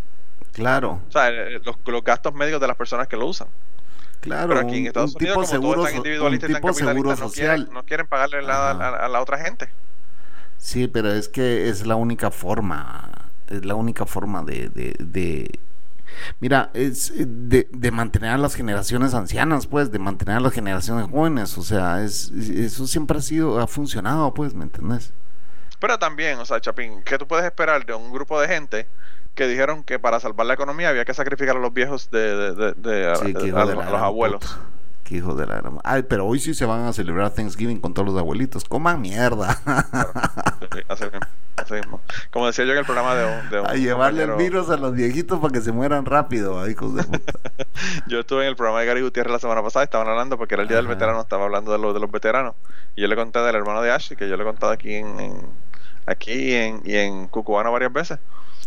Claro. 0.52 1.00
O 1.08 1.12
sea, 1.12 1.28
eh, 1.30 1.60
los, 1.64 1.76
los 1.86 2.04
gastos 2.04 2.34
médicos 2.34 2.60
de 2.60 2.66
las 2.68 2.76
personas 2.76 3.08
que 3.08 3.16
lo 3.16 3.26
usan. 3.26 3.48
Claro. 4.20 4.48
Pero 4.48 4.60
aquí 4.60 4.78
en 4.78 4.86
Estados 4.86 5.14
un 5.14 5.16
Unidos, 5.16 5.34
tipo 5.34 5.34
como 5.34 5.46
seguro, 5.46 5.82
so- 5.82 5.88
un 5.90 5.96
individualistas 5.96 6.50
y 6.50 6.52
tan 6.52 6.62
no 7.18 7.28
social. 7.28 7.56
quieren, 7.56 7.74
no 7.74 7.82
quieren 7.84 8.06
pagarle 8.06 8.42
nada 8.42 8.70
a, 8.72 9.04
a 9.06 9.08
la 9.08 9.20
otra 9.20 9.38
gente. 9.38 9.68
Sí, 10.58 10.88
pero 10.88 11.12
es 11.12 11.28
que 11.28 11.68
es 11.68 11.86
la 11.86 11.96
única 11.96 12.30
forma, 12.30 13.10
es 13.48 13.64
la 13.64 13.74
única 13.74 14.06
forma 14.06 14.42
de, 14.42 14.68
de, 14.70 14.96
de- 14.98 15.58
mira, 16.40 16.70
es 16.74 17.10
eh, 17.10 17.26
de, 17.28 17.68
de 17.70 17.90
mantener 17.90 18.30
a 18.30 18.38
las 18.38 18.54
generaciones 18.54 19.14
ancianas, 19.14 19.66
pues, 19.66 19.90
de 19.90 19.98
mantener 19.98 20.36
a 20.36 20.40
las 20.40 20.52
generaciones 20.52 21.08
jóvenes, 21.10 21.58
o 21.58 21.62
sea, 21.62 22.02
es, 22.02 22.30
eso 22.30 22.86
siempre 22.86 23.18
ha 23.18 23.22
sido, 23.22 23.60
ha 23.60 23.66
funcionado, 23.66 24.32
pues, 24.34 24.54
¿me 24.54 24.64
entendés? 24.64 25.12
Pero 25.80 25.98
también, 25.98 26.38
o 26.38 26.44
sea, 26.46 26.60
Chapín, 26.60 27.02
¿qué 27.04 27.18
tú 27.18 27.26
puedes 27.26 27.44
esperar 27.44 27.84
de 27.84 27.94
un 27.94 28.12
grupo 28.12 28.40
de 28.40 28.48
gente 28.48 28.86
que 29.34 29.46
dijeron 29.46 29.82
que 29.82 29.98
para 29.98 30.20
salvar 30.20 30.46
la 30.46 30.54
economía 30.54 30.88
había 30.90 31.04
que 31.04 31.14
sacrificar 31.14 31.56
a 31.56 31.60
los 31.60 31.72
viejos 31.74 32.10
de, 32.10 32.36
de- 32.36 32.54
de- 32.54 32.72
de- 32.74 33.16
Sí, 33.16 33.50
a, 33.54 33.64
los 33.64 33.86
abuelos? 34.00 34.40
puta. 34.40 34.58
Qué 35.04 35.16
hijo 35.16 35.34
de 35.34 35.46
la 35.46 35.56
gran- 35.56 35.78
Ay, 35.84 36.02
pero 36.04 36.24
hoy 36.26 36.40
sí 36.40 36.54
se 36.54 36.64
van 36.64 36.86
a 36.86 36.92
celebrar 36.94 37.28
Thanksgiving 37.30 37.78
con 37.78 37.92
todos 37.92 38.08
los 38.08 38.18
abuelitos. 38.18 38.64
Coman 38.64 39.02
mierda. 39.02 39.52
Sí, 40.72 40.78
así 40.88 41.04
mismo, 41.04 41.20
así 41.56 41.74
mismo. 41.74 42.00
Como 42.30 42.46
decía 42.46 42.64
yo 42.64 42.72
en 42.72 42.78
el 42.78 42.84
programa 42.86 43.14
de 43.14 43.26
un, 43.26 43.50
de 43.50 43.60
un 43.60 43.66
a 43.66 43.74
llevarle 43.74 44.22
el 44.22 44.32
virus 44.32 44.70
a 44.70 44.78
los 44.78 44.94
viejitos 44.94 45.40
para 45.40 45.52
que 45.52 45.60
se 45.60 45.72
mueran 45.72 46.06
rápido, 46.06 46.66
hijos 46.70 46.94
de 46.94 47.04
puta. 47.04 47.32
Yo 48.06 48.20
estuve 48.20 48.44
en 48.44 48.48
el 48.48 48.56
programa 48.56 48.80
de 48.80 48.86
Gary 48.86 49.02
Gutiérrez 49.02 49.30
la 49.32 49.38
semana 49.38 49.62
pasada, 49.62 49.84
estaban 49.84 50.08
hablando 50.08 50.38
porque 50.38 50.54
era 50.54 50.62
el 50.62 50.68
día 50.68 50.78
del 50.78 50.86
veterano, 50.86 51.20
estaba 51.20 51.44
hablando 51.44 51.72
de, 51.72 51.78
lo- 51.78 51.92
de 51.92 52.00
los 52.00 52.10
veteranos. 52.10 52.54
Y 52.96 53.02
yo 53.02 53.08
le 53.08 53.14
conté 53.16 53.40
del 53.40 53.54
hermano 53.56 53.82
de 53.82 53.90
Ashley, 53.90 54.16
que 54.16 54.26
yo 54.28 54.36
le 54.36 54.42
he 54.42 54.46
contado 54.46 54.72
aquí 54.72 54.94
en, 54.94 55.20
en- 55.20 55.46
aquí 56.06 56.32
y 56.32 56.52
en, 56.54 56.82
y 56.84 56.96
en 56.96 57.28
Cucubano 57.28 57.70
varias 57.72 57.92
veces, 57.92 58.18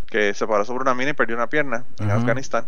que 0.10 0.34
se 0.34 0.47
paró 0.47 0.64
sobre 0.66 0.82
una 0.82 0.93
mina 0.93 1.12
y 1.12 1.14
perdió 1.14 1.36
una 1.36 1.47
pierna 1.47 1.84
en. 1.99 2.12
Afganistán. 2.12 2.66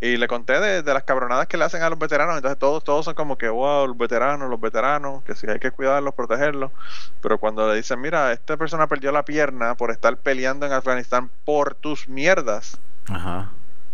Y 0.00 0.16
le 0.16 0.26
conté 0.26 0.58
de, 0.58 0.82
de 0.82 0.94
las 0.94 1.04
cabronadas 1.04 1.46
que 1.46 1.56
le 1.56 1.62
hacen 1.64 1.80
a 1.82 1.88
los 1.88 1.96
veteranos. 1.98 2.34
Entonces 2.34 2.58
todos, 2.58 2.82
todos 2.82 3.04
son 3.04 3.14
como 3.14 3.38
que, 3.38 3.48
wow, 3.48 3.86
los 3.86 3.96
veteranos, 3.96 4.50
los 4.50 4.60
veteranos, 4.60 5.22
que 5.22 5.36
sí 5.36 5.46
hay 5.48 5.60
que 5.60 5.70
cuidarlos, 5.70 6.12
protegerlos. 6.14 6.72
Pero 7.20 7.38
cuando 7.38 7.68
le 7.68 7.76
dicen, 7.76 8.00
mira, 8.00 8.32
esta 8.32 8.56
persona 8.56 8.88
perdió 8.88 9.12
la 9.12 9.24
pierna 9.24 9.76
por 9.76 9.92
estar 9.92 10.16
peleando 10.16 10.66
en 10.66 10.72
Afganistán 10.72 11.30
por 11.44 11.76
tus 11.76 12.08
mierdas. 12.08 12.80
Ajá. 13.08 13.50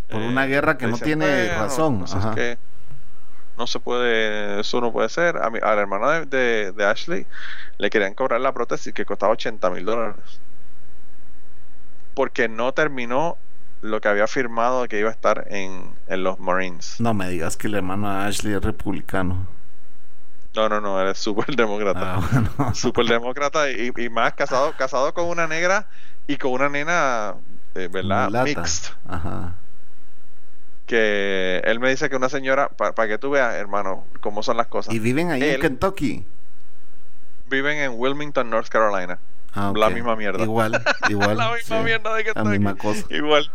Por 0.08 0.22
una 0.22 0.46
Eh, 0.46 0.48
guerra 0.48 0.78
que 0.78 0.86
no 0.86 0.92
dicen, 0.92 1.04
tiene 1.04 1.26
"Bueno, 1.48 1.62
razón. 1.64 1.98
pues 1.98 2.12
es 2.14 2.16
Ajá. 2.24 2.34
que 2.34 2.56
no 3.58 3.66
se 3.66 3.78
puede, 3.78 4.60
eso 4.60 4.80
no 4.80 4.90
puede 4.92 5.10
ser. 5.10 5.36
A, 5.36 5.50
mi, 5.50 5.58
a 5.58 5.74
la 5.74 5.80
hermana 5.82 6.20
de, 6.20 6.24
de- 6.26 6.72
de 6.72 6.84
Ashley 6.86 7.26
le 7.76 7.90
querían 7.90 8.14
cobrar 8.14 8.40
la 8.40 8.52
prótesis 8.52 8.94
que 8.94 9.04
costaba 9.04 9.32
80 9.32 9.68
mil 9.68 9.84
dólares. 9.84 10.40
Porque 12.18 12.48
no 12.48 12.72
terminó 12.74 13.38
lo 13.80 14.00
que 14.00 14.08
había 14.08 14.26
firmado 14.26 14.88
que 14.88 14.98
iba 14.98 15.08
a 15.08 15.12
estar 15.12 15.46
en, 15.50 15.96
en 16.08 16.24
los 16.24 16.40
Marines. 16.40 16.96
No 16.98 17.14
me 17.14 17.28
digas 17.28 17.56
que 17.56 17.68
el 17.68 17.74
hermano 17.76 18.10
de 18.12 18.26
Ashley 18.26 18.54
es 18.54 18.62
republicano. 18.64 19.46
No, 20.56 20.68
no, 20.68 20.80
no, 20.80 21.00
él 21.00 21.08
es 21.08 21.18
súper 21.18 21.54
demócrata. 21.56 22.16
Ah, 22.16 22.20
bueno. 22.32 22.50
Súper 22.74 23.06
demócrata 23.06 23.70
y, 23.70 23.92
y 23.96 24.08
más 24.10 24.34
casado, 24.34 24.74
casado 24.76 25.14
con 25.14 25.26
una 25.26 25.46
negra 25.46 25.88
y 26.26 26.38
con 26.38 26.52
una 26.52 26.68
nena, 26.68 27.36
eh, 27.74 27.88
¿verdad? 27.88 28.30
Mulata. 28.30 28.60
Mixed. 28.60 28.94
Ajá. 29.06 29.54
Que 30.86 31.60
él 31.64 31.80
me 31.80 31.90
dice 31.90 32.08
que 32.08 32.16
una 32.16 32.28
señora, 32.30 32.68
para 32.70 33.08
que 33.08 33.18
tú 33.18 33.30
veas, 33.30 33.54
hermano, 33.54 34.08
cómo 34.20 34.42
son 34.42 34.56
las 34.56 34.66
cosas. 34.68 34.94
Y 34.94 34.98
viven 34.98 35.30
ahí 35.30 35.50
en 35.50 35.58
Kentucky. 35.58 36.26
viven 37.46 37.78
en 37.78 37.92
Wilmington, 37.96 38.48
North 38.50 38.68
Carolina. 38.68 39.18
Ah, 39.54 39.72
La 39.74 39.90
misma 39.90 40.14
mierda. 40.16 40.42
Igual, 40.44 40.82
igual. 41.08 41.36
la 41.36 41.52
misma 41.52 41.78
sí. 41.78 41.84
mierda 41.84 42.14
de 42.14 42.24
que 42.24 42.32
La 42.34 42.40
estoy 42.40 42.58
misma 42.58 42.70
aquí. 42.70 42.80
cosa. 42.80 43.04
Igual. 43.10 43.50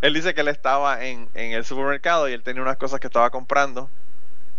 Él 0.00 0.14
dice 0.14 0.34
que 0.34 0.40
él 0.40 0.48
estaba 0.48 1.04
en, 1.04 1.28
en 1.34 1.52
el 1.52 1.64
supermercado 1.64 2.28
y 2.28 2.32
él 2.32 2.42
tenía 2.42 2.62
unas 2.62 2.76
cosas 2.76 2.98
que 2.98 3.06
estaba 3.06 3.30
comprando. 3.30 3.88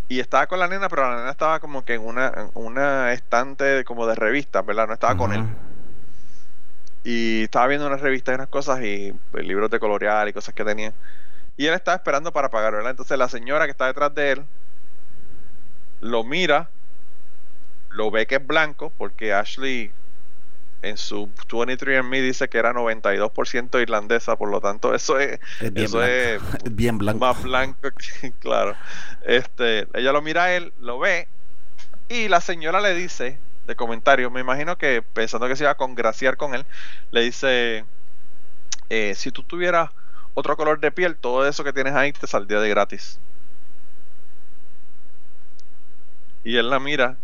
Y 0.09 0.19
estaba 0.19 0.47
con 0.47 0.59
la 0.59 0.67
nena, 0.67 0.89
pero 0.89 1.09
la 1.09 1.17
nena 1.17 1.31
estaba 1.31 1.59
como 1.59 1.83
que 1.83 1.95
en 1.95 2.01
una, 2.05 2.49
una 2.53 3.13
estante 3.13 3.83
como 3.83 4.05
de 4.05 4.15
revistas, 4.15 4.65
¿verdad? 4.65 4.87
No 4.87 4.93
estaba 4.93 5.17
con 5.17 5.33
él. 5.33 5.43
Y 7.03 7.43
estaba 7.43 7.67
viendo 7.67 7.87
unas 7.87 7.99
revistas 8.01 8.33
y 8.33 8.35
unas 8.35 8.47
cosas 8.47 8.81
y 8.83 9.13
pues, 9.31 9.45
libros 9.45 9.69
de 9.69 9.79
colorear 9.79 10.27
y 10.27 10.33
cosas 10.33 10.53
que 10.53 10.63
tenía. 10.63 10.93
Y 11.57 11.65
él 11.67 11.73
estaba 11.73 11.95
esperando 11.95 12.31
para 12.31 12.49
pagar, 12.49 12.73
¿verdad? 12.73 12.91
Entonces 12.91 13.17
la 13.17 13.27
señora 13.27 13.65
que 13.65 13.71
está 13.71 13.87
detrás 13.87 14.13
de 14.15 14.31
él 14.31 14.43
lo 16.01 16.23
mira, 16.23 16.69
lo 17.89 18.11
ve 18.11 18.25
que 18.27 18.35
es 18.35 18.45
blanco, 18.47 18.91
porque 18.97 19.33
Ashley 19.33 19.91
en 20.83 20.97
su 20.97 21.29
23andMe 21.47 22.21
dice 22.21 22.49
que 22.49 22.57
era 22.59 22.73
92% 22.73 23.81
irlandesa, 23.81 24.35
por 24.35 24.49
lo 24.51 24.61
tanto 24.61 24.93
eso 24.93 25.17
es, 25.19 25.39
Es 25.59 25.73
bien 25.73 25.85
eso 25.85 25.97
blanco. 25.97 26.13
es 26.13 26.41
Es 26.65 26.75
bien 26.75 26.97
blanco. 26.97 27.19
más 27.25 27.41
blanco 27.41 27.89
que, 27.91 28.31
claro. 28.39 28.75
Este, 29.23 29.87
ella 29.93 30.11
lo 30.11 30.21
mira 30.21 30.43
a 30.45 30.55
él, 30.55 30.73
lo 30.79 30.99
ve, 30.99 31.27
y 32.09 32.27
la 32.27 32.41
señora 32.41 32.81
le 32.81 32.93
dice 32.95 33.39
de 33.65 33.75
comentario. 33.75 34.29
Me 34.29 34.41
imagino 34.41 34.77
que 34.77 35.01
pensando 35.01 35.47
que 35.47 35.55
se 35.55 35.63
iba 35.63 35.71
a 35.71 35.75
congraciar 35.77 36.37
con 36.37 36.53
él, 36.53 36.65
le 37.11 37.21
dice, 37.21 37.85
eh, 38.89 39.13
si 39.15 39.31
tú 39.31 39.43
tuvieras 39.43 39.89
otro 40.35 40.57
color 40.57 40.79
de 40.79 40.91
piel, 40.91 41.15
todo 41.15 41.47
eso 41.47 41.63
que 41.63 41.73
tienes 41.73 41.93
ahí 41.93 42.11
te 42.11 42.27
saldría 42.27 42.59
de 42.59 42.69
gratis. 42.69 43.19
Y 46.43 46.57
él 46.57 46.69
la 46.69 46.79
mira 46.79 47.15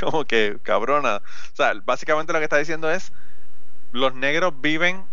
como 0.00 0.24
que 0.24 0.58
cabrona. 0.62 1.16
O 1.16 1.56
sea, 1.56 1.72
básicamente 1.84 2.32
lo 2.32 2.38
que 2.38 2.44
está 2.44 2.58
diciendo 2.58 2.90
es, 2.90 3.12
los 3.92 4.14
negros 4.14 4.54
viven 4.60 5.04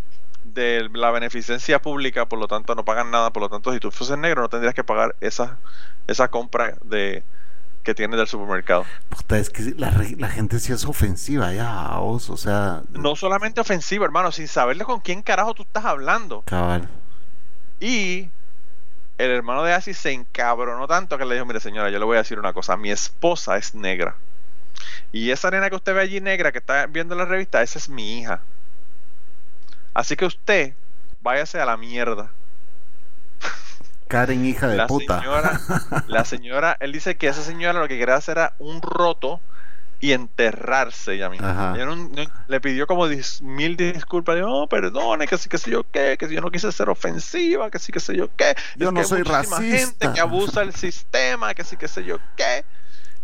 de 0.43 0.89
la 0.93 1.11
beneficencia 1.11 1.81
pública, 1.81 2.27
por 2.27 2.39
lo 2.39 2.47
tanto 2.47 2.73
no 2.75 2.85
pagan 2.85 3.11
nada, 3.11 3.31
por 3.31 3.43
lo 3.43 3.49
tanto 3.49 3.73
si 3.73 3.79
tú 3.79 3.91
fueses 3.91 4.17
negro 4.17 4.41
no 4.41 4.49
tendrías 4.49 4.73
que 4.73 4.83
pagar 4.83 5.15
esa, 5.19 5.57
esa 6.07 6.29
compra 6.29 6.75
de 6.83 7.23
que 7.83 7.95
tienes 7.95 8.17
del 8.17 8.27
supermercado. 8.27 8.85
Puta, 9.09 9.37
es 9.37 9.49
que 9.49 9.73
la, 9.77 9.93
la 10.17 10.29
gente 10.29 10.59
sí 10.59 10.73
es 10.73 10.85
ofensiva 10.85 11.53
ya, 11.53 11.99
o 11.99 12.19
sea... 12.19 12.81
No 12.91 13.15
solamente 13.15 13.61
ofensiva, 13.61 14.03
hermano, 14.03 14.31
sin 14.31 14.47
saberle 14.47 14.83
con 14.83 14.99
quién 14.99 15.21
carajo 15.21 15.53
tú 15.53 15.63
estás 15.63 15.85
hablando. 15.85 16.41
Cabal. 16.41 16.89
Y 17.79 18.29
el 19.17 19.31
hermano 19.31 19.63
de 19.63 19.73
Asi 19.73 19.93
se 19.93 20.11
encabronó 20.11 20.85
tanto 20.87 21.17
que 21.17 21.25
le 21.25 21.35
dijo, 21.35 21.45
mire 21.45 21.59
señora, 21.59 21.89
yo 21.89 21.97
le 21.97 22.05
voy 22.05 22.15
a 22.15 22.19
decir 22.19 22.39
una 22.39 22.53
cosa, 22.53 22.75
mi 22.75 22.91
esposa 22.91 23.57
es 23.57 23.73
negra. 23.73 24.15
Y 25.11 25.31
esa 25.31 25.49
nena 25.51 25.69
que 25.69 25.75
usted 25.75 25.93
ve 25.93 26.01
allí 26.01 26.21
negra 26.21 26.51
que 26.51 26.59
está 26.59 26.85
viendo 26.87 27.15
la 27.15 27.25
revista, 27.25 27.61
esa 27.61 27.79
es 27.79 27.89
mi 27.89 28.19
hija. 28.19 28.41
Así 29.93 30.15
que 30.15 30.25
usted, 30.25 30.73
váyase 31.21 31.59
a 31.59 31.65
la 31.65 31.77
mierda. 31.77 32.29
Karen, 34.07 34.45
hija 34.45 34.67
de 34.67 34.77
la 34.77 34.87
puta. 34.87 35.19
Señora, 35.19 35.59
la 36.07 36.25
señora, 36.25 36.77
él 36.79 36.91
dice 36.91 37.17
que 37.17 37.27
esa 37.27 37.41
señora 37.41 37.79
lo 37.79 37.87
que 37.87 37.97
quería 37.97 38.15
hacer 38.15 38.37
era 38.37 38.53
un 38.59 38.81
roto 38.81 39.39
y 39.99 40.11
enterrarse 40.11 41.13
ella 41.13 41.29
misma. 41.29 41.73
Ella 41.75 41.85
no, 41.85 41.95
no, 41.95 42.23
le 42.47 42.61
pidió 42.61 42.85
como 42.85 43.07
dis, 43.07 43.41
mil 43.41 43.75
disculpas, 43.75 44.35
dijo, 44.35 44.47
no, 44.47 44.67
perdone, 44.67 45.25
que 45.27 45.37
sí, 45.37 45.49
que 45.49 45.57
sé 45.57 45.71
yo 45.71 45.83
qué, 45.89 46.17
que 46.19 46.29
yo 46.29 46.41
no 46.41 46.51
quise 46.51 46.71
ser 46.71 46.89
ofensiva, 46.89 47.71
que 47.71 47.79
sí, 47.79 47.91
que 47.91 47.99
sé 47.99 48.15
yo 48.15 48.29
qué. 48.35 48.55
Yo 48.75 48.89
es 48.89 48.93
no 48.93 49.01
que 49.01 49.07
soy 49.07 49.23
racista. 49.23 49.59
gente 49.59 50.11
que 50.13 50.19
abusa 50.19 50.61
el 50.61 50.73
sistema, 50.73 51.53
que 51.55 51.63
sí, 51.63 51.77
que 51.77 51.87
sé 51.87 52.03
yo 52.03 52.19
qué. 52.35 52.63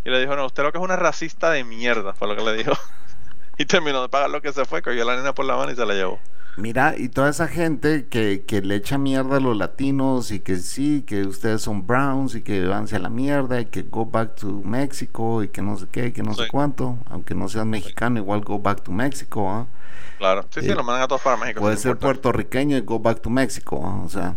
Y 0.04 0.10
le 0.10 0.20
dijo, 0.20 0.36
no, 0.36 0.46
usted 0.46 0.62
lo 0.62 0.72
que 0.72 0.78
es 0.78 0.84
una 0.84 0.96
racista 0.96 1.50
de 1.50 1.64
mierda, 1.64 2.12
fue 2.14 2.28
lo 2.28 2.36
que 2.36 2.42
le 2.42 2.54
dijo. 2.56 2.72
y 3.58 3.64
terminó 3.66 4.02
de 4.02 4.08
pagar 4.08 4.30
lo 4.30 4.42
que 4.42 4.52
se 4.52 4.64
fue, 4.64 4.82
cogió 4.82 5.02
a 5.02 5.06
la 5.06 5.16
nena 5.16 5.34
por 5.34 5.44
la 5.46 5.56
mano 5.56 5.72
y 5.72 5.76
se 5.76 5.86
la 5.86 5.94
llevó. 5.94 6.20
Mira, 6.56 6.94
y 6.96 7.08
toda 7.08 7.30
esa 7.30 7.48
gente 7.48 8.06
que, 8.06 8.44
que, 8.46 8.60
le 8.62 8.76
echa 8.76 8.96
mierda 8.96 9.38
a 9.38 9.40
los 9.40 9.56
latinos 9.56 10.30
y 10.30 10.38
que 10.38 10.56
sí, 10.58 11.02
que 11.04 11.22
ustedes 11.22 11.62
son 11.62 11.84
browns 11.84 12.36
y 12.36 12.42
que 12.42 12.64
van 12.64 12.84
hacia 12.84 13.00
la 13.00 13.08
mierda 13.08 13.60
y 13.60 13.66
que 13.66 13.82
go 13.82 14.06
back 14.06 14.36
to 14.36 14.46
México 14.64 15.42
y 15.42 15.48
que 15.48 15.62
no 15.62 15.76
sé 15.76 15.86
qué, 15.90 16.12
que 16.12 16.22
no 16.22 16.32
Sí. 16.34 16.42
sé 16.44 16.48
cuánto, 16.48 16.98
aunque 17.10 17.34
no 17.34 17.48
seas 17.48 17.66
mexicano, 17.66 18.20
igual 18.20 18.42
go 18.42 18.60
back 18.60 18.82
to 18.84 18.92
México, 18.92 19.50
¿ah? 19.50 19.66
Claro, 20.18 20.46
sí, 20.50 20.60
sí, 20.60 20.70
Eh, 20.70 20.74
lo 20.76 20.84
mandan 20.84 21.02
a 21.02 21.08
todos 21.08 21.22
para 21.22 21.36
México. 21.36 21.60
puede 21.60 21.76
ser 21.76 21.96
puertorriqueño 21.98 22.76
y 22.76 22.80
go 22.82 23.00
back 23.00 23.20
to 23.20 23.30
México, 23.30 23.82
¿ah? 23.84 24.02
o 24.04 24.08
sea, 24.08 24.36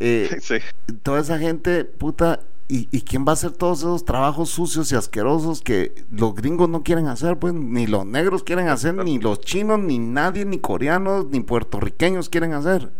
eh, 0.00 0.30
Sí, 0.40 0.56
toda 1.02 1.20
esa 1.20 1.38
gente, 1.38 1.84
puta, 1.84 2.40
¿y, 2.72 2.88
¿y 2.90 3.02
quién 3.02 3.26
va 3.26 3.32
a 3.32 3.34
hacer 3.34 3.52
todos 3.52 3.80
esos 3.80 4.04
trabajos 4.06 4.48
sucios 4.50 4.90
y 4.92 4.96
asquerosos 4.96 5.60
que 5.60 6.06
los 6.10 6.34
gringos 6.34 6.70
no 6.70 6.82
quieren 6.82 7.06
hacer? 7.06 7.38
Pues 7.38 7.52
ni 7.52 7.86
los 7.86 8.06
negros 8.06 8.42
quieren 8.44 8.68
hacer, 8.68 8.94
ni 8.94 9.18
los 9.18 9.40
chinos, 9.40 9.78
ni 9.78 9.98
nadie, 9.98 10.46
ni 10.46 10.58
coreanos, 10.58 11.26
ni 11.26 11.40
puertorriqueños 11.40 12.30
quieren 12.30 12.54
hacer. 12.54 12.90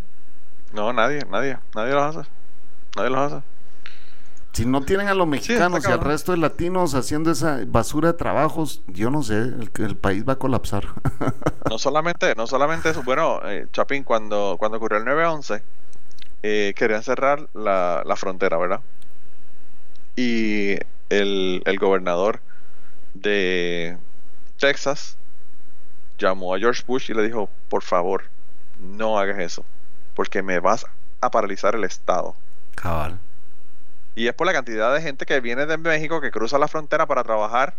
no, 0.73 0.93
nadie, 0.93 1.25
nadie, 1.31 1.59
nadie 1.75 1.93
los 1.95 2.17
hace. 2.17 2.29
Nadie 2.97 3.11
los 3.11 3.33
hace. 3.33 3.45
Si 4.53 4.67
no 4.67 4.85
tienen 4.85 5.09
a 5.09 5.15
los 5.15 5.27
mexicanos 5.27 5.89
y 5.89 5.91
al 5.91 6.01
resto 6.01 6.33
de 6.33 6.39
latinos 6.39 6.95
haciendo 6.95 7.31
esa 7.31 7.61
basura 7.67 8.13
de 8.13 8.19
trabajos, 8.19 8.83
yo 8.87 9.11
no 9.11 9.23
sé, 9.23 9.39
el, 9.39 9.71
el 9.79 9.97
país 9.97 10.25
va 10.29 10.35
a 10.35 10.39
colapsar. 10.39 10.85
No 11.69 11.79
solamente, 11.79 12.35
no 12.35 12.47
solamente 12.47 12.91
eso, 12.91 13.03
bueno, 13.03 13.41
eh, 13.45 13.67
Chapín, 13.73 14.05
cuando, 14.05 14.57
cuando 14.59 14.77
ocurrió 14.79 14.99
el 14.99 15.05
9-11, 15.05 15.63
eh, 16.43 16.75
querían 16.77 17.03
cerrar 17.03 17.49
la, 17.55 18.03
la 18.05 18.17
frontera, 18.17 18.59
¿verdad? 18.59 18.83
Y 20.17 20.79
el, 21.09 21.63
el 21.65 21.79
gobernador 21.79 22.41
de 23.15 23.97
Texas 24.59 25.17
llamó 26.19 26.55
a 26.55 26.59
George 26.59 26.83
Bush 26.87 27.11
y 27.11 27.15
le 27.15 27.23
dijo, 27.23 27.51
por 27.69 27.83
favor, 27.83 28.25
no 28.81 29.19
hagas 29.19 29.39
eso, 29.39 29.65
porque 30.15 30.43
me 30.43 30.61
vas 30.61 30.87
a 31.21 31.31
paralizar 31.31 31.75
el 31.75 31.85
estado. 31.85 32.35
Cabal. 32.75 33.19
Y 34.15 34.29
es 34.29 34.35
por 34.35 34.47
la 34.47 34.53
cantidad 34.53 34.93
de 34.95 35.01
gente 35.01 35.25
que 35.25 35.41
viene 35.41 35.67
de 35.67 35.79
México, 35.79 36.21
que 36.21 36.31
cruza 36.31 36.59
la 36.59 36.69
frontera 36.69 37.07
para 37.07 37.25
trabajar 37.25 37.75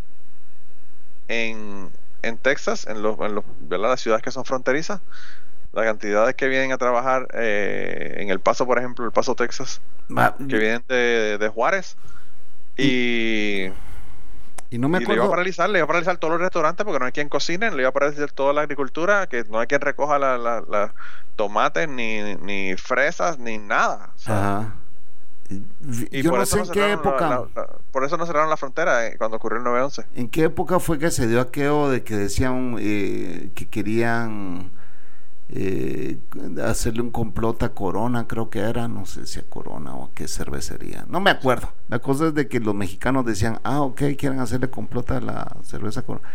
en, 1.28 1.90
en 2.22 2.38
Texas, 2.38 2.88
en, 2.88 3.02
los, 3.04 3.18
en 3.20 3.82
las 3.82 4.02
ciudades 4.02 4.24
que 4.24 4.32
son 4.32 4.46
fronterizas. 4.46 5.00
La 5.74 5.84
cantidad 5.84 6.28
de 6.28 6.36
que 6.36 6.48
vienen 6.48 6.72
a 6.72 6.78
trabajar 6.78 7.28
eh, 7.34 8.18
en 8.20 8.30
El 8.30 8.40
Paso, 8.40 8.66
por 8.66 8.78
ejemplo, 8.78 9.06
El 9.06 9.12
Paso, 9.12 9.36
Texas, 9.36 9.82
que 10.48 10.58
vienen 10.58 10.84
de, 10.88 11.38
de 11.40 11.48
Juárez. 11.50 11.98
Y, 12.78 13.66
y 14.70 14.78
no 14.80 14.90
me 14.90 14.98
y 14.98 15.02
le 15.02 15.04
iba 15.06 15.14
a 15.14 15.16
acuerdo. 15.16 15.30
paralizar, 15.32 15.70
le 15.70 15.80
iba 15.80 15.84
a 15.84 15.88
paralizar 15.88 16.18
todos 16.18 16.34
los 16.34 16.42
restaurantes 16.42 16.84
porque 16.86 17.00
no 17.00 17.06
hay 17.06 17.12
quien 17.12 17.30
cocine, 17.30 17.70
le 17.72 17.82
iba 17.84 17.90
a 17.90 17.94
paralizar 17.94 18.32
toda 18.32 18.54
la 18.54 18.62
agricultura, 18.62 19.28
que 19.28 19.44
no 19.50 19.60
hay 19.60 19.68
quien 19.68 19.82
recoja 19.82 20.18
la, 20.20 20.38
la- 20.38 20.62
la 20.68 20.94
tomates, 21.36 21.88
ni, 21.88 22.36
ni 22.36 22.76
fresas, 22.78 23.38
ni 23.40 23.58
nada. 23.58 24.10
O 24.16 24.20
sea, 24.20 24.58
Ajá. 24.58 24.76
Y 26.12 26.22
Yo 26.24 26.32
por 26.32 26.40
no 26.40 26.44
eso 26.44 26.58
sé 26.58 26.64
en 26.64 26.72
qué 26.72 26.92
época. 26.94 27.30
la- 27.30 27.46
la- 27.56 27.68
por 27.92 28.04
eso 28.06 28.18
no 28.18 28.26
cerraron 28.26 28.50
la 28.50 28.58
frontera 28.58 29.06
eh, 29.08 29.16
cuando 29.20 29.38
ocurrió 29.38 29.60
el 29.60 29.64
9-11. 29.66 30.06
¿En 30.16 30.30
qué 30.30 30.46
época 30.46 30.80
fue 30.80 30.98
que 30.98 31.12
se 31.12 31.28
dio 31.28 31.42
aquello 31.42 31.90
de 31.90 32.02
que 32.04 32.16
decían 32.16 32.78
eh, 32.80 33.50
que 33.54 33.68
querían 33.68 34.72
eh, 35.50 36.18
hacerle 36.64 37.02
un 37.02 37.12
complot 37.12 37.62
a 37.64 37.70
Corona, 37.70 38.28
creo 38.28 38.50
que 38.50 38.60
era, 38.60 38.88
no 38.88 39.06
sé 39.06 39.26
si 39.28 39.40
a 39.40 39.44
Corona 39.44 39.96
o 39.96 40.06
a 40.06 40.10
qué 40.14 40.28
cervecería, 40.28 41.06
no 41.10 41.20
me 41.20 41.30
acuerdo. 41.32 41.70
La 41.90 42.00
cosa 42.00 42.28
es 42.28 42.34
de 42.34 42.48
que 42.48 42.60
los 42.60 42.74
mexicanos 42.76 43.26
decían, 43.26 43.60
ah, 43.64 43.82
ok, 43.82 44.02
quieren 44.18 44.40
hacerle 44.40 44.70
complot 44.70 45.12
a 45.12 45.22
la 45.22 45.56
cerveza 45.64 46.02
Corona. 46.04 46.28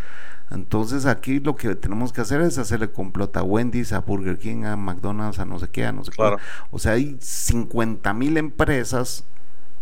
Entonces 0.51 1.05
aquí 1.05 1.41
lo 1.41 1.57
que 1.57 1.75
tenemos 1.75 2.13
que 2.13 2.23
hacer 2.23 2.41
es 2.41 2.57
hacerle 2.57 2.91
complot 2.91 3.37
a 3.37 3.43
Wendy's, 3.43 3.93
a 3.93 4.01
Burger 4.01 4.39
King, 4.39 4.65
a 4.65 4.77
McDonald's, 4.77 5.39
a 5.39 5.45
no 5.45 5.59
sé 5.59 5.69
qué, 5.69 5.85
a 5.85 5.93
no 5.93 6.05
sé 6.05 6.11
Claro. 6.13 6.39
qué. 6.39 6.43
O 6.71 6.79
sea, 6.79 6.93
hay 6.93 7.19
50 7.21 8.15
mil 8.15 8.37
empresas 8.39 9.25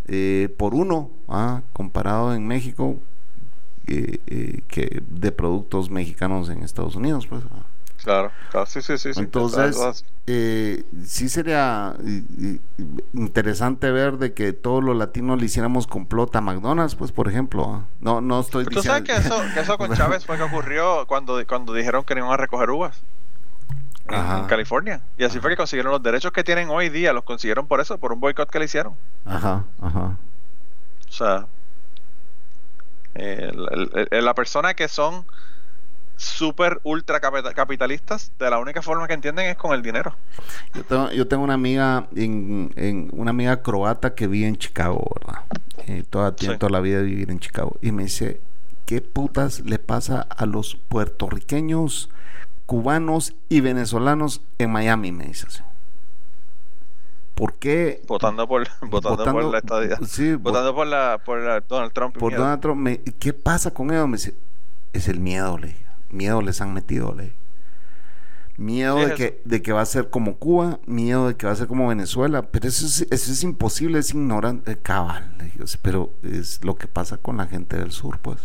eh, 0.08 0.52
por 0.58 0.74
uno, 0.74 1.10
ah, 1.28 1.62
comparado 1.72 2.34
en 2.34 2.46
México, 2.48 2.96
eh, 3.86 4.18
eh, 4.26 4.62
que 4.66 5.02
de 5.08 5.30
productos 5.30 5.90
mexicanos 5.90 6.48
en 6.48 6.62
Estados 6.64 6.96
Unidos, 6.96 7.26
pues. 7.28 7.42
ah. 7.52 7.62
Claro, 8.02 8.30
claro, 8.50 8.66
sí, 8.66 8.82
sí, 8.82 8.98
sí. 8.98 9.12
sí. 9.14 9.20
Entonces, 9.20 9.76
ah, 9.80 9.92
eh, 10.28 10.84
sí 11.04 11.28
sería 11.28 11.94
eh, 12.04 12.22
eh, 12.40 12.58
interesante 13.14 13.90
ver 13.90 14.18
de 14.18 14.32
que 14.32 14.52
todos 14.52 14.84
los 14.84 14.96
latinos 14.96 15.40
le 15.40 15.46
hiciéramos 15.46 15.86
complot 15.86 16.34
a 16.36 16.40
McDonald's, 16.40 16.94
pues, 16.94 17.10
por 17.10 17.26
ejemplo. 17.28 17.64
ah. 17.68 17.84
No, 18.00 18.20
no 18.20 18.40
estoy 18.40 18.64
Pero 18.64 18.76
tú 18.76 18.82
sabes 18.86 19.02
diciendo. 19.04 19.22
que 19.28 19.44
eso, 19.44 19.54
que 19.54 19.60
eso 19.60 19.78
con 19.78 19.92
Chávez 19.94 20.24
fue 20.24 20.36
que 20.36 20.42
ocurrió 20.44 21.04
cuando, 21.06 21.44
cuando 21.46 21.72
dijeron 21.74 22.04
que 22.04 22.14
no 22.14 22.20
iban 22.20 22.32
a 22.32 22.36
recoger 22.36 22.70
uvas 22.70 23.00
en, 24.08 24.14
Ajá. 24.14 24.38
en 24.40 24.44
California. 24.46 25.00
Y 25.18 25.24
así 25.24 25.40
fue 25.40 25.50
que 25.50 25.56
consiguieron 25.56 25.90
los 25.90 26.02
derechos 26.02 26.30
que 26.32 26.44
tienen 26.44 26.68
hoy 26.70 26.88
día, 26.90 27.12
los 27.12 27.24
consiguieron 27.24 27.66
por 27.66 27.80
eso, 27.80 27.98
por 27.98 28.12
un 28.12 28.20
boicot 28.20 28.48
que 28.50 28.58
le 28.60 28.66
hicieron. 28.66 28.94
Ajá, 29.24 29.64
ajá. 29.80 30.16
O 31.08 31.12
sea, 31.12 31.46
el- 33.14 34.08
el- 34.10 34.24
la 34.24 34.34
persona 34.34 34.74
que 34.74 34.88
son 34.88 35.24
súper 36.16 36.80
ultra 36.82 37.20
capita- 37.20 37.52
capitalistas, 37.52 38.32
de 38.38 38.48
la 38.50 38.58
única 38.58 38.80
forma 38.82 39.06
que 39.06 39.14
entienden 39.14 39.46
es 39.46 39.56
con 39.56 39.72
el 39.74 39.82
dinero. 39.82 40.14
Yo 40.74 40.82
tengo, 40.84 41.10
yo 41.12 41.28
tengo 41.28 41.44
una 41.44 41.54
amiga 41.54 42.06
en, 42.16 42.72
en- 42.76 43.10
una 43.12 43.30
amiga 43.30 43.62
croata 43.62 44.14
que 44.14 44.26
vive 44.26 44.48
en 44.48 44.56
Chicago, 44.56 45.04
¿verdad? 45.20 45.42
Eh, 45.86 46.04
toda, 46.08 46.34
tiene 46.34 46.54
Sí. 46.54 46.58
toda 46.58 46.70
la 46.70 46.80
vida 46.80 46.98
de 46.98 47.04
vivir 47.04 47.30
en 47.30 47.38
Chicago. 47.38 47.76
Y 47.82 47.92
me 47.92 48.04
dice, 48.04 48.40
¿qué 48.86 49.00
putas 49.02 49.60
le 49.60 49.78
pasa 49.78 50.22
a 50.22 50.46
los 50.46 50.76
puertorriqueños, 50.88 52.08
cubanos 52.64 53.34
y 53.48 53.60
venezolanos 53.60 54.40
en 54.58 54.70
Miami? 54.72 55.12
Me 55.12 55.24
dice 55.26 55.46
así. 55.48 55.62
¿Por 57.34 57.54
qué? 57.54 58.00
Votando 58.06 58.48
por, 58.48 58.66
votando, 58.88 59.22
por 59.32 59.44
la 59.44 59.58
estadía. 59.58 59.96
sí, 60.06 60.32
vo- 60.32 60.38
votando 60.44 60.74
por 60.74 60.86
la 60.86 61.20
por 61.22 61.38
la- 61.40 61.60
Donald 61.60 61.92
Trump. 61.92 62.16
por 62.16 62.30
miedo. 62.32 62.42
Donald 62.42 62.60
Trump, 62.62 62.80
me- 62.80 62.98
¿qué 62.98 63.34
pasa 63.34 63.70
con 63.72 63.90
ellos? 63.90 64.08
Me 64.08 64.16
dice, 64.16 64.34
es 64.94 65.08
el 65.08 65.20
miedo, 65.20 65.58
le. 65.58 65.76
Miedo 66.16 66.42
les 66.42 66.60
han 66.60 66.72
metido, 66.74 67.14
le. 67.14 67.34
Miedo 68.56 68.96
de 68.96 69.14
que, 69.14 69.42
de 69.44 69.60
que 69.60 69.72
va 69.72 69.82
a 69.82 69.86
ser 69.86 70.08
como 70.08 70.36
Cuba, 70.38 70.80
miedo 70.86 71.28
de 71.28 71.36
que 71.36 71.46
va 71.46 71.52
a 71.52 71.56
ser 71.56 71.66
como 71.66 71.88
Venezuela, 71.88 72.40
pero 72.50 72.66
eso 72.66 72.86
es, 72.86 73.02
eso 73.10 73.32
es 73.32 73.42
imposible, 73.42 73.98
es 73.98 74.10
ignorante, 74.10 74.78
cabal, 74.78 75.30
pero 75.82 76.10
es 76.22 76.64
lo 76.64 76.76
que 76.76 76.88
pasa 76.88 77.18
con 77.18 77.36
la 77.36 77.46
gente 77.46 77.76
del 77.76 77.92
sur, 77.92 78.18
pues. 78.18 78.38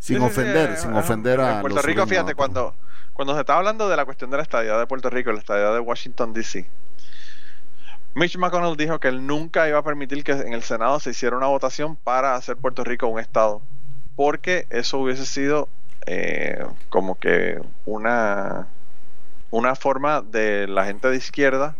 Sin 0.00 0.18
Sí, 0.18 0.22
sí, 0.22 0.30
sí, 0.30 0.30
ofender, 0.30 0.70
eh, 0.70 0.76
sin 0.76 0.92
ajá. 0.92 1.00
ofender 1.00 1.40
a 1.40 1.50
En 1.50 1.60
Puerto 1.60 1.74
los 1.76 1.84
Rico, 1.84 2.06
fíjate, 2.06 2.34
¿no? 2.34 2.36
cuando, 2.36 2.74
cuando 3.12 3.34
se 3.34 3.40
estaba 3.40 3.58
hablando 3.58 3.88
de 3.90 3.96
la 3.96 4.06
cuestión 4.06 4.30
de 4.30 4.38
la 4.38 4.42
estadía 4.42 4.78
de 4.78 4.86
Puerto 4.86 5.10
Rico, 5.10 5.30
la 5.32 5.38
estadía 5.40 5.70
de 5.70 5.80
Washington, 5.80 6.32
D.C., 6.32 6.66
Mitch 8.14 8.36
McConnell 8.38 8.76
dijo 8.76 8.98
que 8.98 9.08
él 9.08 9.26
nunca 9.26 9.68
iba 9.68 9.78
a 9.78 9.82
permitir 9.84 10.24
que 10.24 10.32
en 10.32 10.52
el 10.52 10.62
Senado 10.62 10.98
se 10.98 11.10
hiciera 11.10 11.36
una 11.36 11.46
votación 11.46 11.94
para 11.96 12.34
hacer 12.34 12.56
Puerto 12.56 12.82
Rico 12.82 13.06
un 13.06 13.20
estado 13.20 13.62
porque 14.16 14.66
eso 14.70 14.98
hubiese 14.98 15.26
sido 15.26 15.68
eh, 16.06 16.64
como 16.88 17.18
que 17.18 17.60
una, 17.86 18.66
una 19.50 19.74
forma 19.74 20.22
de 20.22 20.66
la 20.66 20.84
gente 20.86 21.08
de 21.08 21.16
izquierda 21.16 21.76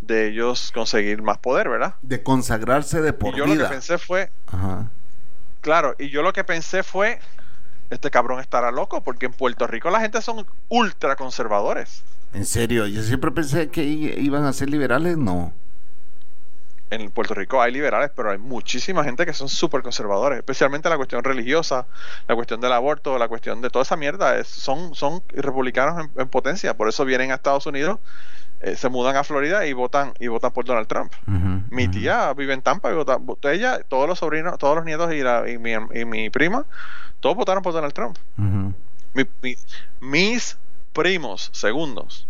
de 0.00 0.28
ellos 0.28 0.70
conseguir 0.72 1.22
más 1.22 1.38
poder, 1.38 1.68
¿verdad? 1.68 1.94
De 2.02 2.22
consagrarse 2.22 3.00
de 3.00 3.12
por 3.12 3.34
y 3.34 3.38
yo 3.38 3.44
vida. 3.44 3.56
lo 3.56 3.62
que 3.64 3.68
pensé 3.70 3.98
fue, 3.98 4.30
Ajá. 4.46 4.90
claro, 5.60 5.94
y 5.98 6.08
yo 6.08 6.22
lo 6.22 6.32
que 6.32 6.44
pensé 6.44 6.82
fue, 6.82 7.18
este 7.90 8.10
cabrón 8.10 8.40
estará 8.40 8.70
loco, 8.70 9.02
porque 9.02 9.26
en 9.26 9.32
Puerto 9.32 9.66
Rico 9.66 9.90
la 9.90 10.00
gente 10.00 10.22
son 10.22 10.46
ultra 10.68 11.16
conservadores. 11.16 12.02
En 12.32 12.44
serio, 12.46 12.86
yo 12.86 13.02
siempre 13.02 13.30
pensé 13.30 13.68
que 13.68 13.82
iban 13.84 14.44
a 14.44 14.52
ser 14.52 14.70
liberales, 14.70 15.16
no. 15.16 15.52
En 16.90 17.10
Puerto 17.10 17.34
Rico 17.34 17.60
hay 17.60 17.70
liberales, 17.72 18.10
pero 18.16 18.30
hay 18.30 18.38
muchísima 18.38 19.04
gente 19.04 19.26
que 19.26 19.34
son 19.34 19.48
súper 19.48 19.82
conservadores, 19.82 20.38
especialmente 20.38 20.88
la 20.88 20.96
cuestión 20.96 21.22
religiosa, 21.22 21.86
la 22.26 22.34
cuestión 22.34 22.60
del 22.62 22.72
aborto, 22.72 23.18
la 23.18 23.28
cuestión 23.28 23.60
de 23.60 23.68
toda 23.70 23.82
esa 23.82 23.96
mierda. 23.96 24.38
es- 24.38 24.48
son, 24.48 24.94
son 24.94 25.22
republicanos 25.28 26.02
en, 26.04 26.20
en 26.20 26.28
potencia, 26.28 26.74
por 26.76 26.88
eso 26.88 27.04
vienen 27.04 27.30
a 27.30 27.34
Estados 27.34 27.66
Unidos, 27.66 27.98
eh, 28.60 28.74
se 28.74 28.88
mudan 28.88 29.16
a 29.16 29.22
Florida 29.22 29.66
y 29.66 29.72
votan 29.72 30.14
y 30.18 30.28
votan 30.28 30.50
por 30.50 30.64
Donald 30.64 30.88
Trump. 30.88 31.12
Mi 31.70 31.88
tía 31.88 32.32
vive 32.34 32.54
en 32.54 32.62
Tampa 32.62 32.90
y 32.90 32.94
vota, 32.94 33.18
ella, 33.52 33.80
todos 33.86 34.08
los 34.08 34.18
sobrinos, 34.18 34.56
todos 34.58 34.76
los 34.76 34.84
nietos 34.84 35.12
y, 35.12 35.20
la- 35.22 35.48
y 35.48 35.58
mi, 35.58 35.72
y 35.94 36.04
mi 36.06 36.30
prima, 36.30 36.64
todos 37.20 37.36
votaron 37.36 37.62
por 37.62 37.72
Donald 37.74 37.92
Trump. 37.92 38.16
Ujú. 38.38 38.72
Mi- 39.14 39.26
mi- 39.42 39.56
mis 40.00 40.58
primos 40.92 41.50
segundos 41.52 42.26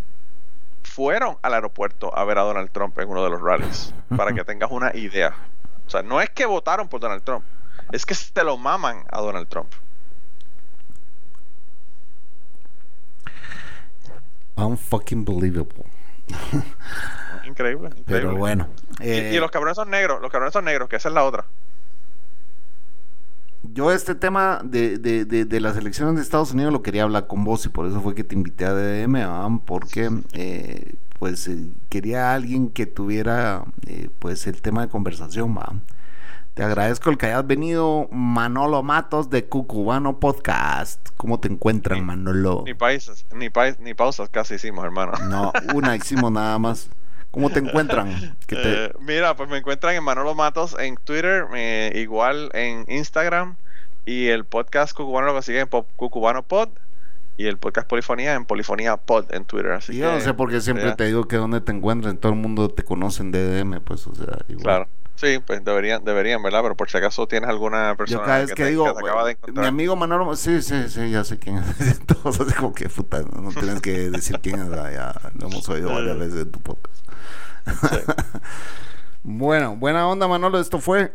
fueron 0.88 1.36
al 1.42 1.54
aeropuerto 1.54 2.16
a 2.16 2.24
ver 2.24 2.38
a 2.38 2.42
Donald 2.42 2.70
Trump 2.70 2.98
en 2.98 3.08
uno 3.08 3.22
de 3.22 3.30
los 3.30 3.40
rallies, 3.40 3.94
para 4.16 4.32
que 4.32 4.44
tengas 4.44 4.70
una 4.70 4.94
idea. 4.96 5.34
O 5.86 5.90
sea, 5.90 6.02
no 6.02 6.20
es 6.20 6.30
que 6.30 6.46
votaron 6.46 6.88
por 6.88 7.00
Donald 7.00 7.22
Trump, 7.22 7.44
es 7.92 8.04
que 8.04 8.14
se 8.14 8.44
lo 8.44 8.56
maman 8.56 9.04
a 9.10 9.20
Donald 9.20 9.48
Trump. 9.48 9.72
Unfucking 14.56 15.24
believable. 15.24 15.84
Increíble, 17.44 17.88
increíble. 17.88 18.04
Pero 18.06 18.36
bueno. 18.36 18.68
Y, 19.00 19.08
eh, 19.08 19.34
y 19.34 19.38
los 19.38 19.50
cabrones 19.50 19.76
son 19.76 19.88
negros, 19.88 20.20
los 20.20 20.30
cabrones 20.30 20.52
son 20.52 20.64
negros, 20.64 20.88
que 20.88 20.96
esa 20.96 21.08
es 21.08 21.14
la 21.14 21.24
otra. 21.24 21.44
Yo 23.72 23.92
este 23.92 24.14
tema 24.14 24.60
de, 24.64 24.98
de, 24.98 25.24
de, 25.24 25.44
de 25.44 25.60
las 25.60 25.76
elecciones 25.76 26.16
de 26.16 26.22
Estados 26.22 26.52
Unidos 26.52 26.72
lo 26.72 26.82
quería 26.82 27.02
hablar 27.04 27.26
con 27.26 27.44
vos 27.44 27.64
y 27.66 27.68
por 27.68 27.86
eso 27.86 28.00
fue 28.00 28.14
que 28.14 28.24
te 28.24 28.34
invité 28.34 28.64
a 28.64 28.72
DDM, 28.72 29.12
¿verdad? 29.14 29.48
porque 29.66 30.10
eh, 30.32 30.94
pues 31.18 31.48
eh, 31.48 31.66
quería 31.88 32.32
alguien 32.32 32.68
que 32.70 32.86
tuviera 32.86 33.64
eh, 33.86 34.08
pues 34.18 34.46
el 34.46 34.60
tema 34.62 34.82
de 34.82 34.88
conversación, 34.88 35.56
¿va? 35.56 35.72
Te 36.54 36.64
agradezco 36.64 37.10
el 37.10 37.18
que 37.18 37.26
hayas 37.26 37.46
venido, 37.46 38.08
Manolo 38.10 38.82
Matos 38.82 39.30
de 39.30 39.44
Cucubano 39.44 40.18
Podcast. 40.18 41.08
¿Cómo 41.16 41.38
te 41.38 41.46
encuentran, 41.46 42.00
Ni- 42.00 42.04
Manolo? 42.04 42.64
Ni 42.66 42.74
países, 42.74 43.26
ni, 43.32 43.48
pa- 43.48 43.76
ni 43.78 43.94
pausas 43.94 44.28
casi 44.28 44.54
hicimos, 44.54 44.84
hermano. 44.84 45.12
No, 45.28 45.52
una 45.74 45.94
hicimos 45.94 46.32
nada 46.32 46.58
más. 46.58 46.88
¿Cómo 47.30 47.50
te 47.50 47.58
encuentran? 47.60 48.36
Te- 48.46 48.86
Eh, 48.86 48.92
mira, 49.00 49.36
pues 49.36 49.48
me 49.48 49.58
encuentran 49.58 49.94
en 49.94 50.02
Manolo 50.02 50.34
Matos 50.34 50.74
en 50.78 50.96
Twitter, 50.96 51.44
eh, 51.54 51.92
igual 51.96 52.50
en 52.54 52.84
Instagram 52.88 53.56
y 54.06 54.28
el 54.28 54.44
podcast 54.44 54.96
Cucubano 54.96 55.26
lo 55.28 55.34
consiguen 55.34 55.68
en 55.70 55.82
Cucubano 55.96 56.42
Pod 56.42 56.70
y 57.36 57.46
el 57.46 57.58
podcast 57.58 57.86
Polifonía 57.86 58.34
en 58.34 58.44
Polifonía 58.46 58.96
Pod 58.96 59.26
en 59.34 59.44
Twitter. 59.44 59.72
Así 59.72 59.96
yo 59.96 60.10
no 60.10 60.20
sé 60.20 60.34
por 60.34 60.50
qué 60.50 60.60
siempre 60.60 60.86
te 60.96 61.04
digo 61.06 61.28
que 61.28 61.36
donde 61.36 61.60
te 61.60 61.70
encuentran, 61.72 62.16
todo 62.16 62.32
el 62.32 62.38
mundo 62.38 62.68
te 62.70 62.82
conoce 62.82 63.22
en 63.22 63.30
DDM, 63.30 63.80
pues, 63.80 64.06
o 64.06 64.14
sea, 64.14 64.38
igual. 64.48 64.62
Claro. 64.64 64.88
Sí, 65.20 65.40
pues 65.44 65.64
deberían, 65.64 66.04
deberían, 66.04 66.40
¿verdad? 66.44 66.62
Pero 66.62 66.76
por 66.76 66.88
si 66.88 66.96
acaso 66.96 67.26
tienes 67.26 67.50
alguna 67.50 67.96
persona 67.96 68.20
Yo 68.20 68.24
cada 68.24 68.38
vez 68.38 68.48
que, 68.54 68.62
te- 68.62 68.70
digo, 68.70 68.84
te 68.84 69.00
acaba 69.00 69.24
de 69.24 69.32
mi 69.34 69.38
encontrar. 69.38 69.66
amigo 69.66 69.96
Manolo, 69.96 70.36
sí, 70.36 70.62
sí, 70.62 70.88
sí, 70.88 71.10
ya 71.10 71.24
sé 71.24 71.40
quién 71.40 71.58
es. 71.58 71.98
Todos 72.06 72.40
así 72.40 72.52
como 72.54 72.72
que 72.72 72.88
puta, 72.88 73.22
no 73.22 73.50
tienes 73.50 73.80
que 73.80 74.10
decir 74.10 74.38
quién 74.40 74.60
es, 74.60 74.70
ah, 74.70 74.92
ya 74.92 75.30
lo 75.34 75.48
hemos 75.48 75.68
oído 75.68 75.92
varias 75.92 76.16
veces 76.18 76.42
en 76.42 76.52
tu 76.52 76.60
podcast. 76.60 77.04
bueno, 79.22 79.76
buena 79.76 80.06
onda 80.08 80.28
Manolo, 80.28 80.60
esto 80.60 80.78
fue. 80.78 81.12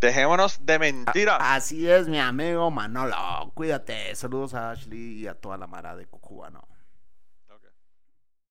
Dejémonos 0.00 0.60
de 0.64 0.78
mentiras. 0.78 1.38
Así 1.40 1.88
es, 1.90 2.08
mi 2.08 2.18
amigo 2.18 2.70
Manolo. 2.70 3.16
Cuídate. 3.54 4.14
Saludos 4.14 4.54
a 4.54 4.70
Ashley 4.70 5.20
y 5.22 5.26
a 5.26 5.34
toda 5.34 5.56
la 5.58 5.66
mara 5.66 5.94
de 5.96 6.06
Cucubano. 6.06 6.66